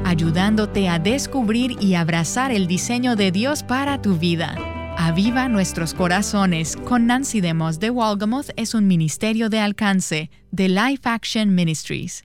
Ayudándote 0.03 0.89
a 0.89 0.97
descubrir 0.97 1.77
y 1.79 1.93
abrazar 1.93 2.51
el 2.51 2.65
diseño 2.65 3.15
de 3.15 3.31
Dios 3.31 3.61
para 3.61 4.01
tu 4.01 4.17
vida. 4.17 4.55
Aviva 4.97 5.49
Nuestros 5.49 5.93
Corazones 5.93 6.75
con 6.75 7.05
Nancy 7.07 7.41
Demos 7.41 7.79
de 7.79 7.89
Walgamoth 7.89 8.49
es 8.55 8.73
un 8.73 8.87
ministerio 8.87 9.49
de 9.49 9.59
alcance 9.59 10.29
de 10.51 10.69
Life 10.69 11.01
Action 11.03 11.53
Ministries. 11.55 12.23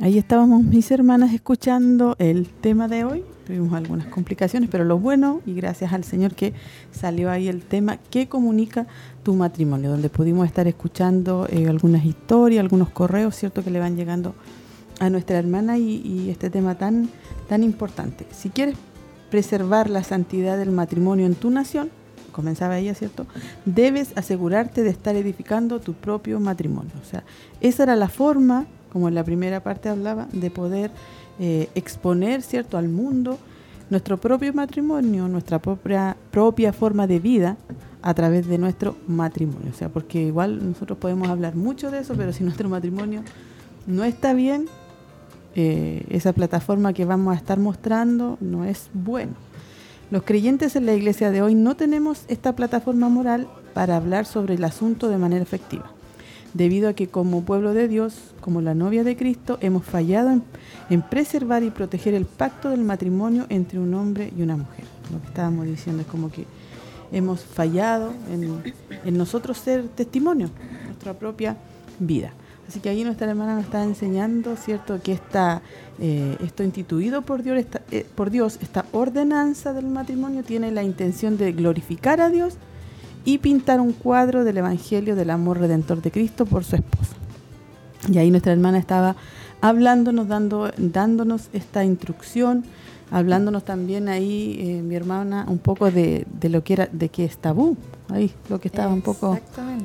Ahí 0.00 0.18
estábamos 0.18 0.64
mis 0.64 0.90
hermanas 0.90 1.32
escuchando 1.32 2.14
el 2.18 2.48
tema 2.48 2.88
de 2.88 3.04
hoy. 3.04 3.24
Tuvimos 3.46 3.72
algunas 3.72 4.06
complicaciones, 4.08 4.68
pero 4.70 4.84
lo 4.84 4.98
bueno, 4.98 5.40
y 5.46 5.54
gracias 5.54 5.92
al 5.92 6.04
Señor 6.04 6.34
que 6.34 6.52
salió 6.90 7.30
ahí 7.30 7.48
el 7.48 7.62
tema 7.62 7.96
que 7.96 8.26
comunica 8.26 8.86
tu 9.22 9.34
matrimonio, 9.34 9.90
donde 9.90 10.10
pudimos 10.10 10.46
estar 10.46 10.68
escuchando 10.68 11.46
eh, 11.50 11.68
algunas 11.68 12.04
historias, 12.04 12.60
algunos 12.60 12.90
correos, 12.90 13.34
¿cierto? 13.34 13.64
Que 13.64 13.70
le 13.70 13.80
van 13.80 13.96
llegando 13.96 14.34
a 15.00 15.10
nuestra 15.10 15.38
hermana 15.38 15.78
y, 15.78 15.96
y 16.04 16.30
este 16.30 16.50
tema 16.50 16.76
tan, 16.76 17.08
tan 17.48 17.62
importante. 17.62 18.26
Si 18.30 18.50
quieres 18.50 18.76
preservar 19.30 19.90
la 19.90 20.04
santidad 20.04 20.56
del 20.56 20.70
matrimonio 20.70 21.26
en 21.26 21.34
tu 21.34 21.50
nación, 21.50 21.90
comenzaba 22.32 22.78
ella, 22.78 22.94
¿cierto? 22.94 23.26
Debes 23.64 24.12
asegurarte 24.16 24.82
de 24.82 24.90
estar 24.90 25.16
edificando 25.16 25.80
tu 25.80 25.94
propio 25.94 26.40
matrimonio. 26.40 26.92
O 27.00 27.04
sea, 27.04 27.24
esa 27.60 27.84
era 27.84 27.96
la 27.96 28.08
forma 28.08 28.66
como 28.94 29.08
en 29.08 29.16
la 29.16 29.24
primera 29.24 29.60
parte 29.60 29.88
hablaba, 29.88 30.28
de 30.32 30.52
poder 30.52 30.92
eh, 31.40 31.68
exponer 31.74 32.42
cierto 32.42 32.78
al 32.78 32.88
mundo 32.88 33.38
nuestro 33.90 34.18
propio 34.18 34.54
matrimonio, 34.54 35.26
nuestra 35.26 35.58
propia, 35.58 36.16
propia 36.30 36.72
forma 36.72 37.08
de 37.08 37.18
vida 37.18 37.56
a 38.02 38.14
través 38.14 38.46
de 38.46 38.56
nuestro 38.56 38.96
matrimonio. 39.08 39.72
O 39.72 39.76
sea, 39.76 39.88
porque 39.88 40.22
igual 40.22 40.64
nosotros 40.64 40.96
podemos 40.96 41.28
hablar 41.28 41.56
mucho 41.56 41.90
de 41.90 41.98
eso, 41.98 42.14
pero 42.16 42.32
si 42.32 42.44
nuestro 42.44 42.68
matrimonio 42.68 43.24
no 43.88 44.04
está 44.04 44.32
bien, 44.32 44.66
eh, 45.54 46.04
esa 46.10 46.32
plataforma 46.32 46.92
que 46.92 47.04
vamos 47.04 47.34
a 47.34 47.38
estar 47.38 47.58
mostrando 47.58 48.38
no 48.40 48.64
es 48.64 48.90
bueno. 48.92 49.32
Los 50.10 50.22
creyentes 50.22 50.76
en 50.76 50.86
la 50.86 50.94
iglesia 50.94 51.30
de 51.30 51.42
hoy 51.42 51.54
no 51.54 51.76
tenemos 51.76 52.24
esta 52.28 52.54
plataforma 52.54 53.08
moral 53.08 53.48
para 53.72 53.96
hablar 53.96 54.26
sobre 54.26 54.54
el 54.54 54.64
asunto 54.64 55.08
de 55.08 55.18
manera 55.18 55.42
efectiva 55.42 55.90
debido 56.54 56.88
a 56.88 56.94
que 56.94 57.08
como 57.08 57.42
pueblo 57.42 57.74
de 57.74 57.88
Dios, 57.88 58.14
como 58.40 58.60
la 58.60 58.74
novia 58.74 59.04
de 59.04 59.16
Cristo, 59.16 59.58
hemos 59.60 59.84
fallado 59.84 60.40
en, 60.88 61.02
preservar 61.02 61.64
y 61.64 61.70
proteger 61.70 62.14
el 62.14 62.24
pacto 62.24 62.70
del 62.70 62.84
matrimonio 62.84 63.46
entre 63.48 63.80
un 63.80 63.92
hombre 63.92 64.32
y 64.36 64.42
una 64.42 64.56
mujer. 64.56 64.84
Lo 65.12 65.20
que 65.20 65.26
estábamos 65.26 65.66
diciendo 65.66 66.02
es 66.02 66.08
como 66.08 66.30
que 66.30 66.46
hemos 67.12 67.44
fallado 67.44 68.12
en, 68.30 69.18
nosotros 69.18 69.58
ser 69.58 69.88
testimonio, 69.88 70.48
nuestra 70.86 71.12
propia 71.12 71.56
vida. 71.98 72.32
Así 72.68 72.80
que 72.80 72.88
ahí 72.88 73.04
nuestra 73.04 73.28
hermana 73.28 73.56
nos 73.56 73.64
está 73.64 73.84
enseñando, 73.84 74.56
¿cierto?, 74.56 75.00
que 75.02 75.12
está, 75.12 75.62
eh, 75.98 76.36
esto 76.42 76.62
instituido 76.62 77.22
por 77.22 77.42
Dios, 77.42 77.64
eh, 77.90 78.06
por 78.14 78.30
Dios, 78.30 78.58
esta 78.62 78.86
ordenanza 78.92 79.72
del 79.72 79.86
matrimonio 79.86 80.42
tiene 80.42 80.70
la 80.70 80.82
intención 80.82 81.36
de 81.36 81.52
glorificar 81.52 82.20
a 82.20 82.30
Dios 82.30 82.56
y 83.24 83.38
pintar 83.38 83.80
un 83.80 83.92
cuadro 83.92 84.44
del 84.44 84.58
Evangelio 84.58 85.14
del 85.14 85.30
amor 85.30 85.58
redentor 85.58 86.00
de 86.00 86.10
Cristo 86.10 86.46
por 86.46 86.64
su 86.64 86.76
esposa. 86.76 87.14
Y 88.10 88.18
ahí 88.18 88.30
nuestra 88.30 88.52
hermana 88.52 88.78
estaba 88.78 89.16
hablándonos, 89.60 90.28
dando, 90.28 90.70
dándonos 90.76 91.48
esta 91.52 91.84
instrucción, 91.84 92.64
hablándonos 93.10 93.64
también 93.64 94.08
ahí, 94.08 94.56
eh, 94.58 94.82
mi 94.82 94.94
hermana, 94.94 95.46
un 95.48 95.58
poco 95.58 95.90
de, 95.90 96.26
lo 96.42 96.64
que 96.64 96.72
era, 96.74 96.88
de 96.90 97.08
que 97.08 97.24
es 97.24 97.38
tabú, 97.38 97.76
ahí, 98.08 98.32
lo 98.48 98.60
que 98.60 98.68
estaba 98.68 98.92
un 98.92 99.02
poco 99.02 99.38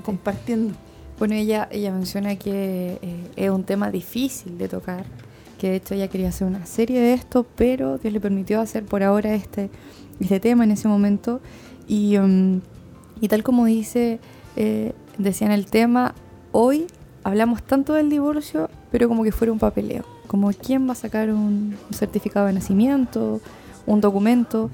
compartiendo. 0.03 0.73
Bueno, 1.19 1.33
ella, 1.35 1.67
ella 1.69 1.91
menciona 1.91 2.37
que 2.37 2.97
eh, 3.01 3.31
es 3.35 3.49
un 3.49 3.65
tema 3.65 3.91
difícil 3.91 4.57
de 4.57 4.69
tocar, 4.69 5.03
que 5.59 5.71
de 5.71 5.75
hecho 5.75 5.93
ella 5.93 6.07
quería 6.07 6.29
hacer 6.29 6.47
una 6.47 6.65
serie 6.65 7.01
de 7.01 7.11
esto, 7.11 7.45
pero 7.57 7.97
Dios 7.97 8.13
le 8.13 8.21
permitió 8.21 8.61
hacer 8.61 8.85
por 8.85 9.03
ahora 9.03 9.33
este, 9.35 9.69
este 10.21 10.39
tema 10.39 10.63
en 10.63 10.71
ese 10.71 10.87
momento. 10.87 11.41
Y, 11.89 12.15
um, 12.17 12.61
y 13.19 13.27
tal 13.27 13.43
como 13.43 13.65
dice, 13.65 14.21
eh, 14.55 14.93
decía 15.17 15.47
en 15.47 15.51
el 15.51 15.65
tema, 15.65 16.15
hoy 16.53 16.87
hablamos 17.25 17.63
tanto 17.63 17.95
del 17.95 18.09
divorcio, 18.09 18.69
pero 18.89 19.09
como 19.09 19.25
que 19.25 19.33
fuera 19.33 19.51
un 19.51 19.59
papeleo, 19.59 20.05
como 20.27 20.53
quién 20.53 20.87
va 20.87 20.93
a 20.93 20.95
sacar 20.95 21.31
un, 21.31 21.75
certificado 21.91 22.47
de 22.47 22.53
nacimiento, 22.53 23.41
un 23.85 23.99
documento, 23.99 24.69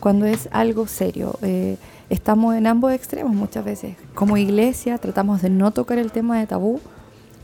cuando 0.00 0.24
es 0.24 0.48
algo 0.52 0.86
serio. 0.86 1.38
Eh, 1.42 1.76
estamos 2.12 2.54
en 2.54 2.66
ambos 2.66 2.92
extremos 2.92 3.34
muchas 3.34 3.64
veces. 3.64 3.96
Como 4.14 4.36
iglesia 4.36 4.98
tratamos 4.98 5.40
de 5.40 5.48
no 5.48 5.70
tocar 5.70 5.98
el 5.98 6.12
tema 6.12 6.38
de 6.38 6.46
tabú, 6.46 6.78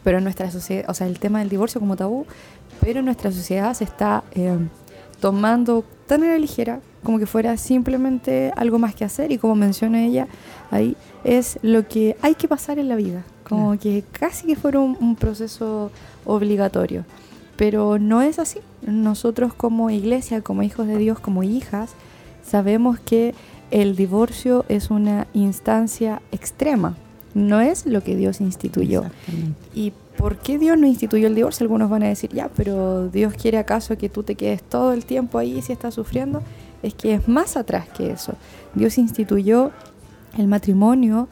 pero 0.04 0.18
en 0.18 0.24
nuestra 0.24 0.50
sociedad, 0.50 0.84
o 0.90 0.94
sea, 0.94 1.06
el 1.06 1.18
tema 1.18 1.38
del 1.38 1.48
divorcio 1.48 1.80
como 1.80 1.96
tabú, 1.96 2.26
pero 2.80 3.00
nuestra 3.00 3.32
sociedad 3.32 3.72
se 3.72 3.84
está 3.84 4.24
eh, 4.32 4.58
tomando 5.20 5.84
tan 6.06 6.22
a 6.22 6.26
la 6.28 6.38
ligera 6.38 6.80
como 7.02 7.18
que 7.18 7.24
fuera 7.24 7.56
simplemente 7.56 8.52
algo 8.56 8.78
más 8.78 8.94
que 8.94 9.06
hacer 9.06 9.32
y 9.32 9.38
como 9.38 9.54
menciona 9.54 10.04
ella 10.04 10.28
ahí, 10.70 10.96
es 11.24 11.58
lo 11.62 11.88
que 11.88 12.16
hay 12.20 12.34
que 12.34 12.46
pasar 12.46 12.78
en 12.78 12.88
la 12.88 12.96
vida, 12.96 13.24
como 13.48 13.78
que 13.78 14.04
casi 14.12 14.46
que 14.46 14.56
fuera 14.56 14.80
un 14.80 15.16
proceso 15.16 15.90
obligatorio. 16.26 17.04
Pero 17.56 17.98
no 17.98 18.22
es 18.22 18.38
así. 18.38 18.60
Nosotros 18.82 19.52
como 19.52 19.90
iglesia, 19.90 20.42
como 20.42 20.62
hijos 20.62 20.86
de 20.86 20.96
Dios, 20.96 21.18
como 21.18 21.42
hijas, 21.42 21.94
sabemos 22.44 23.00
que 23.00 23.34
el 23.70 23.96
divorcio 23.96 24.64
es 24.68 24.90
una 24.90 25.26
instancia 25.34 26.22
extrema, 26.32 26.96
no 27.34 27.60
es 27.60 27.86
lo 27.86 28.02
que 28.02 28.16
Dios 28.16 28.40
instituyó. 28.40 29.04
¿Y 29.74 29.92
por 30.16 30.38
qué 30.38 30.58
Dios 30.58 30.78
no 30.78 30.86
instituyó 30.86 31.26
el 31.26 31.34
divorcio? 31.34 31.64
Algunos 31.64 31.90
van 31.90 32.02
a 32.02 32.08
decir, 32.08 32.30
ya, 32.32 32.50
pero 32.56 33.08
Dios 33.08 33.34
quiere 33.34 33.58
acaso 33.58 33.96
que 33.96 34.08
tú 34.08 34.22
te 34.22 34.34
quedes 34.34 34.62
todo 34.62 34.92
el 34.92 35.04
tiempo 35.04 35.38
ahí 35.38 35.62
si 35.62 35.72
estás 35.72 35.94
sufriendo. 35.94 36.42
Es 36.82 36.94
que 36.94 37.14
es 37.14 37.28
más 37.28 37.56
atrás 37.56 37.88
que 37.88 38.10
eso. 38.10 38.34
Dios 38.74 38.98
instituyó 38.98 39.70
el 40.36 40.48
matrimonio 40.48 41.28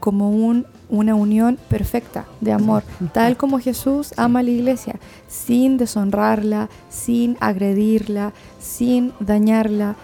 como 0.00 0.30
un, 0.30 0.66
una 0.88 1.14
unión 1.14 1.58
perfecta 1.68 2.26
de 2.40 2.52
amor, 2.52 2.82
tal 3.12 3.36
como 3.36 3.60
Jesús 3.60 4.12
ama 4.16 4.40
a 4.40 4.42
la 4.42 4.50
iglesia, 4.50 4.96
sin 5.28 5.76
deshonrarla, 5.76 6.68
sin 6.88 7.36
agredirla, 7.40 8.32
sin 8.58 9.12
dañarla, 9.20 9.94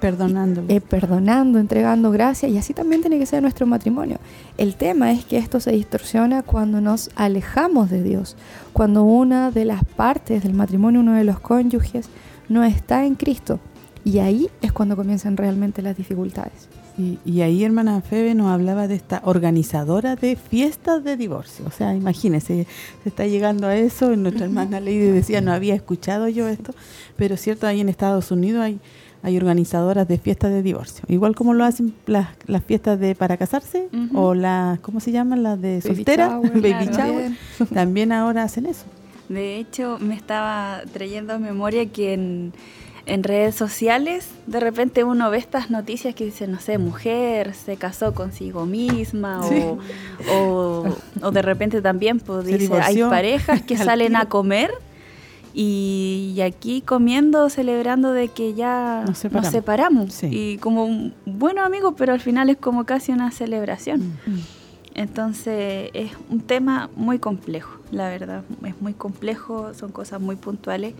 Perdonando. 0.00 0.64
Eh, 0.68 0.80
perdonando, 0.80 1.58
entregando 1.58 2.10
gracia, 2.10 2.48
y 2.48 2.58
así 2.58 2.74
también 2.74 3.00
tiene 3.00 3.18
que 3.18 3.26
ser 3.26 3.42
nuestro 3.42 3.66
matrimonio. 3.66 4.18
El 4.58 4.76
tema 4.76 5.12
es 5.12 5.24
que 5.24 5.38
esto 5.38 5.60
se 5.60 5.72
distorsiona 5.72 6.42
cuando 6.42 6.80
nos 6.80 7.10
alejamos 7.16 7.90
de 7.90 8.02
Dios, 8.02 8.36
cuando 8.72 9.04
una 9.04 9.50
de 9.50 9.64
las 9.64 9.84
partes 9.84 10.42
del 10.42 10.54
matrimonio, 10.54 11.00
uno 11.00 11.14
de 11.14 11.24
los 11.24 11.40
cónyuges, 11.40 12.08
no 12.48 12.64
está 12.64 13.04
en 13.06 13.14
Cristo. 13.14 13.58
Y 14.04 14.18
ahí 14.18 14.48
es 14.62 14.72
cuando 14.72 14.94
comienzan 14.94 15.36
realmente 15.36 15.82
las 15.82 15.96
dificultades. 15.96 16.68
Y, 16.98 17.42
ahí, 17.42 17.62
hermana 17.62 18.00
Febe, 18.00 18.34
nos 18.34 18.50
hablaba 18.50 18.88
de 18.88 18.94
esta 18.94 19.20
organizadora 19.24 20.16
de 20.16 20.34
fiestas 20.34 21.04
de 21.04 21.18
divorcio. 21.18 21.66
O 21.66 21.70
sea, 21.70 21.94
imagínese, 21.94 22.66
se 23.02 23.08
está 23.08 23.26
llegando 23.26 23.66
a 23.66 23.76
eso. 23.76 24.16
Nuestra 24.16 24.46
hermana 24.46 24.80
Lady 24.80 25.00
decía, 25.00 25.42
no 25.42 25.52
había 25.52 25.74
escuchado 25.74 26.26
yo 26.28 26.48
esto, 26.48 26.74
pero 27.16 27.36
cierto, 27.36 27.66
ahí 27.66 27.80
en 27.80 27.90
Estados 27.90 28.30
Unidos 28.30 28.62
hay 28.62 28.80
hay 29.22 29.36
organizadoras 29.36 30.06
de 30.06 30.18
fiestas 30.18 30.50
de 30.50 30.62
divorcio. 30.62 31.04
Igual 31.08 31.34
como 31.34 31.54
lo 31.54 31.64
hacen 31.64 31.94
las, 32.06 32.28
las 32.46 32.62
fiestas 32.64 32.98
de 33.00 33.14
para 33.14 33.36
casarse 33.36 33.88
o 34.14 34.34
las, 34.34 34.78
¿cómo 34.80 35.00
se 35.00 35.12
llaman? 35.12 35.42
Las 35.42 35.60
de 35.60 35.80
soltera, 35.80 36.38
baby 36.54 36.88
shower. 36.92 37.32
También 37.74 38.12
ahora 38.12 38.44
hacen 38.44 38.66
eso. 38.66 38.84
De 39.28 39.56
hecho, 39.56 39.98
me 40.00 40.14
estaba 40.14 40.82
trayendo 40.92 41.34
a 41.34 41.38
memoria 41.38 41.86
que 41.86 42.12
en, 42.12 42.52
en 43.06 43.22
redes 43.22 43.54
sociales 43.54 44.28
de 44.46 44.60
repente 44.60 45.04
uno 45.04 45.30
ve 45.30 45.38
estas 45.38 45.70
noticias 45.70 46.14
que 46.14 46.24
dicen, 46.24 46.52
no 46.52 46.60
sé, 46.60 46.78
mujer 46.78 47.54
se 47.54 47.76
casó 47.76 48.14
consigo 48.14 48.66
misma 48.66 49.40
o, 50.30 50.88
o, 51.22 51.30
de 51.30 51.42
repente 51.42 51.82
también 51.82 52.20
pues, 52.20 52.46
dice, 52.46 52.72
hay 52.80 53.02
parejas 53.02 53.62
que 53.62 53.76
salen 53.76 54.16
a 54.16 54.26
comer 54.26 54.70
y, 55.58 56.38
aquí 56.42 56.82
comiendo, 56.82 57.48
celebrando 57.48 58.12
de 58.12 58.28
que 58.28 58.52
ya 58.52 59.04
nos 59.06 59.16
separamos. 59.16 60.22
Y 60.22 60.58
como 60.58 61.12
buenos 61.24 61.64
amigos, 61.64 61.94
pero 61.96 62.12
al 62.12 62.20
final 62.20 62.50
es 62.50 62.58
como 62.58 62.84
casi 62.84 63.12
una 63.12 63.30
celebración. 63.30 64.00
Mm. 64.26 64.30
Mm. 64.32 64.40
Entonces 64.96 65.90
es 65.94 66.12
un 66.28 66.40
tema 66.40 66.90
muy 66.94 67.18
complejo, 67.18 67.78
la 67.90 68.10
verdad. 68.10 68.44
Es 68.66 68.78
muy 68.82 68.92
complejo, 68.92 69.72
son 69.72 69.92
cosas 69.92 70.20
muy 70.20 70.36
puntuales, 70.36 70.92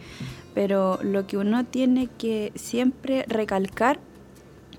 pero 0.54 1.00
lo 1.02 1.26
que 1.26 1.36
uno 1.36 1.66
tiene 1.66 2.08
que 2.16 2.50
siempre 2.54 3.26
recalcar 3.28 4.00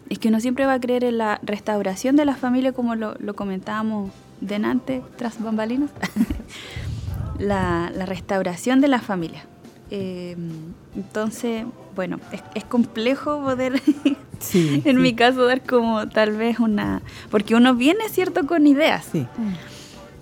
es 0.10 0.18
que 0.18 0.30
uno 0.30 0.40
siempre 0.40 0.66
va 0.66 0.74
a 0.74 0.80
creer 0.80 1.04
en 1.04 1.20
la 1.20 1.40
restauración 1.44 2.16
de 2.16 2.26
la 2.26 2.36
familia, 2.36 2.72
como 2.72 2.95
lo, 2.95 3.16
comentábamos 3.36 4.10
delante, 4.41 5.04
tras 5.18 5.40
bambalinas. 5.40 5.91
la, 7.38 7.91
la 7.94 8.08
restauración 8.08 8.82
de 8.82 8.88
la 8.88 8.99
familia 8.99 9.45
Em, 9.89 10.73
entonces, 10.95 11.65
bueno, 11.95 12.19
es, 12.53 12.64
complejo 12.65 13.41
poder, 13.41 13.81
en 14.53 15.01
mi 15.01 15.14
caso, 15.14 15.45
dar 15.45 15.61
como 15.61 16.07
tal 16.07 16.35
vez 16.35 16.59
una... 16.59 17.01
Porque 17.30 17.55
uno 17.55 17.76
viene, 17.76 18.09
¿cierto?, 18.09 18.45
con 18.45 18.68
ideas. 18.68 19.09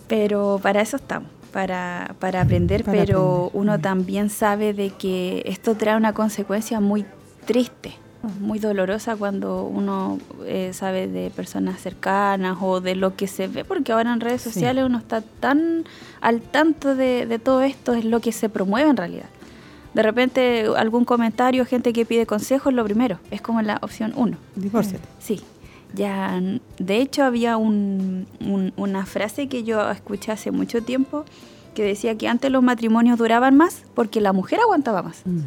Pero 0.07 0.59
para 0.61 0.81
eso 0.81 0.97
estamos, 0.97 1.29
para, 1.51 2.15
para 2.19 2.41
aprender, 2.41 2.83
pero 2.83 3.49
uno 3.53 3.79
también 3.79 4.29
sabe 4.29 4.73
de 4.73 4.91
que 4.91 5.41
esto 5.45 5.75
trae 5.75 5.97
una 5.97 6.13
consecuencia 6.13 6.79
muy 6.79 7.05
triste, 7.45 7.95
muy 8.39 8.59
dolorosa 8.59 9.15
cuando 9.15 9.63
uno 9.63 10.19
eh, 10.45 10.71
sabe 10.73 11.07
de 11.07 11.29
personas 11.29 11.79
cercanas 11.79 12.57
o 12.61 12.81
de 12.81 12.95
lo 12.95 13.15
que 13.15 13.27
se 13.27 13.47
ve, 13.47 13.63
porque 13.63 13.91
ahora 13.91 14.13
en 14.13 14.19
redes 14.19 14.41
sociales 14.41 14.85
uno 14.85 14.97
está 14.97 15.21
tan 15.21 15.85
al 16.21 16.41
tanto 16.41 16.95
de, 16.95 17.25
de 17.25 17.39
todo 17.39 17.61
esto, 17.61 17.93
es 17.93 18.05
lo 18.05 18.19
que 18.19 18.31
se 18.31 18.49
promueve 18.49 18.89
en 18.89 18.97
realidad. 18.97 19.29
De 19.95 20.03
repente 20.03 20.65
algún 20.75 21.05
comentario, 21.05 21.65
gente 21.65 21.93
que 21.93 22.05
pide 22.05 22.25
consejos, 22.25 22.73
lo 22.73 22.83
primero, 22.83 23.17
es 23.31 23.41
como 23.41 23.61
la 23.61 23.79
opción 23.81 24.11
uno. 24.17 24.35
Divorcio. 24.57 24.99
Sí. 25.19 25.41
Ya, 25.93 26.41
de 26.77 26.97
hecho 26.97 27.23
había 27.23 27.55
una 27.55 29.05
frase 29.05 29.47
que 29.47 29.63
yo 29.63 29.89
escuché 29.89 30.33
hace 30.33 30.51
mucho 30.51 30.83
tiempo 30.83 31.23
que 31.73 31.83
decía 31.83 32.17
que 32.17 32.27
antes 32.27 32.51
los 32.51 32.61
matrimonios 32.61 33.17
duraban 33.17 33.55
más 33.55 33.83
porque 33.93 34.19
la 34.19 34.33
mujer 34.33 34.59
aguantaba 34.59 35.01
más. 35.01 35.21
Mm. 35.23 35.39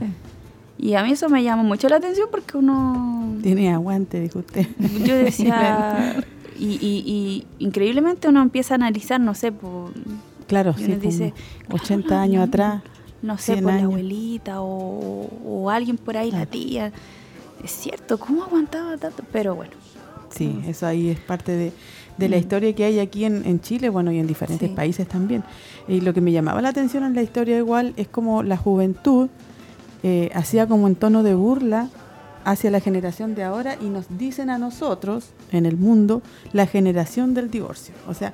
Y 0.78 0.94
a 0.94 1.02
mí 1.04 1.12
eso 1.12 1.28
me 1.28 1.42
llamó 1.42 1.62
mucho 1.64 1.88
la 1.90 1.96
atención 1.96 2.28
porque 2.30 2.56
uno... 2.56 3.36
Tiene 3.42 3.70
aguante, 3.70 4.18
dijo 4.18 4.38
usted. 4.38 4.66
Yo 5.04 5.14
decía... 5.14 6.24
y, 6.58 7.44
increíblemente 7.58 8.28
uno 8.28 8.40
empieza 8.40 8.72
a 8.72 8.76
analizar, 8.76 9.20
no 9.20 9.34
sé, 9.34 9.52
por, 9.52 9.92
claro, 10.46 10.74
sí, 10.74 10.94
dice, 10.94 11.34
80 11.70 12.20
años 12.20 12.48
atrás 12.48 12.82
no 13.22 13.38
sé, 13.38 13.54
por 13.62 13.72
la 13.72 13.82
abuelita 13.82 14.60
o, 14.60 15.70
alguien 15.70 15.96
por 15.96 16.16
ahí, 16.16 16.30
la 16.30 16.46
tía. 16.46 16.92
Es 17.62 17.72
cierto, 17.72 18.18
¿cómo 18.18 18.44
aguantaba 18.44 18.96
tanto? 18.96 19.22
Pero 19.32 19.54
bueno. 19.54 19.72
Sí, 20.30 20.60
eso 20.66 20.86
ahí 20.86 21.08
es 21.08 21.18
parte 21.18 21.52
de, 21.52 21.72
la 22.28 22.36
mm. 22.36 22.40
historia 22.40 22.74
que 22.74 22.84
hay 22.84 22.98
aquí 23.00 23.24
en, 23.24 23.60
Chile, 23.60 23.88
bueno, 23.88 24.12
y 24.12 24.18
en 24.18 24.26
diferentes 24.26 24.68
países 24.70 25.08
también. 25.08 25.42
Y 25.88 26.00
lo 26.00 26.14
que 26.14 26.20
me 26.20 26.32
llamaba 26.32 26.62
la 26.62 26.68
atención 26.68 27.04
en 27.04 27.14
la 27.14 27.22
historia 27.22 27.56
igual 27.58 27.94
es 27.96 28.08
como 28.08 28.42
la 28.42 28.56
juventud 28.56 29.28
eh, 30.02 30.30
hacía 30.34 30.66
como 30.66 30.86
en 30.86 30.94
tono 30.94 31.22
de 31.22 31.34
burla 31.34 31.88
hacia 32.44 32.70
la 32.70 32.80
generación 32.80 33.34
de 33.34 33.42
ahora 33.42 33.76
y 33.80 33.86
nos 33.86 34.06
dicen 34.16 34.48
a 34.48 34.58
nosotros, 34.58 35.30
en 35.52 35.66
el 35.66 35.76
mundo, 35.76 36.22
la 36.52 36.66
generación 36.66 37.34
del 37.34 37.50
divorcio. 37.50 37.94
O 38.06 38.14
sea, 38.14 38.32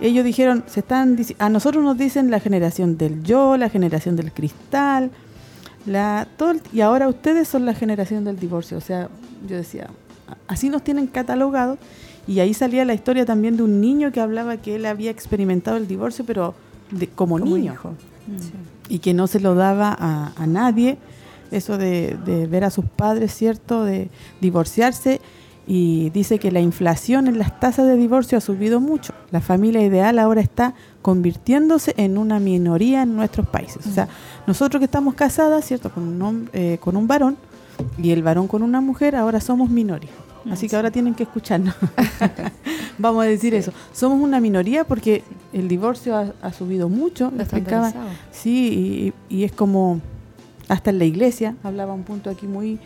ellos 0.00 0.24
dijeron, 0.24 0.64
se 0.66 0.80
están 0.80 1.18
a 1.38 1.48
nosotros 1.48 1.82
nos 1.82 1.98
dicen 1.98 2.30
la 2.30 2.40
generación 2.40 2.96
del 2.96 3.22
yo, 3.22 3.56
la 3.56 3.68
generación 3.68 4.16
del 4.16 4.32
cristal, 4.32 5.10
la 5.86 6.28
todo 6.36 6.54
y 6.72 6.80
ahora 6.80 7.08
ustedes 7.08 7.48
son 7.48 7.66
la 7.66 7.74
generación 7.74 8.24
del 8.24 8.38
divorcio. 8.38 8.78
O 8.78 8.80
sea, 8.80 9.08
yo 9.48 9.56
decía, 9.56 9.88
así 10.46 10.68
nos 10.68 10.82
tienen 10.82 11.06
catalogados 11.06 11.78
y 12.26 12.40
ahí 12.40 12.54
salía 12.54 12.84
la 12.84 12.94
historia 12.94 13.24
también 13.24 13.56
de 13.56 13.62
un 13.62 13.80
niño 13.80 14.12
que 14.12 14.20
hablaba 14.20 14.58
que 14.58 14.76
él 14.76 14.86
había 14.86 15.10
experimentado 15.10 15.76
el 15.76 15.88
divorcio, 15.88 16.24
pero 16.24 16.54
como, 17.14 17.38
niño. 17.38 17.74
Mm. 17.74 18.92
Y 18.92 18.98
que 19.00 19.14
no 19.14 19.26
se 19.26 19.40
lo 19.40 19.54
daba 19.54 19.96
a, 19.98 20.46
nadie, 20.46 20.98
eso 21.50 21.76
de, 21.76 22.16
de 22.24 22.46
ver 22.46 22.64
a 22.64 22.70
sus 22.70 22.84
padres, 22.84 23.34
¿cierto? 23.34 23.84
De 23.84 24.08
divorciarse 24.40 25.20
y 25.70 26.08
dice 26.10 26.38
que 26.38 26.50
la 26.50 26.60
inflación 26.60 27.28
en 27.28 27.38
las 27.38 27.60
tasas 27.60 27.86
de 27.86 27.94
divorcio 27.94 28.38
ha 28.38 28.40
subido 28.40 28.80
mucho. 28.80 29.12
La 29.30 29.42
familia 29.42 29.84
ideal 29.84 30.18
ahora 30.18 30.40
está 30.40 30.72
convirtiéndose 31.02 31.92
en 31.98 32.16
una 32.16 32.40
minoría 32.40 33.02
en 33.02 33.14
nuestros 33.14 33.46
países. 33.46 33.86
O 33.86 33.90
sea, 33.90 34.08
nosotros 34.46 34.80
que 34.80 34.86
estamos 34.86 35.12
casadas, 35.12 35.66
¿cierto? 35.66 35.90
Con 35.90 36.22
un, 36.22 36.48
eh, 36.54 36.78
con 36.80 36.96
un 36.96 37.06
varón 37.06 37.36
y 37.98 38.12
el 38.12 38.22
varón 38.22 38.48
con 38.48 38.62
una 38.62 38.80
mujer, 38.80 39.14
ahora 39.14 39.42
somos 39.42 39.68
minoría. 39.68 40.08
Así 40.50 40.70
que 40.70 40.76
ahora 40.76 40.90
tienen 40.90 41.14
que 41.14 41.24
escucharnos. 41.24 41.74
Vamos 42.98 43.24
a 43.24 43.26
decir 43.26 43.54
eso. 43.54 43.70
Somos 43.92 44.22
una 44.22 44.40
minoría 44.40 44.84
porque 44.84 45.22
el 45.52 45.68
divorcio 45.68 46.16
ha, 46.16 46.52
subido 46.54 46.88
mucho. 46.88 47.30
Explicaba, 47.38 47.92
sí, 48.30 49.12
y, 49.28 49.36
y, 49.36 49.44
es 49.44 49.52
como, 49.52 50.00
hasta 50.66 50.88
en 50.88 50.98
la 50.98 51.04
iglesia, 51.04 51.56
hablaba 51.62 51.92
un 51.92 52.04
punto 52.04 52.30
aquí 52.30 52.46
muy 52.46 52.78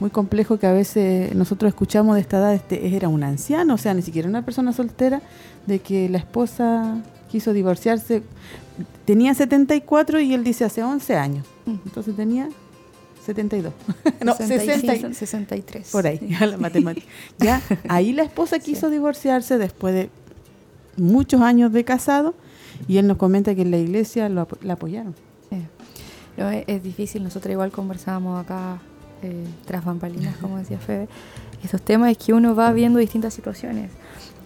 muy 0.00 0.10
complejo 0.10 0.58
que 0.58 0.66
a 0.66 0.72
veces 0.72 1.34
nosotros 1.34 1.70
escuchamos 1.70 2.14
de 2.14 2.20
esta 2.20 2.38
edad, 2.38 2.54
este 2.54 2.96
era 2.96 3.08
un 3.08 3.22
anciano, 3.22 3.74
o 3.74 3.78
sea, 3.78 3.94
ni 3.94 4.02
siquiera 4.02 4.28
una 4.28 4.42
persona 4.44 4.72
soltera, 4.72 5.20
de 5.66 5.80
que 5.80 6.08
la 6.08 6.18
esposa 6.18 7.02
quiso 7.30 7.52
divorciarse, 7.52 8.22
tenía 9.04 9.34
74 9.34 10.20
y 10.20 10.34
él 10.34 10.44
dice 10.44 10.64
hace 10.64 10.82
11 10.82 11.16
años, 11.16 11.46
mm. 11.66 11.74
entonces 11.86 12.16
tenía 12.16 12.48
72. 13.24 13.72
no, 14.24 14.34
63. 14.34 15.90
Por 15.90 16.06
ahí, 16.06 16.18
la 16.40 16.56
matemática. 16.56 17.06
ya, 17.38 17.60
ahí 17.88 18.12
la 18.12 18.22
esposa 18.22 18.58
quiso 18.58 18.90
divorciarse 18.90 19.58
después 19.58 19.94
de 19.94 20.10
muchos 20.96 21.42
años 21.42 21.72
de 21.72 21.84
casado 21.84 22.34
y 22.86 22.98
él 22.98 23.06
nos 23.06 23.16
comenta 23.16 23.54
que 23.54 23.62
en 23.62 23.70
la 23.70 23.78
iglesia 23.78 24.28
lo, 24.28 24.48
la 24.62 24.74
apoyaron. 24.74 25.14
No, 26.38 26.50
es, 26.50 26.82
difícil, 26.84 27.24
nosotros 27.24 27.50
igual 27.50 27.72
conversábamos 27.72 28.40
acá 28.40 28.78
eh, 29.22 29.44
tras 29.66 29.84
bambalinas, 29.84 30.36
como 30.36 30.58
decía 30.58 30.78
Febe, 30.78 31.08
estos 31.62 31.82
temas 31.82 32.10
es 32.10 32.18
que 32.18 32.32
uno 32.32 32.54
va 32.54 32.72
viendo 32.72 32.98
distintas 32.98 33.34
situaciones. 33.34 33.90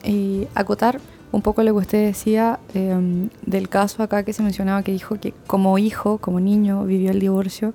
Y 0.04 0.48
acotar 0.54 1.00
un 1.30 1.42
poco 1.42 1.62
lo 1.62 1.72
que 1.72 1.78
usted 1.78 2.06
decía 2.06 2.60
em, 2.74 3.28
del 3.46 3.68
caso 3.68 4.02
acá 4.02 4.22
que 4.22 4.32
se 4.32 4.42
mencionaba 4.42 4.82
que 4.82 4.92
dijo 4.92 5.18
que 5.18 5.32
como 5.46 5.78
hijo, 5.78 6.18
como 6.18 6.40
niño, 6.40 6.84
vivió 6.84 7.10
el 7.10 7.20
divorcio 7.20 7.74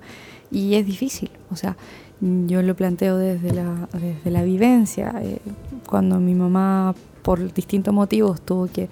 y 0.50 0.74
es 0.74 0.86
difícil. 0.86 1.30
O 1.50 1.56
sea, 1.56 1.76
yo 2.20 2.62
lo 2.62 2.74
planteo 2.74 3.16
desde 3.16 3.52
la, 3.52 3.88
desde 3.92 4.30
la 4.30 4.42
vivencia. 4.42 5.14
Eh, 5.20 5.38
cuando 5.86 6.18
mi 6.20 6.34
mamá, 6.34 6.94
por 7.22 7.52
distintos 7.52 7.94
motivos, 7.94 8.40
tuvo 8.40 8.66
que 8.66 8.88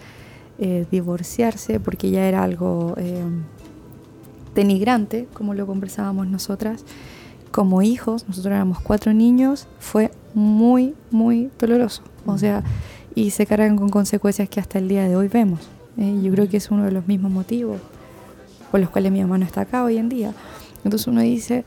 eh, 0.58 0.86
divorciarse 0.90 1.80
porque 1.80 2.10
ya 2.10 2.26
era 2.26 2.42
algo 2.42 2.94
eh, 2.96 3.22
denigrante, 4.54 5.28
como 5.32 5.54
lo 5.54 5.66
conversábamos 5.66 6.26
nosotras, 6.26 6.84
como 7.56 7.80
hijos, 7.80 8.28
nosotros 8.28 8.52
éramos 8.52 8.80
cuatro 8.80 9.14
niños, 9.14 9.66
fue 9.78 10.10
muy, 10.34 10.94
muy 11.10 11.50
doloroso. 11.58 12.02
O 12.26 12.36
sea, 12.36 12.62
y 13.14 13.30
se 13.30 13.46
cargan 13.46 13.78
con 13.78 13.88
consecuencias 13.88 14.46
que 14.50 14.60
hasta 14.60 14.78
el 14.78 14.88
día 14.88 15.08
de 15.08 15.16
hoy 15.16 15.28
vemos. 15.28 15.60
yo 15.96 16.30
creo 16.32 16.46
que 16.50 16.58
es 16.58 16.70
uno 16.70 16.84
de 16.84 16.92
los 16.92 17.08
mismos 17.08 17.32
motivos 17.32 17.80
por 18.70 18.78
los 18.78 18.90
cuales 18.90 19.10
mi 19.10 19.22
mamá 19.22 19.38
no 19.38 19.46
está 19.46 19.62
acá 19.62 19.84
hoy 19.84 19.96
en 19.96 20.10
día. 20.10 20.34
Entonces 20.84 21.06
uno 21.06 21.22
dice, 21.22 21.64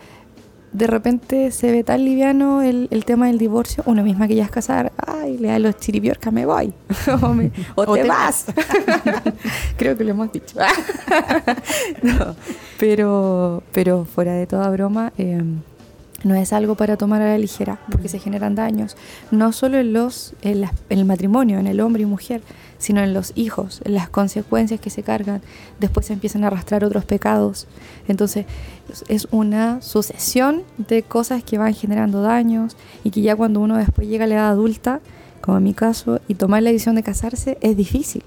de 0.73 0.85
repente 0.85 1.49
se 1.49 1.71
ve 1.71 1.83
tan 1.83 2.05
liviano 2.05 2.61
el, 2.61 2.87
tema 3.03 3.25
del 3.25 3.39
divorcio, 3.39 3.81
uno 3.87 4.03
misma 4.03 4.27
que 4.27 4.35
ya 4.35 4.43
es 4.43 4.51
casar, 4.51 4.91
ay, 4.95 5.39
le 5.39 5.47
da 5.47 5.57
los 5.57 5.75
chiripiorcas, 5.77 6.31
me 6.31 6.45
voy, 6.45 6.71
o, 7.75 7.95
te, 7.95 8.03
vas. 8.03 8.45
Creo 9.77 9.97
que 9.97 10.03
lo 10.03 10.11
hemos 10.11 10.31
dicho. 10.31 10.55
pero, 12.79 13.63
pero 13.73 14.05
fuera 14.05 14.33
de 14.33 14.45
toda 14.45 14.69
broma, 14.69 15.11
em, 15.17 15.61
no 16.23 16.35
es 16.35 16.53
algo 16.53 16.75
para 16.75 16.97
tomar 16.97 17.21
a 17.21 17.27
la 17.27 17.37
ligera, 17.37 17.79
porque 17.89 18.09
se 18.09 18.19
generan 18.19 18.55
daños, 18.55 18.97
no 19.31 19.51
solo 19.51 19.77
en, 19.77 19.93
los, 19.93 20.33
en, 20.41 20.69
el 20.89 21.05
matrimonio, 21.05 21.59
en 21.59 21.67
el 21.67 21.79
hombre 21.79 22.03
y 22.03 22.05
mujer, 22.05 22.41
sino 22.77 23.01
en 23.01 23.13
los 23.13 23.33
hijos, 23.35 23.81
en 23.83 23.93
las 23.93 24.09
consecuencias 24.09 24.79
que 24.79 24.89
se 24.89 25.03
cargan, 25.03 25.41
después 25.79 26.05
se 26.05 26.13
empiezan 26.13 26.43
a 26.43 26.47
arrastrar 26.47 26.83
otros 26.83 27.05
pecados. 27.05 27.67
Entonces 28.07 28.45
es 29.07 29.27
una 29.31 29.81
sucesión 29.81 30.63
de 30.77 31.03
cosas 31.03 31.43
que 31.43 31.57
van 31.57 31.73
generando 31.73 32.21
daños 32.21 32.75
y 33.03 33.11
que 33.11 33.21
ya 33.21 33.35
cuando 33.35 33.59
uno 33.59 33.77
después 33.77 34.07
llega 34.07 34.25
a 34.25 34.27
la 34.27 34.35
edad 34.35 34.49
adulta, 34.49 35.01
como 35.41 35.57
en 35.57 35.63
mi 35.63 35.73
caso, 35.73 36.19
y 36.27 36.35
tomar 36.35 36.63
la 36.63 36.71
decisión 36.71 36.95
de 36.95 37.03
casarse 37.03 37.57
es 37.61 37.75
difícil. 37.77 38.23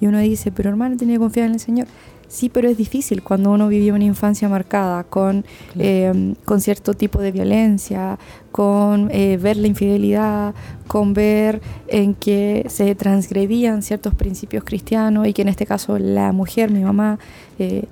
Y 0.00 0.06
uno 0.06 0.18
dice, 0.18 0.50
pero 0.50 0.70
hermano, 0.70 0.96
tiene 0.96 1.14
que 1.14 1.18
confiar 1.18 1.46
en 1.46 1.54
el 1.54 1.60
Señor. 1.60 1.86
Sí, 2.30 2.48
pero 2.48 2.68
es 2.68 2.76
difícil 2.76 3.24
cuando 3.24 3.50
uno 3.50 3.66
vivió 3.66 3.92
una 3.92 4.04
infancia 4.04 4.48
marcada 4.48 5.02
con, 5.02 5.44
eh, 5.76 6.36
con 6.44 6.60
cierto 6.60 6.94
tipo 6.94 7.20
de 7.20 7.32
violencia, 7.32 8.20
con 8.52 9.10
eh, 9.10 9.36
ver 9.36 9.56
la 9.56 9.66
infidelidad, 9.66 10.54
con 10.86 11.12
ver 11.12 11.60
en 11.88 12.14
que 12.14 12.64
se 12.68 12.94
transgredían 12.94 13.82
ciertos 13.82 14.14
principios 14.14 14.62
cristianos 14.62 15.26
y 15.26 15.32
que 15.32 15.42
en 15.42 15.48
este 15.48 15.66
caso 15.66 15.98
la 15.98 16.30
mujer, 16.30 16.70
mi 16.70 16.84
mamá, 16.84 17.18
eh, 17.58 17.86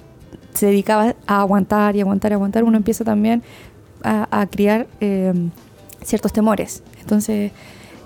se 0.54 0.66
dedicaba 0.66 1.16
a 1.26 1.40
aguantar 1.40 1.96
y 1.96 2.00
aguantar 2.00 2.30
y 2.30 2.34
aguantar, 2.34 2.62
uno 2.62 2.76
empieza 2.76 3.02
también 3.02 3.42
a, 4.04 4.46
criar 4.48 4.86
ciertos 6.04 6.32
temores. 6.32 6.84
Entonces 7.00 7.50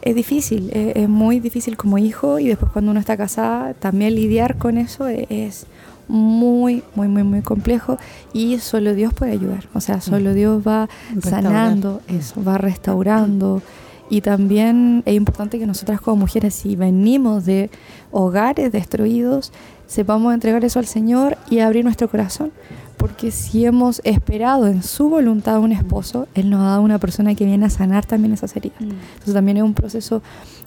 es 0.00 0.14
difícil, 0.14 0.70
es, 0.72 1.10
muy 1.10 1.40
difícil 1.40 1.76
como 1.76 1.98
hijo 1.98 2.38
y 2.38 2.48
después 2.48 2.72
cuando 2.72 2.90
uno 2.90 3.00
está 3.00 3.18
casada 3.18 3.74
también 3.74 4.14
lidiar 4.14 4.56
con 4.56 4.78
eso 4.78 5.08
es 5.08 5.66
muy, 6.08 6.82
muy, 6.94 7.08
muy, 7.08 7.22
muy 7.22 7.42
complejo 7.42 7.98
y 8.32 8.58
solo 8.58 8.94
Dios 8.94 9.12
puede 9.14 9.32
ayudar. 9.32 9.68
O 9.74 9.80
sea, 9.80 10.00
solo 10.00 10.30
mm. 10.30 10.34
Dios 10.34 10.62
va 10.66 10.88
sanando 11.22 12.00
eso, 12.08 12.42
va 12.42 12.58
restaurando. 12.58 13.62
Y 14.10 14.20
también 14.20 15.02
es 15.06 15.14
importante 15.14 15.58
que 15.58 15.66
nosotras 15.66 16.00
como 16.00 16.16
mujeres, 16.16 16.54
si 16.54 16.76
venimos 16.76 17.46
de 17.46 17.70
hogares 18.10 18.70
destruidos, 18.70 19.52
sepamos 19.86 20.34
entregar 20.34 20.64
eso 20.64 20.78
al 20.78 20.86
Señor 20.86 21.38
y 21.48 21.60
abrir 21.60 21.84
nuestro 21.84 22.08
corazón. 22.08 22.52
Porque 22.98 23.30
si 23.30 23.64
hemos 23.64 24.00
esperado 24.04 24.66
en 24.66 24.82
su 24.82 25.08
voluntad 25.08 25.60
un 25.60 25.72
esposo, 25.72 26.28
Él 26.34 26.50
nos 26.50 26.60
ha 26.60 26.64
dado 26.64 26.82
una 26.82 26.98
persona 26.98 27.34
que 27.34 27.46
viene 27.46 27.66
a 27.66 27.70
sanar 27.70 28.04
también 28.04 28.34
esas 28.34 28.54
heridas. 28.54 28.80
Mm. 28.80 28.90
Entonces 28.90 29.34
también 29.34 29.56
es 29.56 29.62
un 29.62 29.74
proceso 29.74 30.22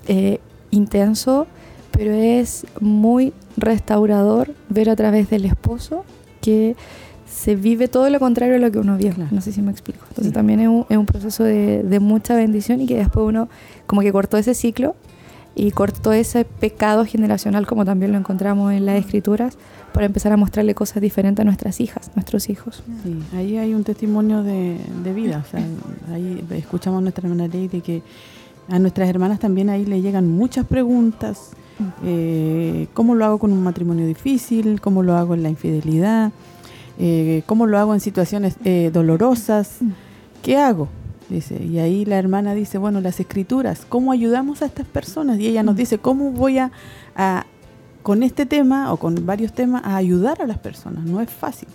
eh, 0.08 0.40
intenso 0.72 1.48
pero 1.96 2.14
es 2.14 2.66
muy 2.80 3.34
restaurador 3.58 4.54
ver 4.70 4.90
a 4.90 4.96
través 4.96 5.30
del 5.30 5.46
esposo 5.46 6.04
que 6.42 6.76
se 7.26 7.56
vive 7.56 7.88
todo 7.88 8.10
lo 8.10 8.20
contrario 8.20 8.56
a 8.56 8.60
lo 8.60 8.72
que 8.72 8.80
uno 8.80 8.98
vio. 8.98 9.14
No 9.32 9.42
sé 9.42 9.52
si 9.52 9.62
me 9.62 9.72
explico. 9.72 10.06
Entonces 10.10 10.34
también 10.34 10.60
es 10.60 10.68
un, 10.68 10.86
es 10.90 10.98
un 10.98 11.06
proceso 11.06 11.44
de, 11.44 11.84
de, 11.84 12.00
mucha 12.00 12.36
bendición 12.36 12.82
y 12.82 12.86
que 12.86 12.96
después 12.96 13.26
uno 13.26 13.50
como 13.88 14.02
que 14.02 14.12
cortó 14.12 14.38
ese 14.38 14.54
ciclo 14.54 14.96
y 15.56 15.72
cortó 15.72 16.12
ese 16.12 16.46
pecado 16.46 17.06
generacional 17.06 17.66
como 17.66 17.86
también 17.86 18.12
lo 18.12 18.18
encontramos 18.18 18.74
en 18.74 18.86
las 18.86 19.00
escrituras 19.00 19.58
para 19.94 20.06
empezar 20.06 20.34
a 20.34 20.38
mostrarle 20.38 20.76
cosas 20.76 21.02
diferentes 21.02 21.42
a 21.42 21.46
nuestras 21.46 21.80
hijas, 21.80 22.12
nuestros 22.16 22.50
hijos. 22.50 22.84
Sí, 23.04 23.18
ahí 23.34 23.58
hay 23.58 23.74
un 23.74 23.86
testimonio 23.86 24.44
de, 24.44 24.78
de 25.04 25.14
vida. 25.14 25.44
O 25.46 25.50
sea, 25.50 25.66
ahí 26.14 26.44
escuchamos 26.52 27.00
a 27.00 27.02
nuestra 27.02 27.28
hermana 27.28 27.48
Ley 27.48 27.70
de 27.70 27.82
que 27.82 28.02
a 28.68 28.80
nuestras 28.80 29.08
hermanas 29.10 29.40
también 29.40 29.70
ahí 29.70 29.86
le 29.86 30.02
llegan 30.02 30.28
muchas 30.28 30.66
preguntas 30.66 31.52
eh, 32.04 32.88
cómo 32.94 33.16
lo 33.16 33.26
hago 33.26 33.38
con 33.38 33.52
un 33.52 33.64
matrimonio 33.64 34.08
difícil, 34.08 34.80
cómo 34.82 35.04
lo 35.04 35.16
hago 35.16 35.34
en 35.34 35.44
la 35.44 35.50
infidelidad, 35.50 36.32
eh, 36.98 37.44
cómo 37.46 37.66
lo 37.68 37.78
hago 37.78 37.94
en 37.94 38.00
situaciones 38.00 38.56
eh, 38.64 38.90
dolorosas, 38.94 39.80
¿qué 40.42 40.58
hago? 40.58 40.88
Dice, 41.30 41.62
y 41.64 41.80
ahí 41.80 42.06
la 42.06 42.18
hermana 42.18 42.54
dice, 42.54 42.78
bueno, 42.78 43.02
las 43.02 43.20
escrituras, 43.20 43.86
¿cómo 43.90 44.12
ayudamos 44.12 44.62
a 44.62 44.66
estas 44.66 44.86
personas? 44.86 45.40
Y 45.40 45.48
ella 45.48 45.64
nos 45.64 45.76
dice, 45.76 45.98
¿cómo 45.98 46.32
voy 46.32 46.60
a, 46.60 46.72
a 47.16 47.46
con 48.04 48.22
este 48.22 48.46
tema 48.46 48.94
o 48.94 48.98
con 48.98 49.26
varios 49.26 49.52
temas 49.54 49.82
a 49.84 49.96
ayudar 49.96 50.42
a 50.42 50.48
las 50.48 50.60
personas? 50.60 51.04
No 51.06 51.22
es 51.22 51.30
fácil. 51.30 51.68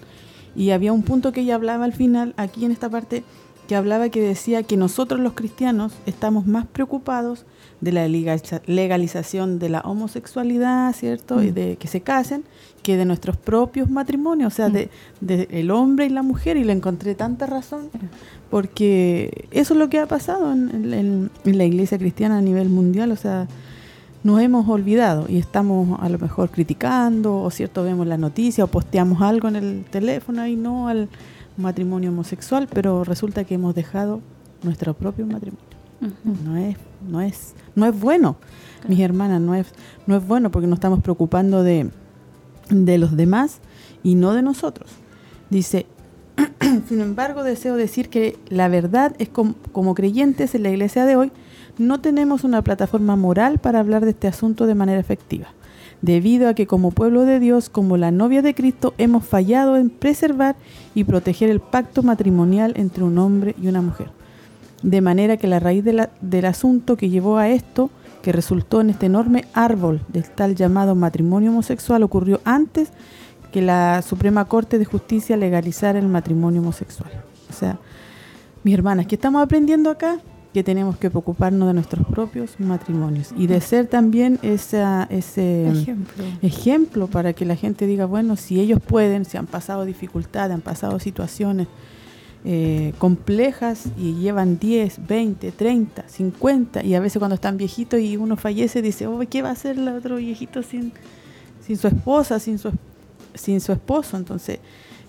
Y 0.54 0.70
había 0.70 0.92
un 0.92 1.02
punto 1.02 1.32
que 1.32 1.40
ella 1.40 1.56
hablaba 1.56 1.84
al 1.84 1.92
final, 1.92 2.34
aquí 2.36 2.64
en 2.64 2.70
esta 2.70 2.88
parte, 2.88 3.24
que 3.70 3.76
hablaba 3.76 4.08
que 4.08 4.20
decía 4.20 4.64
que 4.64 4.76
nosotros 4.76 5.20
los 5.20 5.34
cristianos 5.34 5.92
estamos 6.04 6.44
más 6.44 6.66
preocupados 6.66 7.46
de 7.80 7.92
la 7.92 8.08
legalización 8.08 9.60
de 9.60 9.68
la 9.68 9.78
homosexualidad, 9.82 10.92
¿cierto? 10.92 11.40
Y 11.40 11.52
mm. 11.52 11.54
de 11.54 11.76
que 11.76 11.86
se 11.86 12.00
casen, 12.00 12.42
que 12.82 12.96
de 12.96 13.04
nuestros 13.04 13.36
propios 13.36 13.88
matrimonios, 13.88 14.52
o 14.52 14.56
sea, 14.56 14.70
mm. 14.70 14.72
de, 15.20 15.48
el 15.52 15.70
hombre 15.70 16.06
y 16.06 16.08
la 16.08 16.24
mujer, 16.24 16.56
y 16.56 16.64
le 16.64 16.72
encontré 16.72 17.14
tanta 17.14 17.46
razón, 17.46 17.90
porque 18.50 19.46
eso 19.52 19.74
es 19.74 19.78
lo 19.78 19.88
que 19.88 20.00
ha 20.00 20.06
pasado 20.06 20.50
en, 20.50 21.30
la 21.44 21.64
iglesia 21.64 21.96
cristiana 21.96 22.38
a 22.38 22.42
nivel 22.42 22.70
mundial, 22.70 23.12
o 23.12 23.16
sea, 23.16 23.46
nos 24.24 24.40
hemos 24.40 24.68
olvidado 24.68 25.26
y 25.28 25.38
estamos 25.38 25.96
a 26.00 26.08
lo 26.08 26.18
mejor 26.18 26.50
criticando, 26.50 27.40
o 27.40 27.48
cierto, 27.52 27.84
vemos 27.84 28.08
la 28.08 28.18
noticia, 28.18 28.64
o 28.64 28.66
posteamos 28.66 29.22
algo 29.22 29.46
en 29.46 29.54
el 29.54 29.84
teléfono 29.84 30.44
y 30.44 30.56
no 30.56 30.88
al 30.88 31.08
matrimonio 31.60 32.10
homosexual, 32.10 32.68
pero 32.72 33.04
resulta 33.04 33.44
que 33.44 33.54
hemos 33.54 33.74
dejado 33.74 34.20
nuestro 34.62 34.94
propio 34.94 35.26
matrimonio. 35.26 35.70
No 36.44 36.56
es, 36.56 36.76
no 37.06 37.20
es, 37.20 37.54
no 37.74 37.86
es 37.86 37.98
bueno, 37.98 38.36
mis 38.88 39.00
hermanas, 39.00 39.40
no 39.40 39.54
es, 39.54 39.66
no 40.06 40.16
es 40.16 40.26
bueno 40.26 40.50
porque 40.50 40.66
nos 40.66 40.78
estamos 40.78 41.00
preocupando 41.02 41.62
de, 41.62 41.90
de 42.70 42.98
los 42.98 43.16
demás 43.16 43.60
y 44.02 44.14
no 44.14 44.32
de 44.32 44.40
nosotros. 44.40 44.90
Dice, 45.50 45.86
sin 46.88 47.00
embargo, 47.00 47.42
deseo 47.42 47.76
decir 47.76 48.08
que 48.08 48.38
la 48.48 48.68
verdad 48.68 49.14
es 49.18 49.28
como, 49.28 49.54
como 49.72 49.94
creyentes 49.94 50.54
en 50.54 50.62
la 50.62 50.70
iglesia 50.70 51.04
de 51.04 51.16
hoy, 51.16 51.32
no 51.76 52.00
tenemos 52.00 52.44
una 52.44 52.62
plataforma 52.62 53.16
moral 53.16 53.58
para 53.58 53.80
hablar 53.80 54.04
de 54.04 54.10
este 54.10 54.28
asunto 54.28 54.66
de 54.66 54.74
manera 54.74 55.00
efectiva, 55.00 55.48
debido 56.02 56.48
a 56.48 56.54
que 56.54 56.66
como 56.66 56.90
pueblo 56.90 57.24
de 57.24 57.40
Dios, 57.40 57.68
como 57.68 57.96
la 57.96 58.10
novia 58.10 58.42
de 58.42 58.54
Cristo, 58.54 58.94
hemos 58.98 59.24
fallado 59.24 59.76
en 59.76 59.90
preservar 59.90 60.56
y 60.94 61.04
proteger 61.04 61.50
el 61.50 61.60
pacto 61.60 62.02
matrimonial 62.02 62.72
entre 62.76 63.04
un 63.04 63.18
hombre 63.18 63.54
y 63.60 63.68
una 63.68 63.82
mujer. 63.82 64.10
de 64.82 65.00
manera 65.00 65.36
que 65.36 65.46
la 65.46 65.60
raíz 65.60 65.84
del 65.84 66.44
asunto 66.46 66.96
que 66.96 67.10
llevó 67.10 67.36
a 67.36 67.48
esto, 67.48 67.90
que 68.22 68.32
resultó 68.32 68.80
en 68.80 68.90
este 68.90 69.06
enorme 69.06 69.44
árbol 69.52 70.00
del 70.08 70.24
tal 70.24 70.54
llamado 70.54 70.94
matrimonio 70.94 71.50
homosexual, 71.50 72.02
ocurrió 72.02 72.40
antes 72.44 72.90
que 73.52 73.62
la 73.62 74.02
Suprema 74.02 74.44
Corte 74.46 74.78
de 74.78 74.84
Justicia 74.84 75.36
legalizara 75.36 75.98
el 75.98 76.08
matrimonio 76.08 76.60
homosexual. 76.60 77.10
O 77.50 77.52
sea, 77.52 77.78
mis 78.62 78.74
hermanas, 78.74 79.06
¿qué 79.06 79.16
estamos 79.16 79.42
aprendiendo 79.42 79.90
acá? 79.90 80.18
Que 80.52 80.64
tenemos 80.64 80.96
que 80.96 81.10
preocuparnos 81.10 81.68
de 81.68 81.74
nuestros 81.74 82.04
propios 82.06 82.58
matrimonios 82.58 83.32
y 83.36 83.46
de 83.46 83.60
ser 83.60 83.86
también 83.86 84.38
ese 84.42 85.06
ejemplo. 85.08 86.24
ejemplo 86.42 87.06
para 87.06 87.32
que 87.34 87.44
la 87.44 87.54
gente 87.54 87.86
diga, 87.86 88.06
bueno, 88.06 88.34
si 88.34 88.60
ellos 88.60 88.80
pueden, 88.80 89.24
si 89.24 89.36
han 89.36 89.46
pasado 89.46 89.84
dificultades, 89.84 90.52
han 90.52 90.60
pasado 90.60 90.98
situaciones 90.98 91.68
eh, 92.42 92.94
complejas 92.96 93.84
y 93.98 94.14
llevan 94.14 94.58
10, 94.58 95.06
20, 95.06 95.52
30, 95.52 96.08
50 96.08 96.82
y 96.84 96.94
a 96.94 97.00
veces 97.00 97.18
cuando 97.18 97.34
están 97.34 97.58
viejitos 97.58 98.00
y 98.00 98.16
uno 98.16 98.38
fallece 98.38 98.80
dice, 98.80 99.06
oh, 99.06 99.20
¿qué 99.28 99.42
va 99.42 99.50
a 99.50 99.52
hacer 99.52 99.78
el 99.78 99.86
otro 99.88 100.16
viejito 100.16 100.62
sin, 100.62 100.90
sin 101.66 101.76
su 101.76 101.86
esposa, 101.86 102.38
sin 102.38 102.58
su, 102.58 102.72
sin 103.34 103.60
su 103.60 103.72
esposo? 103.72 104.16
Entonces, 104.16 104.58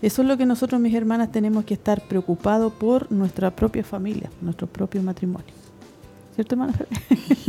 eso 0.02 0.22
es 0.22 0.28
lo 0.28 0.38
que 0.38 0.46
nosotros, 0.46 0.82
mis 0.82 0.94
hermanas, 0.94 1.32
tenemos 1.32 1.66
que 1.66 1.74
estar 1.74 2.02
preocupados 2.02 2.74
por 2.74 3.12
nuestra 3.12 3.52
propia 3.56 3.84
familia, 3.84 4.30
nuestro 4.42 4.68
propio 4.68 5.02
matrimonio. 5.04 5.54
¿Cierto, 6.36 6.56
hermana? 6.56 6.74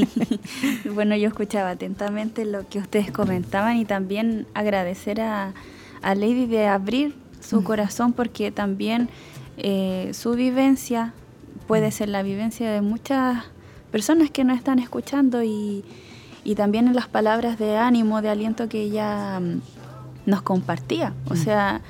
bueno, 0.95 1.17
yo 1.17 1.29
escuchaba 1.29 1.71
atentamente 1.71 2.45
lo 2.45 2.69
que 2.69 2.81
ustedes 2.81 3.11
comentaban 3.11 3.77
y 3.77 3.85
también 3.85 4.47
agradecer 4.55 5.21
a, 5.21 5.55
a 6.03 6.15
Lady 6.15 6.47
de 6.47 6.67
abrir 6.67 7.15
su 7.41 7.65
corazón 7.65 8.13
porque 8.13 8.51
también 8.51 9.09
eh, 9.57 10.11
su 10.15 10.33
vivencia 10.33 11.13
puede 11.67 11.91
ser 11.91 12.09
la 12.09 12.23
vivencia 12.23 12.71
de 12.71 12.81
muchas 12.81 13.45
personas 13.91 14.31
que 14.31 14.45
nos 14.45 14.57
están 14.57 14.79
escuchando 14.79 15.43
y, 15.43 15.85
también 16.57 16.89
en 16.89 16.95
las 16.95 17.07
palabras 17.07 17.59
de 17.59 17.77
ánimo, 17.77 18.21
de 18.21 18.29
aliento 18.29 18.69
que 18.69 18.83
ella 18.83 19.39
mm, 19.39 19.61
nos 20.27 20.43
compartía. 20.43 21.15
O 21.29 21.37
sea, 21.37 21.81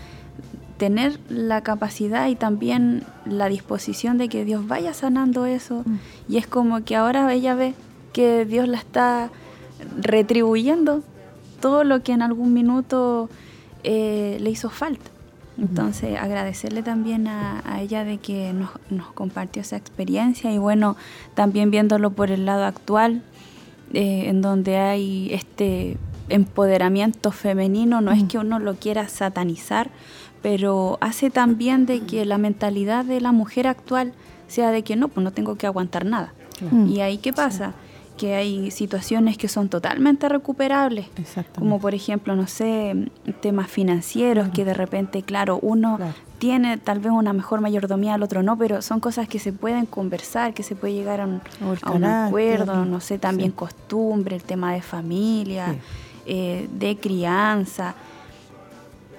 tener 0.82 1.20
la 1.28 1.60
capacidad 1.60 2.26
y 2.26 2.34
también 2.34 3.04
la 3.24 3.48
disposición 3.48 4.18
de 4.18 4.28
que 4.28 4.44
Dios 4.44 4.66
vaya 4.66 4.94
sanando 4.94 5.46
eso. 5.46 5.84
Y 6.28 6.38
es 6.38 6.48
como 6.48 6.82
que 6.82 6.96
ahora 6.96 7.32
ella 7.32 7.54
ve 7.54 7.74
que 8.12 8.44
Dios 8.44 8.66
la 8.66 8.78
está 8.78 9.30
retribuyendo 9.96 11.04
todo 11.60 11.84
lo 11.84 12.02
que 12.02 12.10
en 12.10 12.20
algún 12.20 12.52
minuto 12.52 13.30
eh, 13.84 14.38
le 14.40 14.50
hizo 14.50 14.70
falta. 14.70 15.08
Entonces, 15.56 16.18
agradecerle 16.18 16.82
también 16.82 17.28
a, 17.28 17.62
ella 17.80 18.02
de 18.02 18.18
que 18.18 18.52
nos, 18.52 19.06
compartió 19.12 19.62
esa 19.62 19.76
experiencia 19.76 20.52
y 20.52 20.58
bueno, 20.58 20.96
también 21.34 21.70
viéndolo 21.70 22.10
por 22.10 22.32
el 22.32 22.44
lado 22.44 22.64
actual, 22.64 23.22
eh, 23.92 24.24
en 24.26 24.42
donde 24.42 24.78
hay 24.78 25.32
este 25.32 25.96
empoderamiento 26.28 27.30
femenino, 27.30 28.00
no 28.00 28.10
es 28.10 28.24
que 28.24 28.38
uno 28.38 28.58
lo 28.58 28.74
quiera 28.74 29.08
satanizar, 29.08 29.90
pero 30.42 30.98
hace 31.00 31.30
también 31.30 31.86
de 31.86 32.00
que 32.00 32.24
la 32.24 32.38
mentalidad 32.38 33.04
de 33.04 33.20
la 33.20 33.32
mujer 33.32 33.66
actual 33.66 34.12
sea 34.48 34.70
de 34.70 34.82
que 34.82 34.96
no, 34.96 35.08
pues 35.08 35.24
no 35.24 35.32
tengo 35.32 35.56
que 35.56 35.66
aguantar 35.66 36.04
nada. 36.04 36.32
Y 36.86 37.00
ahí, 37.00 37.18
¿qué 37.18 37.32
pasa? 37.32 37.74
que 38.16 38.34
hay 38.34 38.70
situaciones 38.70 39.36
que 39.36 39.48
son 39.48 39.68
totalmente 39.68 40.28
recuperables, 40.28 41.06
como 41.58 41.80
por 41.80 41.94
ejemplo, 41.94 42.36
no 42.36 42.46
sé, 42.46 43.10
temas 43.40 43.70
financieros, 43.70 44.50
que 44.50 44.64
de 44.64 44.74
repente, 44.74 45.22
claro, 45.22 45.58
uno 45.60 45.98
tiene 46.38 46.76
tal 46.76 47.00
vez 47.00 47.10
una 47.10 47.32
mejor 47.32 47.60
mayordomía, 47.60 48.14
el 48.14 48.22
otro 48.22 48.42
no, 48.42 48.56
pero 48.56 48.82
son 48.82 49.00
cosas 49.00 49.28
que 49.28 49.38
se 49.38 49.52
pueden 49.52 49.86
conversar, 49.86 50.54
que 50.54 50.62
se 50.62 50.76
puede 50.76 50.92
llegar 50.94 51.20
a 51.20 51.26
un, 51.26 52.04
acuerdo, 52.04 52.84
no 52.84 53.00
sé, 53.00 53.18
también 53.18 53.50
costumbre, 53.50 54.36
el 54.36 54.42
tema 54.42 54.72
de 54.72 54.82
familia, 54.82 55.74
eh, 56.26 56.68
de 56.78 56.96
crianza 56.98 57.94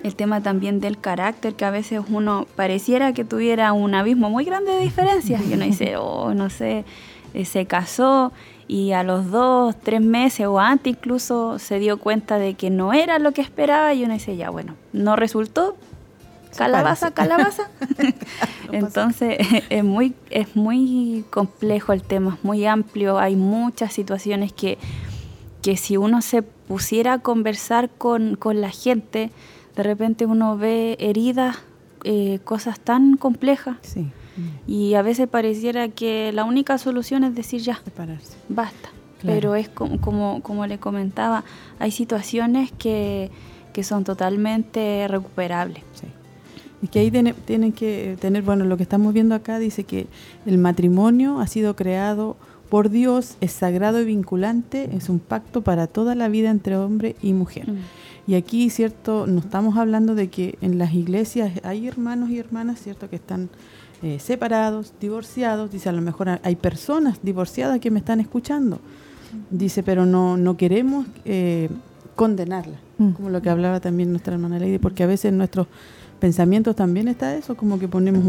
el 0.04 0.16
tema 0.16 0.42
también 0.42 0.80
del 0.80 1.00
carácter, 1.00 1.56
que 1.56 1.66
a 1.66 1.72
veces 1.72 2.02
uno 2.10 2.46
pareciera 2.56 3.14
que 3.14 3.24
tuviera 3.26 3.74
un 3.74 3.96
abismo 3.96 4.30
muy 4.30 4.46
grande 4.46 4.72
de 4.72 4.80
diferencias, 4.80 5.42
y 5.48 5.54
uno 5.54 5.66
dice, 5.66 5.98
oh, 5.98 6.34
no 6.34 6.50
sé, 6.50 6.86
eh, 7.34 7.46
se 7.46 7.66
casó 7.66 8.32
y 8.68 8.92
a 8.94 9.04
los 9.04 9.30
dos, 9.30 9.76
tres 9.82 10.02
meses 10.02 10.48
o 10.48 10.60
antes 10.60 10.94
incluso 10.94 11.60
se 11.60 11.80
dio 11.80 11.98
cuenta 11.98 12.38
de 12.38 12.54
que 12.54 12.70
no 12.70 12.94
era 12.94 13.20
lo 13.20 13.32
que 13.32 13.42
esperaba 13.42 13.94
y 13.94 14.04
uno 14.04 14.14
dice, 14.14 14.38
ya 14.38 14.50
bueno, 14.50 14.76
no 14.94 15.16
resultó, 15.16 15.76
calabaza, 16.56 17.12
calabaza. 17.12 17.70
Entonces 18.72 19.38
es 19.70 19.84
muy, 19.84 20.14
es 20.30 20.56
muy 20.56 21.26
complejo 21.30 21.94
el 21.94 22.04
tema, 22.04 22.36
es 22.36 22.44
muy 22.44 22.66
amplio, 22.66 23.20
hay 23.20 23.36
muchas 23.36 23.94
situaciones 23.94 24.54
que, 24.54 24.78
que 25.62 25.78
si 25.78 25.98
uno 25.98 26.22
se 26.22 26.42
pusiera 26.42 27.14
a 27.14 27.20
conversar 27.20 27.90
con, 27.90 28.38
la 28.44 28.70
gente, 28.70 29.32
de 29.76 29.84
repente 29.84 30.26
uno 30.26 30.58
ve 30.58 30.98
heridas, 31.00 31.58
eh, 32.04 32.40
cosas 32.44 32.80
tan 32.80 33.18
complejas. 33.18 33.78
Sí 33.82 34.12
y 34.68 34.96
a 34.96 35.02
veces 35.02 35.28
pareciera 35.28 35.90
que 35.90 36.32
la 36.34 36.44
única 36.44 36.78
solución 36.78 37.24
es 37.24 37.36
decir 37.36 37.62
ya, 37.62 37.80
Separarse. 37.84 38.38
basta. 38.50 38.90
Pero 39.22 39.56
es 39.56 39.70
como, 39.70 40.02
como, 40.02 40.42
como, 40.44 40.68
le 40.68 40.80
comentaba, 40.80 41.46
hay 41.80 41.92
situaciones 41.92 42.74
que, 42.74 43.32
que 43.72 43.82
son 43.82 44.04
totalmente 44.04 45.08
recuperables. 45.08 45.82
Sí. 45.94 46.08
Y 46.82 46.88
que 46.90 47.00
ahí 47.00 47.34
tienen 47.46 47.72
que 47.72 48.18
tener, 48.20 48.44
bueno, 48.44 48.66
lo 48.66 48.76
que 48.76 48.84
estamos 48.84 49.14
viendo 49.14 49.34
acá 49.34 49.60
dice 49.60 49.86
que 49.86 50.08
el 50.46 50.58
matrimonio 50.58 51.40
ha 51.40 51.48
sido 51.48 51.78
creado 51.78 52.36
por 52.68 52.90
Dios, 52.90 53.38
es 53.40 53.54
sagrado 53.54 54.02
y 54.02 54.06
vinculante, 54.06 54.90
es 54.94 55.08
un 55.08 55.20
pacto 55.20 55.62
para 55.62 55.88
toda 55.88 56.16
la 56.16 56.28
vida 56.28 56.50
entre 56.50 56.76
hombre 56.76 57.16
y 57.22 57.32
mujer. 57.32 57.72
Mm. 57.72 57.78
Y 58.26 58.36
aquí, 58.36 58.70
cierto, 58.70 59.28
no 59.28 59.40
estamos 59.40 59.78
hablando 59.78 60.16
de 60.16 60.30
que 60.30 60.58
en 60.62 60.78
las 60.78 60.94
iglesias 60.94 61.60
hay 61.64 61.88
hermanos 61.88 62.30
y 62.30 62.40
hermanas, 62.40 62.80
cierto, 62.82 63.10
que 63.10 63.18
están 63.18 63.50
eh, 64.02 64.20
separados, 64.20 64.94
divorciados, 65.00 65.72
dice 65.72 65.90
a 65.90 65.92
lo 65.92 66.02
mejor 66.02 66.40
hay 66.44 66.56
personas 66.56 67.20
divorciadas 67.22 67.80
que 67.80 67.92
me 67.92 68.00
están 68.00 68.20
escuchando, 68.20 68.80
dice, 69.50 69.84
pero 69.84 70.06
no, 70.06 70.38
no 70.38 70.56
queremos 70.56 71.06
eh, 71.26 71.70
condenarla, 72.16 72.78
mm. 72.98 73.12
como 73.12 73.30
lo 73.30 73.42
que 73.42 73.50
hablaba 73.50 73.80
también 73.80 74.12
nuestra 74.12 74.34
hermana 74.34 74.60
Lady, 74.60 74.78
porque 74.78 75.04
a 75.04 75.08
veces 75.08 75.26
en 75.26 75.38
nuestros 75.38 75.68
pensamientos 76.20 76.76
también 76.76 77.08
está 77.08 77.36
eso, 77.36 77.56
como 77.56 77.80
que 77.80 77.88
ponemos 77.88 78.24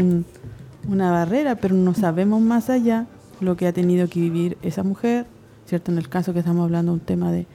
una 0.87 1.11
barrera, 1.11 1.55
pero 1.55 1.75
no 1.75 1.93
sabemos 1.93 2.41
más 2.41 2.69
allá 2.69 3.07
lo 3.41 3.55
que 3.57 3.67
ha 3.67 3.73
tenido 3.73 4.07
que 4.07 4.19
vivir 4.19 4.57
esa 4.61 4.83
mujer, 4.83 5.25
¿cierto? 5.65 5.91
En 5.91 5.97
el 5.97 6.09
caso 6.09 6.33
que 6.33 6.39
estamos 6.39 6.63
hablando 6.63 6.93
un 6.93 6.99
tema 6.99 7.31
de, 7.31 7.47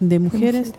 de 0.00 0.18
mujeres. 0.18 0.72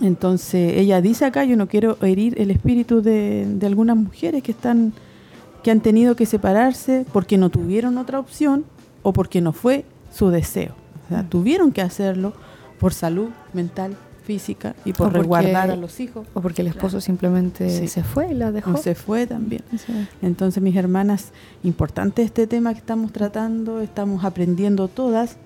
Entonces, 0.00 0.74
ella 0.76 1.00
dice 1.00 1.24
acá, 1.24 1.44
yo 1.44 1.56
no 1.56 1.66
quiero 1.66 1.98
herir 2.02 2.40
el 2.40 2.50
espíritu 2.50 3.02
de, 3.02 3.46
de 3.46 3.66
algunas 3.66 3.96
mujeres 3.96 4.42
que 4.42 4.52
están 4.52 4.92
que 5.62 5.70
han 5.70 5.80
tenido 5.80 6.14
que 6.16 6.26
separarse 6.26 7.04
porque 7.12 7.36
no 7.36 7.50
tuvieron 7.50 7.98
otra 7.98 8.18
opción 8.18 8.64
o 9.02 9.12
porque 9.12 9.40
no 9.40 9.52
fue 9.52 9.84
su 10.12 10.30
deseo. 10.30 10.74
O 11.04 11.08
sea, 11.08 11.22
mm. 11.22 11.28
tuvieron 11.28 11.72
que 11.72 11.82
hacerlo 11.82 12.32
por 12.78 12.94
salud 12.94 13.28
mental, 13.52 13.96
física 14.22 14.76
y 14.84 14.92
por 14.92 15.12
resguardar 15.12 15.70
a 15.70 15.76
los 15.76 16.00
hijos. 16.00 16.26
O 16.34 16.40
porque 16.40 16.62
el 16.62 16.68
esposo 16.68 17.00
simplemente 17.00 17.88
se 17.88 18.04
fue 18.04 18.30
y 18.30 18.34
la 18.34 18.52
dejó. 18.52 18.76
se 18.76 18.94
fue 18.94 19.26
también. 19.26 19.62
Entonces, 20.22 20.62
mis 20.62 20.76
hermanas, 20.76 21.32
importante 21.62 22.22
este 22.22 22.46
tema 22.46 22.72
que 22.74 22.80
estamos 22.80 23.12
tratando, 23.12 23.80
estamos 23.80 24.24
aprendiendo 24.24 24.88
todas 24.88 25.38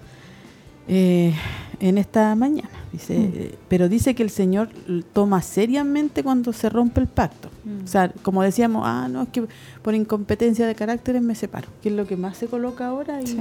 eh, 0.89 1.35
en 1.81 1.99
esta 1.99 2.35
mañana. 2.35 2.71
Dice, 2.93 3.19
mm. 3.19 3.57
pero 3.69 3.89
dice 3.89 4.15
que 4.15 4.23
el 4.23 4.31
Señor 4.31 4.69
toma 5.13 5.41
seriamente 5.43 6.23
cuando 6.23 6.53
se 6.53 6.69
rompe 6.69 7.01
el 7.01 7.07
pacto. 7.07 7.49
Mm. 7.65 7.85
O 7.85 7.87
sea, 7.87 8.13
como 8.23 8.43
decíamos, 8.43 8.83
ah, 8.87 9.09
no, 9.11 9.23
es 9.23 9.29
que 9.31 9.45
por 9.83 9.95
incompetencia 9.95 10.67
de 10.67 10.75
caracteres 10.75 11.23
me 11.23 11.35
separo, 11.35 11.69
que 11.83 11.89
es 11.89 11.95
lo 11.95 12.07
que 12.07 12.17
más 12.17 12.37
se 12.37 12.47
coloca 12.47 12.87
ahora, 12.87 13.23
y 13.23 13.37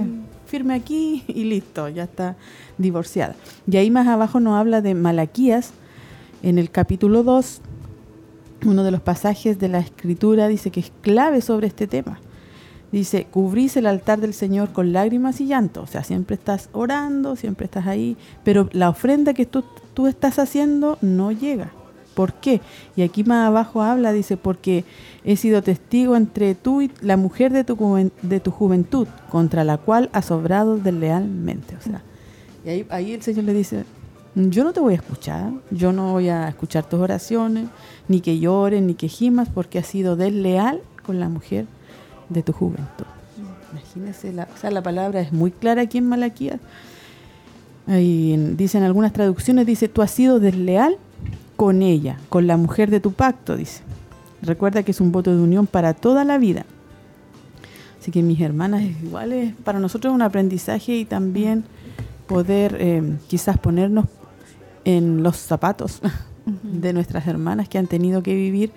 firme 0.45 0.73
aquí 0.73 1.23
y 1.27 1.43
listo, 1.43 1.89
ya 1.89 2.03
está 2.03 2.35
divorciada. 2.77 3.35
Y 3.69 3.77
ahí 3.77 3.91
más 3.91 4.07
abajo 4.07 4.39
nos 4.39 4.53
habla 4.59 4.81
de 4.81 4.93
Malaquías, 4.93 5.72
en 6.43 6.57
el 6.57 6.72
capítulo 6.72 7.23
2, 7.23 7.61
uno 8.65 8.84
de 8.84 8.91
los 8.91 9.01
pasajes 9.01 9.59
de 9.59 9.68
la 9.68 9.80
escritura 9.80 10.47
dice 10.47 10.72
que 10.72 10.80
es 10.80 10.91
clave 11.01 11.41
sobre 11.41 11.68
este 11.68 11.88
tema. 11.88 12.19
Dice, 12.91 13.26
cubrís 13.31 13.77
el 13.77 13.85
altar 13.85 14.19
del 14.19 14.34
Señor 14.34 14.73
con 14.73 14.91
lágrimas 14.91 15.39
y 15.39 15.47
llanto. 15.47 15.81
O 15.81 15.88
sea, 15.88 16.03
siempre 16.03 16.35
estás 16.35 16.69
orando, 16.73 17.35
siempre 17.35 17.65
estás 17.65 17.88
ahí, 17.88 18.18
pero 18.43 18.69
la 18.73 18.89
ofrenda 18.89 19.34
que 19.34 19.45
tú, 19.45 19.63
tú 19.93 20.07
estás 20.07 20.39
haciendo 20.39 20.97
no 21.01 21.31
llega. 21.31 21.72
¿Por 22.13 22.34
qué? 22.34 22.59
Y 22.97 23.03
aquí 23.03 23.23
más 23.23 23.47
abajo 23.47 23.81
habla, 23.81 24.11
dice, 24.11 24.35
porque 24.35 24.84
he 25.23 25.38
sido 25.38 25.63
testigo 25.63 26.18
entre 26.18 26.55
tú 26.55 26.81
y 26.81 26.91
la 26.99 27.15
mujer 27.15 27.53
de 27.53 27.63
tu, 27.63 28.11
de 28.22 28.39
tu 28.41 28.51
juventud, 28.51 29.07
contra 29.30 29.63
la 29.63 29.77
cual 29.77 30.09
has 30.11 30.30
obrado 30.30 30.77
deslealmente. 30.77 31.77
O 31.77 31.81
sea, 31.81 32.03
y 32.65 32.69
ahí, 32.69 32.88
ahí 32.89 33.13
el 33.13 33.22
Señor 33.22 33.45
le 33.45 33.53
dice, 33.53 33.85
yo 34.35 34.65
no 34.65 34.73
te 34.73 34.81
voy 34.81 34.93
a 34.93 34.97
escuchar, 34.97 35.53
yo 35.72 35.93
no 35.93 36.11
voy 36.11 36.27
a 36.27 36.49
escuchar 36.49 36.84
tus 36.84 36.99
oraciones, 36.99 37.69
ni 38.09 38.19
que 38.19 38.38
llores, 38.39 38.84
ni 38.84 38.95
que 38.95 39.07
gimas, 39.07 39.47
porque 39.47 39.80
has 39.80 39.88
sido 39.88 40.18
desleal 40.18 40.81
con 41.05 41.22
la 41.22 41.30
mujer 41.30 41.65
de 42.31 42.43
tu 42.43 42.53
juventud. 42.53 43.05
Imagínense, 43.71 44.33
la, 44.33 44.47
o 44.53 44.57
sea, 44.57 44.71
la 44.71 44.81
palabra 44.83 45.21
es 45.21 45.31
muy 45.31 45.51
clara 45.51 45.83
aquí 45.83 45.97
en 45.97 46.07
Malaquías. 46.09 46.59
Ahí 47.87 48.33
en- 48.33 48.57
dicen 48.57 48.83
algunas 48.83 49.13
traducciones, 49.13 49.65
dice, 49.65 49.87
tú 49.87 50.01
has 50.01 50.11
sido 50.11 50.39
desleal 50.39 50.97
con 51.55 51.81
ella, 51.81 52.17
con 52.29 52.47
la 52.47 52.57
mujer 52.57 52.89
de 52.89 52.99
tu 52.99 53.11
pacto, 53.13 53.55
dice. 53.55 53.81
Recuerda 54.41 54.83
que 54.83 54.91
es 54.91 55.01
un 55.01 55.11
voto 55.11 55.35
de 55.35 55.41
unión 55.41 55.67
para 55.67 55.93
toda 55.93 56.23
la 56.25 56.37
vida. 56.37 56.65
Así 57.99 58.11
que 58.11 58.23
mis 58.23 58.41
hermanas, 58.41 58.81
igual 59.03 59.31
es 59.31 59.53
para 59.63 59.79
nosotros 59.79 60.13
un 60.13 60.21
aprendizaje 60.23 60.95
y 60.95 61.05
también 61.05 61.63
poder 62.27 62.77
eh, 62.79 63.03
quizás 63.27 63.57
ponernos 63.59 64.05
en 64.85 65.21
los 65.21 65.37
zapatos 65.37 66.01
de 66.63 66.93
nuestras 66.93 67.27
hermanas 67.27 67.69
que 67.69 67.77
han 67.77 67.85
tenido 67.87 68.23
que 68.23 68.33
vivir 68.33 68.71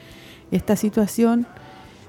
esta 0.51 0.77
situación. 0.77 1.47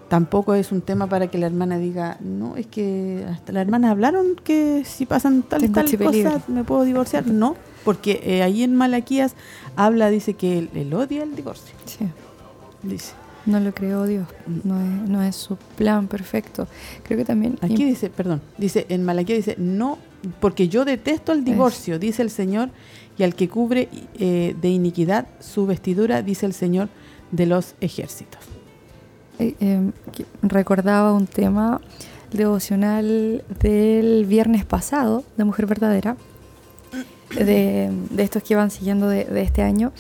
Tampoco 0.08 0.54
es 0.54 0.72
un 0.72 0.82
tema 0.82 1.08
para 1.08 1.28
que 1.28 1.38
la 1.38 1.48
hermana 1.48 1.80
diga, 1.80 2.18
no, 2.22 2.56
es 2.58 2.68
que 2.68 3.26
hasta 3.30 3.52
las 3.52 3.62
hermanas 3.62 3.92
hablaron 3.92 4.36
que 4.44 4.84
si 4.86 5.06
pasan 5.06 5.42
tales, 5.42 5.72
Tengo 5.72 5.82
cosas 5.82 6.14
libre. 6.14 6.42
me 6.48 6.64
puedo 6.64 6.84
divorciar. 6.84 7.26
No, 7.26 7.56
porque 7.84 8.22
eh, 8.24 8.44
ahí 8.44 8.62
en 8.62 8.76
Malaquías 8.76 9.36
habla, 9.76 10.10
dice 10.12 10.36
que 10.36 10.60
él, 10.60 10.70
él 10.76 10.94
odia 10.94 11.24
el 11.24 11.36
divorcio. 11.36 11.76
Sí. 11.86 12.08
Dice. 12.84 13.14
No 13.46 13.60
lo 13.60 13.74
creó 13.74 14.06
Dios, 14.06 14.28
no 14.64 14.82
es, 14.82 15.10
no 15.10 15.22
es 15.22 15.36
su 15.36 15.56
plan 15.78 16.08
perfecto. 16.08 16.68
Creo 17.04 17.18
que 17.18 17.26
también... 17.26 17.60
Aquí 17.62 17.86
dice, 17.86 18.10
perdón, 18.10 18.42
dice 18.58 18.88
en 18.90 19.04
Malaquías 19.06 19.38
dice, 19.38 19.56
no, 19.60 20.00
porque 20.40 20.68
yo 20.68 20.84
detesto 20.84 21.32
el 21.32 21.44
divorcio, 21.44 22.00
dice 22.00 22.24
el 22.24 22.32
Señor, 22.32 22.70
y 23.20 23.24
al 23.24 23.36
que 23.36 23.48
cubre 23.48 23.90
eh, 24.18 24.56
de 24.60 24.70
iniquidad 24.70 25.28
su 25.40 25.68
vestidura, 25.68 26.24
dice 26.24 26.48
el 26.48 26.54
Señor 26.54 26.90
de 27.32 27.46
los 27.46 27.76
ejércitos. 27.82 28.55
Eh, 29.40 29.92
que- 30.14 30.26
recordaba 30.42 31.14
un 31.14 31.28
tema 31.28 31.82
devocional 32.32 33.44
del 33.60 34.26
viernes 34.26 34.66
pasado 34.66 35.24
de 35.38 35.44
Mujer 35.44 35.66
Verdadera, 35.66 36.18
de, 37.36 37.92
estos 38.18 38.44
que 38.44 38.56
van 38.56 38.72
siguiendo 38.72 39.08
de, 39.08 39.28
este 39.42 39.62
año, 39.62 39.92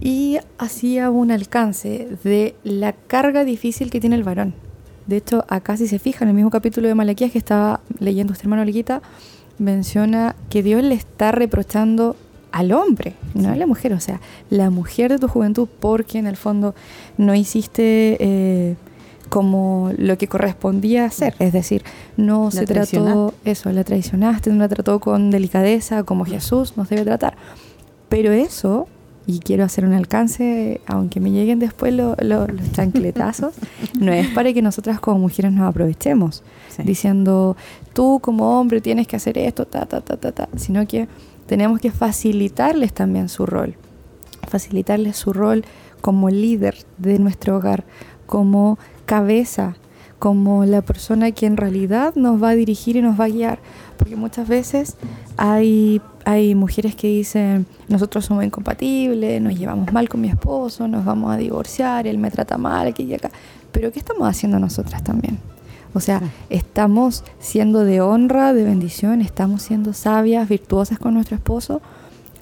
y 0.00 0.38
hacía 0.58 1.10
un 1.10 1.30
alcance 1.30 2.08
de 2.24 2.54
la 2.64 2.92
carga 2.92 3.44
difícil 3.44 3.90
que 3.90 4.00
tiene 4.00 4.16
el 4.16 4.24
varón. 4.24 4.54
De 5.06 5.16
hecho, 5.16 5.44
acá 5.48 5.76
si 5.76 5.86
se 5.86 5.98
fija 5.98 6.24
en 6.24 6.30
el 6.30 6.34
mismo 6.34 6.50
capítulo 6.50 6.88
de 6.88 6.94
Malaquías 6.94 7.30
que 7.30 7.38
estaba 7.38 7.80
leyendo 8.00 8.32
este 8.32 8.44
hermano 8.44 8.62
Olguita, 8.62 9.00
menciona 9.58 10.36
que 10.50 10.62
Dios 10.62 10.82
le 10.82 10.94
está 10.94 11.32
reprochando 11.32 12.16
al 12.58 12.72
hombre, 12.72 13.14
no 13.34 13.50
a 13.50 13.56
la 13.56 13.66
mujer, 13.66 13.92
o 13.92 14.00
sea, 14.00 14.20
la 14.50 14.70
mujer 14.70 15.10
de 15.12 15.18
tu 15.18 15.28
juventud, 15.28 15.68
porque 15.80 16.18
en 16.18 16.26
el 16.26 16.36
fondo 16.36 16.74
no 17.18 17.34
hiciste 17.34 18.16
eh, 18.20 18.76
como 19.28 19.90
lo 19.98 20.16
que 20.16 20.28
correspondía 20.28 21.04
hacer, 21.04 21.34
es 21.38 21.52
decir, 21.52 21.82
no 22.16 22.44
La 22.46 22.50
se 22.52 22.64
trató 22.66 23.34
eso, 23.44 23.70
la 23.72 23.84
traicionaste, 23.84 24.50
no 24.50 24.58
la 24.58 24.68
trató 24.68 25.00
con 25.00 25.30
delicadeza 25.30 26.04
como 26.04 26.24
Jesús 26.24 26.76
nos 26.76 26.88
debe 26.88 27.04
tratar. 27.04 27.36
Pero 28.08 28.30
eso, 28.32 28.86
y 29.26 29.40
quiero 29.40 29.64
hacer 29.64 29.84
un 29.84 29.92
alcance, 29.94 30.80
aunque 30.86 31.18
me 31.20 31.32
lleguen 31.32 31.58
después 31.58 31.92
lo- 31.92 32.14
lo- 32.20 32.46
los 32.46 32.72
chancletazos, 32.72 33.54
no 34.00 34.12
es 34.12 34.28
para 34.28 34.52
que 34.52 34.62
nosotras 34.62 35.00
como 35.00 35.18
mujeres 35.18 35.52
nos 35.52 35.68
aprovechemos, 35.68 36.42
Sí. 36.68 36.82
diciendo, 36.84 37.56
tú 37.94 38.20
como 38.20 38.58
hombre 38.60 38.80
tienes 38.80 39.06
que 39.08 39.16
hacer 39.16 39.36
esto, 39.38 39.66
ta, 39.66 39.86
ta, 39.86 40.00
ta, 40.02 40.16
ta, 40.16 40.30
ta, 40.32 40.48
sino 40.56 40.86
que 40.86 41.08
tenemos 41.46 41.80
que 41.80 41.90
facilitarles 41.90 42.92
también 42.92 43.28
su 43.28 43.46
rol, 43.46 43.76
facilitarles 44.48 45.16
su 45.16 45.32
rol 45.32 45.64
como 46.00 46.30
líder 46.30 46.76
de 46.98 47.18
nuestro 47.18 47.56
hogar, 47.56 47.84
como 48.26 48.78
cabeza, 49.06 49.76
como 50.18 50.64
la 50.64 50.82
persona 50.82 51.30
que 51.32 51.46
en 51.46 51.56
realidad 51.56 52.14
nos 52.14 52.42
va 52.42 52.50
a 52.50 52.54
dirigir 52.54 52.96
y 52.96 53.02
nos 53.02 53.18
va 53.18 53.24
a 53.24 53.28
guiar. 53.28 53.58
Porque 53.96 54.16
muchas 54.16 54.48
veces 54.48 54.96
hay, 55.36 56.00
hay 56.24 56.54
mujeres 56.54 56.94
que 56.94 57.08
dicen, 57.08 57.66
nosotros 57.88 58.24
somos 58.24 58.44
incompatibles, 58.44 59.40
nos 59.40 59.58
llevamos 59.58 59.92
mal 59.92 60.08
con 60.08 60.20
mi 60.20 60.28
esposo, 60.28 60.88
nos 60.88 61.04
vamos 61.04 61.34
a 61.34 61.36
divorciar, 61.36 62.06
él 62.06 62.18
me 62.18 62.30
trata 62.30 62.58
mal, 62.58 62.88
aquí 62.88 63.04
y 63.04 63.14
acá. 63.14 63.30
Pero 63.72 63.92
¿qué 63.92 63.98
estamos 63.98 64.28
haciendo 64.28 64.58
nosotras 64.58 65.04
también? 65.04 65.38
O 65.96 66.00
sea, 66.00 66.20
estamos 66.50 67.24
siendo 67.38 67.86
de 67.86 68.02
honra, 68.02 68.52
de 68.52 68.64
bendición, 68.64 69.22
estamos 69.22 69.62
siendo 69.62 69.94
sabias, 69.94 70.46
virtuosas 70.46 70.98
con 70.98 71.14
nuestro 71.14 71.36
esposo, 71.36 71.80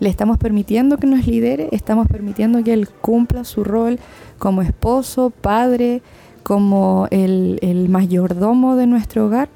le 0.00 0.08
estamos 0.08 0.38
permitiendo 0.38 0.96
que 0.98 1.06
nos 1.06 1.24
lidere, 1.24 1.68
estamos 1.70 2.08
permitiendo 2.08 2.64
que 2.64 2.72
él 2.72 2.88
cumpla 2.88 3.44
su 3.44 3.62
rol 3.62 4.00
como 4.40 4.60
esposo, 4.60 5.30
padre, 5.30 6.02
como 6.42 7.06
el, 7.12 7.60
el 7.62 7.88
mayordomo 7.88 8.74
de 8.74 8.88
nuestro 8.88 9.26
hogar. 9.26 9.48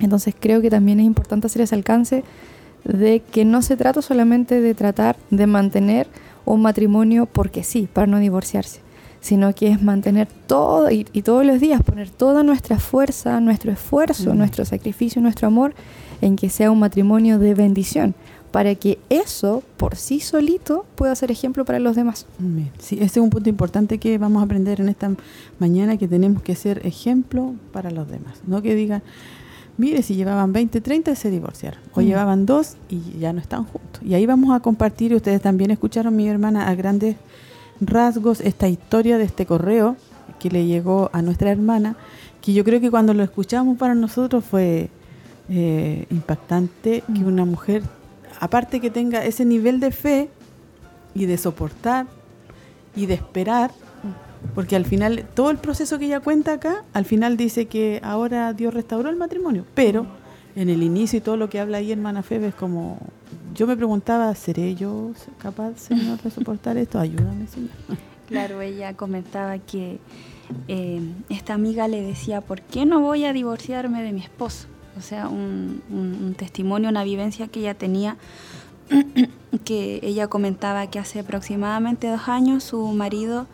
Entonces 0.00 0.34
creo 0.36 0.60
que 0.60 0.68
también 0.68 0.98
es 0.98 1.06
importante 1.06 1.46
hacer 1.46 1.62
ese 1.62 1.76
alcance 1.76 2.24
de 2.82 3.20
que 3.20 3.44
no 3.44 3.62
se 3.62 3.76
trata 3.76 4.02
solamente 4.02 4.60
de 4.60 4.74
tratar 4.74 5.16
de 5.30 5.46
mantener 5.46 6.08
un 6.44 6.60
matrimonio 6.60 7.26
porque 7.26 7.62
sí, 7.62 7.88
para 7.92 8.08
no 8.08 8.18
divorciarse, 8.18 8.80
sino 9.28 9.54
que 9.54 9.68
es 9.70 9.82
mantener 9.82 10.26
todo 10.46 10.90
y, 10.90 11.06
y 11.12 11.20
todos 11.22 11.44
los 11.44 11.60
días 11.60 11.82
poner 11.82 12.08
toda 12.08 12.42
nuestra 12.42 12.78
fuerza, 12.78 13.40
nuestro 13.40 13.70
esfuerzo, 13.70 14.34
nuestro 14.34 14.64
sacrificio, 14.64 15.20
nuestro 15.20 15.48
amor 15.48 15.74
en 16.22 16.36
que 16.36 16.48
sea 16.48 16.70
un 16.70 16.78
matrimonio 16.78 17.38
de 17.38 17.54
bendición, 17.54 18.14
para 18.50 18.74
que 18.74 18.98
eso 19.10 19.62
por 19.76 19.96
sí 19.96 20.20
solito 20.20 20.86
pueda 20.94 21.14
ser 21.14 21.30
ejemplo 21.30 21.64
para 21.66 21.78
los 21.78 21.94
demás. 21.94 22.24
Bien. 22.38 22.70
Sí, 22.78 22.96
ese 22.96 23.04
es 23.20 23.22
un 23.22 23.28
punto 23.28 23.50
importante 23.50 23.98
que 23.98 24.16
vamos 24.16 24.40
a 24.40 24.46
aprender 24.46 24.80
en 24.80 24.88
esta 24.88 25.10
mañana, 25.58 25.98
que 25.98 26.08
tenemos 26.08 26.42
que 26.42 26.54
ser 26.56 26.80
ejemplo 26.86 27.54
para 27.72 27.90
los 27.90 28.08
demás. 28.08 28.40
No 28.46 28.62
que 28.62 28.74
digan, 28.74 29.02
mire, 29.76 30.02
si 30.02 30.14
llevaban 30.14 30.54
20, 30.54 30.80
30 30.80 31.14
se 31.14 31.30
divorciaron, 31.30 31.80
o 31.92 32.00
Mm. 32.00 32.04
llevaban 32.04 32.46
dos 32.46 32.76
y 32.88 33.18
ya 33.20 33.34
no 33.34 33.40
están 33.40 33.64
juntos. 33.64 34.02
Y 34.02 34.14
ahí 34.14 34.24
vamos 34.24 34.56
a 34.56 34.60
compartir, 34.60 35.14
ustedes 35.14 35.42
también 35.42 35.70
escucharon, 35.70 36.16
mi 36.16 36.26
hermana, 36.26 36.68
a 36.68 36.74
grandes 36.74 37.16
rasgos 37.80 38.40
esta 38.40 38.68
historia 38.68 39.18
de 39.18 39.24
este 39.24 39.46
correo 39.46 39.96
que 40.38 40.50
le 40.50 40.66
llegó 40.66 41.10
a 41.12 41.22
nuestra 41.22 41.50
hermana, 41.50 41.96
que 42.40 42.52
yo 42.52 42.64
creo 42.64 42.80
que 42.80 42.90
cuando 42.90 43.14
lo 43.14 43.22
escuchamos 43.22 43.76
para 43.78 43.94
nosotros 43.94 44.44
fue 44.44 44.90
eh, 45.48 46.06
impactante 46.10 47.02
que 47.14 47.24
una 47.24 47.44
mujer, 47.44 47.82
aparte 48.40 48.80
que 48.80 48.90
tenga 48.90 49.24
ese 49.24 49.44
nivel 49.44 49.80
de 49.80 49.90
fe 49.90 50.30
y 51.14 51.26
de 51.26 51.38
soportar 51.38 52.06
y 52.94 53.06
de 53.06 53.14
esperar, 53.14 53.70
porque 54.54 54.76
al 54.76 54.84
final 54.84 55.26
todo 55.34 55.50
el 55.50 55.58
proceso 55.58 55.98
que 55.98 56.06
ella 56.06 56.20
cuenta 56.20 56.54
acá, 56.54 56.84
al 56.92 57.04
final 57.04 57.36
dice 57.36 57.66
que 57.66 58.00
ahora 58.04 58.52
Dios 58.52 58.74
restauró 58.74 59.10
el 59.10 59.16
matrimonio, 59.16 59.64
pero 59.74 60.06
en 60.54 60.68
el 60.68 60.82
inicio 60.82 61.18
y 61.18 61.22
todo 61.22 61.36
lo 61.36 61.48
que 61.48 61.60
habla 61.60 61.78
ahí 61.78 61.92
hermana 61.92 62.22
Febe 62.22 62.48
es 62.48 62.54
como, 62.54 62.98
yo 63.54 63.66
me 63.66 63.76
preguntaba, 63.76 64.34
¿seré 64.34 64.74
yo 64.74 65.12
capaz, 65.38 65.78
Señor, 65.78 66.20
de 66.22 66.30
soportar 66.30 66.76
esto? 66.76 66.98
Ayúdame, 66.98 67.46
Señor. 67.46 67.70
Claro, 68.28 68.60
ella 68.60 68.94
comentaba 68.94 69.58
que 69.58 69.98
eh, 70.68 71.00
esta 71.28 71.54
amiga 71.54 71.88
le 71.88 72.02
decía, 72.02 72.40
¿por 72.40 72.60
qué 72.62 72.84
no 72.86 73.00
voy 73.00 73.24
a 73.24 73.32
divorciarme 73.32 74.02
de 74.02 74.12
mi 74.12 74.20
esposo? 74.20 74.66
O 74.96 75.00
sea, 75.00 75.28
un, 75.28 75.82
un- 75.90 76.18
un 76.24 76.34
testimonio, 76.34 76.88
una 76.90 77.04
vivencia 77.04 77.48
que 77.48 77.60
ella 77.60 77.74
tenía, 77.74 78.16
que 79.64 80.00
ella 80.02 80.28
comentaba 80.28 80.86
que 80.88 80.98
hace 80.98 81.20
aproximadamente 81.20 82.08
dos 82.08 82.28
años 82.28 82.64
su 82.64 82.86
marido 82.88 83.46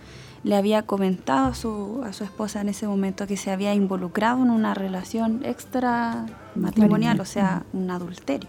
le 0.43 0.57
había 0.57 0.83
comentado 0.83 1.47
a 1.47 1.55
su, 1.55 2.03
a 2.05 2.13
su 2.13 2.25
esposa 2.25 2.61
en 2.61 2.69
ese 2.69 2.87
momento 2.87 3.27
que 3.27 3.37
se 3.37 3.51
había 3.51 3.75
involucrado 3.75 4.43
en 4.43 4.51
una 4.51 4.75
relación 4.75 5.41
extra 5.45 6.27
matrimonial, 6.55 7.19
o 7.21 7.25
sea, 7.25 7.63
un 7.73 7.91
adulterio, 7.91 8.49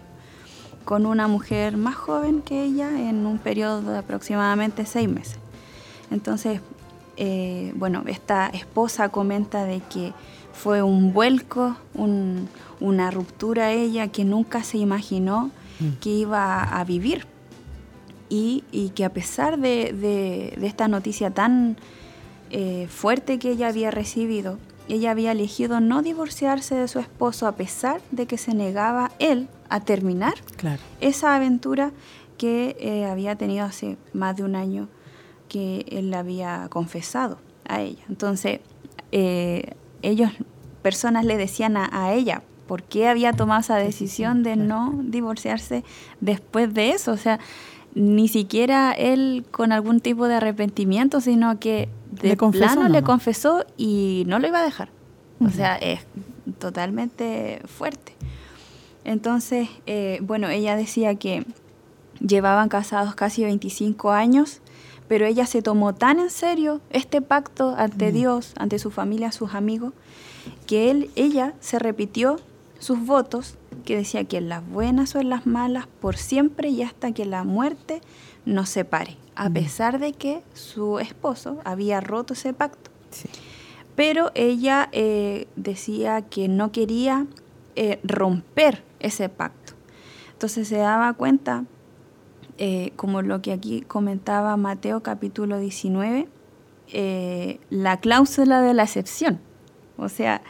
con 0.86 1.04
una 1.04 1.28
mujer 1.28 1.76
más 1.76 1.96
joven 1.96 2.40
que 2.40 2.62
ella 2.64 2.88
en 3.10 3.26
un 3.26 3.36
periodo 3.38 3.82
de 3.92 3.98
aproximadamente 3.98 4.86
seis 4.86 5.08
meses. 5.08 5.36
Entonces, 6.10 6.60
eh, 7.18 7.72
bueno, 7.76 8.04
esta 8.06 8.46
esposa 8.46 9.08
comenta 9.10 9.64
de 9.64 9.80
que 9.92 10.14
fue 10.54 10.82
un 10.82 11.12
vuelco, 11.12 11.76
un- 11.94 12.48
una 12.80 13.10
ruptura 13.10 13.72
ella 13.72 14.08
que 14.08 14.24
nunca 14.24 14.62
se 14.62 14.78
imaginó 14.78 15.50
que 16.00 16.08
iba 16.10 16.62
a 16.62 16.84
vivir. 16.84 17.26
Y, 18.28 18.64
y 18.72 18.90
que 18.90 19.04
a 19.04 19.10
pesar 19.12 19.58
de, 19.58 19.92
de- 19.92 20.56
de 20.58 20.66
esta 20.66 20.88
noticia 20.88 21.30
tan 21.30 21.76
eh, 22.50 22.86
fuerte 22.88 23.38
que 23.38 23.50
ella 23.50 23.68
había 23.68 23.90
recibido, 23.90 24.58
ella 24.88 25.10
había 25.10 25.32
elegido 25.32 25.80
no 25.80 26.00
divorciarse 26.00 26.76
de 26.76 26.86
su 26.88 27.00
esposo 27.00 27.46
a 27.48 27.52
pesar 27.56 28.00
de 28.12 28.26
que 28.26 28.38
se 28.38 28.54
negaba 28.54 29.10
él 29.18 29.48
a 29.68 29.80
terminar 29.80 30.34
Claro. 30.56 30.80
esa 31.00 31.34
aventura 31.36 31.92
que 32.38 32.76
eh, 32.80 33.04
había 33.06 33.36
tenido 33.36 33.64
hace 33.64 33.96
más 34.12 34.36
de 34.36 34.44
un 34.44 34.56
año 34.56 34.88
que 35.48 35.86
él 35.90 36.12
había 36.14 36.66
confesado 36.70 37.38
a 37.68 37.80
ella. 37.80 38.02
Entonces, 38.08 38.60
eh, 39.12 39.72
ellos, 40.02 40.30
personas 40.82 41.24
le 41.24 41.36
decían 41.36 41.76
a, 41.76 41.88
a 41.92 42.12
ella 42.12 42.42
por 42.66 42.82
qué 42.82 43.08
había 43.08 43.32
tomado 43.32 43.60
esa 43.60 43.76
decisión 43.76 44.42
de 44.42 44.56
no 44.56 44.92
divorciarse 45.04 45.84
después 46.20 46.74
de 46.74 46.90
eso. 46.90 47.12
O 47.12 47.16
sea, 47.16 47.38
ni 47.94 48.28
siquiera 48.28 48.92
él 48.92 49.44
con 49.50 49.72
algún 49.72 50.00
tipo 50.00 50.26
de 50.28 50.34
arrepentimiento, 50.34 51.20
sino 51.20 51.58
que 51.58 51.88
de 52.10 52.30
Le 52.30 52.36
plano 52.36 52.82
le 52.82 52.88
nomás. 52.88 53.02
confesó 53.02 53.64
y 53.76 54.24
no 54.26 54.38
lo 54.38 54.46
iba 54.48 54.58
a 54.60 54.64
dejar. 54.64 54.90
O 55.40 55.48
sea, 55.50 55.76
es 55.76 56.00
totalmente 56.58 57.60
fuerte. 57.66 58.12
Entonces, 59.06 59.68
eh, 59.86 60.18
bueno, 60.20 60.48
ella 60.48 60.74
decía 60.74 61.14
que 61.14 61.46
llevaban 62.18 62.68
casados 62.68 63.14
casi 63.14 63.44
25 63.44 64.10
años, 64.10 64.60
pero 65.06 65.26
ella 65.26 65.46
se 65.46 65.62
tomó 65.62 65.94
tan 65.94 66.18
en 66.18 66.28
serio 66.28 66.80
este 66.90 67.22
pacto 67.22 67.76
ante 67.78 68.10
Dios, 68.10 68.52
ante 68.58 68.80
su 68.80 68.90
familia, 68.90 69.30
sus 69.30 69.54
amigos, 69.54 69.92
que 70.66 70.90
él, 70.90 71.08
ella 71.14 71.54
se 71.60 71.78
repitió 71.78 72.40
sus 72.80 73.06
votos, 73.06 73.54
que 73.84 73.96
decía 73.96 74.24
que 74.24 74.38
en 74.38 74.48
las 74.48 74.68
buenas 74.68 75.14
o 75.14 75.20
en 75.20 75.30
las 75.30 75.46
malas, 75.46 75.86
por 76.00 76.16
siempre 76.16 76.70
y 76.70 76.82
hasta 76.82 77.12
que 77.12 77.26
la 77.26 77.44
muerte 77.44 78.00
nos 78.44 78.70
separe, 78.70 79.16
a 79.36 79.48
pesar 79.48 80.00
de 80.00 80.14
que 80.14 80.42
su 80.52 80.98
esposo 80.98 81.58
había 81.64 82.00
roto 82.00 82.34
ese 82.34 82.52
pacto. 82.52 82.90
Pero 83.94 84.32
ella 84.34 84.88
eh, 84.90 85.46
decía 85.54 86.22
que 86.22 86.48
no 86.48 86.72
quería 86.72 87.26
eh, 87.76 88.00
romper 88.02 88.82
ese 89.06 89.28
pacto. 89.28 89.72
Entonces 90.32 90.68
se 90.68 90.76
daba 90.76 91.12
cuenta, 91.14 91.64
eh, 92.58 92.92
como 92.96 93.22
lo 93.22 93.42
que 93.42 93.52
aquí 93.52 93.82
comentaba 93.82 94.56
Mateo 94.56 95.02
capítulo 95.02 95.58
19, 95.58 96.28
la 97.70 98.00
cláusula 98.00 98.60
de 98.60 98.74
la 98.74 98.84
excepción. 98.84 99.40
O 99.96 100.08
sea, 100.08 100.42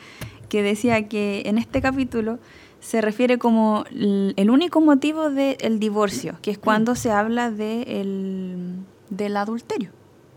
que 0.48 0.62
decía 0.62 1.08
que 1.08 1.42
en 1.46 1.58
este 1.58 1.80
capítulo 1.80 2.38
se 2.80 3.00
refiere 3.00 3.38
como 3.38 3.84
el 3.90 4.50
único 4.50 4.80
motivo 4.80 5.30
del 5.30 5.80
divorcio, 5.80 6.36
que 6.42 6.52
es 6.52 6.58
cuando 6.58 6.94
se 6.94 7.10
habla 7.10 7.50
de 7.50 7.82
el, 8.00 8.76
del 9.10 9.36
adulterio. 9.36 9.90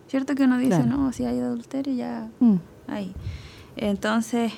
¿Cierto 0.07 0.33
que 0.33 0.45
uno 0.45 0.57
dice, 0.57 0.83
no, 0.83 1.11
si 1.13 1.25
hay 1.25 1.39
adulterio 1.39 1.93
ya 1.93 2.27
mm. 2.39 2.55
ahí. 2.87 3.13
Entonces, 3.75 4.51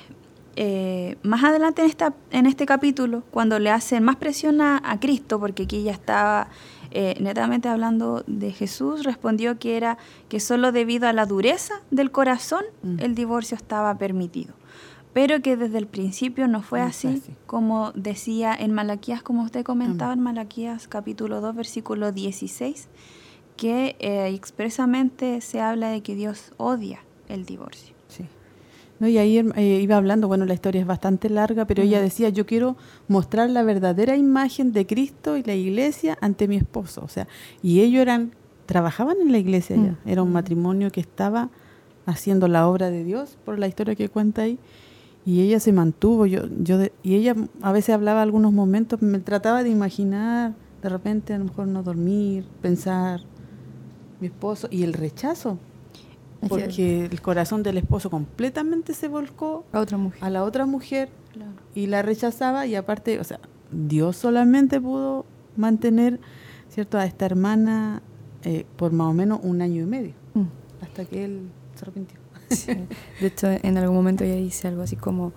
eh, 0.56 1.16
más 1.22 1.44
adelante 1.44 1.82
en, 1.82 1.88
esta, 1.88 2.14
en 2.30 2.46
este 2.46 2.66
capítulo, 2.66 3.22
cuando 3.30 3.58
le 3.58 3.70
hacen 3.70 4.02
más 4.02 4.16
presión 4.16 4.60
a, 4.60 4.98
Cristo, 5.00 5.40
porque 5.40 5.64
aquí 5.64 5.82
ya 5.82 5.92
estaba 5.92 6.48
eh, 6.90 7.16
netamente 7.20 7.68
hablando 7.68 8.22
de 8.26 8.52
Jesús, 8.52 9.04
respondió 9.04 9.58
que 9.58 9.76
era 9.76 9.98
que 10.28 10.40
solo 10.40 10.72
debido 10.72 11.08
a 11.08 11.12
la 11.12 11.26
dureza 11.26 11.74
del 11.90 12.10
corazón 12.10 12.64
mm. 12.82 13.00
el 13.00 13.14
divorcio 13.14 13.56
estaba 13.56 13.96
permitido 13.96 14.54
pero 15.12 15.42
que 15.42 15.56
desde 15.56 15.78
el 15.78 15.86
principio 15.86 16.48
no 16.48 16.62
fue 16.62 16.80
así, 16.80 17.22
como 17.46 17.92
decía 17.92 18.54
en 18.54 18.72
Malaquías, 18.72 19.22
como 19.22 19.42
usted 19.42 19.62
comentaba 19.62 20.14
en 20.14 20.20
Malaquías 20.20 20.88
capítulo 20.88 21.40
2, 21.40 21.54
versículo 21.54 22.12
16, 22.12 22.88
que 23.56 23.96
eh, 23.98 24.28
expresamente 24.28 25.40
se 25.40 25.60
habla 25.60 25.90
de 25.90 26.02
que 26.02 26.14
Dios 26.14 26.52
odia 26.56 27.00
el 27.28 27.44
divorcio. 27.44 27.94
No, 29.02 29.08
y 29.08 29.18
ahí 29.18 29.36
eh, 29.36 29.80
iba 29.82 29.96
hablando, 29.96 30.28
bueno, 30.28 30.44
la 30.44 30.54
historia 30.54 30.80
es 30.80 30.86
bastante 30.86 31.28
larga, 31.28 31.64
pero 31.64 31.82
ella 31.82 32.00
decía, 32.00 32.28
yo 32.28 32.46
quiero 32.46 32.76
mostrar 33.08 33.50
la 33.50 33.64
verdadera 33.64 34.16
imagen 34.16 34.72
de 34.72 34.86
Cristo 34.86 35.36
y 35.36 35.42
la 35.42 35.56
iglesia 35.56 36.16
ante 36.20 36.46
mi 36.46 36.54
esposo. 36.54 37.02
O 37.04 37.08
sea, 37.08 37.26
y 37.64 37.80
ellos 37.80 38.00
eran, 38.00 38.30
trabajaban 38.64 39.16
en 39.20 39.32
la 39.32 39.38
iglesia 39.38 39.74
ya, 39.74 39.98
era 40.06 40.22
un 40.22 40.30
matrimonio 40.30 40.92
que 40.92 41.00
estaba 41.00 41.50
haciendo 42.06 42.46
la 42.46 42.68
obra 42.68 42.92
de 42.92 43.02
Dios, 43.02 43.36
por 43.44 43.58
la 43.58 43.66
historia 43.66 43.96
que 43.96 44.08
cuenta 44.08 44.42
ahí. 44.42 44.60
Y 45.26 45.40
ella 45.40 45.58
se 45.58 45.72
mantuvo 45.72 46.26
yo 46.26 46.42
yo 46.60 46.78
y 47.02 47.16
ella 47.16 47.34
a 47.60 47.72
veces 47.72 47.96
hablaba 47.96 48.22
algunos 48.22 48.52
momentos 48.52 49.02
me 49.02 49.18
trataba 49.18 49.64
de 49.64 49.70
imaginar 49.70 50.54
de 50.80 50.88
repente 50.88 51.34
a 51.34 51.38
lo 51.38 51.46
mejor 51.46 51.66
no 51.66 51.82
dormir 51.82 52.44
pensar 52.60 53.20
mi 54.20 54.28
esposo 54.28 54.68
y 54.70 54.82
el 54.84 54.92
rechazo 54.92 55.58
porque 56.48 57.06
el 57.06 57.20
corazón 57.20 57.62
del 57.62 57.78
esposo 57.78 58.10
completamente 58.10 58.94
se 58.94 59.08
volcó 59.08 59.64
a 59.72 59.80
otra 59.80 59.96
mujer 59.96 60.22
a 60.22 60.30
la 60.30 60.44
otra 60.44 60.66
mujer 60.66 61.08
y 61.74 61.86
la 61.86 62.02
rechazaba 62.02 62.66
y 62.66 62.74
aparte 62.74 63.20
o 63.20 63.24
sea 63.24 63.40
Dios 63.70 64.16
solamente 64.16 64.80
pudo 64.80 65.24
mantener 65.56 66.20
cierto 66.68 66.98
a 66.98 67.06
esta 67.06 67.26
hermana 67.26 68.02
eh, 68.42 68.66
por 68.76 68.92
más 68.92 69.08
o 69.08 69.12
menos 69.12 69.40
un 69.42 69.62
año 69.62 69.82
y 69.82 69.86
medio 69.86 70.14
mm. 70.34 70.82
hasta 70.82 71.04
que 71.04 71.24
él 71.24 71.48
se 71.74 71.84
arrepintió 71.84 72.22
de 73.20 73.26
hecho, 73.26 73.48
en 73.50 73.78
algún 73.78 73.96
momento 73.96 74.24
ella 74.24 74.36
dice 74.36 74.68
algo 74.68 74.82
así 74.82 74.96
como, 74.96 75.32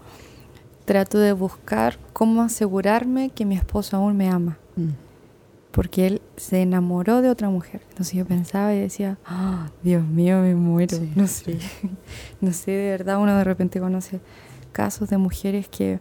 trato 0.86 1.18
de 1.18 1.34
buscar 1.34 2.00
cómo 2.14 2.42
asegurarme 2.42 3.30
que 3.30 3.46
mi 3.46 3.56
esposo 3.56 3.98
aún 3.98 4.18
me 4.18 4.30
ama. 4.30 4.58
Mm. 4.76 4.90
Porque 5.76 6.08
él 6.08 6.22
se 6.38 6.62
enamoró 6.62 7.22
de 7.22 7.30
otra 7.30 7.50
mujer. 7.50 7.82
Entonces 7.90 8.14
yo 8.14 8.26
pensaba 8.26 8.74
y 8.74 8.80
decía, 8.80 9.18
ah, 9.26 9.68
Dios 9.84 10.06
mío, 10.06 10.40
me 10.40 10.56
muero. 10.56 10.98
no 11.16 11.28
sé. 11.28 11.60
no 12.40 12.54
sé, 12.54 12.72
de 12.72 12.92
verdad 12.92 13.20
uno 13.20 13.38
de 13.38 13.44
repente 13.44 13.82
conoce 13.82 14.22
casos 14.72 15.10
de 15.10 15.18
mujeres 15.18 15.68
que, 15.68 16.00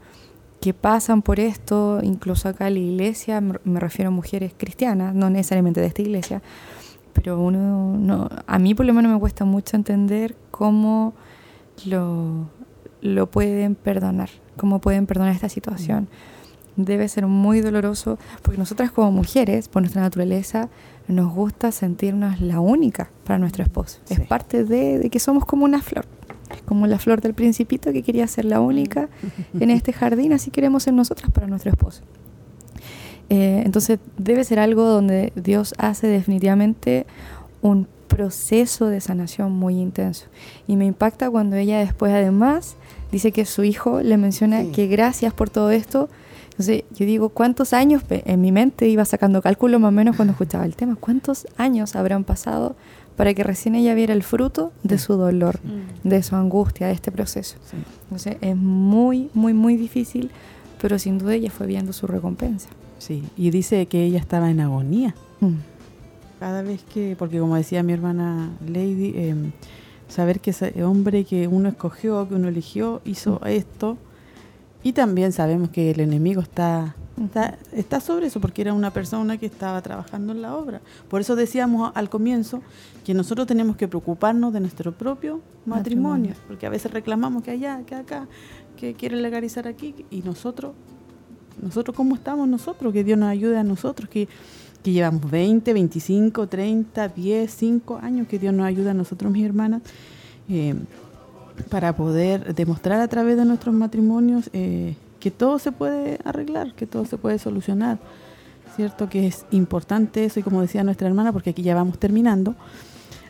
que 0.60 0.74
pasan 0.74 1.22
por 1.22 1.40
esto, 1.40 1.98
incluso 2.04 2.48
acá 2.48 2.68
en 2.68 2.74
la 2.74 2.80
iglesia, 2.80 3.40
me 3.40 3.80
refiero 3.80 4.10
a 4.10 4.12
mujeres 4.12 4.54
cristianas, 4.56 5.12
no 5.12 5.28
necesariamente 5.28 5.80
de 5.80 5.88
esta 5.88 6.02
iglesia, 6.02 6.40
pero 7.12 7.40
uno 7.40 7.96
no, 7.98 8.28
a 8.46 8.58
mí 8.60 8.74
por 8.74 8.86
lo 8.86 8.94
menos 8.94 9.12
me 9.12 9.18
cuesta 9.18 9.44
mucho 9.44 9.76
entender 9.76 10.36
cómo 10.50 11.14
lo, 11.84 12.48
lo 13.00 13.30
pueden 13.30 13.74
perdonar, 13.74 14.30
cómo 14.56 14.80
pueden 14.80 15.06
perdonar 15.06 15.34
esta 15.34 15.48
situación. 15.48 16.08
Debe 16.76 17.08
ser 17.08 17.26
muy 17.26 17.60
doloroso, 17.60 18.18
porque 18.42 18.58
nosotras 18.58 18.90
como 18.90 19.12
mujeres, 19.12 19.68
por 19.68 19.82
nuestra 19.82 20.02
naturaleza, 20.02 20.68
nos 21.06 21.32
gusta 21.32 21.70
sentirnos 21.70 22.40
la 22.40 22.60
única 22.60 23.10
para 23.24 23.38
nuestro 23.38 23.62
esposo. 23.62 24.00
Es 24.08 24.20
parte 24.20 24.64
de, 24.64 24.98
de, 24.98 25.10
que 25.10 25.20
somos 25.20 25.44
como 25.44 25.64
una 25.64 25.82
flor, 25.82 26.06
como 26.64 26.86
la 26.86 26.98
flor 26.98 27.20
del 27.20 27.34
principito 27.34 27.92
que 27.92 28.02
quería 28.02 28.26
ser 28.26 28.44
la 28.44 28.60
única 28.60 29.08
en 29.58 29.70
este 29.70 29.92
jardín, 29.92 30.32
así 30.32 30.50
queremos 30.50 30.82
ser 30.82 30.94
nosotras 30.94 31.30
para 31.30 31.46
nuestro 31.46 31.70
esposo. 31.70 32.02
Eh, 33.30 33.62
entonces 33.64 33.98
debe 34.18 34.44
ser 34.44 34.58
algo 34.58 34.84
donde 34.84 35.32
Dios 35.34 35.74
hace 35.78 36.06
definitivamente 36.06 37.06
un 37.62 37.88
proceso 38.08 38.86
de 38.88 39.00
sanación 39.00 39.52
muy 39.52 39.76
intenso. 39.76 40.26
Y 40.66 40.76
me 40.76 40.84
impacta 40.84 41.30
cuando 41.30 41.56
ella 41.56 41.78
después 41.78 42.12
además 42.12 42.76
dice 43.10 43.32
que 43.32 43.46
su 43.46 43.64
hijo 43.64 44.00
le 44.02 44.16
menciona 44.16 44.64
que 44.72 44.86
gracias 44.86 45.32
por 45.32 45.50
todo 45.50 45.70
esto. 45.70 46.08
Entonces 46.54 46.84
yo 46.94 47.04
digo, 47.04 47.30
¿cuántos 47.30 47.72
años? 47.72 48.04
En 48.08 48.40
mi 48.40 48.52
mente 48.52 48.86
iba 48.86 49.04
sacando 49.04 49.42
cálculo 49.42 49.80
más 49.80 49.88
o 49.88 49.92
menos 49.92 50.14
cuando 50.14 50.32
escuchaba 50.32 50.64
el 50.64 50.76
tema. 50.76 50.94
¿Cuántos 50.94 51.48
años 51.56 51.96
habrán 51.96 52.22
pasado 52.22 52.76
para 53.16 53.34
que 53.34 53.42
recién 53.42 53.74
ella 53.74 53.92
viera 53.94 54.14
el 54.14 54.22
fruto 54.22 54.72
de 54.84 54.98
su 54.98 55.14
dolor, 55.14 55.58
mm. 55.64 56.08
de 56.08 56.22
su 56.22 56.36
angustia, 56.36 56.86
de 56.86 56.92
este 56.92 57.10
proceso? 57.10 57.56
Entonces 58.04 58.36
es 58.40 58.56
muy, 58.56 59.30
muy, 59.34 59.52
muy 59.52 59.76
difícil, 59.76 60.30
pero 60.80 60.96
sin 61.00 61.18
duda 61.18 61.34
ella 61.34 61.50
fue 61.50 61.66
viendo 61.66 61.92
su 61.92 62.06
recompensa. 62.06 62.68
Sí, 62.98 63.24
y 63.36 63.50
dice 63.50 63.86
que 63.86 64.04
ella 64.04 64.20
estaba 64.20 64.48
en 64.48 64.60
agonía. 64.60 65.16
Mm. 65.40 65.54
Cada 66.38 66.62
vez 66.62 66.84
que, 66.84 67.16
porque 67.18 67.40
como 67.40 67.56
decía 67.56 67.82
mi 67.82 67.92
hermana 67.92 68.52
Lady, 68.64 69.12
em, 69.16 69.50
saber 70.06 70.38
que 70.38 70.50
ese 70.50 70.84
hombre 70.84 71.24
que 71.24 71.48
uno 71.48 71.68
escogió, 71.68 72.28
que 72.28 72.36
uno 72.36 72.46
eligió, 72.46 73.02
hizo 73.04 73.40
mm. 73.42 73.48
esto. 73.48 73.98
Y 74.84 74.92
también 74.92 75.32
sabemos 75.32 75.70
que 75.70 75.90
el 75.90 76.00
enemigo 76.00 76.40
está, 76.40 76.94
está, 77.20 77.58
está, 77.72 78.00
sobre 78.00 78.26
eso, 78.26 78.40
porque 78.40 78.62
era 78.62 78.72
una 78.72 78.92
persona 78.92 79.38
que 79.38 79.46
estaba 79.46 79.82
trabajando 79.82 80.32
en 80.32 80.42
la 80.42 80.54
obra. 80.54 80.80
Por 81.08 81.20
eso 81.20 81.34
decíamos 81.34 81.90
al 81.94 82.08
comienzo 82.10 82.62
que 83.04 83.14
nosotros 83.14 83.46
tenemos 83.46 83.76
que 83.76 83.88
preocuparnos 83.88 84.52
de 84.52 84.60
nuestro 84.60 84.92
propio 84.92 85.40
matrimonio, 85.64 86.28
matrimonio. 86.28 86.34
porque 86.46 86.66
a 86.66 86.70
veces 86.70 86.92
reclamamos 86.92 87.42
que 87.42 87.50
allá, 87.50 87.82
que 87.86 87.94
acá, 87.96 88.28
que 88.76 88.94
quieren 88.94 89.22
legalizar 89.22 89.66
aquí, 89.66 89.94
y 90.10 90.20
nosotros 90.20 90.72
nosotros 91.60 91.96
cómo 91.96 92.14
estamos 92.14 92.48
nosotros, 92.48 92.92
que 92.92 93.04
Dios 93.04 93.18
nos 93.18 93.28
ayude 93.28 93.58
a 93.58 93.64
nosotros, 93.64 94.08
que, 94.08 94.28
llevamos 94.82 95.30
20, 95.30 95.72
25, 95.72 96.46
30, 96.46 97.08
10, 97.08 97.50
5 97.50 97.98
años, 98.02 98.28
que 98.28 98.38
Dios 98.38 98.52
nos 98.52 98.66
ayude 98.66 98.90
a 98.90 98.94
nosotros, 98.94 99.32
mis 99.32 99.44
hermanas, 99.44 99.80
eh, 100.48 100.74
para 101.70 101.94
poder 101.94 102.54
demostrar 102.54 103.00
a 103.00 103.08
través 103.08 103.36
de 103.36 103.44
nuestros 103.44 103.74
matrimonios 103.74 104.50
eh, 104.52 104.96
que 105.20 105.30
todo 105.30 105.58
se 105.58 105.72
puede 105.72 106.18
arreglar, 106.24 106.74
que 106.74 106.86
todo 106.86 107.04
se 107.04 107.16
puede 107.16 107.38
solucionar. 107.38 107.98
¿Cierto? 108.76 109.08
Que 109.08 109.28
es 109.28 109.46
importante 109.52 110.24
eso, 110.24 110.40
y 110.40 110.42
como 110.42 110.60
decía 110.60 110.82
nuestra 110.82 111.06
hermana, 111.06 111.32
porque 111.32 111.50
aquí 111.50 111.62
ya 111.62 111.76
vamos 111.76 111.98
terminando, 111.98 112.56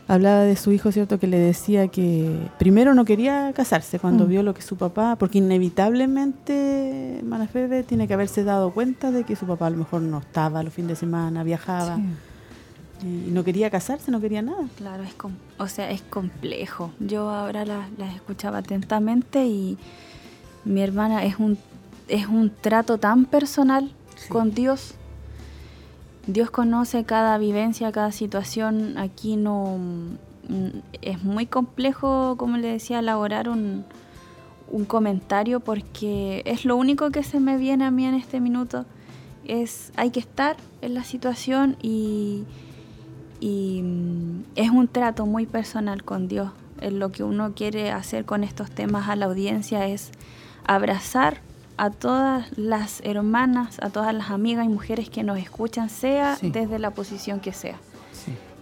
hablaba 0.07 0.41
de 0.41 0.55
su 0.55 0.71
hijo, 0.71 0.91
¿cierto? 0.91 1.19
Que 1.19 1.27
le 1.27 1.37
decía 1.37 1.87
que 1.87 2.49
primero 2.57 2.93
no 2.95 3.05
quería 3.05 3.53
casarse 3.53 3.99
cuando 3.99 4.25
mm. 4.25 4.27
vio 4.27 4.43
lo 4.43 4.53
que 4.53 4.61
su 4.61 4.75
papá, 4.75 5.15
porque 5.17 5.37
inevitablemente 5.37 7.21
Manafebe 7.23 7.83
tiene 7.83 8.07
que 8.07 8.13
haberse 8.13 8.43
dado 8.43 8.71
cuenta 8.71 9.11
de 9.11 9.23
que 9.23 9.35
su 9.35 9.45
papá 9.45 9.67
a 9.67 9.69
lo 9.69 9.77
mejor 9.77 10.01
no 10.01 10.19
estaba 10.19 10.63
los 10.63 10.73
fines 10.73 10.89
de 10.89 10.95
semana, 10.95 11.43
viajaba. 11.43 11.99
Y 13.01 13.31
no 13.31 13.43
quería 13.43 13.69
casarse, 13.69 14.11
no 14.11 14.21
quería 14.21 14.41
nada. 14.41 14.67
Claro, 14.77 15.03
es 15.03 15.13
o 15.57 15.67
sea, 15.67 15.91
es 15.91 16.01
complejo. 16.01 16.91
Yo 16.99 17.29
ahora 17.29 17.65
las, 17.65 17.89
escuchaba 18.15 18.59
atentamente 18.59 19.45
y 19.45 19.77
mi 20.63 20.81
hermana 20.81 21.25
es 21.25 21.37
un, 21.37 21.57
es 22.07 22.27
un 22.27 22.49
trato 22.49 22.97
tan 22.97 23.25
personal 23.25 23.91
con 24.29 24.53
Dios 24.53 24.95
Dios 26.27 26.49
conoce 26.49 27.03
cada 27.03 27.37
vivencia, 27.37 27.91
cada 27.91 28.11
situación. 28.11 28.97
Aquí 28.97 29.35
no 29.35 29.77
mm, 30.47 30.67
es 31.01 31.23
muy 31.23 31.45
complejo, 31.45 32.35
como 32.37 32.57
le 32.57 32.67
decía, 32.69 32.99
elaborar 32.99 33.47
un, 33.47 33.85
un 34.71 34.85
comentario 34.85 35.59
porque 35.59 36.41
es 36.45 36.65
lo 36.65 36.77
único 36.77 37.11
que 37.11 37.23
se 37.23 37.39
me 37.39 37.57
viene 37.57 37.85
a 37.85 37.91
mí 37.91 38.05
en 38.05 38.15
este 38.15 38.39
minuto. 38.39 38.85
Es, 39.45 39.91
hay 39.95 40.09
que 40.09 40.19
estar 40.19 40.57
en 40.81 40.95
la 40.95 41.03
situación 41.03 41.77
y, 41.83 42.43
y 43.45 43.83
mm, 43.83 44.43
es 44.55 44.71
un 44.71 44.87
trato 44.87 45.27
muy 45.27 45.45
personal 45.45 46.03
con 46.03 46.27
Dios. 46.27 46.49
lo 46.81 47.11
que 47.11 47.23
uno 47.23 47.53
quiere 47.53 47.91
hacer 47.91 48.25
con 48.25 48.43
estos 48.43 48.71
temas 48.71 49.07
a 49.07 49.15
la 49.15 49.27
audiencia 49.27 49.87
es 49.87 50.09
abrazar 50.65 51.41
a 51.77 51.91
todas 51.91 52.57
las 52.57 53.01
hermanas, 53.03 53.77
a 53.81 53.91
todas 53.91 54.15
las 54.15 54.31
amigas 54.31 54.65
y 54.65 54.69
mujeres 54.69 55.11
que 55.11 55.23
nos 55.23 55.37
escuchan, 55.37 55.89
sea 55.89 56.37
desde 56.41 56.79
la 56.79 56.91
posición 56.91 57.39
que 57.39 57.53
sea. 57.53 57.77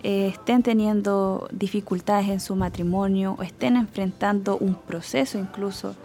Eh, 0.03 0.27
estén 0.27 0.64
teniendo 0.64 1.47
dificultades 1.51 2.27
en 2.27 2.41
su 2.41 2.55
matrimonio 2.55 3.38
o 3.39 3.43
estén 3.43 3.77
enfrentando 3.77 4.57
un 4.57 4.76
proceso 4.76 5.39
incluso 5.39 5.95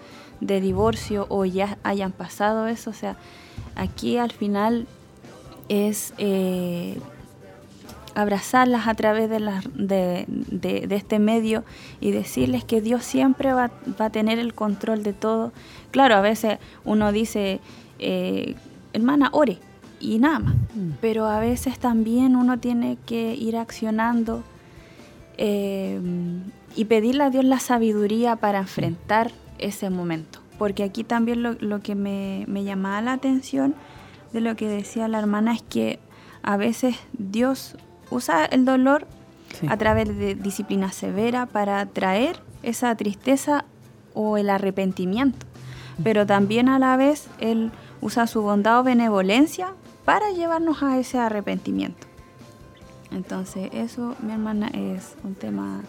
de 0.40 0.60
divorcio 0.60 1.26
o 1.30 1.44
ya 1.44 1.78
hayan 1.82 2.12
pasado 2.12 2.68
eso. 2.68 2.90
O 2.90 2.94
sea, 2.94 3.16
aquí 3.74 4.18
al 4.18 4.30
final 4.30 4.86
es 5.68 6.14
eh, 6.18 7.00
abrazarlas 8.18 8.88
a 8.88 8.94
través 8.94 9.30
de, 9.30 9.38
de, 10.26 10.88
este 10.90 11.20
medio 11.20 11.62
y 12.00 12.10
decirles 12.10 12.64
que 12.64 12.80
Dios 12.80 13.04
siempre 13.04 13.52
va, 13.52 13.70
a 13.98 14.10
tener 14.10 14.40
el 14.40 14.54
control 14.54 15.04
de 15.04 15.12
todo. 15.12 15.52
Claro, 15.92 16.16
a 16.16 16.20
veces 16.20 16.58
uno 16.84 17.12
dice, 17.12 17.60
eh, 18.00 18.56
hermana, 18.92 19.28
ore 19.32 19.58
y 20.00 20.18
nada 20.18 20.40
más. 20.40 20.54
Mm. 20.74 20.90
Pero 21.00 21.26
a 21.26 21.38
veces 21.38 21.78
también 21.78 22.34
uno 22.34 22.58
tiene 22.58 22.98
que 23.06 23.36
ir 23.36 23.56
accionando 23.56 24.42
eh, 25.36 26.00
y 26.74 26.86
pedirle 26.86 27.22
a 27.22 27.30
Dios 27.30 27.44
la 27.44 27.60
sabiduría 27.60 28.34
para 28.34 28.58
enfrentar 28.58 29.30
ese 29.58 29.90
momento. 29.90 30.40
Porque 30.58 30.82
aquí 30.82 31.04
también 31.04 31.44
lo, 31.44 31.82
que 31.82 31.94
me, 31.94 32.64
llamaba 32.64 33.00
la 33.00 33.12
atención 33.12 33.76
de 34.32 34.40
lo 34.40 34.56
que 34.56 34.66
decía 34.66 35.06
la 35.06 35.20
hermana 35.20 35.54
es 35.54 35.62
que 35.62 36.00
a 36.42 36.56
veces 36.56 36.96
Dios 37.16 37.76
usa 38.10 38.44
el 38.44 38.64
dolor 38.64 39.06
a 39.68 39.76
través 39.76 40.16
de 40.16 40.34
disciplina 40.34 40.92
severa 40.92 41.46
para 41.46 41.84
traer 41.86 42.40
esa 42.62 42.94
tristeza 42.94 43.64
o 44.14 44.36
el 44.36 44.50
arrepentimiento. 44.50 45.46
Pero 46.02 46.26
también 46.26 46.68
a 46.68 46.78
la 46.78 46.96
vez 46.96 47.28
Él 47.40 47.72
usa 48.00 48.26
su 48.26 48.42
bondad 48.42 48.80
o 48.80 48.82
benevolencia 48.84 49.74
para 50.04 50.30
llevarnos 50.30 50.82
a 50.82 50.98
ese 50.98 51.18
arrepentimiento. 51.18 52.06
Entonces, 53.10 53.70
eso, 53.72 54.14
mi 54.22 54.32
hermana, 54.32 54.68
es 54.68 55.14
un 55.24 55.34
tema 55.34 55.82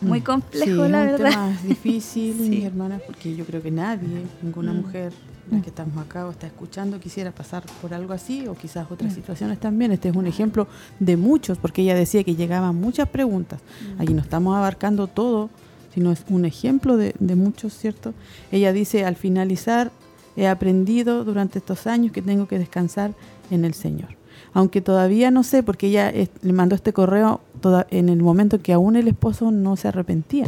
muy 0.00 0.20
mm. 0.20 0.24
complejo, 0.24 0.88
la 0.88 1.02
verdad. 1.04 1.28
Es 1.30 1.36
un 1.36 1.42
tema 1.42 1.58
difícil, 1.68 2.36
mi 2.36 2.64
hermana, 2.64 3.00
porque 3.04 3.34
yo 3.34 3.44
creo 3.44 3.62
que 3.62 3.70
nadie, 3.70 4.22
ninguna 4.42 4.72
mm. 4.72 4.76
mujer 4.76 5.12
la 5.50 5.62
que 5.62 5.68
estamos 5.68 5.96
acá 5.98 6.26
o 6.26 6.32
está 6.32 6.48
escuchando 6.48 6.98
quisiera 6.98 7.30
pasar 7.30 7.62
por 7.80 7.94
algo 7.94 8.12
así 8.12 8.48
o 8.48 8.54
quizás 8.54 8.90
otras 8.90 9.12
mm. 9.12 9.14
situaciones 9.14 9.60
también. 9.60 9.92
Este 9.92 10.08
es 10.08 10.16
un 10.16 10.26
ejemplo 10.26 10.66
de 10.98 11.16
muchos, 11.16 11.58
porque 11.58 11.82
ella 11.82 11.94
decía 11.94 12.24
que 12.24 12.34
llegaban 12.34 12.74
muchas 12.74 13.08
preguntas. 13.08 13.60
Aquí 13.98 14.12
no 14.12 14.22
estamos 14.22 14.56
abarcando 14.56 15.06
todo, 15.06 15.50
sino 15.94 16.10
es 16.10 16.24
un 16.28 16.44
ejemplo 16.44 16.96
de, 16.96 17.14
de 17.18 17.36
muchos, 17.36 17.74
¿cierto? 17.74 18.12
Ella 18.50 18.72
dice, 18.72 19.04
al 19.04 19.16
finalizar 19.16 19.92
he 20.36 20.46
aprendido 20.48 21.24
durante 21.24 21.58
estos 21.58 21.86
años 21.86 22.12
que 22.12 22.22
tengo 22.22 22.46
que 22.46 22.58
descansar 22.58 23.14
en 23.50 23.64
el 23.64 23.74
Señor. 23.74 24.10
Aunque 24.56 24.80
todavía 24.80 25.30
no 25.30 25.42
sé, 25.42 25.62
porque 25.62 25.88
ella 25.88 26.10
le 26.40 26.52
mandó 26.54 26.76
este 26.76 26.94
correo 26.94 27.42
en 27.90 28.08
el 28.08 28.22
momento 28.22 28.62
que 28.62 28.72
aún 28.72 28.96
el 28.96 29.06
esposo 29.06 29.50
no 29.50 29.76
se 29.76 29.88
arrepentía. 29.88 30.46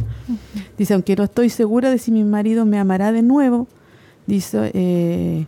Dice, 0.78 0.94
aunque 0.94 1.14
no 1.14 1.24
estoy 1.24 1.50
segura 1.50 1.90
de 1.90 1.98
si 1.98 2.10
mi 2.10 2.24
marido 2.24 2.64
me 2.64 2.78
amará 2.78 3.12
de 3.12 3.20
nuevo, 3.20 3.66
dice, 4.26 4.70
eh, 4.72 5.44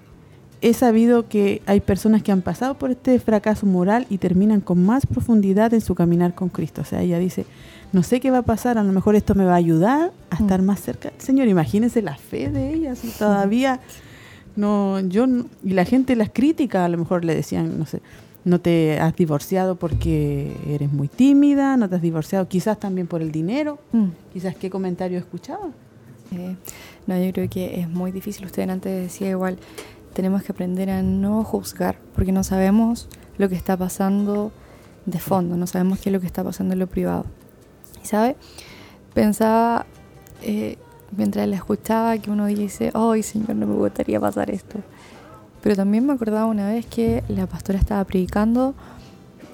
he 0.60 0.74
sabido 0.74 1.26
que 1.26 1.62
hay 1.64 1.80
personas 1.80 2.22
que 2.22 2.32
han 2.32 2.42
pasado 2.42 2.74
por 2.74 2.90
este 2.90 3.18
fracaso 3.18 3.64
moral 3.64 4.06
y 4.10 4.18
terminan 4.18 4.60
con 4.60 4.84
más 4.84 5.06
profundidad 5.06 5.72
en 5.72 5.80
su 5.80 5.94
caminar 5.94 6.34
con 6.34 6.50
Cristo. 6.50 6.82
O 6.82 6.84
sea, 6.84 7.00
ella 7.00 7.18
dice, 7.18 7.46
no 7.94 8.02
sé 8.02 8.20
qué 8.20 8.30
va 8.30 8.38
a 8.40 8.42
pasar, 8.42 8.76
a 8.76 8.82
lo 8.82 8.92
mejor 8.92 9.16
esto 9.16 9.34
me 9.34 9.46
va 9.46 9.54
a 9.54 9.56
ayudar 9.56 10.12
a 10.28 10.36
estar 10.36 10.60
más 10.60 10.82
cerca 10.82 11.08
del 11.08 11.20
Señor. 11.22 11.48
Imagínense 11.48 12.02
la 12.02 12.18
fe 12.18 12.50
de 12.50 12.74
ella, 12.74 12.94
si 12.94 13.08
todavía 13.08 13.80
no, 14.54 15.00
yo 15.00 15.26
y 15.64 15.70
la 15.70 15.86
gente 15.86 16.14
las 16.14 16.28
críticas 16.28 16.84
a 16.84 16.88
lo 16.90 16.98
mejor 16.98 17.24
le 17.24 17.34
decían, 17.34 17.78
no 17.78 17.86
sé, 17.86 18.02
no 18.44 18.60
te 18.60 18.98
has 18.98 19.14
divorciado 19.16 19.76
porque 19.76 20.56
eres 20.66 20.92
muy 20.92 21.08
tímida, 21.08 21.76
no 21.76 21.88
te 21.88 21.96
has 21.96 22.02
divorciado 22.02 22.48
quizás 22.48 22.78
también 22.78 23.06
por 23.06 23.22
el 23.22 23.32
dinero, 23.32 23.78
mm. 23.92 24.06
quizás 24.32 24.56
qué 24.56 24.70
comentario 24.70 25.18
escuchaban. 25.18 25.74
Eh, 26.32 26.56
no, 27.06 27.18
yo 27.18 27.32
creo 27.32 27.50
que 27.50 27.80
es 27.80 27.88
muy 27.88 28.12
difícil. 28.12 28.46
Usted 28.46 28.68
antes 28.68 29.02
decía 29.02 29.30
igual, 29.30 29.58
tenemos 30.14 30.42
que 30.42 30.52
aprender 30.52 30.90
a 30.90 31.02
no 31.02 31.44
juzgar, 31.44 31.98
porque 32.14 32.32
no 32.32 32.44
sabemos 32.44 33.08
lo 33.38 33.48
que 33.48 33.56
está 33.56 33.76
pasando 33.76 34.52
de 35.06 35.18
fondo, 35.18 35.56
no 35.56 35.66
sabemos 35.66 35.98
qué 35.98 36.10
es 36.10 36.12
lo 36.12 36.20
que 36.20 36.26
está 36.26 36.44
pasando 36.44 36.74
en 36.74 36.80
lo 36.80 36.86
privado. 36.86 37.26
Y 38.02 38.06
sabe, 38.06 38.36
pensaba 39.14 39.86
eh, 40.42 40.78
mientras 41.16 41.46
la 41.48 41.56
escuchaba 41.56 42.16
que 42.18 42.30
uno 42.30 42.46
dice, 42.46 42.90
ay 42.94 43.22
Señor, 43.22 43.56
no 43.56 43.66
me 43.66 43.74
gustaría 43.74 44.20
pasar 44.20 44.50
esto. 44.50 44.78
Pero 45.62 45.76
también 45.76 46.06
me 46.06 46.12
acordaba 46.12 46.46
una 46.46 46.68
vez 46.68 46.86
que 46.86 47.22
la 47.28 47.46
pastora 47.46 47.78
estaba 47.78 48.04
predicando 48.04 48.74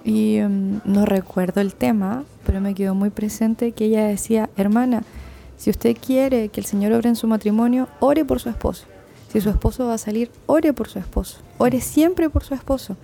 y 0.05 0.39
mm, 0.41 0.83
no 0.85 1.05
recuerdo 1.05 1.61
el 1.61 1.75
tema, 1.75 2.25
pero 2.45 2.61
me 2.61 2.75
quedó 2.75 2.95
muy 2.95 3.11
presente 3.11 3.73
que 3.73 3.87
ella 3.87 4.07
decía, 4.07 4.49
hermana, 4.57 5.03
si 5.57 5.71
usted 5.71 5.97
quiere 5.97 6.49
que 6.49 6.61
el 6.61 6.67
Señor 6.67 6.93
obre 6.93 7.09
en 7.09 7.17
su 7.17 7.27
matrimonio, 7.27 7.89
ore 8.01 8.25
por 8.25 8.41
su 8.41 8.49
esposo. 8.49 8.87
Si 9.33 9.41
su 9.41 9.51
esposo 9.51 9.87
va 9.87 9.95
a 9.95 9.99
salir, 9.99 10.31
ore 10.47 10.73
por 10.73 10.89
su 10.89 10.99
esposo. 10.99 11.39
Ore 11.59 11.81
siempre 11.81 12.31
por 12.31 12.45
su 12.45 12.55
esposo. 12.55 12.97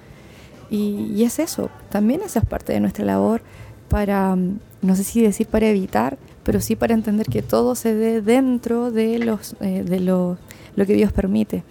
Y, 0.70 1.22
es 1.22 1.38
eso, 1.38 1.68
también 1.90 2.22
esa 2.22 2.38
es 2.38 2.46
parte 2.46 2.72
de 2.72 2.80
nuestra 2.80 3.04
labor 3.04 3.42
para, 3.88 4.34
mm, 4.34 4.58
no 4.80 4.96
sé 4.96 5.04
si 5.04 5.20
decir 5.20 5.46
para 5.46 5.68
evitar, 5.68 6.16
pero 6.44 6.60
sí 6.60 6.76
para 6.76 6.94
entender 6.94 7.26
que 7.26 7.42
todo 7.42 7.74
se 7.74 7.94
dé 7.94 8.22
dentro 8.22 8.90
de, 8.90 9.16
eh, 9.60 9.84
de 9.84 10.00
lo, 10.00 10.38
que 10.76 10.94
Dios 10.94 11.12
permite. 11.12 11.62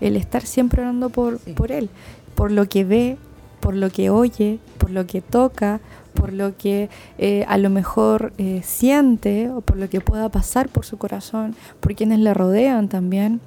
El 0.00 0.16
estar 0.16 0.42
siempre 0.42 0.82
orando 0.82 1.10
por, 1.10 1.38
por 1.38 1.72
Él, 1.72 1.88
por 2.34 2.50
lo 2.50 2.68
que 2.68 2.84
ve, 2.84 3.16
por 3.60 3.74
lo 3.74 3.90
que 3.90 4.10
oye, 4.10 4.58
por 4.78 4.90
lo 4.90 5.06
que 5.06 5.20
toca, 5.20 5.80
por 6.14 6.32
lo 6.32 6.56
que 6.56 6.88
eh, 7.18 7.44
a 7.48 7.58
lo 7.58 7.70
mejor 7.70 8.32
eh, 8.38 8.62
siente 8.64 9.50
o 9.50 9.60
por 9.60 9.76
lo 9.76 9.88
que 9.88 10.00
pueda 10.00 10.28
pasar 10.28 10.68
por 10.68 10.84
su 10.84 10.98
corazón, 10.98 11.54
por 11.80 11.94
quienes 11.94 12.18
le 12.20 12.34
rodean 12.34 12.88
también. 12.88 13.40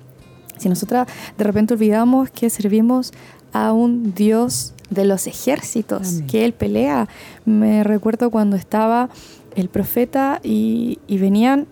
Si 0.58 0.70
nosotras 0.70 1.08
de 1.38 1.44
repente 1.44 1.74
olvidamos 1.74 2.30
que 2.32 2.50
servimos 2.50 3.12
a 3.54 3.72
un 3.74 4.14
Dios 4.14 4.74
de 4.90 5.06
los 5.06 5.28
ejércitos, 5.28 6.22
que 6.30 6.46
Él 6.46 6.54
pelea. 6.54 7.08
Me 7.46 7.84
recuerdo 7.84 8.30
cuando 8.30 8.56
estaba 8.56 9.10
el 9.56 9.70
profeta 9.70 10.40
y, 10.44 11.00
venían 11.08 11.68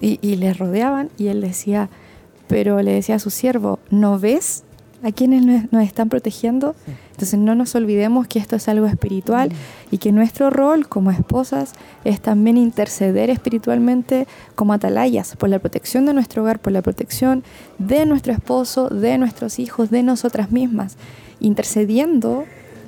y, 0.00 0.18
y 0.22 0.36
les 0.36 0.58
rodeaban 0.58 1.10
y 1.18 1.28
él 1.28 1.40
decía, 1.40 1.88
pero 2.52 2.82
le 2.82 2.92
decía 2.92 3.14
a 3.14 3.18
su 3.18 3.30
siervo, 3.30 3.78
¿no 3.88 4.18
ves 4.18 4.64
a 5.02 5.10
quienes 5.10 5.72
nos 5.72 5.82
están 5.82 6.10
protegiendo? 6.10 6.74
Entonces 7.12 7.38
no 7.38 7.54
nos 7.54 7.74
olvidemos 7.74 8.28
que 8.28 8.38
esto 8.38 8.56
es 8.56 8.68
algo 8.68 8.84
espiritual 8.84 9.50
y 9.90 9.96
que 9.96 10.12
nuestro 10.12 10.50
rol 10.50 10.86
como 10.86 11.10
esposas 11.10 11.72
es 12.04 12.20
también 12.20 12.58
interceder 12.58 13.30
espiritualmente 13.30 14.26
como 14.54 14.74
atalayas 14.74 15.34
por 15.36 15.48
la 15.48 15.60
protección 15.60 16.04
de 16.04 16.12
nuestro 16.12 16.42
hogar, 16.42 16.58
por 16.58 16.74
la 16.74 16.82
protección 16.82 17.42
de 17.78 18.04
nuestro 18.04 18.34
esposo, 18.34 18.90
de 18.90 19.16
nuestros 19.16 19.58
hijos, 19.58 19.88
de 19.88 20.02
nosotras 20.02 20.52
mismas, 20.52 20.98
intercediendo 21.40 22.44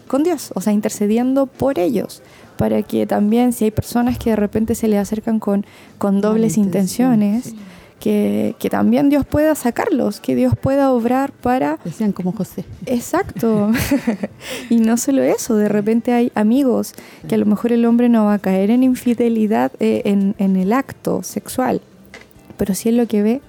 con 0.08 0.24
Dios, 0.24 0.50
o 0.54 0.60
sea, 0.60 0.74
intercediendo 0.74 1.46
por 1.46 1.78
ellos 1.78 2.20
para 2.58 2.82
que 2.82 3.06
también 3.06 3.54
si 3.54 3.64
hay 3.64 3.70
personas 3.70 4.18
que 4.18 4.28
de 4.28 4.36
repente 4.36 4.74
se 4.74 4.88
le 4.88 4.98
acercan 4.98 5.40
con, 5.40 5.64
con 5.96 6.20
dobles 6.20 6.58
intenciones, 6.58 7.54
que, 8.04 8.54
que, 8.58 8.68
también 8.68 9.08
Dios 9.08 9.24
pueda 9.24 9.54
sacarlos, 9.54 10.20
que 10.20 10.34
Dios 10.34 10.52
pueda 10.60 10.92
obrar 10.92 11.32
para... 11.32 11.78
Decían 11.86 12.12
como 12.12 12.32
José. 12.32 12.66
Exacto. 12.84 13.72
y 14.68 14.76
no 14.76 14.98
solo 14.98 15.22
eso, 15.22 15.56
de 15.56 15.70
repente 15.70 16.12
hay 16.12 16.30
amigos 16.34 16.92
que 17.26 17.36
a 17.36 17.38
lo 17.38 17.46
mejor 17.46 17.72
el 17.72 17.86
hombre 17.86 18.10
no 18.10 18.26
va 18.26 18.34
a 18.34 18.38
caer 18.38 18.68
en 18.68 18.82
infidelidad 18.82 19.72
eh, 19.80 20.02
en, 20.04 20.34
en, 20.36 20.56
el 20.56 20.74
acto 20.74 21.22
sexual, 21.22 21.80
pero 22.58 22.74
si 22.74 22.90
es 22.90 22.94
lo 22.94 23.06
que 23.06 23.22
ve, 23.22 23.40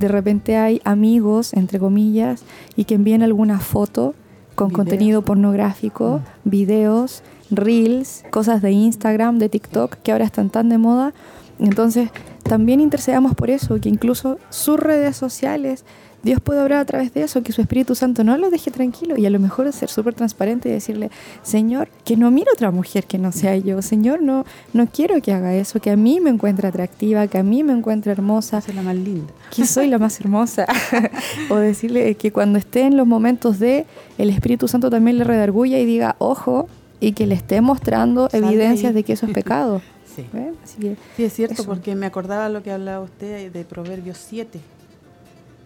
de 0.00 0.08
repente 0.08 0.56
hay 0.56 0.80
amigos, 0.82 1.54
entre 1.54 1.78
comillas, 1.78 2.42
y 2.74 2.86
que 2.86 2.96
envían 2.96 3.22
alguna 3.22 3.60
foto 3.60 4.16
con 4.56 4.70
contenido 4.70 5.22
pornográfico, 5.22 6.18
mm. 6.44 6.50
videos 6.50 7.22
reels, 7.52 8.24
cosas 8.30 8.62
de 8.62 8.72
Instagram, 8.72 9.38
de 9.38 9.48
TikTok, 9.48 9.94
que 10.02 10.10
ahora 10.10 10.24
están 10.24 10.50
tan 10.50 10.68
de 10.68 10.78
moda. 10.78 11.14
Entonces, 11.60 12.10
también 12.42 12.80
intercedamos 12.80 13.34
por 13.34 13.50
eso, 13.50 13.80
que 13.80 13.88
incluso 13.88 14.38
sus 14.50 14.78
redes 14.78 15.16
sociales 15.16 15.84
Dios 16.22 16.40
puede 16.40 16.62
obrar 16.62 16.78
a 16.78 16.84
través 16.84 17.12
de 17.14 17.22
eso, 17.22 17.42
que 17.42 17.52
su 17.52 17.60
Espíritu 17.60 17.96
Santo 17.96 18.22
no 18.22 18.36
lo 18.38 18.50
deje 18.50 18.70
tranquilo 18.70 19.16
y 19.18 19.26
a 19.26 19.30
lo 19.30 19.40
mejor 19.40 19.72
ser 19.72 19.90
súper 19.90 20.14
transparente 20.14 20.68
y 20.68 20.72
decirle, 20.72 21.10
Señor, 21.42 21.88
que 22.04 22.16
no 22.16 22.30
mire 22.30 22.48
otra 22.52 22.70
mujer 22.70 23.04
que 23.04 23.18
no 23.18 23.32
sea 23.32 23.56
yo, 23.56 23.82
Señor, 23.82 24.22
no, 24.22 24.44
no 24.72 24.86
quiero 24.86 25.20
que 25.20 25.32
haga 25.32 25.54
eso, 25.54 25.80
que 25.80 25.90
a 25.90 25.96
mí 25.96 26.20
me 26.20 26.30
encuentre 26.30 26.68
atractiva, 26.68 27.26
que 27.26 27.38
a 27.38 27.42
mí 27.42 27.64
me 27.64 27.72
encuentre 27.72 28.12
hermosa. 28.12 28.60
Soy 28.60 28.74
la 28.74 28.82
más 28.82 28.94
linda. 28.94 29.32
Que 29.50 29.66
soy 29.66 29.88
la 29.88 29.98
más 29.98 30.20
hermosa. 30.20 30.66
o 31.50 31.56
decirle 31.56 32.14
que 32.14 32.30
cuando 32.30 32.58
esté 32.58 32.82
en 32.82 32.96
los 32.96 33.06
momentos 33.06 33.58
de, 33.58 33.86
el 34.16 34.30
Espíritu 34.30 34.68
Santo 34.68 34.90
también 34.90 35.18
le 35.18 35.24
redarguya 35.24 35.80
y 35.80 35.84
diga, 35.84 36.14
ojo, 36.18 36.68
y 37.00 37.12
que 37.12 37.26
le 37.26 37.34
esté 37.34 37.60
mostrando 37.60 38.28
evidencias 38.32 38.94
de 38.94 39.02
que 39.02 39.14
eso 39.14 39.26
es 39.26 39.32
pecado. 39.32 39.82
Sí. 40.14 40.96
sí, 41.16 41.24
es 41.24 41.32
cierto, 41.32 41.64
porque 41.64 41.94
me 41.94 42.06
acordaba 42.06 42.48
lo 42.48 42.62
que 42.62 42.70
hablaba 42.70 43.04
usted 43.04 43.52
de 43.52 43.64
Proverbios 43.64 44.18
7, 44.18 44.60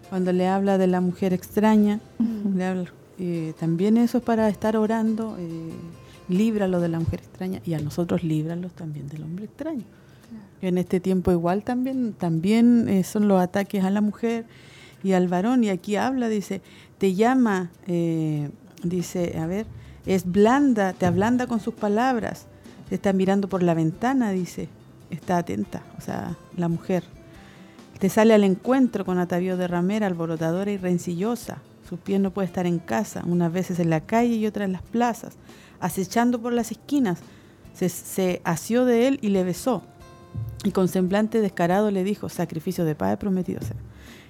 cuando 0.09 0.31
le 0.31 0.47
habla 0.47 0.77
de 0.77 0.87
la 0.87 1.01
mujer 1.01 1.33
extraña, 1.33 1.99
eh, 3.19 3.53
también 3.59 3.97
eso 3.97 4.19
es 4.19 4.23
para 4.23 4.47
estar 4.49 4.77
orando, 4.77 5.35
eh, 5.39 5.71
líbralo 6.29 6.79
de 6.79 6.89
la 6.89 6.99
mujer 6.99 7.19
extraña 7.19 7.61
y 7.65 7.73
a 7.73 7.79
nosotros 7.79 8.23
líbralos 8.23 8.73
también 8.73 9.07
del 9.07 9.23
hombre 9.23 9.45
extraño. 9.45 9.83
En 10.61 10.77
este 10.77 10.99
tiempo 10.99 11.31
igual 11.31 11.63
también, 11.63 12.13
también 12.13 12.89
eh, 12.89 13.03
son 13.03 13.27
los 13.27 13.39
ataques 13.41 13.83
a 13.83 13.89
la 13.89 14.01
mujer 14.01 14.45
y 15.03 15.13
al 15.13 15.27
varón, 15.27 15.63
y 15.63 15.69
aquí 15.69 15.95
habla, 15.95 16.29
dice, 16.29 16.61
te 16.97 17.13
llama, 17.13 17.69
eh, 17.85 18.49
dice, 18.83 19.37
a 19.37 19.45
ver, 19.45 19.67
es 20.05 20.25
blanda, 20.25 20.93
te 20.93 21.05
ablanda 21.05 21.47
con 21.47 21.59
sus 21.59 21.75
palabras, 21.75 22.47
te 22.89 22.95
está 22.95 23.13
mirando 23.13 23.49
por 23.49 23.63
la 23.63 23.73
ventana, 23.73 24.31
dice, 24.31 24.69
está 25.09 25.37
atenta, 25.37 25.83
o 25.97 26.01
sea, 26.01 26.35
la 26.55 26.67
mujer. 26.67 27.03
Te 27.99 28.09
sale 28.09 28.33
al 28.33 28.43
encuentro 28.43 29.05
con 29.05 29.17
atavío 29.17 29.57
de 29.57 29.67
ramera, 29.67 30.07
alborotadora 30.07 30.71
y 30.71 30.77
rencillosa. 30.77 31.57
Su 31.89 31.97
pie 31.97 32.19
no 32.19 32.31
puede 32.31 32.47
estar 32.47 32.65
en 32.67 32.79
casa, 32.79 33.23
unas 33.25 33.51
veces 33.51 33.79
en 33.79 33.89
la 33.89 34.01
calle 34.01 34.35
y 34.35 34.45
otras 34.45 34.65
en 34.65 34.73
las 34.73 34.83
plazas, 34.83 35.35
acechando 35.79 36.39
por 36.41 36.53
las 36.53 36.71
esquinas. 36.71 37.19
Se, 37.73 38.41
asió 38.43 38.85
de 38.85 39.07
él 39.07 39.19
y 39.21 39.29
le 39.29 39.43
besó. 39.43 39.83
Y 40.63 40.71
con 40.71 40.87
semblante 40.87 41.41
descarado 41.41 41.91
le 41.91 42.03
dijo, 42.03 42.29
sacrificio 42.29 42.85
de 42.85 42.95
padre 42.95 43.17
prometido. 43.17 43.59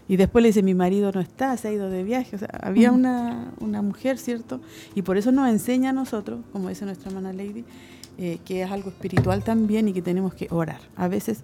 y 0.08 0.18
después 0.18 0.44
le 0.44 0.50
dice, 0.50 0.64
mi 0.64 0.74
marido 0.74 1.12
no 1.12 1.22
está, 1.22 1.56
se 1.58 1.70
ha 1.70 1.72
ido 1.72 1.90
de 1.90 2.04
viaje. 2.04 2.36
O 2.36 2.40
sea, 2.40 2.50
había 2.62 2.92
una, 2.92 3.54
una, 3.60 3.82
mujer, 3.82 4.18
¿cierto? 4.18 4.62
Y 4.96 5.02
por 5.02 5.18
eso 5.18 5.32
nos 5.32 5.50
enseña 5.50 5.92
a 5.92 5.94
nosotros, 5.94 6.42
como 6.52 6.70
dice 6.70 6.86
nuestra 6.86 7.10
hermana 7.10 7.34
Lady, 7.34 7.66
eh, 8.18 8.40
que 8.46 8.64
es 8.64 8.72
algo 8.72 8.90
espiritual 8.90 9.44
también 9.44 9.88
y 9.88 9.94
que 9.94 10.02
tenemos 10.02 10.34
que 10.34 10.48
orar. 10.50 10.80
A 10.96 11.08
veces 11.08 11.44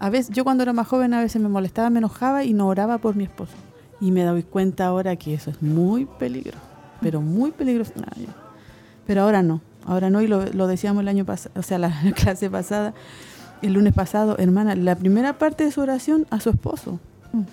a 0.00 0.10
veces, 0.10 0.34
yo 0.34 0.44
cuando 0.44 0.62
era 0.62 0.72
más 0.72 0.86
joven 0.86 1.12
a 1.14 1.20
veces 1.20 1.42
me 1.42 1.48
molestaba, 1.48 1.90
me 1.90 1.98
enojaba 1.98 2.44
y 2.44 2.52
no 2.52 2.68
oraba 2.68 2.98
por 2.98 3.16
mi 3.16 3.24
esposo. 3.24 3.52
Y 4.00 4.12
me 4.12 4.22
doy 4.22 4.44
cuenta 4.44 4.86
ahora 4.86 5.16
que 5.16 5.34
eso 5.34 5.50
es 5.50 5.60
muy 5.60 6.06
peligroso, 6.18 6.62
pero 7.00 7.20
muy 7.20 7.50
peligroso. 7.50 7.92
pero 9.06 9.22
ahora 9.22 9.42
no, 9.42 9.60
ahora 9.84 10.08
no, 10.08 10.22
y 10.22 10.28
lo, 10.28 10.66
decíamos 10.68 11.02
el 11.02 11.08
año 11.08 11.24
pasado, 11.24 11.52
o 11.58 11.62
sea, 11.62 11.78
la 11.78 11.92
clase 12.14 12.48
pasada, 12.48 12.94
el 13.60 13.72
lunes 13.72 13.92
pasado, 13.92 14.36
hermana, 14.38 14.76
la 14.76 14.94
primera 14.94 15.36
parte 15.36 15.64
de 15.64 15.72
su 15.72 15.80
oración 15.80 16.26
a 16.30 16.38
su 16.38 16.50
esposo, 16.50 17.00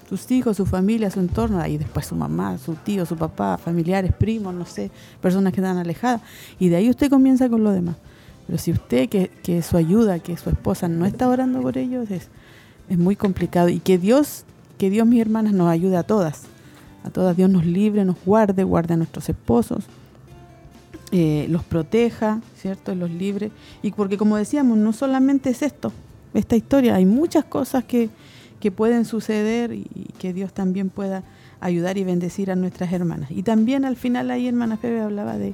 sus 0.08 0.30
hijos, 0.30 0.58
su 0.58 0.68
familia, 0.68 1.10
su 1.10 1.20
entorno, 1.20 1.66
y 1.66 1.80
después 1.80 2.06
su 2.06 2.16
mamá, 2.16 2.60
su 2.60 2.76
tío, 2.76 3.08
su 3.08 3.18
papá, 3.18 3.58
familiares, 3.58 4.14
primos, 4.14 4.54
no 4.54 4.68
sé, 4.68 4.92
personas 5.20 5.52
que 5.52 5.62
están 5.62 5.78
alejadas, 5.78 6.22
y 6.60 6.70
de 6.70 6.76
ahí 6.76 6.92
usted 6.92 7.10
comienza 7.10 7.50
con 7.50 7.64
lo 7.64 7.72
demás. 7.72 7.96
Pero 8.48 8.60
si 8.60 8.72
usted, 8.72 9.10
que, 9.10 9.30
que 9.44 9.62
su 9.62 9.78
ayuda, 9.78 10.20
que 10.20 10.38
su 10.38 10.50
esposa 10.50 10.88
no 10.88 11.06
está 11.06 11.28
orando 11.28 11.62
por 11.62 11.78
ellos, 11.78 12.10
es, 12.12 12.30
es 12.90 12.98
muy 12.98 13.16
complicado. 13.16 13.70
Y 13.70 13.80
que 13.80 13.98
Dios, 13.98 14.44
que 14.78 14.90
Dios, 14.90 15.08
mis 15.08 15.22
hermanas, 15.22 15.54
nos 15.54 15.70
ayude 15.70 15.98
a 15.98 16.04
todas. 16.04 16.44
A 17.04 17.10
todas 17.10 17.38
Dios 17.38 17.50
nos 17.50 17.66
libre, 17.66 18.06
nos 18.06 18.18
guarde, 18.26 18.64
guarde 18.64 18.96
a 18.96 18.98
nuestros 18.98 19.30
esposos, 19.30 19.86
eh, 21.12 21.46
los 21.50 21.64
proteja, 21.64 22.42
¿cierto? 22.58 22.96
Los 22.96 23.12
libre. 23.12 23.52
Y 23.84 23.92
porque 23.92 24.18
como 24.18 24.38
decíamos, 24.38 24.78
no 24.78 24.92
solamente 24.92 25.52
es 25.52 25.62
esto, 25.62 25.92
esta 26.34 26.56
historia, 26.56 26.96
hay 26.96 27.06
muchas 27.06 27.46
cosas 27.46 27.84
que, 27.84 28.10
que 28.60 28.72
pueden 28.72 29.06
suceder 29.06 29.72
y 29.74 29.86
que 30.18 30.34
Dios 30.34 30.52
también 30.52 30.90
pueda 30.90 31.24
ayudar 31.60 31.98
y 31.98 32.04
bendecir 32.04 32.52
a 32.52 32.56
nuestras 32.56 32.92
hermanas. 32.92 33.32
Y 33.32 33.44
también 33.44 33.86
al 33.86 33.96
final 33.96 34.32
ahí 34.32 34.48
hermana 34.48 34.78
Febe 34.78 35.02
hablaba 35.02 35.38
de 35.38 35.54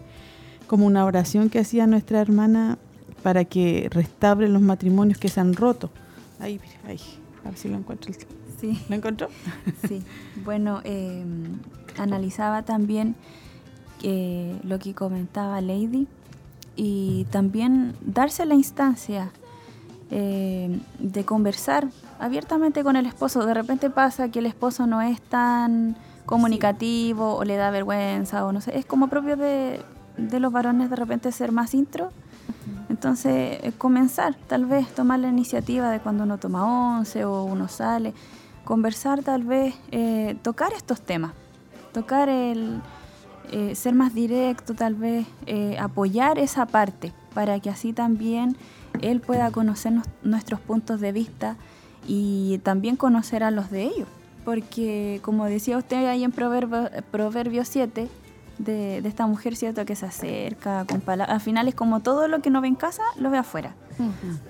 como 0.71 0.85
una 0.85 1.03
oración 1.03 1.49
que 1.49 1.59
hacía 1.59 1.85
nuestra 1.85 2.21
hermana 2.21 2.77
para 3.23 3.43
que 3.43 3.89
restauren 3.91 4.53
los 4.53 4.61
matrimonios 4.61 5.17
que 5.17 5.27
se 5.27 5.41
han 5.41 5.53
roto. 5.53 5.89
Ahí, 6.39 6.61
ahí, 6.87 6.97
a 7.43 7.49
ver 7.49 7.57
si 7.57 7.67
lo 7.67 7.75
encuentro. 7.75 8.13
Sí. 8.61 8.81
¿Lo 8.87 8.95
encontró? 8.95 9.27
Sí. 9.89 10.01
Bueno, 10.45 10.79
em, 10.85 11.59
analizaba 11.97 12.63
también 12.63 13.15
eh, 14.01 14.57
lo 14.63 14.79
que 14.79 14.93
comentaba 14.93 15.59
Lady 15.59 16.07
y 16.77 17.27
también 17.31 17.93
darse 17.99 18.45
la 18.45 18.55
instancia 18.55 19.33
em, 20.09 20.79
de 20.99 21.25
conversar 21.25 21.89
abiertamente 22.17 22.81
con 22.81 22.95
el 22.95 23.07
esposo. 23.07 23.45
De 23.45 23.53
repente 23.53 23.89
pasa 23.89 24.29
que 24.29 24.39
el 24.39 24.45
esposo 24.45 24.87
no 24.87 25.01
es 25.01 25.21
tan 25.21 25.97
comunicativo 26.25 27.35
o 27.35 27.43
le 27.43 27.57
da 27.57 27.71
vergüenza 27.71 28.45
o 28.45 28.53
no 28.53 28.61
sé, 28.61 28.77
es 28.77 28.85
como 28.85 29.09
propio 29.09 29.35
de, 29.35 29.81
de 30.29 30.39
los 30.39 30.51
varones 30.51 30.89
de 30.89 30.95
repente 30.95 31.31
ser 31.31 31.51
más 31.51 31.73
intro. 31.73 32.11
Entonces, 32.89 33.59
eh, 33.63 33.73
comenzar, 33.77 34.35
tal 34.47 34.65
vez 34.65 34.87
tomar 34.93 35.19
la 35.19 35.29
iniciativa 35.29 35.89
de 35.89 35.99
cuando 35.99 36.23
uno 36.23 36.37
toma 36.37 36.97
once 36.97 37.23
o 37.25 37.43
uno 37.43 37.67
sale, 37.67 38.13
conversar 38.63 39.23
tal 39.23 39.43
vez, 39.43 39.75
eh, 39.91 40.35
tocar 40.41 40.73
estos 40.73 41.01
temas, 41.01 41.31
tocar 41.93 42.29
el 42.29 42.81
eh, 43.51 43.75
ser 43.75 43.95
más 43.95 44.13
directo, 44.13 44.73
tal 44.73 44.95
vez 44.95 45.25
apoyar 45.79 46.37
esa 46.37 46.65
parte 46.65 47.11
para 47.33 47.59
que 47.59 47.69
así 47.69 47.93
también 47.93 48.55
él 49.01 49.19
pueda 49.21 49.51
conocer 49.51 49.93
nuestros 50.23 50.59
puntos 50.59 50.99
de 51.01 51.11
vista 51.11 51.57
y 52.07 52.59
también 52.59 52.95
conocer 52.95 53.43
a 53.43 53.51
los 53.51 53.71
de 53.71 53.83
ellos. 53.83 54.07
Porque 54.45 55.19
como 55.21 55.45
decía 55.45 55.77
usted 55.77 56.05
ahí 56.07 56.23
en 56.23 56.31
Proverbio, 56.31 56.89
Proverbio 57.11 57.63
7, 57.63 58.07
de, 58.63 58.97
esta 58.99 59.27
mujer, 59.27 59.55
¿cierto? 59.55 59.85
Que 59.85 59.95
se 59.95 60.05
acerca 60.05 60.85
con 60.85 61.01
palabras. 61.01 61.35
Al 61.35 61.41
final 61.41 61.67
es 61.67 61.75
como 61.75 62.01
todo 62.01 62.27
lo 62.27 62.41
que 62.41 62.49
no 62.49 62.61
ve 62.61 62.67
en 62.67 62.75
casa, 62.75 63.03
lo 63.17 63.29
ve 63.29 63.37
afuera. 63.37 63.75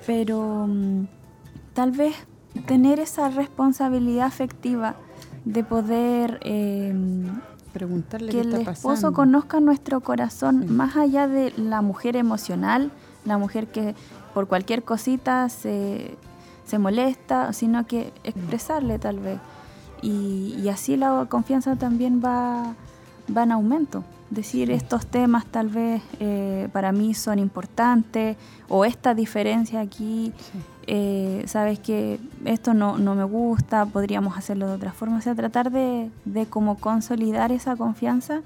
Pero 0.05 0.67
mm, 0.67 1.07
tal 1.73 1.91
vez 1.91 2.15
tener 2.65 2.99
esa 2.99 3.29
responsabilidad 3.29 4.25
afectiva 4.25 4.95
de 5.45 5.63
poder 5.63 6.39
em, 6.43 7.41
preguntarle 7.73 8.31
que 8.31 8.41
el 8.41 8.53
esposo 8.53 9.13
conozca 9.13 9.59
nuestro 9.59 10.01
corazón 10.01 10.75
más 10.75 10.95
allá 10.95 11.27
de 11.27 11.53
la 11.57 11.81
mujer 11.81 12.15
emocional, 12.15 12.91
la 13.25 13.37
mujer 13.37 13.67
que 13.67 13.95
por 14.33 14.47
cualquier 14.47 14.83
cosita 14.83 15.49
se, 15.49 16.17
se 16.65 16.79
molesta, 16.79 17.53
sino 17.53 17.85
que 17.85 18.13
expresarle 18.23 18.99
tal 18.99 19.19
vez. 19.19 19.39
Y, 20.01 20.55
y 20.61 20.69
así 20.69 20.97
la 20.97 21.25
confianza 21.29 21.75
también 21.75 22.21
va 22.23 22.75
va 23.35 23.43
en 23.43 23.51
aumento. 23.51 24.03
Decir 24.29 24.71
estos 24.71 25.05
temas 25.05 25.45
tal 25.45 25.67
vez 25.67 26.01
eh, 26.19 26.69
para 26.71 26.93
mí 26.93 27.13
son 27.13 27.37
importantes 27.37 28.37
o 28.69 28.85
esta 28.85 29.13
diferencia 29.13 29.81
aquí, 29.81 30.31
eh, 30.87 31.43
sabes 31.47 31.79
que 31.79 32.17
esto 32.45 32.73
no, 32.73 32.97
no, 32.97 33.13
me 33.13 33.25
gusta, 33.25 33.85
podríamos 33.85 34.37
hacerlo 34.37 34.67
de 34.67 34.75
otra 34.75 34.93
forma. 34.93 35.17
O 35.17 35.21
sea, 35.21 35.35
tratar 35.35 35.69
de, 35.71 36.09
de 36.23 36.45
como 36.45 36.77
consolidar 36.77 37.51
esa 37.51 37.75
confianza 37.75 38.41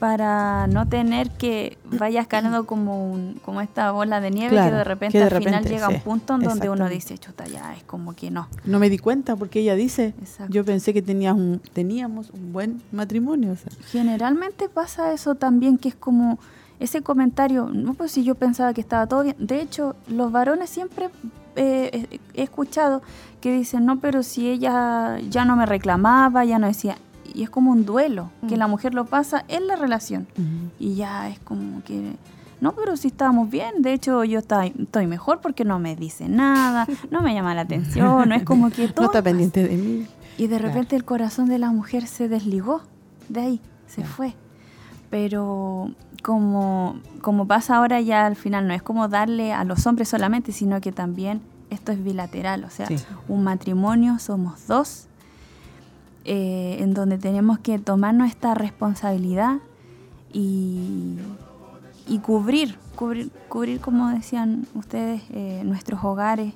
para 0.00 0.66
no 0.66 0.88
tener 0.88 1.30
que 1.30 1.78
vaya 1.84 2.22
escalando 2.22 2.66
como 2.66 3.12
un, 3.12 3.38
como 3.44 3.60
esta 3.60 3.92
bola 3.92 4.20
de 4.20 4.30
nieve 4.30 4.56
que 4.56 4.70
de 4.70 4.82
repente 4.82 5.22
al 5.22 5.30
final 5.30 5.64
llega 5.64 5.86
a 5.86 5.90
un 5.90 6.00
punto 6.00 6.34
en 6.34 6.40
donde 6.40 6.68
uno 6.68 6.88
dice, 6.88 7.16
chuta, 7.18 7.46
ya 7.46 7.76
es 7.76 7.84
como 7.84 8.16
que 8.16 8.30
no. 8.30 8.48
No 8.64 8.80
me 8.80 8.90
di 8.90 8.98
cuenta 8.98 9.36
porque 9.36 9.60
ella 9.60 9.76
dice, 9.76 10.14
yo 10.48 10.64
pensé 10.64 10.92
que 10.92 11.02
tenías 11.02 11.36
un, 11.36 11.60
teníamos 11.72 12.30
un 12.30 12.52
buen 12.52 12.82
matrimonio. 12.90 13.56
Generalmente 13.92 14.68
pasa 14.68 15.12
eso 15.12 15.34
también, 15.34 15.76
que 15.76 15.90
es 15.90 15.94
como 15.94 16.38
ese 16.80 17.02
comentario, 17.02 17.68
no 17.70 17.92
pues 17.92 18.12
si 18.12 18.24
yo 18.24 18.34
pensaba 18.34 18.72
que 18.72 18.80
estaba 18.80 19.06
todo 19.06 19.22
bien. 19.22 19.36
De 19.38 19.60
hecho, 19.60 19.96
los 20.08 20.32
varones 20.32 20.70
siempre 20.70 21.10
eh, 21.56 22.20
he 22.32 22.42
escuchado 22.42 23.02
que 23.42 23.52
dicen, 23.52 23.84
no, 23.84 24.00
pero 24.00 24.22
si 24.22 24.48
ella 24.48 25.18
ya 25.28 25.44
no 25.44 25.56
me 25.56 25.66
reclamaba, 25.66 26.44
ya 26.46 26.58
no 26.58 26.66
decía, 26.66 26.96
y 27.34 27.42
es 27.42 27.50
como 27.50 27.70
un 27.70 27.84
duelo, 27.84 28.30
que 28.48 28.56
la 28.56 28.66
mm. 28.66 28.70
mujer 28.70 28.94
lo 28.94 29.04
pasa 29.06 29.44
en 29.48 29.66
la 29.66 29.76
relación. 29.76 30.26
Y 30.78 30.94
ya 30.94 31.28
es 31.28 31.38
como 31.40 31.82
que, 31.84 32.14
no, 32.60 32.72
pero 32.72 32.96
si 32.96 33.08
estábamos 33.08 33.50
bien, 33.50 33.82
de 33.82 33.92
hecho 33.92 34.24
yo 34.24 34.40
estoy, 34.40 34.72
estoy 34.78 35.06
mejor 35.06 35.40
porque 35.40 35.64
no 35.64 35.78
me 35.78 35.96
dice 35.96 36.28
nada, 36.28 36.86
no 37.10 37.22
me 37.22 37.34
llama 37.34 37.54
la 37.54 37.62
atención, 37.62 38.28
no 38.28 38.34
es 38.34 38.44
como 38.44 38.70
que 38.70 38.88
todo... 38.94 39.06
No 39.06 39.10
está 39.10 39.22
pendiente 39.22 39.66
de 39.66 39.76
mí. 39.76 40.06
Y 40.38 40.46
de 40.46 40.58
repente 40.58 40.96
el 40.96 41.04
corazón 41.04 41.48
de 41.48 41.58
la 41.58 41.70
mujer 41.70 42.06
se 42.06 42.28
desligó 42.28 42.82
de 43.28 43.40
ahí, 43.40 43.60
se 43.86 44.04
fue. 44.04 44.34
Pero 45.10 45.90
como, 46.22 47.00
como 47.20 47.46
pasa 47.46 47.76
ahora 47.76 48.00
ya 48.00 48.26
al 48.26 48.36
final, 48.36 48.66
no 48.66 48.74
es 48.74 48.82
como 48.82 49.08
darle 49.08 49.52
a 49.52 49.64
los 49.64 49.86
hombres 49.86 50.08
solamente, 50.08 50.52
sino 50.52 50.80
que 50.80 50.92
también 50.92 51.42
esto 51.68 51.92
es 51.92 52.02
bilateral, 52.02 52.64
o 52.64 52.70
sea, 52.70 52.88
un 53.28 53.44
matrimonio 53.44 54.18
somos 54.18 54.66
dos 54.66 55.06
eh, 56.24 56.76
en 56.80 56.94
donde 56.94 57.18
tenemos 57.18 57.58
que 57.58 57.78
tomar 57.78 58.14
nuestra 58.14 58.54
responsabilidad 58.54 59.58
y, 60.32 61.16
y 62.08 62.18
cubrir, 62.18 62.76
cubrir, 62.94 63.30
cubrir, 63.48 63.80
como 63.80 64.08
decían 64.10 64.66
ustedes, 64.74 65.22
eh, 65.30 65.62
nuestros 65.64 66.02
hogares 66.04 66.54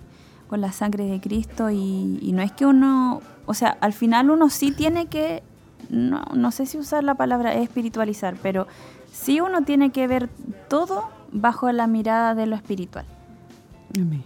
con 0.49 0.61
la 0.61 0.73
sangre 0.73 1.07
de 1.07 1.21
Cristo. 1.21 1.71
Y, 1.71 2.19
y, 2.21 2.33
no 2.33 2.43
es 2.43 2.53
que 2.53 2.67
uno, 2.67 3.23
o 3.47 3.55
sea, 3.55 3.77
al 3.81 3.93
final 3.93 4.31
uno 4.31 4.51
sí 4.51 4.71
tiene 4.73 5.07
que, 5.07 5.43
no, 5.91 6.23
no 6.35 6.51
sé 6.51 6.67
si 6.67 6.79
usar 6.79 7.03
la 7.05 7.15
palabra 7.15 7.55
espiritualizar, 7.55 8.37
pero 8.43 8.67
sí 9.13 9.41
uno 9.41 9.63
tiene 9.63 9.91
que 9.91 10.07
ver 10.07 10.29
todo 10.69 11.05
bajo 11.33 11.71
la 11.73 11.87
mirada 11.87 12.35
de 12.35 12.47
lo 12.47 12.57
espiritual. 12.57 13.07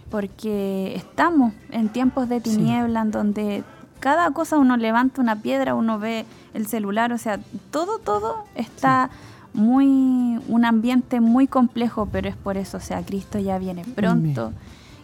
Porque 0.09 0.95
estamos 0.95 1.53
en 1.69 1.89
tiempos 1.89 2.27
de 2.27 2.41
tiniebla 2.41 3.01
en 3.01 3.11
donde 3.11 3.63
cada 3.99 4.31
cosa 4.31 4.57
uno 4.57 4.77
levanta 4.77 5.21
una 5.21 5.37
piedra, 5.37 5.75
uno 5.75 5.99
ve 5.99 6.25
el 6.53 6.67
celular, 6.67 7.11
o 7.13 7.17
sea, 7.17 7.39
todo, 7.71 7.99
todo 7.99 8.45
está 8.55 9.09
muy, 9.53 10.39
un 10.47 10.65
ambiente 10.65 11.19
muy 11.21 11.47
complejo, 11.47 12.07
pero 12.11 12.29
es 12.29 12.35
por 12.35 12.57
eso, 12.57 12.77
o 12.77 12.81
sea, 12.81 13.03
Cristo 13.03 13.39
ya 13.39 13.57
viene 13.57 13.83
pronto, 13.83 14.53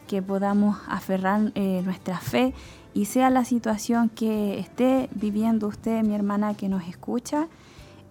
que 0.08 0.22
podamos 0.22 0.78
aferrar 0.88 1.52
eh, 1.56 1.82
nuestra 1.84 2.20
fe 2.20 2.54
y 2.94 3.06
sea 3.06 3.30
la 3.30 3.44
situación 3.44 4.10
que 4.10 4.60
esté 4.60 5.10
viviendo 5.14 5.68
usted, 5.68 6.04
mi 6.04 6.16
hermana 6.16 6.54
que 6.54 6.70
nos 6.70 6.88
escucha, 6.88 7.48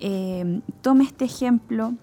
eh, 0.00 0.60
tome 0.82 1.04
este 1.04 1.24
ejemplo, 1.24 1.94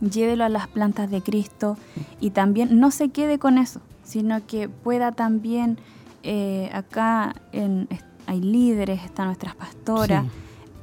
llévelo 0.00 0.44
a 0.44 0.48
las 0.48 0.68
plantas 0.68 1.10
de 1.10 1.22
Cristo 1.22 1.76
y 2.20 2.30
también 2.30 2.78
no 2.78 2.90
se 2.90 3.08
quede 3.08 3.38
con 3.38 3.58
eso, 3.58 3.80
sino 4.04 4.46
que 4.46 4.68
pueda 4.68 5.12
también, 5.12 5.78
eh, 6.22 6.70
acá 6.72 7.34
en, 7.52 7.88
hay 8.26 8.40
líderes, 8.40 9.04
están 9.04 9.26
nuestras 9.26 9.54
pastoras, 9.54 10.24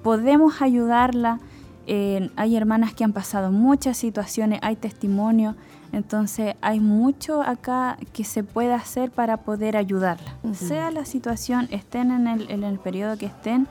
podemos 0.04 0.62
ayudarla. 0.62 1.40
hay 1.88 2.56
hermanas 2.56 2.94
que 2.94 3.04
han 3.04 3.14
pasado 3.14 3.52
muchas 3.52 3.98
situaciones, 3.98 4.60
hay 4.62 4.76
testimonio, 4.76 5.56
entonces 5.92 6.56
hay 6.62 6.80
mucho 6.80 7.42
acá 7.42 7.98
que 8.14 8.24
se 8.24 8.44
puede 8.44 8.74
hacer 8.74 9.10
para 9.12 9.38
poder 9.38 9.76
ayudarla. 9.76 10.36
Sea 10.54 10.92
la 10.92 11.06
situación, 11.06 11.68
estén 11.72 12.12
en 12.12 12.28
el, 12.28 12.52
en 12.52 12.64
el 12.64 12.80
periodo 12.80 13.18
que 13.18 13.26
estén, 13.26 13.68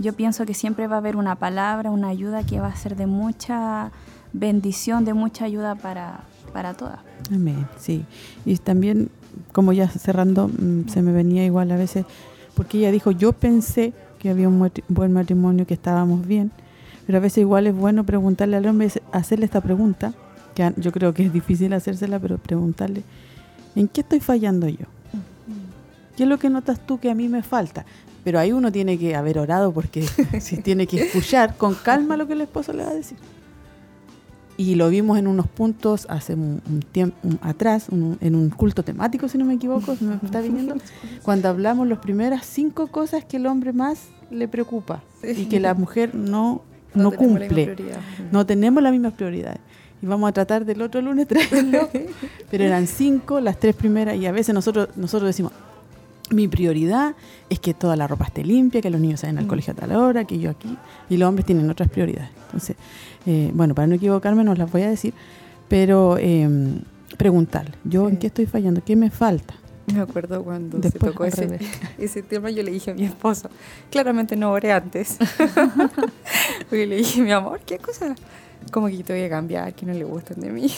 yo 0.00 0.14
pienso 0.14 0.46
que 0.46 0.54
siempre 0.54 0.86
va 0.86 0.96
a 0.96 0.98
haber 0.98 1.16
una 1.16 1.36
palabra, 1.36 1.90
una 1.90 2.08
ayuda 2.08 2.44
que 2.44 2.58
va 2.58 2.68
a 2.68 2.76
ser 2.76 2.96
de 2.96 3.06
mucha 3.06 3.92
bendición, 4.32 5.04
de 5.04 5.12
mucha 5.12 5.44
ayuda 5.44 5.74
para, 5.74 6.20
para 6.54 6.72
todas. 6.72 7.00
Amén, 7.30 7.66
sí. 7.78 8.06
Y 8.46 8.56
también, 8.56 9.10
como 9.52 9.74
ya 9.74 9.88
cerrando, 9.88 10.48
mm, 10.48 10.88
se 10.88 11.02
me 11.02 11.12
venía 11.12 11.44
igual 11.44 11.70
a 11.70 11.76
veces, 11.76 12.06
porque 12.54 12.78
ella 12.78 12.90
dijo, 12.90 13.10
yo 13.10 13.32
pensé 13.32 13.92
que 14.18 14.30
había 14.30 14.48
un 14.48 14.70
buen 14.88 15.12
matrimonio, 15.12 15.66
que 15.66 15.74
estábamos 15.74 16.26
bien, 16.26 16.50
pero 17.06 17.18
a 17.18 17.20
veces 17.20 17.38
igual 17.38 17.66
es 17.66 17.74
bueno 17.74 18.04
preguntarle 18.04 18.56
al 18.56 18.66
hombre, 18.66 18.90
hacerle 19.12 19.46
esta 19.46 19.60
pregunta, 19.60 20.12
que 20.54 20.72
yo 20.76 20.92
creo 20.92 21.14
que 21.14 21.24
es 21.24 21.32
difícil 21.32 21.72
hacérsela, 21.72 22.18
pero 22.18 22.38
preguntarle, 22.38 23.02
¿en 23.74 23.88
qué 23.88 24.02
estoy 24.02 24.20
fallando 24.20 24.68
yo? 24.68 24.86
¿Qué 26.16 26.24
es 26.24 26.28
lo 26.28 26.38
que 26.38 26.50
notas 26.50 26.84
tú 26.86 26.98
que 26.98 27.10
a 27.10 27.14
mí 27.14 27.28
me 27.28 27.42
falta? 27.42 27.86
Pero 28.24 28.38
ahí 28.38 28.52
uno 28.52 28.70
tiene 28.70 28.98
que 28.98 29.16
haber 29.16 29.38
orado 29.38 29.72
porque 29.72 30.02
si 30.40 30.58
tiene 30.58 30.86
que 30.86 31.04
escuchar 31.04 31.56
con 31.56 31.74
calma 31.74 32.16
lo 32.16 32.26
que 32.26 32.34
el 32.34 32.42
esposo 32.42 32.72
le 32.72 32.84
va 32.84 32.90
a 32.90 32.94
decir 32.94 33.16
y 34.60 34.74
lo 34.74 34.90
vimos 34.90 35.18
en 35.18 35.26
unos 35.26 35.46
puntos 35.46 36.06
hace 36.10 36.34
un, 36.34 36.60
tiempo 36.92 37.16
atrás, 37.40 37.86
en 37.88 38.34
un 38.34 38.50
culto 38.50 38.82
temático, 38.82 39.26
si 39.26 39.38
no 39.38 39.46
me 39.46 39.54
equivoco, 39.54 39.96
si 39.96 40.04
me 40.04 40.16
está 40.22 40.42
viniendo, 40.42 40.74
cuando 41.22 41.48
hablamos 41.48 41.88
las 41.88 42.00
primeras 42.00 42.44
cinco 42.44 42.88
cosas 42.88 43.24
que 43.24 43.38
el 43.38 43.46
hombre 43.46 43.72
más 43.72 44.08
le 44.30 44.48
preocupa 44.48 45.02
y 45.22 45.46
que 45.46 45.60
la 45.60 45.72
mujer 45.72 46.14
no, 46.14 46.60
no, 46.94 47.10
cumple. 47.10 47.74
No 48.30 48.44
tenemos 48.44 48.82
las 48.82 48.92
mismas 48.92 49.14
prioridades. 49.14 49.60
Y 50.02 50.06
vamos 50.06 50.28
a 50.28 50.32
tratar 50.32 50.66
del 50.66 50.82
otro 50.82 51.00
lunes 51.00 51.26
traerlo, 51.28 51.88
pero 52.50 52.64
eran 52.64 52.86
cinco, 52.86 53.40
las 53.40 53.58
tres 53.58 53.74
primeras, 53.74 54.16
y 54.16 54.26
a 54.26 54.32
veces 54.32 54.54
nosotros, 54.54 54.90
nosotros 54.94 55.26
decimos, 55.30 55.52
mi 56.30 56.48
prioridad 56.48 57.14
es 57.48 57.60
que 57.60 57.74
toda 57.74 57.96
la 57.96 58.06
ropa 58.06 58.26
esté 58.26 58.44
limpia, 58.44 58.80
que 58.80 58.90
los 58.90 59.00
niños 59.00 59.22
vayan 59.22 59.38
al 59.38 59.44
mm. 59.44 59.48
colegio 59.48 59.72
a 59.72 59.76
tal 59.76 59.92
hora, 59.92 60.24
que 60.24 60.38
yo 60.38 60.50
aquí, 60.50 60.76
y 61.08 61.16
los 61.16 61.28
hombres 61.28 61.46
tienen 61.46 61.68
otras 61.68 61.88
prioridades. 61.88 62.30
Entonces, 62.46 62.76
eh, 63.26 63.50
bueno, 63.52 63.74
para 63.74 63.86
no 63.86 63.94
equivocarme, 63.96 64.44
no 64.44 64.54
las 64.54 64.70
voy 64.70 64.82
a 64.82 64.90
decir, 64.90 65.12
pero 65.68 66.16
eh, 66.18 66.48
preguntarle, 67.16 67.72
¿yo 67.84 68.08
en 68.08 68.16
qué 68.16 68.28
estoy 68.28 68.46
fallando? 68.46 68.82
¿Qué 68.84 68.96
me 68.96 69.10
falta? 69.10 69.54
Me 69.92 70.00
acuerdo 70.00 70.42
cuando 70.44 70.80
se 70.82 70.98
tocó 70.98 71.24
ese, 71.24 71.58
ese, 71.98 72.22
tema, 72.22 72.50
yo 72.50 72.62
le 72.62 72.70
dije 72.70 72.92
a 72.92 72.94
mi 72.94 73.04
esposo, 73.04 73.50
claramente 73.90 74.36
no 74.36 74.52
oré 74.52 74.72
antes, 74.72 75.18
porque 76.68 76.86
le 76.86 76.96
dije, 76.96 77.22
mi 77.22 77.32
amor, 77.32 77.60
¿qué 77.66 77.78
cosa? 77.78 78.14
Como 78.70 78.88
que 78.88 79.02
te 79.02 79.12
voy 79.12 79.22
a 79.22 79.28
cambiar, 79.28 79.74
que 79.74 79.86
no 79.86 79.92
le 79.92 80.04
gustan 80.04 80.40
de 80.40 80.50
mí. 80.50 80.70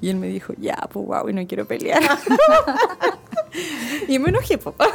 Y 0.00 0.10
él 0.10 0.16
me 0.16 0.28
dijo, 0.28 0.52
ya, 0.58 0.76
pues 0.92 1.06
wow, 1.06 1.28
y 1.28 1.32
no 1.32 1.46
quiero 1.46 1.66
pelear. 1.66 2.02
y 4.08 4.18
me 4.18 4.28
enojé, 4.28 4.58
papá. 4.58 4.88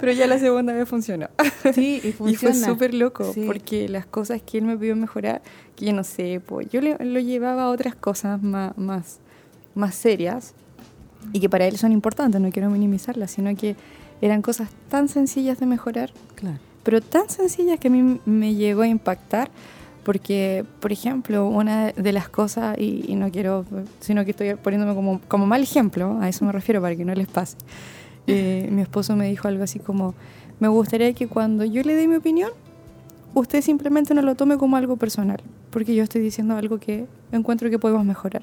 Pero 0.00 0.12
ya 0.12 0.26
la 0.26 0.38
segunda 0.38 0.72
vez 0.72 0.88
funcionó. 0.88 1.28
Sí, 1.74 2.00
y 2.02 2.12
funciona. 2.12 2.30
Y 2.30 2.36
fue 2.36 2.54
súper 2.54 2.94
loco, 2.94 3.32
porque 3.46 3.88
las 3.88 4.06
cosas 4.06 4.40
que 4.42 4.58
él 4.58 4.64
me 4.64 4.76
pidió 4.76 4.96
mejorar, 4.96 5.42
que 5.76 5.86
yo 5.86 5.92
no 5.92 6.04
sé, 6.04 6.40
pues 6.44 6.68
yo 6.70 6.80
le, 6.80 6.96
lo 7.04 7.20
llevaba 7.20 7.64
a 7.64 7.70
otras 7.70 7.94
cosas 7.94 8.42
más, 8.42 8.76
más, 8.78 9.18
más 9.74 9.94
serias 9.94 10.54
y 11.32 11.40
que 11.40 11.48
para 11.48 11.66
él 11.66 11.76
son 11.76 11.92
importantes, 11.92 12.40
no 12.40 12.50
quiero 12.50 12.70
minimizarlas, 12.70 13.30
sino 13.30 13.54
que 13.54 13.76
eran 14.20 14.42
cosas 14.42 14.70
tan 14.88 15.08
sencillas 15.08 15.60
de 15.60 15.66
mejorar, 15.66 16.12
claro. 16.34 16.58
pero 16.82 17.00
tan 17.00 17.28
sencillas 17.28 17.78
que 17.78 17.88
a 17.88 17.90
mí 17.90 18.20
me 18.24 18.54
llegó 18.54 18.82
a 18.82 18.88
impactar 18.88 19.50
porque, 20.04 20.64
por 20.80 20.92
ejemplo, 20.92 21.46
una 21.46 21.92
de 21.92 22.12
las 22.12 22.28
cosas, 22.28 22.78
y, 22.78 23.14
no 23.16 23.30
quiero, 23.30 23.64
sino 24.00 24.24
que 24.24 24.30
estoy 24.30 24.54
poniéndome 24.54 24.94
como, 24.94 25.20
como 25.28 25.46
mal 25.46 25.62
ejemplo, 25.62 26.18
a 26.20 26.28
eso 26.28 26.44
me 26.44 26.52
refiero 26.52 26.80
para 26.80 26.96
que 26.96 27.04
no 27.04 27.14
les 27.14 27.28
pase, 27.28 27.56
eh, 28.26 28.68
mi 28.70 28.82
esposo 28.82 29.16
me 29.16 29.28
dijo 29.28 29.48
algo 29.48 29.64
así 29.64 29.78
como, 29.78 30.14
me 30.58 30.68
gustaría 30.68 31.12
que 31.12 31.26
cuando 31.26 31.64
yo 31.64 31.82
le 31.82 31.94
dé 31.94 32.06
mi 32.06 32.16
opinión, 32.16 32.50
usted 33.34 33.62
simplemente 33.62 34.14
no 34.14 34.22
lo 34.22 34.34
tome 34.34 34.56
como 34.56 34.76
algo 34.76 34.96
personal, 34.96 35.40
porque 35.70 35.94
yo 35.94 36.02
estoy 36.02 36.20
diciendo 36.20 36.56
algo 36.56 36.78
que 36.78 37.06
encuentro 37.32 37.70
que 37.70 37.78
podemos 37.78 38.04
mejorar. 38.04 38.42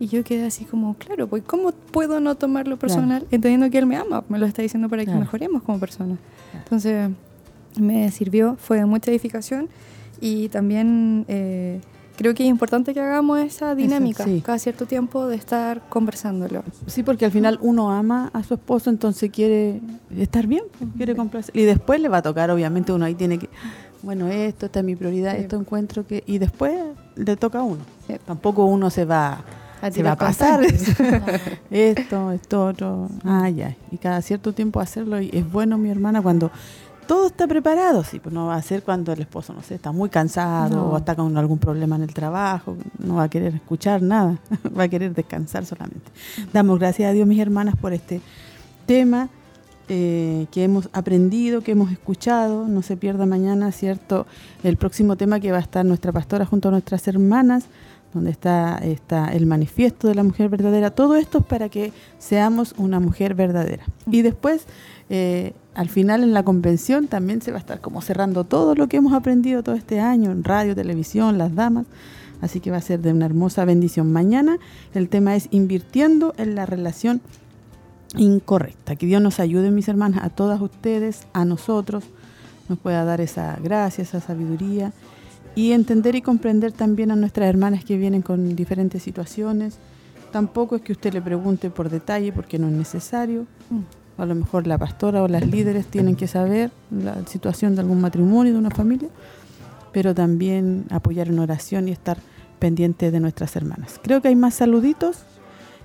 Y 0.00 0.06
yo 0.06 0.22
quedé 0.22 0.46
así 0.46 0.64
como, 0.64 0.94
claro, 0.94 1.26
pues 1.26 1.42
¿cómo 1.42 1.72
puedo 1.72 2.20
no 2.20 2.36
tomarlo 2.36 2.76
personal? 2.76 3.26
Entendiendo 3.32 3.68
que 3.68 3.78
él 3.78 3.86
me 3.86 3.96
ama, 3.96 4.22
me 4.28 4.38
lo 4.38 4.46
está 4.46 4.62
diciendo 4.62 4.88
para 4.88 5.04
que 5.04 5.10
mejoremos 5.10 5.62
como 5.62 5.80
persona. 5.80 6.16
Entonces, 6.54 7.10
me 7.76 8.08
sirvió, 8.12 8.56
fue 8.60 8.78
de 8.78 8.86
mucha 8.86 9.10
edificación 9.10 9.68
y 10.20 10.48
también 10.48 11.24
eh, 11.28 11.80
creo 12.16 12.34
que 12.34 12.42
es 12.42 12.48
importante 12.48 12.94
que 12.94 13.00
hagamos 13.00 13.38
esa 13.38 13.76
dinámica 13.76 14.24
cada 14.42 14.58
cierto 14.58 14.86
tiempo 14.86 15.28
de 15.28 15.36
estar 15.36 15.88
conversándolo. 15.88 16.64
Sí, 16.86 17.04
porque 17.04 17.24
al 17.24 17.30
final 17.30 17.58
uno 17.62 17.92
ama 17.92 18.30
a 18.32 18.42
su 18.42 18.54
esposo, 18.54 18.90
entonces 18.90 19.30
quiere 19.30 19.80
estar 20.16 20.48
bien, 20.48 20.64
pues, 20.78 20.90
quiere 20.96 21.14
complacer. 21.14 21.56
Y 21.56 21.62
después 21.62 22.00
le 22.00 22.08
va 22.08 22.18
a 22.18 22.22
tocar, 22.22 22.50
obviamente, 22.50 22.92
uno 22.92 23.04
ahí 23.04 23.14
tiene 23.14 23.38
que, 23.38 23.48
bueno, 24.02 24.26
esto, 24.28 24.66
esta 24.66 24.80
es 24.80 24.84
mi 24.84 24.96
prioridad, 24.96 25.36
esto 25.36 25.56
encuentro 25.56 26.06
que... 26.06 26.24
Y 26.26 26.38
después 26.38 26.74
le 27.14 27.36
toca 27.36 27.60
a 27.60 27.62
uno. 27.62 27.82
Tampoco 28.26 28.64
uno 28.64 28.90
se 28.90 29.04
va... 29.04 29.44
A 29.80 29.92
se 29.92 30.02
va 30.02 30.12
a 30.12 30.16
pasar 30.16 30.60
esto, 31.70 32.32
esto, 32.32 32.66
otro. 32.66 33.08
Ah, 33.22 33.48
ya. 33.48 33.76
Y 33.92 33.98
cada 33.98 34.20
cierto 34.22 34.52
tiempo 34.52 34.80
hacerlo. 34.80 35.20
Y 35.20 35.30
es 35.32 35.48
bueno, 35.48 35.78
mi 35.78 35.88
hermana, 35.88 36.20
cuando 36.20 36.50
todo 37.08 37.26
está 37.26 37.48
preparado, 37.48 38.04
sí, 38.04 38.20
pues 38.20 38.32
no 38.34 38.46
va 38.46 38.54
a 38.54 38.62
ser 38.62 38.82
cuando 38.82 39.12
el 39.12 39.20
esposo, 39.22 39.54
no 39.54 39.62
sé, 39.62 39.74
está 39.74 39.90
muy 39.92 40.10
cansado 40.10 40.90
o 40.90 40.98
está 40.98 41.16
con 41.16 41.36
algún 41.38 41.58
problema 41.58 41.96
en 41.96 42.02
el 42.02 42.12
trabajo, 42.12 42.76
no 42.98 43.16
va 43.16 43.24
a 43.24 43.28
querer 43.30 43.54
escuchar 43.54 44.02
nada, 44.02 44.38
va 44.78 44.84
a 44.84 44.88
querer 44.88 45.14
descansar 45.14 45.64
solamente. 45.64 46.10
Damos 46.52 46.78
gracias 46.78 47.10
a 47.10 47.12
Dios, 47.12 47.26
mis 47.26 47.40
hermanas, 47.40 47.74
por 47.76 47.94
este 47.94 48.20
tema 48.84 49.30
eh, 49.88 50.46
que 50.50 50.64
hemos 50.64 50.90
aprendido, 50.92 51.62
que 51.62 51.72
hemos 51.72 51.90
escuchado. 51.90 52.68
No 52.68 52.82
se 52.82 52.98
pierda 52.98 53.24
mañana, 53.24 53.72
¿cierto? 53.72 54.26
El 54.62 54.76
próximo 54.76 55.16
tema 55.16 55.40
que 55.40 55.50
va 55.50 55.56
a 55.56 55.62
estar 55.62 55.86
nuestra 55.86 56.12
pastora 56.12 56.44
junto 56.44 56.68
a 56.68 56.72
nuestras 56.72 57.08
hermanas, 57.08 57.64
donde 58.12 58.30
está, 58.30 58.76
está 58.82 59.32
el 59.32 59.46
manifiesto 59.46 60.08
de 60.08 60.14
la 60.14 60.24
mujer 60.24 60.50
verdadera. 60.50 60.90
Todo 60.90 61.16
esto 61.16 61.38
es 61.38 61.46
para 61.46 61.70
que 61.70 61.94
seamos 62.18 62.74
una 62.76 63.00
mujer 63.00 63.34
verdadera. 63.34 63.84
Y 64.10 64.20
después... 64.20 64.66
Eh, 65.08 65.54
al 65.78 65.88
final 65.88 66.24
en 66.24 66.34
la 66.34 66.42
convención 66.42 67.06
también 67.06 67.40
se 67.40 67.52
va 67.52 67.58
a 67.58 67.60
estar 67.60 67.80
como 67.80 68.02
cerrando 68.02 68.42
todo 68.42 68.74
lo 68.74 68.88
que 68.88 68.96
hemos 68.96 69.12
aprendido 69.12 69.62
todo 69.62 69.76
este 69.76 70.00
año 70.00 70.32
en 70.32 70.42
radio, 70.42 70.74
televisión, 70.74 71.38
las 71.38 71.54
damas. 71.54 71.86
Así 72.40 72.58
que 72.58 72.72
va 72.72 72.78
a 72.78 72.80
ser 72.80 73.00
de 73.00 73.12
una 73.12 73.26
hermosa 73.26 73.64
bendición. 73.64 74.12
Mañana 74.12 74.58
el 74.92 75.08
tema 75.08 75.36
es 75.36 75.46
invirtiendo 75.52 76.34
en 76.36 76.56
la 76.56 76.66
relación 76.66 77.20
incorrecta. 78.16 78.96
Que 78.96 79.06
Dios 79.06 79.22
nos 79.22 79.38
ayude, 79.38 79.70
mis 79.70 79.86
hermanas, 79.86 80.24
a 80.24 80.30
todas 80.30 80.60
ustedes, 80.60 81.28
a 81.32 81.44
nosotros, 81.44 82.02
nos 82.68 82.80
pueda 82.80 83.04
dar 83.04 83.20
esa 83.20 83.56
gracia, 83.62 84.02
esa 84.02 84.20
sabiduría 84.20 84.92
y 85.54 85.70
entender 85.70 86.16
y 86.16 86.22
comprender 86.22 86.72
también 86.72 87.12
a 87.12 87.16
nuestras 87.16 87.48
hermanas 87.48 87.84
que 87.84 87.96
vienen 87.96 88.22
con 88.22 88.56
diferentes 88.56 89.04
situaciones. 89.04 89.78
Tampoco 90.32 90.74
es 90.74 90.82
que 90.82 90.90
usted 90.90 91.12
le 91.14 91.22
pregunte 91.22 91.70
por 91.70 91.88
detalle 91.88 92.32
porque 92.32 92.58
no 92.58 92.66
es 92.66 92.72
necesario. 92.72 93.46
A 94.18 94.26
lo 94.26 94.34
mejor 94.34 94.66
la 94.66 94.76
pastora 94.76 95.22
o 95.22 95.28
las 95.28 95.46
líderes 95.46 95.86
tienen 95.86 96.16
que 96.16 96.26
saber 96.26 96.70
la 96.90 97.24
situación 97.26 97.74
de 97.74 97.82
algún 97.82 98.00
matrimonio, 98.00 98.52
de 98.52 98.58
una 98.58 98.70
familia, 98.70 99.08
pero 99.92 100.14
también 100.14 100.86
apoyar 100.90 101.28
en 101.28 101.38
oración 101.38 101.88
y 101.88 101.92
estar 101.92 102.18
pendiente 102.58 103.10
de 103.10 103.20
nuestras 103.20 103.54
hermanas. 103.56 104.00
Creo 104.02 104.20
que 104.20 104.28
hay 104.28 104.36
más 104.36 104.54
saluditos 104.54 105.22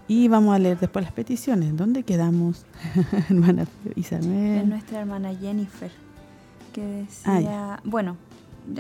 y 0.08 0.28
vamos 0.28 0.56
a 0.56 0.60
leer 0.60 0.80
después 0.80 1.06
las 1.06 1.14
peticiones. 1.14 1.76
¿Dónde 1.78 2.04
quedamos, 2.04 2.66
hermana 3.30 3.68
Isabel? 3.96 4.58
Es 4.58 4.66
nuestra 4.66 5.00
hermana 5.02 5.34
Jennifer, 5.36 5.92
que 6.74 6.84
decía, 6.84 7.80
bueno, 7.84 8.18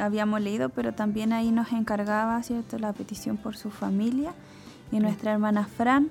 habíamos 0.01 0.41
leído, 0.41 0.69
pero 0.69 0.93
también 0.93 1.33
ahí 1.33 1.51
nos 1.51 1.71
encargaba, 1.71 2.41
¿cierto?, 2.43 2.77
la 2.79 2.93
petición 2.93 3.37
por 3.37 3.55
su 3.55 3.69
familia. 3.69 4.33
Y 4.91 4.99
nuestra 4.99 5.31
hermana 5.31 5.65
Fran, 5.65 6.09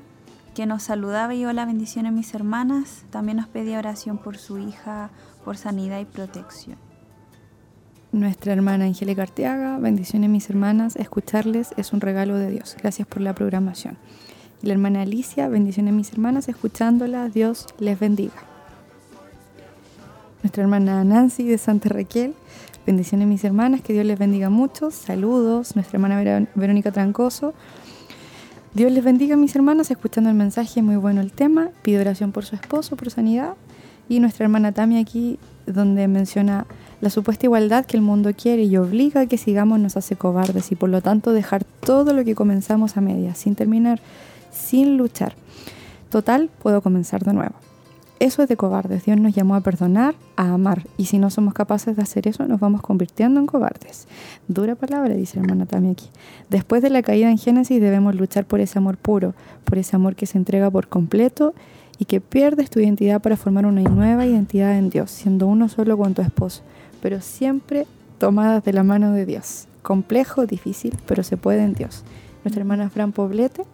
que 0.54 0.66
nos 0.66 0.82
saludaba 0.82 1.34
y 1.34 1.44
hola, 1.44 1.64
bendiciones 1.64 2.12
mis 2.12 2.34
hermanas, 2.34 3.04
también 3.10 3.38
nos 3.38 3.48
pedía 3.48 3.78
oración 3.78 4.18
por 4.18 4.36
su 4.36 4.58
hija, 4.58 5.10
por 5.44 5.56
sanidad 5.56 6.00
y 6.00 6.04
protección. 6.04 6.76
Nuestra 8.12 8.52
hermana 8.52 8.84
Angélica 8.84 9.22
Arteaga, 9.22 9.78
bendiciones 9.78 10.28
mis 10.28 10.50
hermanas, 10.50 10.96
escucharles 10.96 11.70
es 11.78 11.94
un 11.94 12.02
regalo 12.02 12.36
de 12.36 12.50
Dios. 12.50 12.76
Gracias 12.78 13.08
por 13.08 13.22
la 13.22 13.34
programación. 13.34 13.96
Y 14.62 14.66
la 14.66 14.74
hermana 14.74 15.02
Alicia, 15.02 15.48
bendiciones 15.48 15.94
mis 15.94 16.12
hermanas, 16.12 16.48
escuchándola, 16.48 17.30
Dios 17.30 17.66
les 17.78 17.98
bendiga. 17.98 18.34
Nuestra 20.42 20.62
hermana 20.62 21.02
Nancy 21.04 21.44
de 21.44 21.56
Santa 21.56 21.88
Raquel, 21.88 22.34
bendiciones 22.86 23.26
mis 23.26 23.44
hermanas, 23.44 23.80
que 23.80 23.94
Dios 23.94 24.04
les 24.04 24.18
bendiga 24.18 24.50
mucho. 24.50 24.90
Saludos, 24.90 25.74
nuestra 25.74 25.96
hermana 25.96 26.46
Verónica 26.54 26.92
Trancoso. 26.92 27.54
Dios 28.74 28.90
les 28.90 29.04
bendiga 29.04 29.36
mis 29.36 29.54
hermanas, 29.54 29.90
escuchando 29.90 30.30
el 30.30 30.36
mensaje, 30.36 30.80
muy 30.80 30.96
bueno 30.96 31.20
el 31.20 31.30
tema. 31.30 31.68
Pido 31.82 32.00
oración 32.00 32.32
por 32.32 32.44
su 32.46 32.54
esposo, 32.54 32.96
por 32.96 33.10
sanidad. 33.10 33.54
Y 34.08 34.18
nuestra 34.20 34.44
hermana 34.44 34.72
Tami 34.72 34.98
aquí, 34.98 35.38
donde 35.66 36.08
menciona 36.08 36.66
la 37.00 37.10
supuesta 37.10 37.46
igualdad 37.46 37.84
que 37.84 37.96
el 37.96 38.02
mundo 38.02 38.30
quiere 38.34 38.62
y 38.64 38.76
obliga 38.76 39.22
a 39.22 39.26
que 39.26 39.36
sigamos 39.36 39.78
nos 39.78 39.96
hace 39.96 40.16
cobardes 40.16 40.72
y 40.72 40.76
por 40.76 40.88
lo 40.88 41.02
tanto 41.02 41.32
dejar 41.32 41.64
todo 41.64 42.14
lo 42.14 42.24
que 42.24 42.34
comenzamos 42.34 42.96
a 42.96 43.00
medias, 43.00 43.38
sin 43.38 43.54
terminar 43.54 44.00
sin 44.52 44.96
luchar. 44.96 45.34
Total, 46.10 46.50
puedo 46.62 46.82
comenzar 46.82 47.24
de 47.24 47.32
nuevo. 47.32 47.54
Eso 48.22 48.40
es 48.40 48.48
de 48.48 48.56
cobardes. 48.56 49.04
Dios 49.04 49.18
nos 49.18 49.34
llamó 49.34 49.56
a 49.56 49.62
perdonar, 49.62 50.14
a 50.36 50.52
amar. 50.52 50.86
Y 50.96 51.06
si 51.06 51.18
no 51.18 51.28
somos 51.28 51.54
capaces 51.54 51.96
de 51.96 52.02
hacer 52.02 52.28
eso, 52.28 52.46
nos 52.46 52.60
vamos 52.60 52.80
convirtiendo 52.80 53.40
en 53.40 53.46
cobardes. 53.46 54.06
Dura 54.46 54.76
palabra, 54.76 55.12
dice 55.14 55.40
hermana 55.40 55.66
también 55.66 55.94
aquí. 55.94 56.08
Después 56.48 56.82
de 56.82 56.90
la 56.90 57.02
caída 57.02 57.28
en 57.28 57.36
Génesis 57.36 57.80
debemos 57.80 58.14
luchar 58.14 58.44
por 58.44 58.60
ese 58.60 58.78
amor 58.78 58.96
puro, 58.96 59.34
por 59.64 59.76
ese 59.76 59.96
amor 59.96 60.14
que 60.14 60.26
se 60.26 60.38
entrega 60.38 60.70
por 60.70 60.86
completo 60.86 61.52
y 61.98 62.04
que 62.04 62.20
pierdes 62.20 62.70
tu 62.70 62.78
identidad 62.78 63.20
para 63.20 63.36
formar 63.36 63.66
una 63.66 63.82
nueva 63.82 64.24
identidad 64.24 64.78
en 64.78 64.88
Dios, 64.88 65.10
siendo 65.10 65.48
uno 65.48 65.68
solo 65.68 65.98
con 65.98 66.14
tu 66.14 66.22
esposo, 66.22 66.62
pero 67.00 67.20
siempre 67.20 67.88
tomadas 68.18 68.62
de 68.62 68.72
la 68.72 68.84
mano 68.84 69.10
de 69.10 69.26
Dios. 69.26 69.66
Complejo, 69.82 70.46
difícil, 70.46 70.96
pero 71.08 71.24
se 71.24 71.36
puede 71.36 71.64
en 71.64 71.74
Dios. 71.74 72.04
Nuestra 72.44 72.60
hermana 72.60 72.88
Fran 72.88 73.10
Poblete 73.10 73.64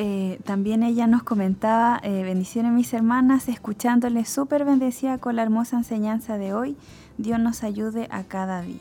eh, 0.00 0.38
también 0.44 0.84
ella 0.84 1.08
nos 1.08 1.24
comentaba, 1.24 1.98
eh, 2.04 2.22
bendiciones 2.22 2.70
mis 2.70 2.94
hermanas, 2.94 3.48
escuchándole 3.48 4.24
súper 4.24 4.64
bendecida 4.64 5.18
con 5.18 5.34
la 5.34 5.42
hermosa 5.42 5.76
enseñanza 5.76 6.38
de 6.38 6.54
hoy. 6.54 6.76
Dios 7.16 7.40
nos 7.40 7.64
ayude 7.64 8.06
a 8.12 8.22
cada 8.22 8.62
día. 8.62 8.78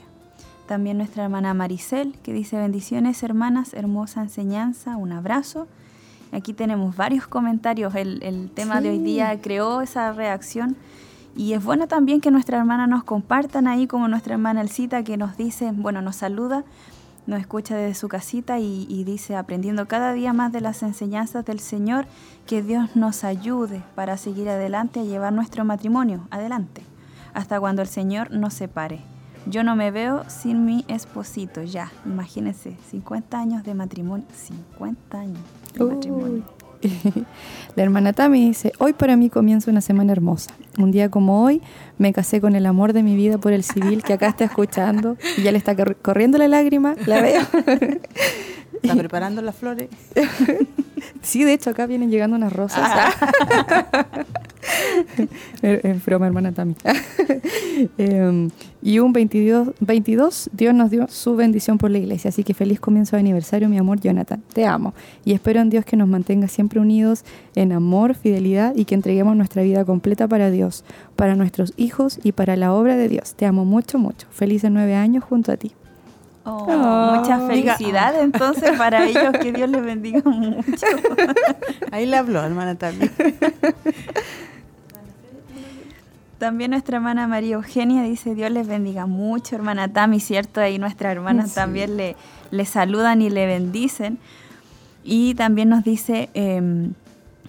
También 0.67 0.99
nuestra 0.99 1.23
hermana 1.23 1.55
Maricel, 1.55 2.13
que 2.21 2.33
dice 2.33 2.57
bendiciones 2.57 3.23
hermanas, 3.23 3.73
hermosa 3.73 4.21
enseñanza, 4.21 4.95
un 4.95 5.11
abrazo. 5.11 5.67
Aquí 6.31 6.53
tenemos 6.53 6.95
varios 6.95 7.25
comentarios, 7.25 7.95
el, 7.95 8.51
tema 8.53 8.79
de 8.79 8.91
hoy 8.91 8.99
día 8.99 9.41
creó 9.41 9.81
esa 9.81 10.13
reacción. 10.13 10.75
Y 11.35 11.53
es 11.53 11.63
bueno 11.63 11.87
también 11.87 12.21
que 12.21 12.29
nuestra 12.29 12.59
hermana 12.59 12.85
nos 12.85 13.03
compartan 13.03 13.67
ahí, 13.67 13.87
como 13.87 14.07
nuestra 14.07 14.35
hermana 14.35 14.61
Elcita, 14.61 15.03
que 15.03 15.17
nos 15.17 15.35
dice, 15.35 15.71
bueno, 15.71 16.03
nos 16.03 16.17
saluda, 16.17 16.63
nos 17.27 17.39
escucha 17.39 17.75
desde 17.75 17.93
su 17.93 18.07
casita 18.07 18.59
y, 18.59 19.03
dice, 19.03 19.35
aprendiendo 19.35 19.87
cada 19.87 20.13
día 20.13 20.33
más 20.33 20.51
de 20.51 20.61
las 20.61 20.81
enseñanzas 20.81 21.45
del 21.45 21.59
Señor, 21.59 22.07
que 22.45 22.63
Dios 22.63 22.95
nos 22.95 23.23
ayude 23.23 23.83
para 23.95 24.17
seguir 24.17 24.49
adelante 24.49 25.01
a 25.01 25.03
llevar 25.03 25.33
nuestro 25.33 25.65
matrimonio 25.65 26.27
adelante, 26.31 26.81
hasta 27.33 27.59
cuando 27.59 27.81
el 27.81 27.87
Señor 27.87 28.31
nos 28.31 28.53
separe. 28.53 29.01
Yo 29.45 29.63
no 29.63 29.75
me 29.75 29.91
veo 29.91 30.23
sin 30.29 30.65
mi 30.65 30.83
esposito, 30.87 31.61
ya, 31.61 31.91
imagínense, 32.05 32.77
50 32.89 33.39
años 33.39 33.63
de 33.63 33.73
matrimonio, 33.73 34.25
50 34.33 35.19
años 35.19 35.39
de 35.73 35.83
matrimonio. 35.85 36.56
La 37.75 37.83
hermana 37.83 38.13
Tami 38.13 38.47
dice, 38.47 38.71
hoy 38.79 38.93
para 38.93 39.15
mí 39.15 39.29
comienza 39.29 39.69
una 39.69 39.81
semana 39.81 40.11
hermosa. 40.11 40.51
Un 40.79 40.91
día 40.91 41.09
como 41.09 41.43
hoy 41.43 41.61
me 41.97 42.11
casé 42.13 42.41
con 42.41 42.55
el 42.55 42.65
amor 42.65 42.93
de 42.93 43.03
mi 43.03 43.15
vida 43.15 43.37
por 43.37 43.53
el 43.53 43.63
civil 43.63 44.03
que 44.03 44.13
acá 44.13 44.27
está 44.27 44.45
escuchando 44.45 45.17
y 45.37 45.43
ya 45.43 45.51
le 45.51 45.57
está 45.57 45.75
corriendo 46.01 46.37
la 46.37 46.47
lágrima, 46.47 46.95
la 47.05 47.21
veo. 47.21 47.41
Está 48.83 48.95
preparando 48.95 49.41
las 49.41 49.55
flores. 49.55 49.89
Sí, 51.21 51.43
de 51.43 51.53
hecho 51.53 51.69
acá 51.69 51.85
vienen 51.85 52.09
llegando 52.09 52.35
unas 52.35 52.53
rosas. 52.53 52.79
Ah. 52.83 54.25
en 55.61 56.01
broma, 56.05 56.27
hermana 56.27 56.51
Tami. 56.51 56.75
Em, 57.99 58.49
y 58.81 58.97
un 58.97 59.13
22, 59.13 59.69
22, 59.79 60.49
Dios 60.51 60.73
nos 60.73 60.89
dio 60.89 61.07
su 61.07 61.35
bendición 61.35 61.77
por 61.77 61.91
la 61.91 61.99
iglesia. 61.99 62.29
Así 62.29 62.43
que 62.43 62.55
feliz 62.55 62.79
comienzo 62.79 63.15
de 63.15 63.19
aniversario, 63.19 63.69
mi 63.69 63.77
amor 63.77 63.99
Jonathan. 63.99 64.41
Te 64.53 64.65
amo. 64.65 64.93
Y 65.25 65.33
espero 65.33 65.61
en 65.61 65.69
Dios 65.69 65.85
que 65.85 65.95
nos 65.95 66.07
mantenga 66.07 66.47
siempre 66.47 66.79
unidos 66.79 67.23
en 67.55 67.71
amor, 67.71 68.15
fidelidad 68.15 68.75
y 68.75 68.85
que 68.85 68.95
entreguemos 68.95 69.35
nuestra 69.35 69.61
vida 69.61 69.85
completa 69.85 70.27
para 70.27 70.49
Dios, 70.49 70.83
para 71.15 71.35
nuestros 71.35 71.73
hijos 71.77 72.19
y 72.23 72.31
para 72.31 72.55
la 72.55 72.73
obra 72.73 72.95
de 72.95 73.09
Dios. 73.09 73.35
Te 73.35 73.45
amo 73.45 73.63
mucho, 73.63 73.99
mucho. 73.99 74.27
Felices 74.31 74.71
nueve 74.71 74.95
años 74.95 75.23
junto 75.23 75.51
a 75.51 75.57
ti. 75.57 75.73
Oh, 76.49 76.65
mucha 77.13 77.45
felicidad 77.45 78.21
entonces 78.21 78.71
para 78.77 79.05
ellos, 79.05 79.33
que 79.41 79.51
Dios 79.51 79.69
les 79.69 79.83
bendiga 79.83 80.21
mucho. 80.23 80.85
Ahí 81.91 82.05
le 82.05 82.15
habló, 82.15 82.41
hermana 82.41 82.75
también. 82.75 83.11
También 86.37 86.71
nuestra 86.71 86.97
hermana 86.97 87.27
María 87.27 87.55
Eugenia 87.55 88.03
dice, 88.03 88.35
Dios 88.35 88.51
les 88.51 88.67
bendiga 88.67 89.07
mucho, 89.07 89.55
hermana 89.55 89.91
Tami, 89.91 90.19
¿cierto? 90.19 90.61
Ahí 90.61 90.77
nuestras 90.77 91.11
hermanas 91.11 91.55
también 91.55 91.97
le, 91.97 92.15
le, 92.51 92.65
saludan 92.65 93.21
y 93.23 93.29
le 93.31 93.47
bendicen. 93.47 94.19
Y 95.03 95.33
también 95.33 95.69
nos 95.69 95.83
dice 95.83 96.29
em, 96.35 96.93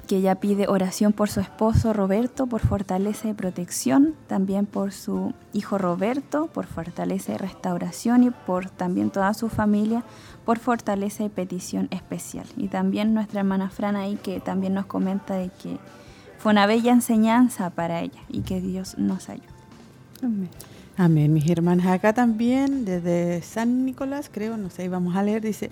que 0.07 0.17
ella 0.17 0.37
pide 0.37 0.69
oración 0.69 1.13
por 1.13 1.29
su 1.29 1.41
esposo 1.41 1.93
Roberto, 1.93 2.47
por 2.47 2.63
fortaleza 2.63 3.29
y 3.29 3.35
protección, 3.35 4.15
también 4.27 4.65
por 4.65 4.93
su 4.93 5.35
hijo 5.53 5.77
Roberto, 5.77 6.47
por 6.47 6.65
fortaleza 6.65 7.35
y 7.35 7.37
restauración 7.37 8.23
y 8.23 8.31
por 8.31 8.71
también 8.71 9.11
toda 9.11 9.35
su 9.35 9.51
familia, 9.51 10.03
por 10.47 10.59
fortaleza 10.59 11.25
y 11.25 11.29
petición 11.29 11.89
especial. 11.91 12.47
Y 12.57 12.69
también 12.69 13.13
nuestra 13.13 13.41
hermana 13.41 13.69
Fran 13.69 13.97
ahí 13.97 14.17
que 14.17 14.41
también 14.41 14.73
nos 14.73 14.87
comenta 14.87 15.35
de 15.35 15.51
que 15.51 15.77
fue 16.39 16.53
una 16.53 16.67
bella 16.67 16.93
enseñanza 16.93 17.71
para 17.71 18.01
ella 18.01 18.21
y 18.29 18.41
que 18.43 18.61
Dios 18.61 18.97
nos 18.99 19.29
ayude. 19.29 19.47
Amén. 20.23 20.49
Amén, 20.97 21.33
mis 21.33 21.49
hermanas. 21.49 21.87
Acá 21.87 22.13
también, 22.13 22.85
desde 22.85 23.41
San 23.43 23.85
Nicolás, 23.85 24.29
creo, 24.33 24.57
no 24.57 24.69
sé, 24.69 24.89
vamos 24.89 25.15
a 25.15 25.23
leer, 25.23 25.43
dice, 25.43 25.71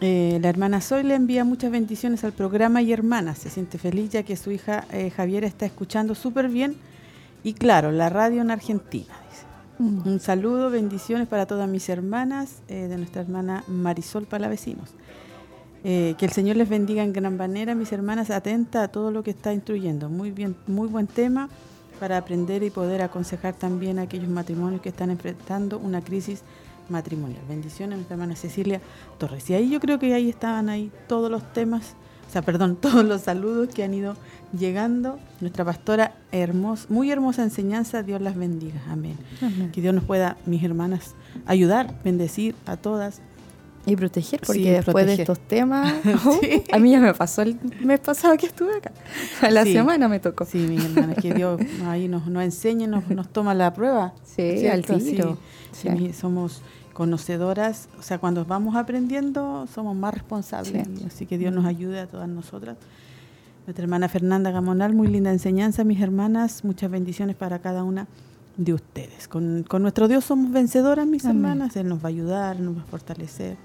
eh, 0.00 0.38
la 0.42 0.48
hermana 0.48 0.80
Soy 0.80 1.02
le 1.02 1.14
envía 1.14 1.44
muchas 1.44 1.70
bendiciones 1.70 2.24
al 2.24 2.32
programa 2.32 2.82
y 2.82 2.92
hermanas. 2.92 3.38
Se 3.38 3.50
siente 3.50 3.78
feliz 3.78 4.10
ya 4.10 4.22
que 4.22 4.36
su 4.36 4.50
hija 4.50 4.86
eh, 4.90 5.10
Javiera 5.10 5.46
está 5.46 5.66
escuchando 5.66 6.14
súper 6.14 6.48
bien. 6.48 6.76
Y 7.44 7.52
claro, 7.52 7.92
la 7.92 8.08
radio 8.08 8.40
en 8.40 8.50
Argentina. 8.50 9.14
Dice. 9.30 9.44
Mm. 9.78 10.08
Un 10.08 10.20
saludo, 10.20 10.70
bendiciones 10.70 11.28
para 11.28 11.46
todas 11.46 11.68
mis 11.68 11.88
hermanas, 11.88 12.62
eh, 12.68 12.88
de 12.88 12.96
nuestra 12.96 13.22
hermana 13.22 13.62
Marisol 13.68 14.26
Palavecinos. 14.26 14.90
Que 15.82 16.16
el 16.20 16.30
Señor 16.32 16.56
les 16.56 16.68
bendiga 16.68 17.02
en 17.02 17.12
gran 17.12 17.36
manera, 17.36 17.74
mis 17.74 17.92
hermanas, 17.92 18.30
atenta 18.30 18.82
a 18.82 18.88
todo 18.88 19.10
lo 19.10 19.22
que 19.22 19.30
está 19.30 19.52
instruyendo. 19.52 20.08
Muy 20.08 20.30
bien, 20.30 20.56
muy 20.66 20.88
buen 20.88 21.06
tema 21.06 21.48
para 22.00 22.16
aprender 22.16 22.62
y 22.62 22.70
poder 22.70 23.02
aconsejar 23.02 23.54
también 23.54 23.98
a 23.98 24.02
aquellos 24.02 24.28
matrimonios 24.28 24.80
que 24.80 24.88
están 24.88 25.10
enfrentando 25.10 25.78
una 25.78 26.00
crisis 26.00 26.42
matrimonial. 26.88 27.42
Bendiciones 27.48 27.94
a 27.94 27.96
nuestra 27.96 28.14
hermana 28.14 28.34
Cecilia 28.34 28.80
Torres. 29.18 29.48
Y 29.50 29.54
ahí 29.54 29.70
yo 29.70 29.80
creo 29.80 29.98
que 29.98 30.12
ahí 30.14 30.28
estaban 30.28 30.68
ahí 30.68 30.90
todos 31.06 31.30
los 31.30 31.52
temas, 31.52 31.94
o 32.28 32.32
sea, 32.32 32.42
perdón, 32.42 32.76
todos 32.80 33.04
los 33.04 33.22
saludos 33.22 33.68
que 33.74 33.84
han 33.84 33.94
ido 33.94 34.16
llegando. 34.58 35.18
Nuestra 35.40 35.64
pastora, 35.64 36.14
hermosa, 36.32 36.86
muy 36.88 37.10
hermosa 37.10 37.42
enseñanza, 37.42 38.02
Dios 38.02 38.20
las 38.20 38.36
bendiga. 38.36 38.80
Amén. 38.88 39.16
Que 39.72 39.80
Dios 39.80 39.94
nos 39.94 40.04
pueda, 40.04 40.36
mis 40.46 40.64
hermanas, 40.64 41.14
ayudar, 41.46 41.94
bendecir 42.02 42.54
a 42.66 42.76
todas. 42.76 43.20
Y 43.86 43.96
proteger, 43.96 44.40
porque 44.46 44.72
después 44.72 45.06
de 45.06 45.14
estos 45.14 45.38
temas, 45.38 45.94
a 46.72 46.78
mí 46.78 46.90
ya 46.90 47.00
me 47.00 47.14
pasó 47.14 47.42
el 47.42 47.58
mes 47.80 48.00
pasado 48.00 48.36
que 48.36 48.46
estuve 48.46 48.76
acá. 48.76 48.92
A 49.40 49.50
la 49.50 49.64
semana 49.64 50.06
me 50.06 50.20
tocó. 50.20 50.44
Sí, 50.44 50.58
mis 50.58 50.84
hermanas, 50.84 51.16
que 51.16 51.32
Dios 51.32 51.60
ahí 51.86 52.06
nos, 52.06 52.26
nos 52.26 52.42
enseñe, 52.42 52.86
nos, 52.86 53.08
nos 53.08 53.28
toma 53.28 53.54
la 53.54 53.72
prueba. 53.72 54.12
Sí, 54.22 54.66
al 54.66 54.84
tiro. 54.84 55.38
Sí, 55.72 56.12
somos 56.12 56.62
conocedoras, 56.92 57.88
o 57.98 58.02
sea, 58.02 58.18
cuando 58.18 58.44
vamos 58.44 58.76
aprendiendo 58.76 59.66
somos 59.72 59.96
más 59.96 60.12
responsables, 60.12 60.86
así 61.06 61.24
que 61.24 61.38
Dios 61.38 61.54
nos 61.54 61.64
ayude 61.64 62.00
a 62.00 62.06
todas 62.06 62.28
nosotras. 62.28 62.76
Nuestra 63.66 63.84
hermana 63.84 64.08
Fernanda 64.08 64.50
Gamonal, 64.50 64.94
muy 64.94 65.08
linda 65.08 65.30
enseñanza, 65.30 65.84
mis 65.84 66.00
hermanas. 66.00 66.64
Muchas 66.64 66.90
bendiciones 66.90 67.36
para 67.36 67.60
cada 67.60 67.84
una 67.84 68.08
de 68.64 68.74
ustedes. 68.74 69.26
Con, 69.26 69.64
nuestro 69.80 70.06
Dios 70.06 70.24
somos 70.24 70.52
vencedoras, 70.52 71.06
mis 71.06 71.24
hermanas. 71.24 71.76
Él 71.76 71.88
nos 71.88 71.98
va 71.98 72.04
a 72.04 72.08
ayudar, 72.08 72.60
nos 72.60 72.76
va 72.76 72.82
a 72.82 72.84
fortalecer. 72.84 73.56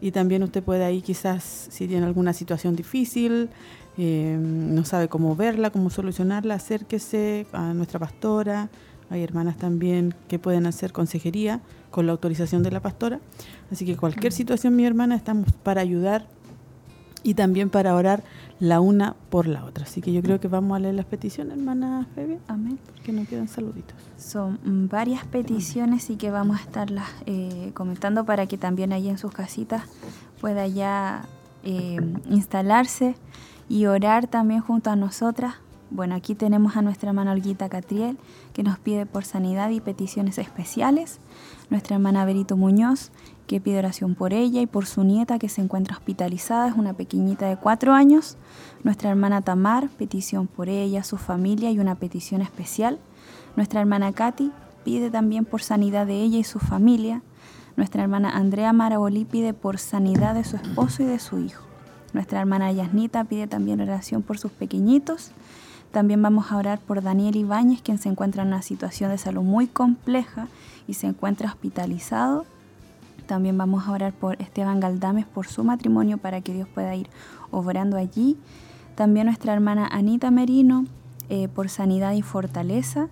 Y 0.00 0.10
también 0.10 0.42
usted 0.42 0.62
puede 0.62 0.84
ahí 0.84 1.02
quizás, 1.02 1.68
si 1.70 1.86
tiene 1.86 2.06
alguna 2.06 2.32
situación 2.32 2.76
difícil, 2.76 3.50
eh, 3.98 4.38
no 4.40 4.84
sabe 4.84 5.08
cómo 5.08 5.36
verla, 5.36 5.70
cómo 5.70 5.90
solucionarla, 5.90 6.54
acérquese 6.54 7.46
a 7.52 7.74
nuestra 7.74 7.98
pastora. 7.98 8.70
Hay 9.10 9.22
hermanas 9.22 9.56
también 9.58 10.14
que 10.28 10.38
pueden 10.38 10.66
hacer 10.66 10.92
consejería 10.92 11.60
con 11.90 12.06
la 12.06 12.12
autorización 12.12 12.62
de 12.62 12.70
la 12.70 12.80
pastora. 12.80 13.20
Así 13.70 13.84
que 13.84 13.96
cualquier 13.96 14.32
situación, 14.32 14.76
mi 14.76 14.86
hermana, 14.86 15.14
estamos 15.14 15.52
para 15.62 15.82
ayudar 15.82 16.26
y 17.26 17.34
también 17.34 17.70
para 17.70 17.96
orar 17.96 18.22
la 18.60 18.80
una 18.80 19.16
por 19.30 19.48
la 19.48 19.64
otra. 19.64 19.82
Así 19.82 20.00
que 20.00 20.12
yo 20.12 20.22
creo 20.22 20.38
que 20.38 20.46
vamos 20.46 20.76
a 20.76 20.78
leer 20.78 20.94
las 20.94 21.06
peticiones, 21.06 21.58
hermana 21.58 22.06
Febe. 22.14 22.38
Amén. 22.46 22.78
Que 23.02 23.12
nos 23.12 23.26
quedan 23.26 23.48
saluditos. 23.48 23.96
Son 24.16 24.60
varias 24.88 25.24
peticiones 25.24 26.08
y 26.08 26.14
que 26.14 26.30
vamos 26.30 26.60
a 26.60 26.62
estarlas 26.62 27.08
eh, 27.26 27.72
comentando 27.74 28.24
para 28.24 28.46
que 28.46 28.56
también 28.58 28.92
ahí 28.92 29.08
en 29.08 29.18
sus 29.18 29.32
casitas 29.32 29.82
pueda 30.40 30.68
ya 30.68 31.24
eh, 31.64 31.98
instalarse 32.30 33.16
y 33.68 33.86
orar 33.86 34.28
también 34.28 34.60
junto 34.60 34.90
a 34.90 34.94
nosotras. 34.94 35.56
Bueno, 35.90 36.14
aquí 36.14 36.36
tenemos 36.36 36.76
a 36.76 36.82
nuestra 36.82 37.10
hermana 37.10 37.32
Olguita 37.32 37.68
Catriel, 37.68 38.18
que 38.52 38.62
nos 38.62 38.78
pide 38.78 39.04
por 39.04 39.24
sanidad 39.24 39.70
y 39.70 39.80
peticiones 39.80 40.38
especiales. 40.38 41.18
Nuestra 41.70 41.96
hermana 41.96 42.24
Berito 42.24 42.56
Muñoz, 42.56 43.10
que 43.46 43.60
pide 43.60 43.78
oración 43.78 44.14
por 44.14 44.32
ella 44.32 44.60
y 44.60 44.66
por 44.66 44.86
su 44.86 45.04
nieta 45.04 45.38
que 45.38 45.48
se 45.48 45.60
encuentra 45.60 45.96
hospitalizada, 45.96 46.68
es 46.68 46.74
una 46.74 46.94
pequeñita 46.94 47.48
de 47.48 47.56
cuatro 47.56 47.94
años. 47.94 48.36
Nuestra 48.84 49.10
hermana 49.10 49.42
Tamar, 49.42 49.88
petición 49.88 50.46
por 50.46 50.68
ella, 50.68 51.04
su 51.04 51.16
familia 51.16 51.70
y 51.70 51.78
una 51.78 51.94
petición 51.94 52.42
especial. 52.42 52.98
Nuestra 53.56 53.80
hermana 53.80 54.12
Katy 54.12 54.52
pide 54.84 55.10
también 55.10 55.44
por 55.44 55.62
sanidad 55.62 56.06
de 56.06 56.22
ella 56.22 56.38
y 56.38 56.44
su 56.44 56.58
familia. 56.58 57.22
Nuestra 57.76 58.02
hermana 58.02 58.30
Andrea 58.30 58.72
Marabolí 58.72 59.24
pide 59.24 59.54
por 59.54 59.78
sanidad 59.78 60.34
de 60.34 60.44
su 60.44 60.56
esposo 60.56 61.02
y 61.02 61.06
de 61.06 61.18
su 61.18 61.38
hijo. 61.38 61.62
Nuestra 62.12 62.40
hermana 62.40 62.72
Yasnita 62.72 63.24
pide 63.24 63.46
también 63.46 63.80
oración 63.80 64.22
por 64.22 64.38
sus 64.38 64.50
pequeñitos. 64.50 65.32
También 65.92 66.20
vamos 66.20 66.50
a 66.50 66.56
orar 66.56 66.78
por 66.80 67.02
Daniel 67.02 67.36
Ibáñez, 67.36 67.82
quien 67.82 67.98
se 67.98 68.08
encuentra 68.08 68.42
en 68.42 68.48
una 68.48 68.62
situación 68.62 69.10
de 69.10 69.18
salud 69.18 69.42
muy 69.42 69.66
compleja 69.66 70.48
y 70.88 70.94
se 70.94 71.06
encuentra 71.06 71.48
hospitalizado 71.48 72.44
también 73.26 73.58
vamos 73.58 73.86
a 73.86 73.92
orar 73.92 74.12
por 74.12 74.40
Esteban 74.40 74.80
Galdames, 74.80 75.26
por 75.26 75.46
su 75.46 75.64
matrimonio, 75.64 76.18
para 76.18 76.40
que 76.40 76.52
Dios 76.54 76.68
pueda 76.68 76.94
ir 76.94 77.08
obrando 77.50 77.96
allí. 77.96 78.36
También 78.94 79.26
nuestra 79.26 79.52
hermana 79.52 79.86
Anita 79.86 80.30
Merino, 80.30 80.86
eh, 81.28 81.48
por 81.48 81.68
sanidad 81.68 82.12
y 82.12 82.22
fortaleza. 82.22 83.08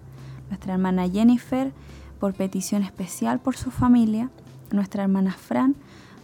Nuestra 0.49 0.75
hermana 0.75 1.09
Jennifer, 1.09 1.73
por 2.19 2.35
petición 2.35 2.83
especial 2.83 3.41
por 3.41 3.57
su 3.57 3.71
familia. 3.71 4.31
Nuestra 4.71 5.03
hermana 5.03 5.33
Fran, 5.33 5.77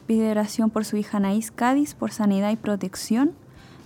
pide 0.07 0.31
oración 0.31 0.71
por 0.71 0.85
su 0.85 0.97
hija 0.97 1.19
Anaís 1.19 1.51
Cádiz, 1.51 1.95
por 1.95 2.13
sanidad 2.13 2.51
y 2.51 2.57
protección. 2.57 3.33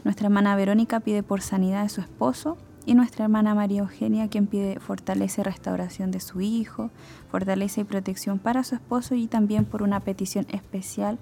Nuestra 0.05 0.26
hermana 0.26 0.55
Verónica 0.55 1.01
pide 1.01 1.22
por 1.22 1.40
sanidad 1.40 1.82
de 1.82 1.89
su 1.89 2.01
esposo 2.01 2.56
y 2.86 2.94
nuestra 2.94 3.24
hermana 3.24 3.55
María 3.55 3.81
Eugenia, 3.81 4.28
quien 4.28 4.47
pide 4.47 4.78
fortaleza 4.78 5.40
y 5.40 5.44
restauración 5.44 6.11
de 6.11 6.20
su 6.20 6.40
hijo, 6.40 6.90
fortaleza 7.31 7.81
y 7.81 7.85
protección 7.85 8.39
para 8.39 8.65
su 8.65 8.74
esposo 8.74 9.15
y 9.15 9.27
también 9.27 9.65
por 9.65 9.82
una 9.82 10.01
petición 10.01 10.47
especial 10.51 11.19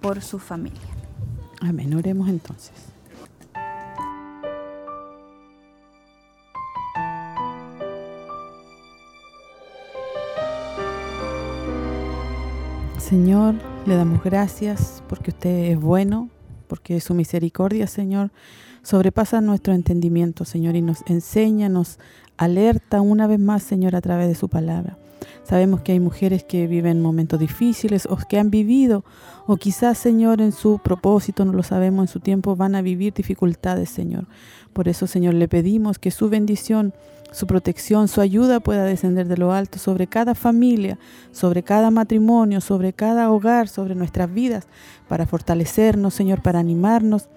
por 0.00 0.22
su 0.22 0.38
familia. 0.38 0.80
Amén, 1.60 1.94
oremos 1.94 2.28
entonces. 2.28 2.94
Señor, 12.98 13.54
le 13.86 13.96
damos 13.96 14.24
gracias 14.24 15.02
porque 15.08 15.30
usted 15.30 15.72
es 15.72 15.80
bueno, 15.80 16.30
porque 16.68 17.00
su 17.00 17.14
misericordia, 17.14 17.86
Señor, 17.86 18.30
sobrepasa 18.84 19.40
nuestro 19.40 19.74
entendimiento, 19.74 20.44
Señor, 20.44 20.76
y 20.76 20.82
nos 20.82 21.02
enseña, 21.06 21.68
nos 21.68 21.98
alerta 22.36 23.00
una 23.00 23.26
vez 23.26 23.40
más, 23.40 23.62
Señor, 23.62 23.96
a 23.96 24.00
través 24.00 24.28
de 24.28 24.34
su 24.34 24.48
palabra. 24.48 24.98
Sabemos 25.42 25.80
que 25.80 25.92
hay 25.92 26.00
mujeres 26.00 26.44
que 26.44 26.66
viven 26.66 27.00
momentos 27.00 27.40
difíciles 27.40 28.06
o 28.06 28.16
que 28.16 28.38
han 28.38 28.50
vivido, 28.50 29.04
o 29.46 29.56
quizás, 29.56 29.98
Señor, 29.98 30.40
en 30.40 30.52
su 30.52 30.78
propósito, 30.78 31.44
no 31.44 31.52
lo 31.52 31.62
sabemos, 31.62 32.04
en 32.04 32.12
su 32.12 32.20
tiempo 32.20 32.56
van 32.56 32.74
a 32.74 32.82
vivir 32.82 33.12
dificultades, 33.12 33.90
Señor. 33.90 34.26
Por 34.72 34.88
eso, 34.88 35.06
Señor, 35.06 35.34
le 35.34 35.48
pedimos 35.48 35.98
que 35.98 36.10
su 36.10 36.28
bendición, 36.28 36.92
su 37.30 37.46
protección, 37.46 38.08
su 38.08 38.20
ayuda 38.20 38.60
pueda 38.60 38.84
descender 38.84 39.28
de 39.28 39.36
lo 39.36 39.52
alto 39.52 39.78
sobre 39.78 40.06
cada 40.06 40.34
familia, 40.34 40.98
sobre 41.32 41.62
cada 41.62 41.90
matrimonio, 41.90 42.60
sobre 42.60 42.92
cada 42.92 43.30
hogar, 43.30 43.68
sobre 43.68 43.94
nuestras 43.94 44.32
vidas, 44.32 44.66
para 45.08 45.26
fortalecernos, 45.26 46.14
Señor, 46.14 46.42
para 46.42 46.58
animarnos 46.58 47.28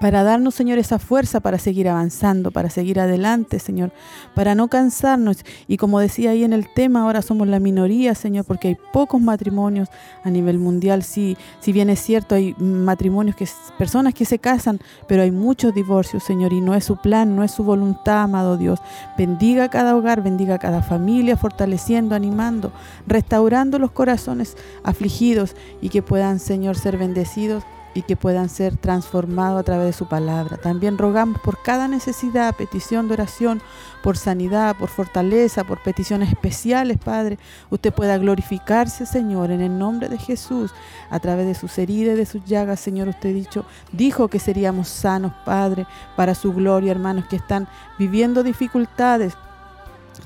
para 0.00 0.22
darnos, 0.22 0.54
Señor, 0.54 0.78
esa 0.78 0.98
fuerza 0.98 1.40
para 1.40 1.58
seguir 1.58 1.88
avanzando, 1.88 2.50
para 2.50 2.70
seguir 2.70 3.00
adelante, 3.00 3.58
Señor, 3.58 3.92
para 4.34 4.54
no 4.54 4.68
cansarnos. 4.68 5.44
Y 5.68 5.76
como 5.76 6.00
decía 6.00 6.30
ahí 6.30 6.42
en 6.42 6.52
el 6.52 6.72
tema, 6.72 7.02
ahora 7.02 7.20
somos 7.22 7.48
la 7.48 7.60
minoría, 7.60 8.14
Señor, 8.14 8.44
porque 8.44 8.68
hay 8.68 8.76
pocos 8.92 9.20
matrimonios 9.20 9.88
a 10.22 10.30
nivel 10.30 10.58
mundial. 10.58 11.02
Sí, 11.02 11.36
si 11.60 11.72
bien 11.72 11.90
es 11.90 12.00
cierto, 12.00 12.34
hay 12.34 12.54
matrimonios, 12.58 13.36
que 13.36 13.46
personas 13.78 14.14
que 14.14 14.24
se 14.24 14.38
casan, 14.38 14.80
pero 15.06 15.22
hay 15.22 15.30
muchos 15.30 15.74
divorcios, 15.74 16.24
Señor, 16.24 16.52
y 16.52 16.60
no 16.60 16.74
es 16.74 16.84
su 16.84 16.96
plan, 16.96 17.36
no 17.36 17.44
es 17.44 17.50
su 17.50 17.62
voluntad, 17.62 18.22
amado 18.22 18.56
Dios. 18.56 18.80
Bendiga 19.18 19.68
cada 19.68 19.96
hogar, 19.96 20.22
bendiga 20.22 20.58
cada 20.58 20.82
familia, 20.82 21.36
fortaleciendo, 21.36 22.14
animando, 22.14 22.72
restaurando 23.06 23.78
los 23.78 23.90
corazones 23.90 24.56
afligidos 24.82 25.54
y 25.82 25.90
que 25.90 26.02
puedan, 26.02 26.38
Señor, 26.40 26.76
ser 26.76 26.96
bendecidos 26.96 27.64
y 27.94 28.02
que 28.02 28.16
puedan 28.16 28.48
ser 28.48 28.76
transformados 28.76 29.60
a 29.60 29.62
través 29.62 29.86
de 29.86 29.92
su 29.92 30.06
palabra. 30.06 30.56
También 30.56 30.98
rogamos 30.98 31.40
por 31.40 31.62
cada 31.62 31.88
necesidad, 31.88 32.54
petición 32.54 33.08
de 33.08 33.14
oración, 33.14 33.62
por 34.02 34.16
sanidad, 34.16 34.76
por 34.76 34.88
fortaleza, 34.88 35.64
por 35.64 35.82
peticiones 35.82 36.28
especiales, 36.30 36.98
Padre. 36.98 37.38
Usted 37.70 37.92
pueda 37.92 38.18
glorificarse, 38.18 39.06
Señor, 39.06 39.50
en 39.50 39.60
el 39.60 39.78
nombre 39.78 40.08
de 40.08 40.18
Jesús, 40.18 40.72
a 41.10 41.20
través 41.20 41.46
de 41.46 41.54
sus 41.54 41.78
heridas, 41.78 42.16
de 42.16 42.26
sus 42.26 42.44
llagas, 42.44 42.80
Señor. 42.80 43.08
Usted 43.08 43.32
dicho, 43.32 43.64
dijo 43.92 44.28
que 44.28 44.40
seríamos 44.40 44.88
sanos, 44.88 45.32
Padre, 45.44 45.86
para 46.16 46.34
su 46.34 46.52
gloria, 46.52 46.90
hermanos 46.90 47.26
que 47.26 47.36
están 47.36 47.68
viviendo 47.98 48.42
dificultades 48.42 49.36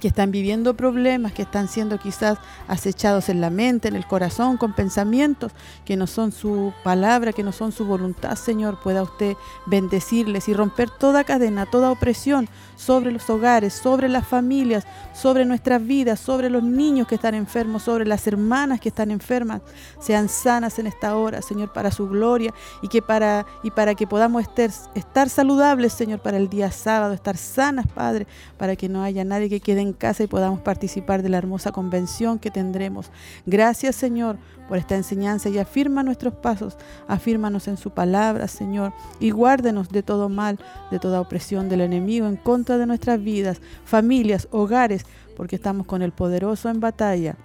que 0.00 0.08
están 0.08 0.30
viviendo 0.30 0.74
problemas, 0.74 1.32
que 1.32 1.42
están 1.42 1.68
siendo 1.68 1.98
quizás 1.98 2.38
acechados 2.66 3.28
en 3.28 3.40
la 3.40 3.50
mente, 3.50 3.88
en 3.88 3.96
el 3.96 4.06
corazón, 4.06 4.56
con 4.56 4.74
pensamientos 4.74 5.52
que 5.84 5.96
no 5.96 6.06
son 6.06 6.32
su 6.32 6.72
palabra, 6.84 7.32
que 7.32 7.42
no 7.42 7.52
son 7.52 7.72
su 7.72 7.84
voluntad, 7.84 8.36
Señor, 8.36 8.80
pueda 8.80 9.02
usted 9.02 9.36
bendecirles 9.66 10.48
y 10.48 10.54
romper 10.54 10.90
toda 10.90 11.24
cadena, 11.24 11.66
toda 11.66 11.90
opresión 11.90 12.48
sobre 12.78 13.10
los 13.10 13.28
hogares, 13.28 13.74
sobre 13.74 14.08
las 14.08 14.26
familias, 14.26 14.86
sobre 15.12 15.44
nuestras 15.44 15.84
vidas, 15.84 16.20
sobre 16.20 16.48
los 16.48 16.62
niños 16.62 17.08
que 17.08 17.16
están 17.16 17.34
enfermos, 17.34 17.82
sobre 17.82 18.06
las 18.06 18.26
hermanas 18.28 18.80
que 18.80 18.88
están 18.88 19.10
enfermas, 19.10 19.62
sean 19.98 20.28
sanas 20.28 20.78
en 20.78 20.86
esta 20.86 21.16
hora, 21.16 21.42
Señor, 21.42 21.72
para 21.72 21.90
su 21.90 22.08
gloria 22.08 22.54
y 22.80 22.88
que 22.88 23.02
para 23.02 23.44
y 23.64 23.72
para 23.72 23.96
que 23.96 24.06
podamos 24.06 24.42
estar, 24.42 24.70
estar 24.94 25.28
saludables, 25.28 25.92
Señor, 25.92 26.20
para 26.20 26.36
el 26.36 26.48
día 26.48 26.70
sábado, 26.70 27.14
estar 27.14 27.36
sanas, 27.36 27.86
Padre, 27.88 28.28
para 28.56 28.76
que 28.76 28.88
no 28.88 29.02
haya 29.02 29.24
nadie 29.24 29.48
que 29.48 29.60
quede 29.60 29.80
en 29.80 29.92
casa 29.92 30.22
y 30.22 30.28
podamos 30.28 30.60
participar 30.60 31.22
de 31.22 31.30
la 31.30 31.38
hermosa 31.38 31.72
convención 31.72 32.38
que 32.38 32.52
tendremos. 32.52 33.10
Gracias, 33.44 33.96
Señor, 33.96 34.38
por 34.68 34.78
esta 34.78 34.94
enseñanza 34.94 35.48
y 35.48 35.58
afirma 35.58 36.02
nuestros 36.02 36.34
pasos, 36.34 36.76
afírmanos 37.08 37.66
en 37.66 37.76
su 37.76 37.90
palabra, 37.90 38.46
Señor, 38.46 38.92
y 39.18 39.30
guárdenos 39.30 39.88
de 39.88 40.02
todo 40.02 40.28
mal, 40.28 40.58
de 40.90 40.98
toda 40.98 41.20
opresión 41.20 41.68
del 41.68 41.80
enemigo 41.80 42.26
en 42.26 42.36
contra 42.36 42.67
de 42.76 42.86
nuestras 42.86 43.22
vidas, 43.22 43.60
familias, 43.84 44.48
hogares, 44.50 45.06
porque 45.36 45.56
estamos 45.56 45.86
con 45.86 46.02
el 46.02 46.12
poderoso 46.12 46.68
en 46.68 46.80
batalla. 46.80 47.36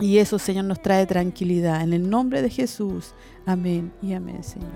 Y 0.00 0.18
eso, 0.18 0.38
Señor, 0.38 0.66
nos 0.66 0.82
trae 0.82 1.06
tranquilidad. 1.06 1.80
En 1.82 1.92
el 1.92 2.08
nombre 2.08 2.42
de 2.42 2.50
Jesús. 2.50 3.14
Amén 3.46 3.92
y 4.02 4.12
amén, 4.12 4.44
Señor. 4.44 4.70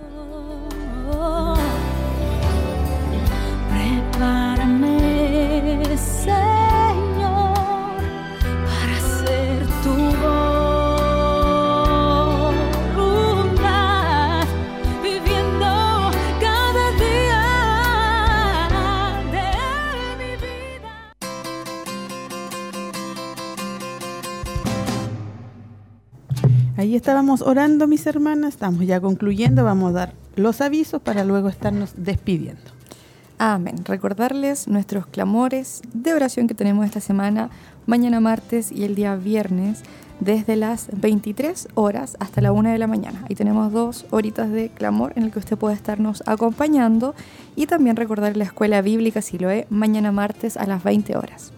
Ahí 26.79 26.95
estábamos 26.95 27.43
orando, 27.43 27.89
mis 27.89 28.07
hermanas. 28.07 28.55
Estamos 28.55 28.87
ya 28.87 29.01
concluyendo. 29.01 29.65
Vamos 29.65 29.91
a 29.91 29.95
dar 29.95 30.13
los 30.37 30.61
avisos 30.61 31.03
para 31.03 31.25
luego 31.25 31.49
estarnos 31.49 31.95
despidiendo. 31.97 32.63
Amén. 33.37 33.85
Recordarles 33.85 34.69
nuestros 34.69 35.09
clamores 35.09 35.83
de 35.93 36.15
oración 36.15 36.47
que 36.47 36.55
tenemos 36.55 36.87
esta 36.87 37.01
semana, 37.01 37.51
mañana 37.87 38.21
martes 38.21 38.71
y 38.71 38.85
el 38.85 38.95
día 38.95 39.17
viernes, 39.17 39.83
desde 40.21 40.55
las 40.55 40.89
23 40.93 41.67
horas 41.75 42.17
hasta 42.21 42.41
la 42.43 42.53
1 42.53 42.71
de 42.71 42.79
la 42.79 42.87
mañana. 42.87 43.25
Ahí 43.29 43.35
tenemos 43.35 43.73
dos 43.73 44.07
horitas 44.11 44.49
de 44.53 44.69
clamor 44.69 45.15
en 45.17 45.25
el 45.25 45.33
que 45.33 45.41
usted 45.41 45.59
puede 45.59 45.75
estarnos 45.75 46.23
acompañando 46.27 47.17
y 47.57 47.67
también 47.67 47.97
recordar 47.97 48.37
la 48.37 48.45
escuela 48.45 48.83
bíblica 48.83 49.21
si 49.21 49.37
lo 49.37 49.51
es 49.51 49.69
mañana 49.69 50.13
martes 50.13 50.57
a 50.57 50.65
las 50.65 50.85
20 50.85 51.17
horas. 51.17 51.53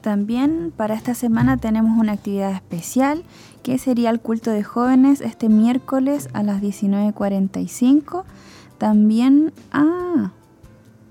También 0.00 0.72
para 0.74 0.94
esta 0.94 1.12
semana 1.14 1.58
tenemos 1.58 1.98
una 1.98 2.12
actividad 2.12 2.52
especial 2.52 3.22
que 3.62 3.78
sería 3.78 4.10
el 4.10 4.20
culto 4.20 4.50
de 4.50 4.62
jóvenes 4.62 5.20
este 5.20 5.48
miércoles 5.48 6.28
a 6.32 6.42
las 6.42 6.62
19.45. 6.62 8.24
También, 8.78 9.52
ah, 9.72 10.32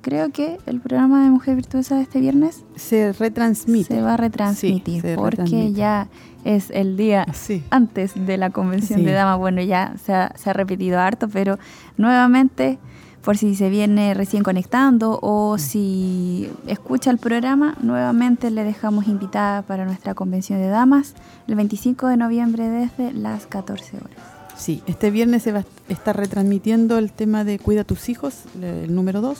creo 0.01 0.31
que 0.31 0.57
el 0.65 0.80
programa 0.80 1.23
de 1.23 1.30
Mujer 1.30 1.55
Virtuosa 1.55 1.95
de 1.95 2.01
este 2.03 2.19
viernes 2.19 2.63
se 2.76 3.13
retransmite. 3.13 3.95
Se 3.95 4.01
va 4.01 4.15
a 4.15 4.17
retransmitir 4.17 5.03
porque 5.15 5.71
ya 5.73 6.07
es 6.43 6.71
el 6.71 6.97
día 6.97 7.26
antes 7.69 8.13
de 8.15 8.38
la 8.38 8.49
convención 8.49 9.03
de 9.03 9.11
damas. 9.11 9.38
Bueno, 9.38 9.61
ya 9.61 9.93
se 10.03 10.13
ha, 10.13 10.34
se 10.35 10.49
ha 10.49 10.53
repetido 10.53 10.99
harto, 10.99 11.27
pero 11.27 11.59
nuevamente 11.97 12.80
por 13.23 13.37
si 13.37 13.55
se 13.55 13.69
viene 13.69 14.13
recién 14.13 14.43
conectando 14.43 15.19
o 15.21 15.57
si 15.57 16.49
escucha 16.67 17.11
el 17.11 17.17
programa, 17.17 17.75
nuevamente 17.81 18.49
le 18.49 18.63
dejamos 18.63 19.07
invitada 19.07 19.61
para 19.61 19.85
nuestra 19.85 20.13
convención 20.13 20.59
de 20.59 20.67
damas 20.67 21.13
el 21.47 21.55
25 21.55 22.07
de 22.07 22.17
noviembre 22.17 22.69
desde 22.69 23.13
las 23.13 23.45
14 23.47 23.97
horas. 23.97 24.17
Sí, 24.55 24.83
este 24.87 25.11
viernes 25.11 25.43
se 25.43 25.51
va 25.51 25.59
a 25.59 25.65
estar 25.87 26.15
retransmitiendo 26.17 26.97
el 26.97 27.11
tema 27.11 27.43
de 27.43 27.59
Cuida 27.59 27.81
a 27.81 27.85
tus 27.85 28.09
hijos, 28.09 28.43
el 28.61 28.93
número 28.93 29.21
2, 29.21 29.39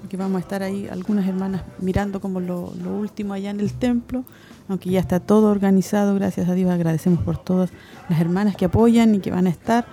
porque 0.00 0.16
vamos 0.16 0.36
a 0.36 0.40
estar 0.40 0.62
ahí 0.62 0.88
algunas 0.90 1.26
hermanas 1.26 1.62
mirando 1.80 2.20
como 2.20 2.40
lo, 2.40 2.72
lo 2.82 2.94
último 2.94 3.34
allá 3.34 3.50
en 3.50 3.60
el 3.60 3.72
templo, 3.72 4.24
aunque 4.68 4.90
ya 4.90 5.00
está 5.00 5.20
todo 5.20 5.50
organizado, 5.50 6.14
gracias 6.14 6.48
a 6.48 6.54
Dios 6.54 6.70
agradecemos 6.70 7.22
por 7.22 7.36
todas 7.36 7.70
las 8.08 8.20
hermanas 8.20 8.56
que 8.56 8.66
apoyan 8.66 9.14
y 9.14 9.20
que 9.20 9.30
van 9.30 9.46
a 9.46 9.50
estar 9.50 9.86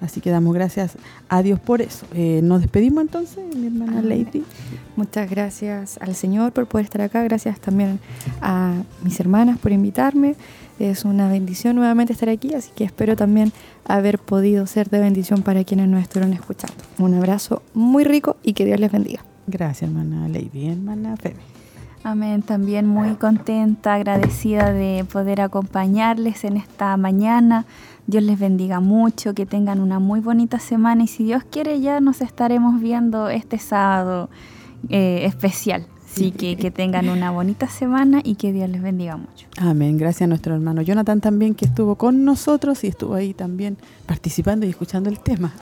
Así 0.00 0.20
que 0.20 0.30
damos 0.30 0.54
gracias 0.54 0.98
a 1.28 1.42
Dios 1.42 1.58
por 1.58 1.80
eso. 1.80 2.06
Eh, 2.14 2.40
nos 2.42 2.60
despedimos 2.60 3.02
entonces, 3.02 3.44
mi 3.54 3.66
hermana 3.66 4.02
Lady. 4.02 4.44
Muchas 4.94 5.30
gracias 5.30 5.98
al 6.00 6.14
Señor 6.14 6.52
por 6.52 6.66
poder 6.66 6.84
estar 6.84 7.00
acá. 7.00 7.22
Gracias 7.22 7.58
también 7.60 7.98
a 8.42 8.74
mis 9.02 9.18
hermanas 9.20 9.58
por 9.58 9.72
invitarme. 9.72 10.34
Es 10.78 11.06
una 11.06 11.28
bendición 11.28 11.76
nuevamente 11.76 12.12
estar 12.12 12.28
aquí, 12.28 12.52
así 12.52 12.70
que 12.74 12.84
espero 12.84 13.16
también 13.16 13.52
haber 13.86 14.18
podido 14.18 14.66
ser 14.66 14.90
de 14.90 15.00
bendición 15.00 15.42
para 15.42 15.64
quienes 15.64 15.88
nos 15.88 16.02
estuvieron 16.02 16.34
escuchando. 16.34 16.76
Un 16.98 17.14
abrazo 17.14 17.62
muy 17.72 18.04
rico 18.04 18.36
y 18.42 18.52
que 18.52 18.66
Dios 18.66 18.78
les 18.78 18.92
bendiga. 18.92 19.24
Gracias, 19.46 19.88
hermana 19.88 20.28
Lady, 20.28 20.68
hermana 20.68 21.16
Febe. 21.16 21.56
Amén. 22.06 22.42
También 22.42 22.86
muy 22.86 23.14
contenta, 23.14 23.94
agradecida 23.94 24.72
de 24.72 25.04
poder 25.10 25.40
acompañarles 25.40 26.44
en 26.44 26.56
esta 26.56 26.96
mañana 26.96 27.64
Dios 28.06 28.22
les 28.22 28.38
bendiga 28.38 28.80
mucho, 28.80 29.34
que 29.34 29.46
tengan 29.46 29.80
una 29.80 29.98
muy 29.98 30.20
bonita 30.20 30.58
semana 30.58 31.04
y 31.04 31.06
si 31.06 31.24
Dios 31.24 31.42
quiere 31.50 31.80
ya 31.80 32.00
nos 32.00 32.20
estaremos 32.20 32.80
viendo 32.80 33.28
este 33.28 33.58
sábado 33.58 34.30
eh, 34.88 35.24
especial. 35.24 35.86
Así 36.04 36.30
que 36.30 36.56
que 36.56 36.70
tengan 36.70 37.10
una 37.10 37.30
bonita 37.30 37.68
semana 37.68 38.20
y 38.24 38.36
que 38.36 38.50
Dios 38.50 38.70
les 38.70 38.80
bendiga 38.80 39.18
mucho. 39.18 39.46
Amén. 39.58 39.98
Gracias 39.98 40.22
a 40.22 40.26
nuestro 40.28 40.54
hermano 40.54 40.80
Jonathan 40.80 41.20
también 41.20 41.54
que 41.54 41.66
estuvo 41.66 41.96
con 41.96 42.24
nosotros 42.24 42.84
y 42.84 42.86
estuvo 42.86 43.14
ahí 43.14 43.34
también 43.34 43.76
participando 44.06 44.64
y 44.64 44.70
escuchando 44.70 45.10
el 45.10 45.20
tema. 45.20 45.52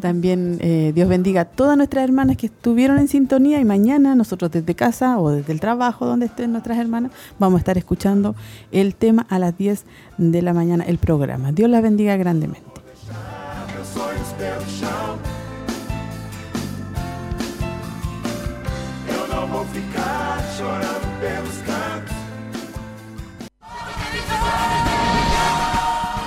También 0.00 0.58
eh, 0.60 0.92
Dios 0.94 1.08
bendiga 1.08 1.42
a 1.42 1.44
todas 1.44 1.76
nuestras 1.76 2.04
hermanas 2.04 2.36
que 2.36 2.46
estuvieron 2.46 2.98
en 2.98 3.08
sintonía 3.08 3.60
y 3.60 3.64
mañana 3.64 4.14
nosotros 4.14 4.50
desde 4.50 4.74
casa 4.74 5.18
o 5.18 5.30
desde 5.30 5.52
el 5.52 5.60
trabajo 5.60 6.06
donde 6.06 6.26
estén 6.26 6.52
nuestras 6.52 6.78
hermanas 6.78 7.12
vamos 7.38 7.58
a 7.58 7.60
estar 7.60 7.78
escuchando 7.78 8.34
el 8.72 8.94
tema 8.94 9.26
a 9.28 9.38
las 9.38 9.56
10 9.56 9.84
de 10.18 10.42
la 10.42 10.52
mañana, 10.54 10.84
el 10.84 10.98
programa. 10.98 11.52
Dios 11.52 11.70
las 11.70 11.82
bendiga 11.82 12.16
grandemente. 12.16 12.70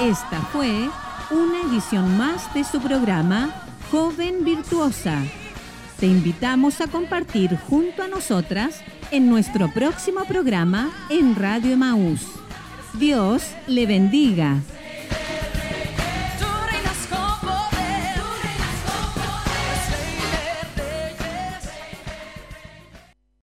Esta 0.04 0.42
fue 0.52 0.90
una 1.34 1.62
edición 1.62 2.16
más 2.18 2.54
de 2.54 2.64
su 2.64 2.80
programa 2.80 3.54
Joven 3.92 4.46
Virtuosa. 4.46 5.24
Te 6.00 6.06
invitamos 6.06 6.80
a 6.80 6.88
compartir 6.88 7.58
junto 7.58 8.04
a 8.04 8.08
nosotras 8.08 8.82
en 9.10 9.30
nuestro 9.30 9.72
próximo 9.72 10.26
programa 10.26 10.92
en 11.10 11.36
Radio 11.36 11.72
Emaús. 11.72 12.22
Dios 13.00 13.44
le 13.68 13.88
bendiga. 13.88 14.58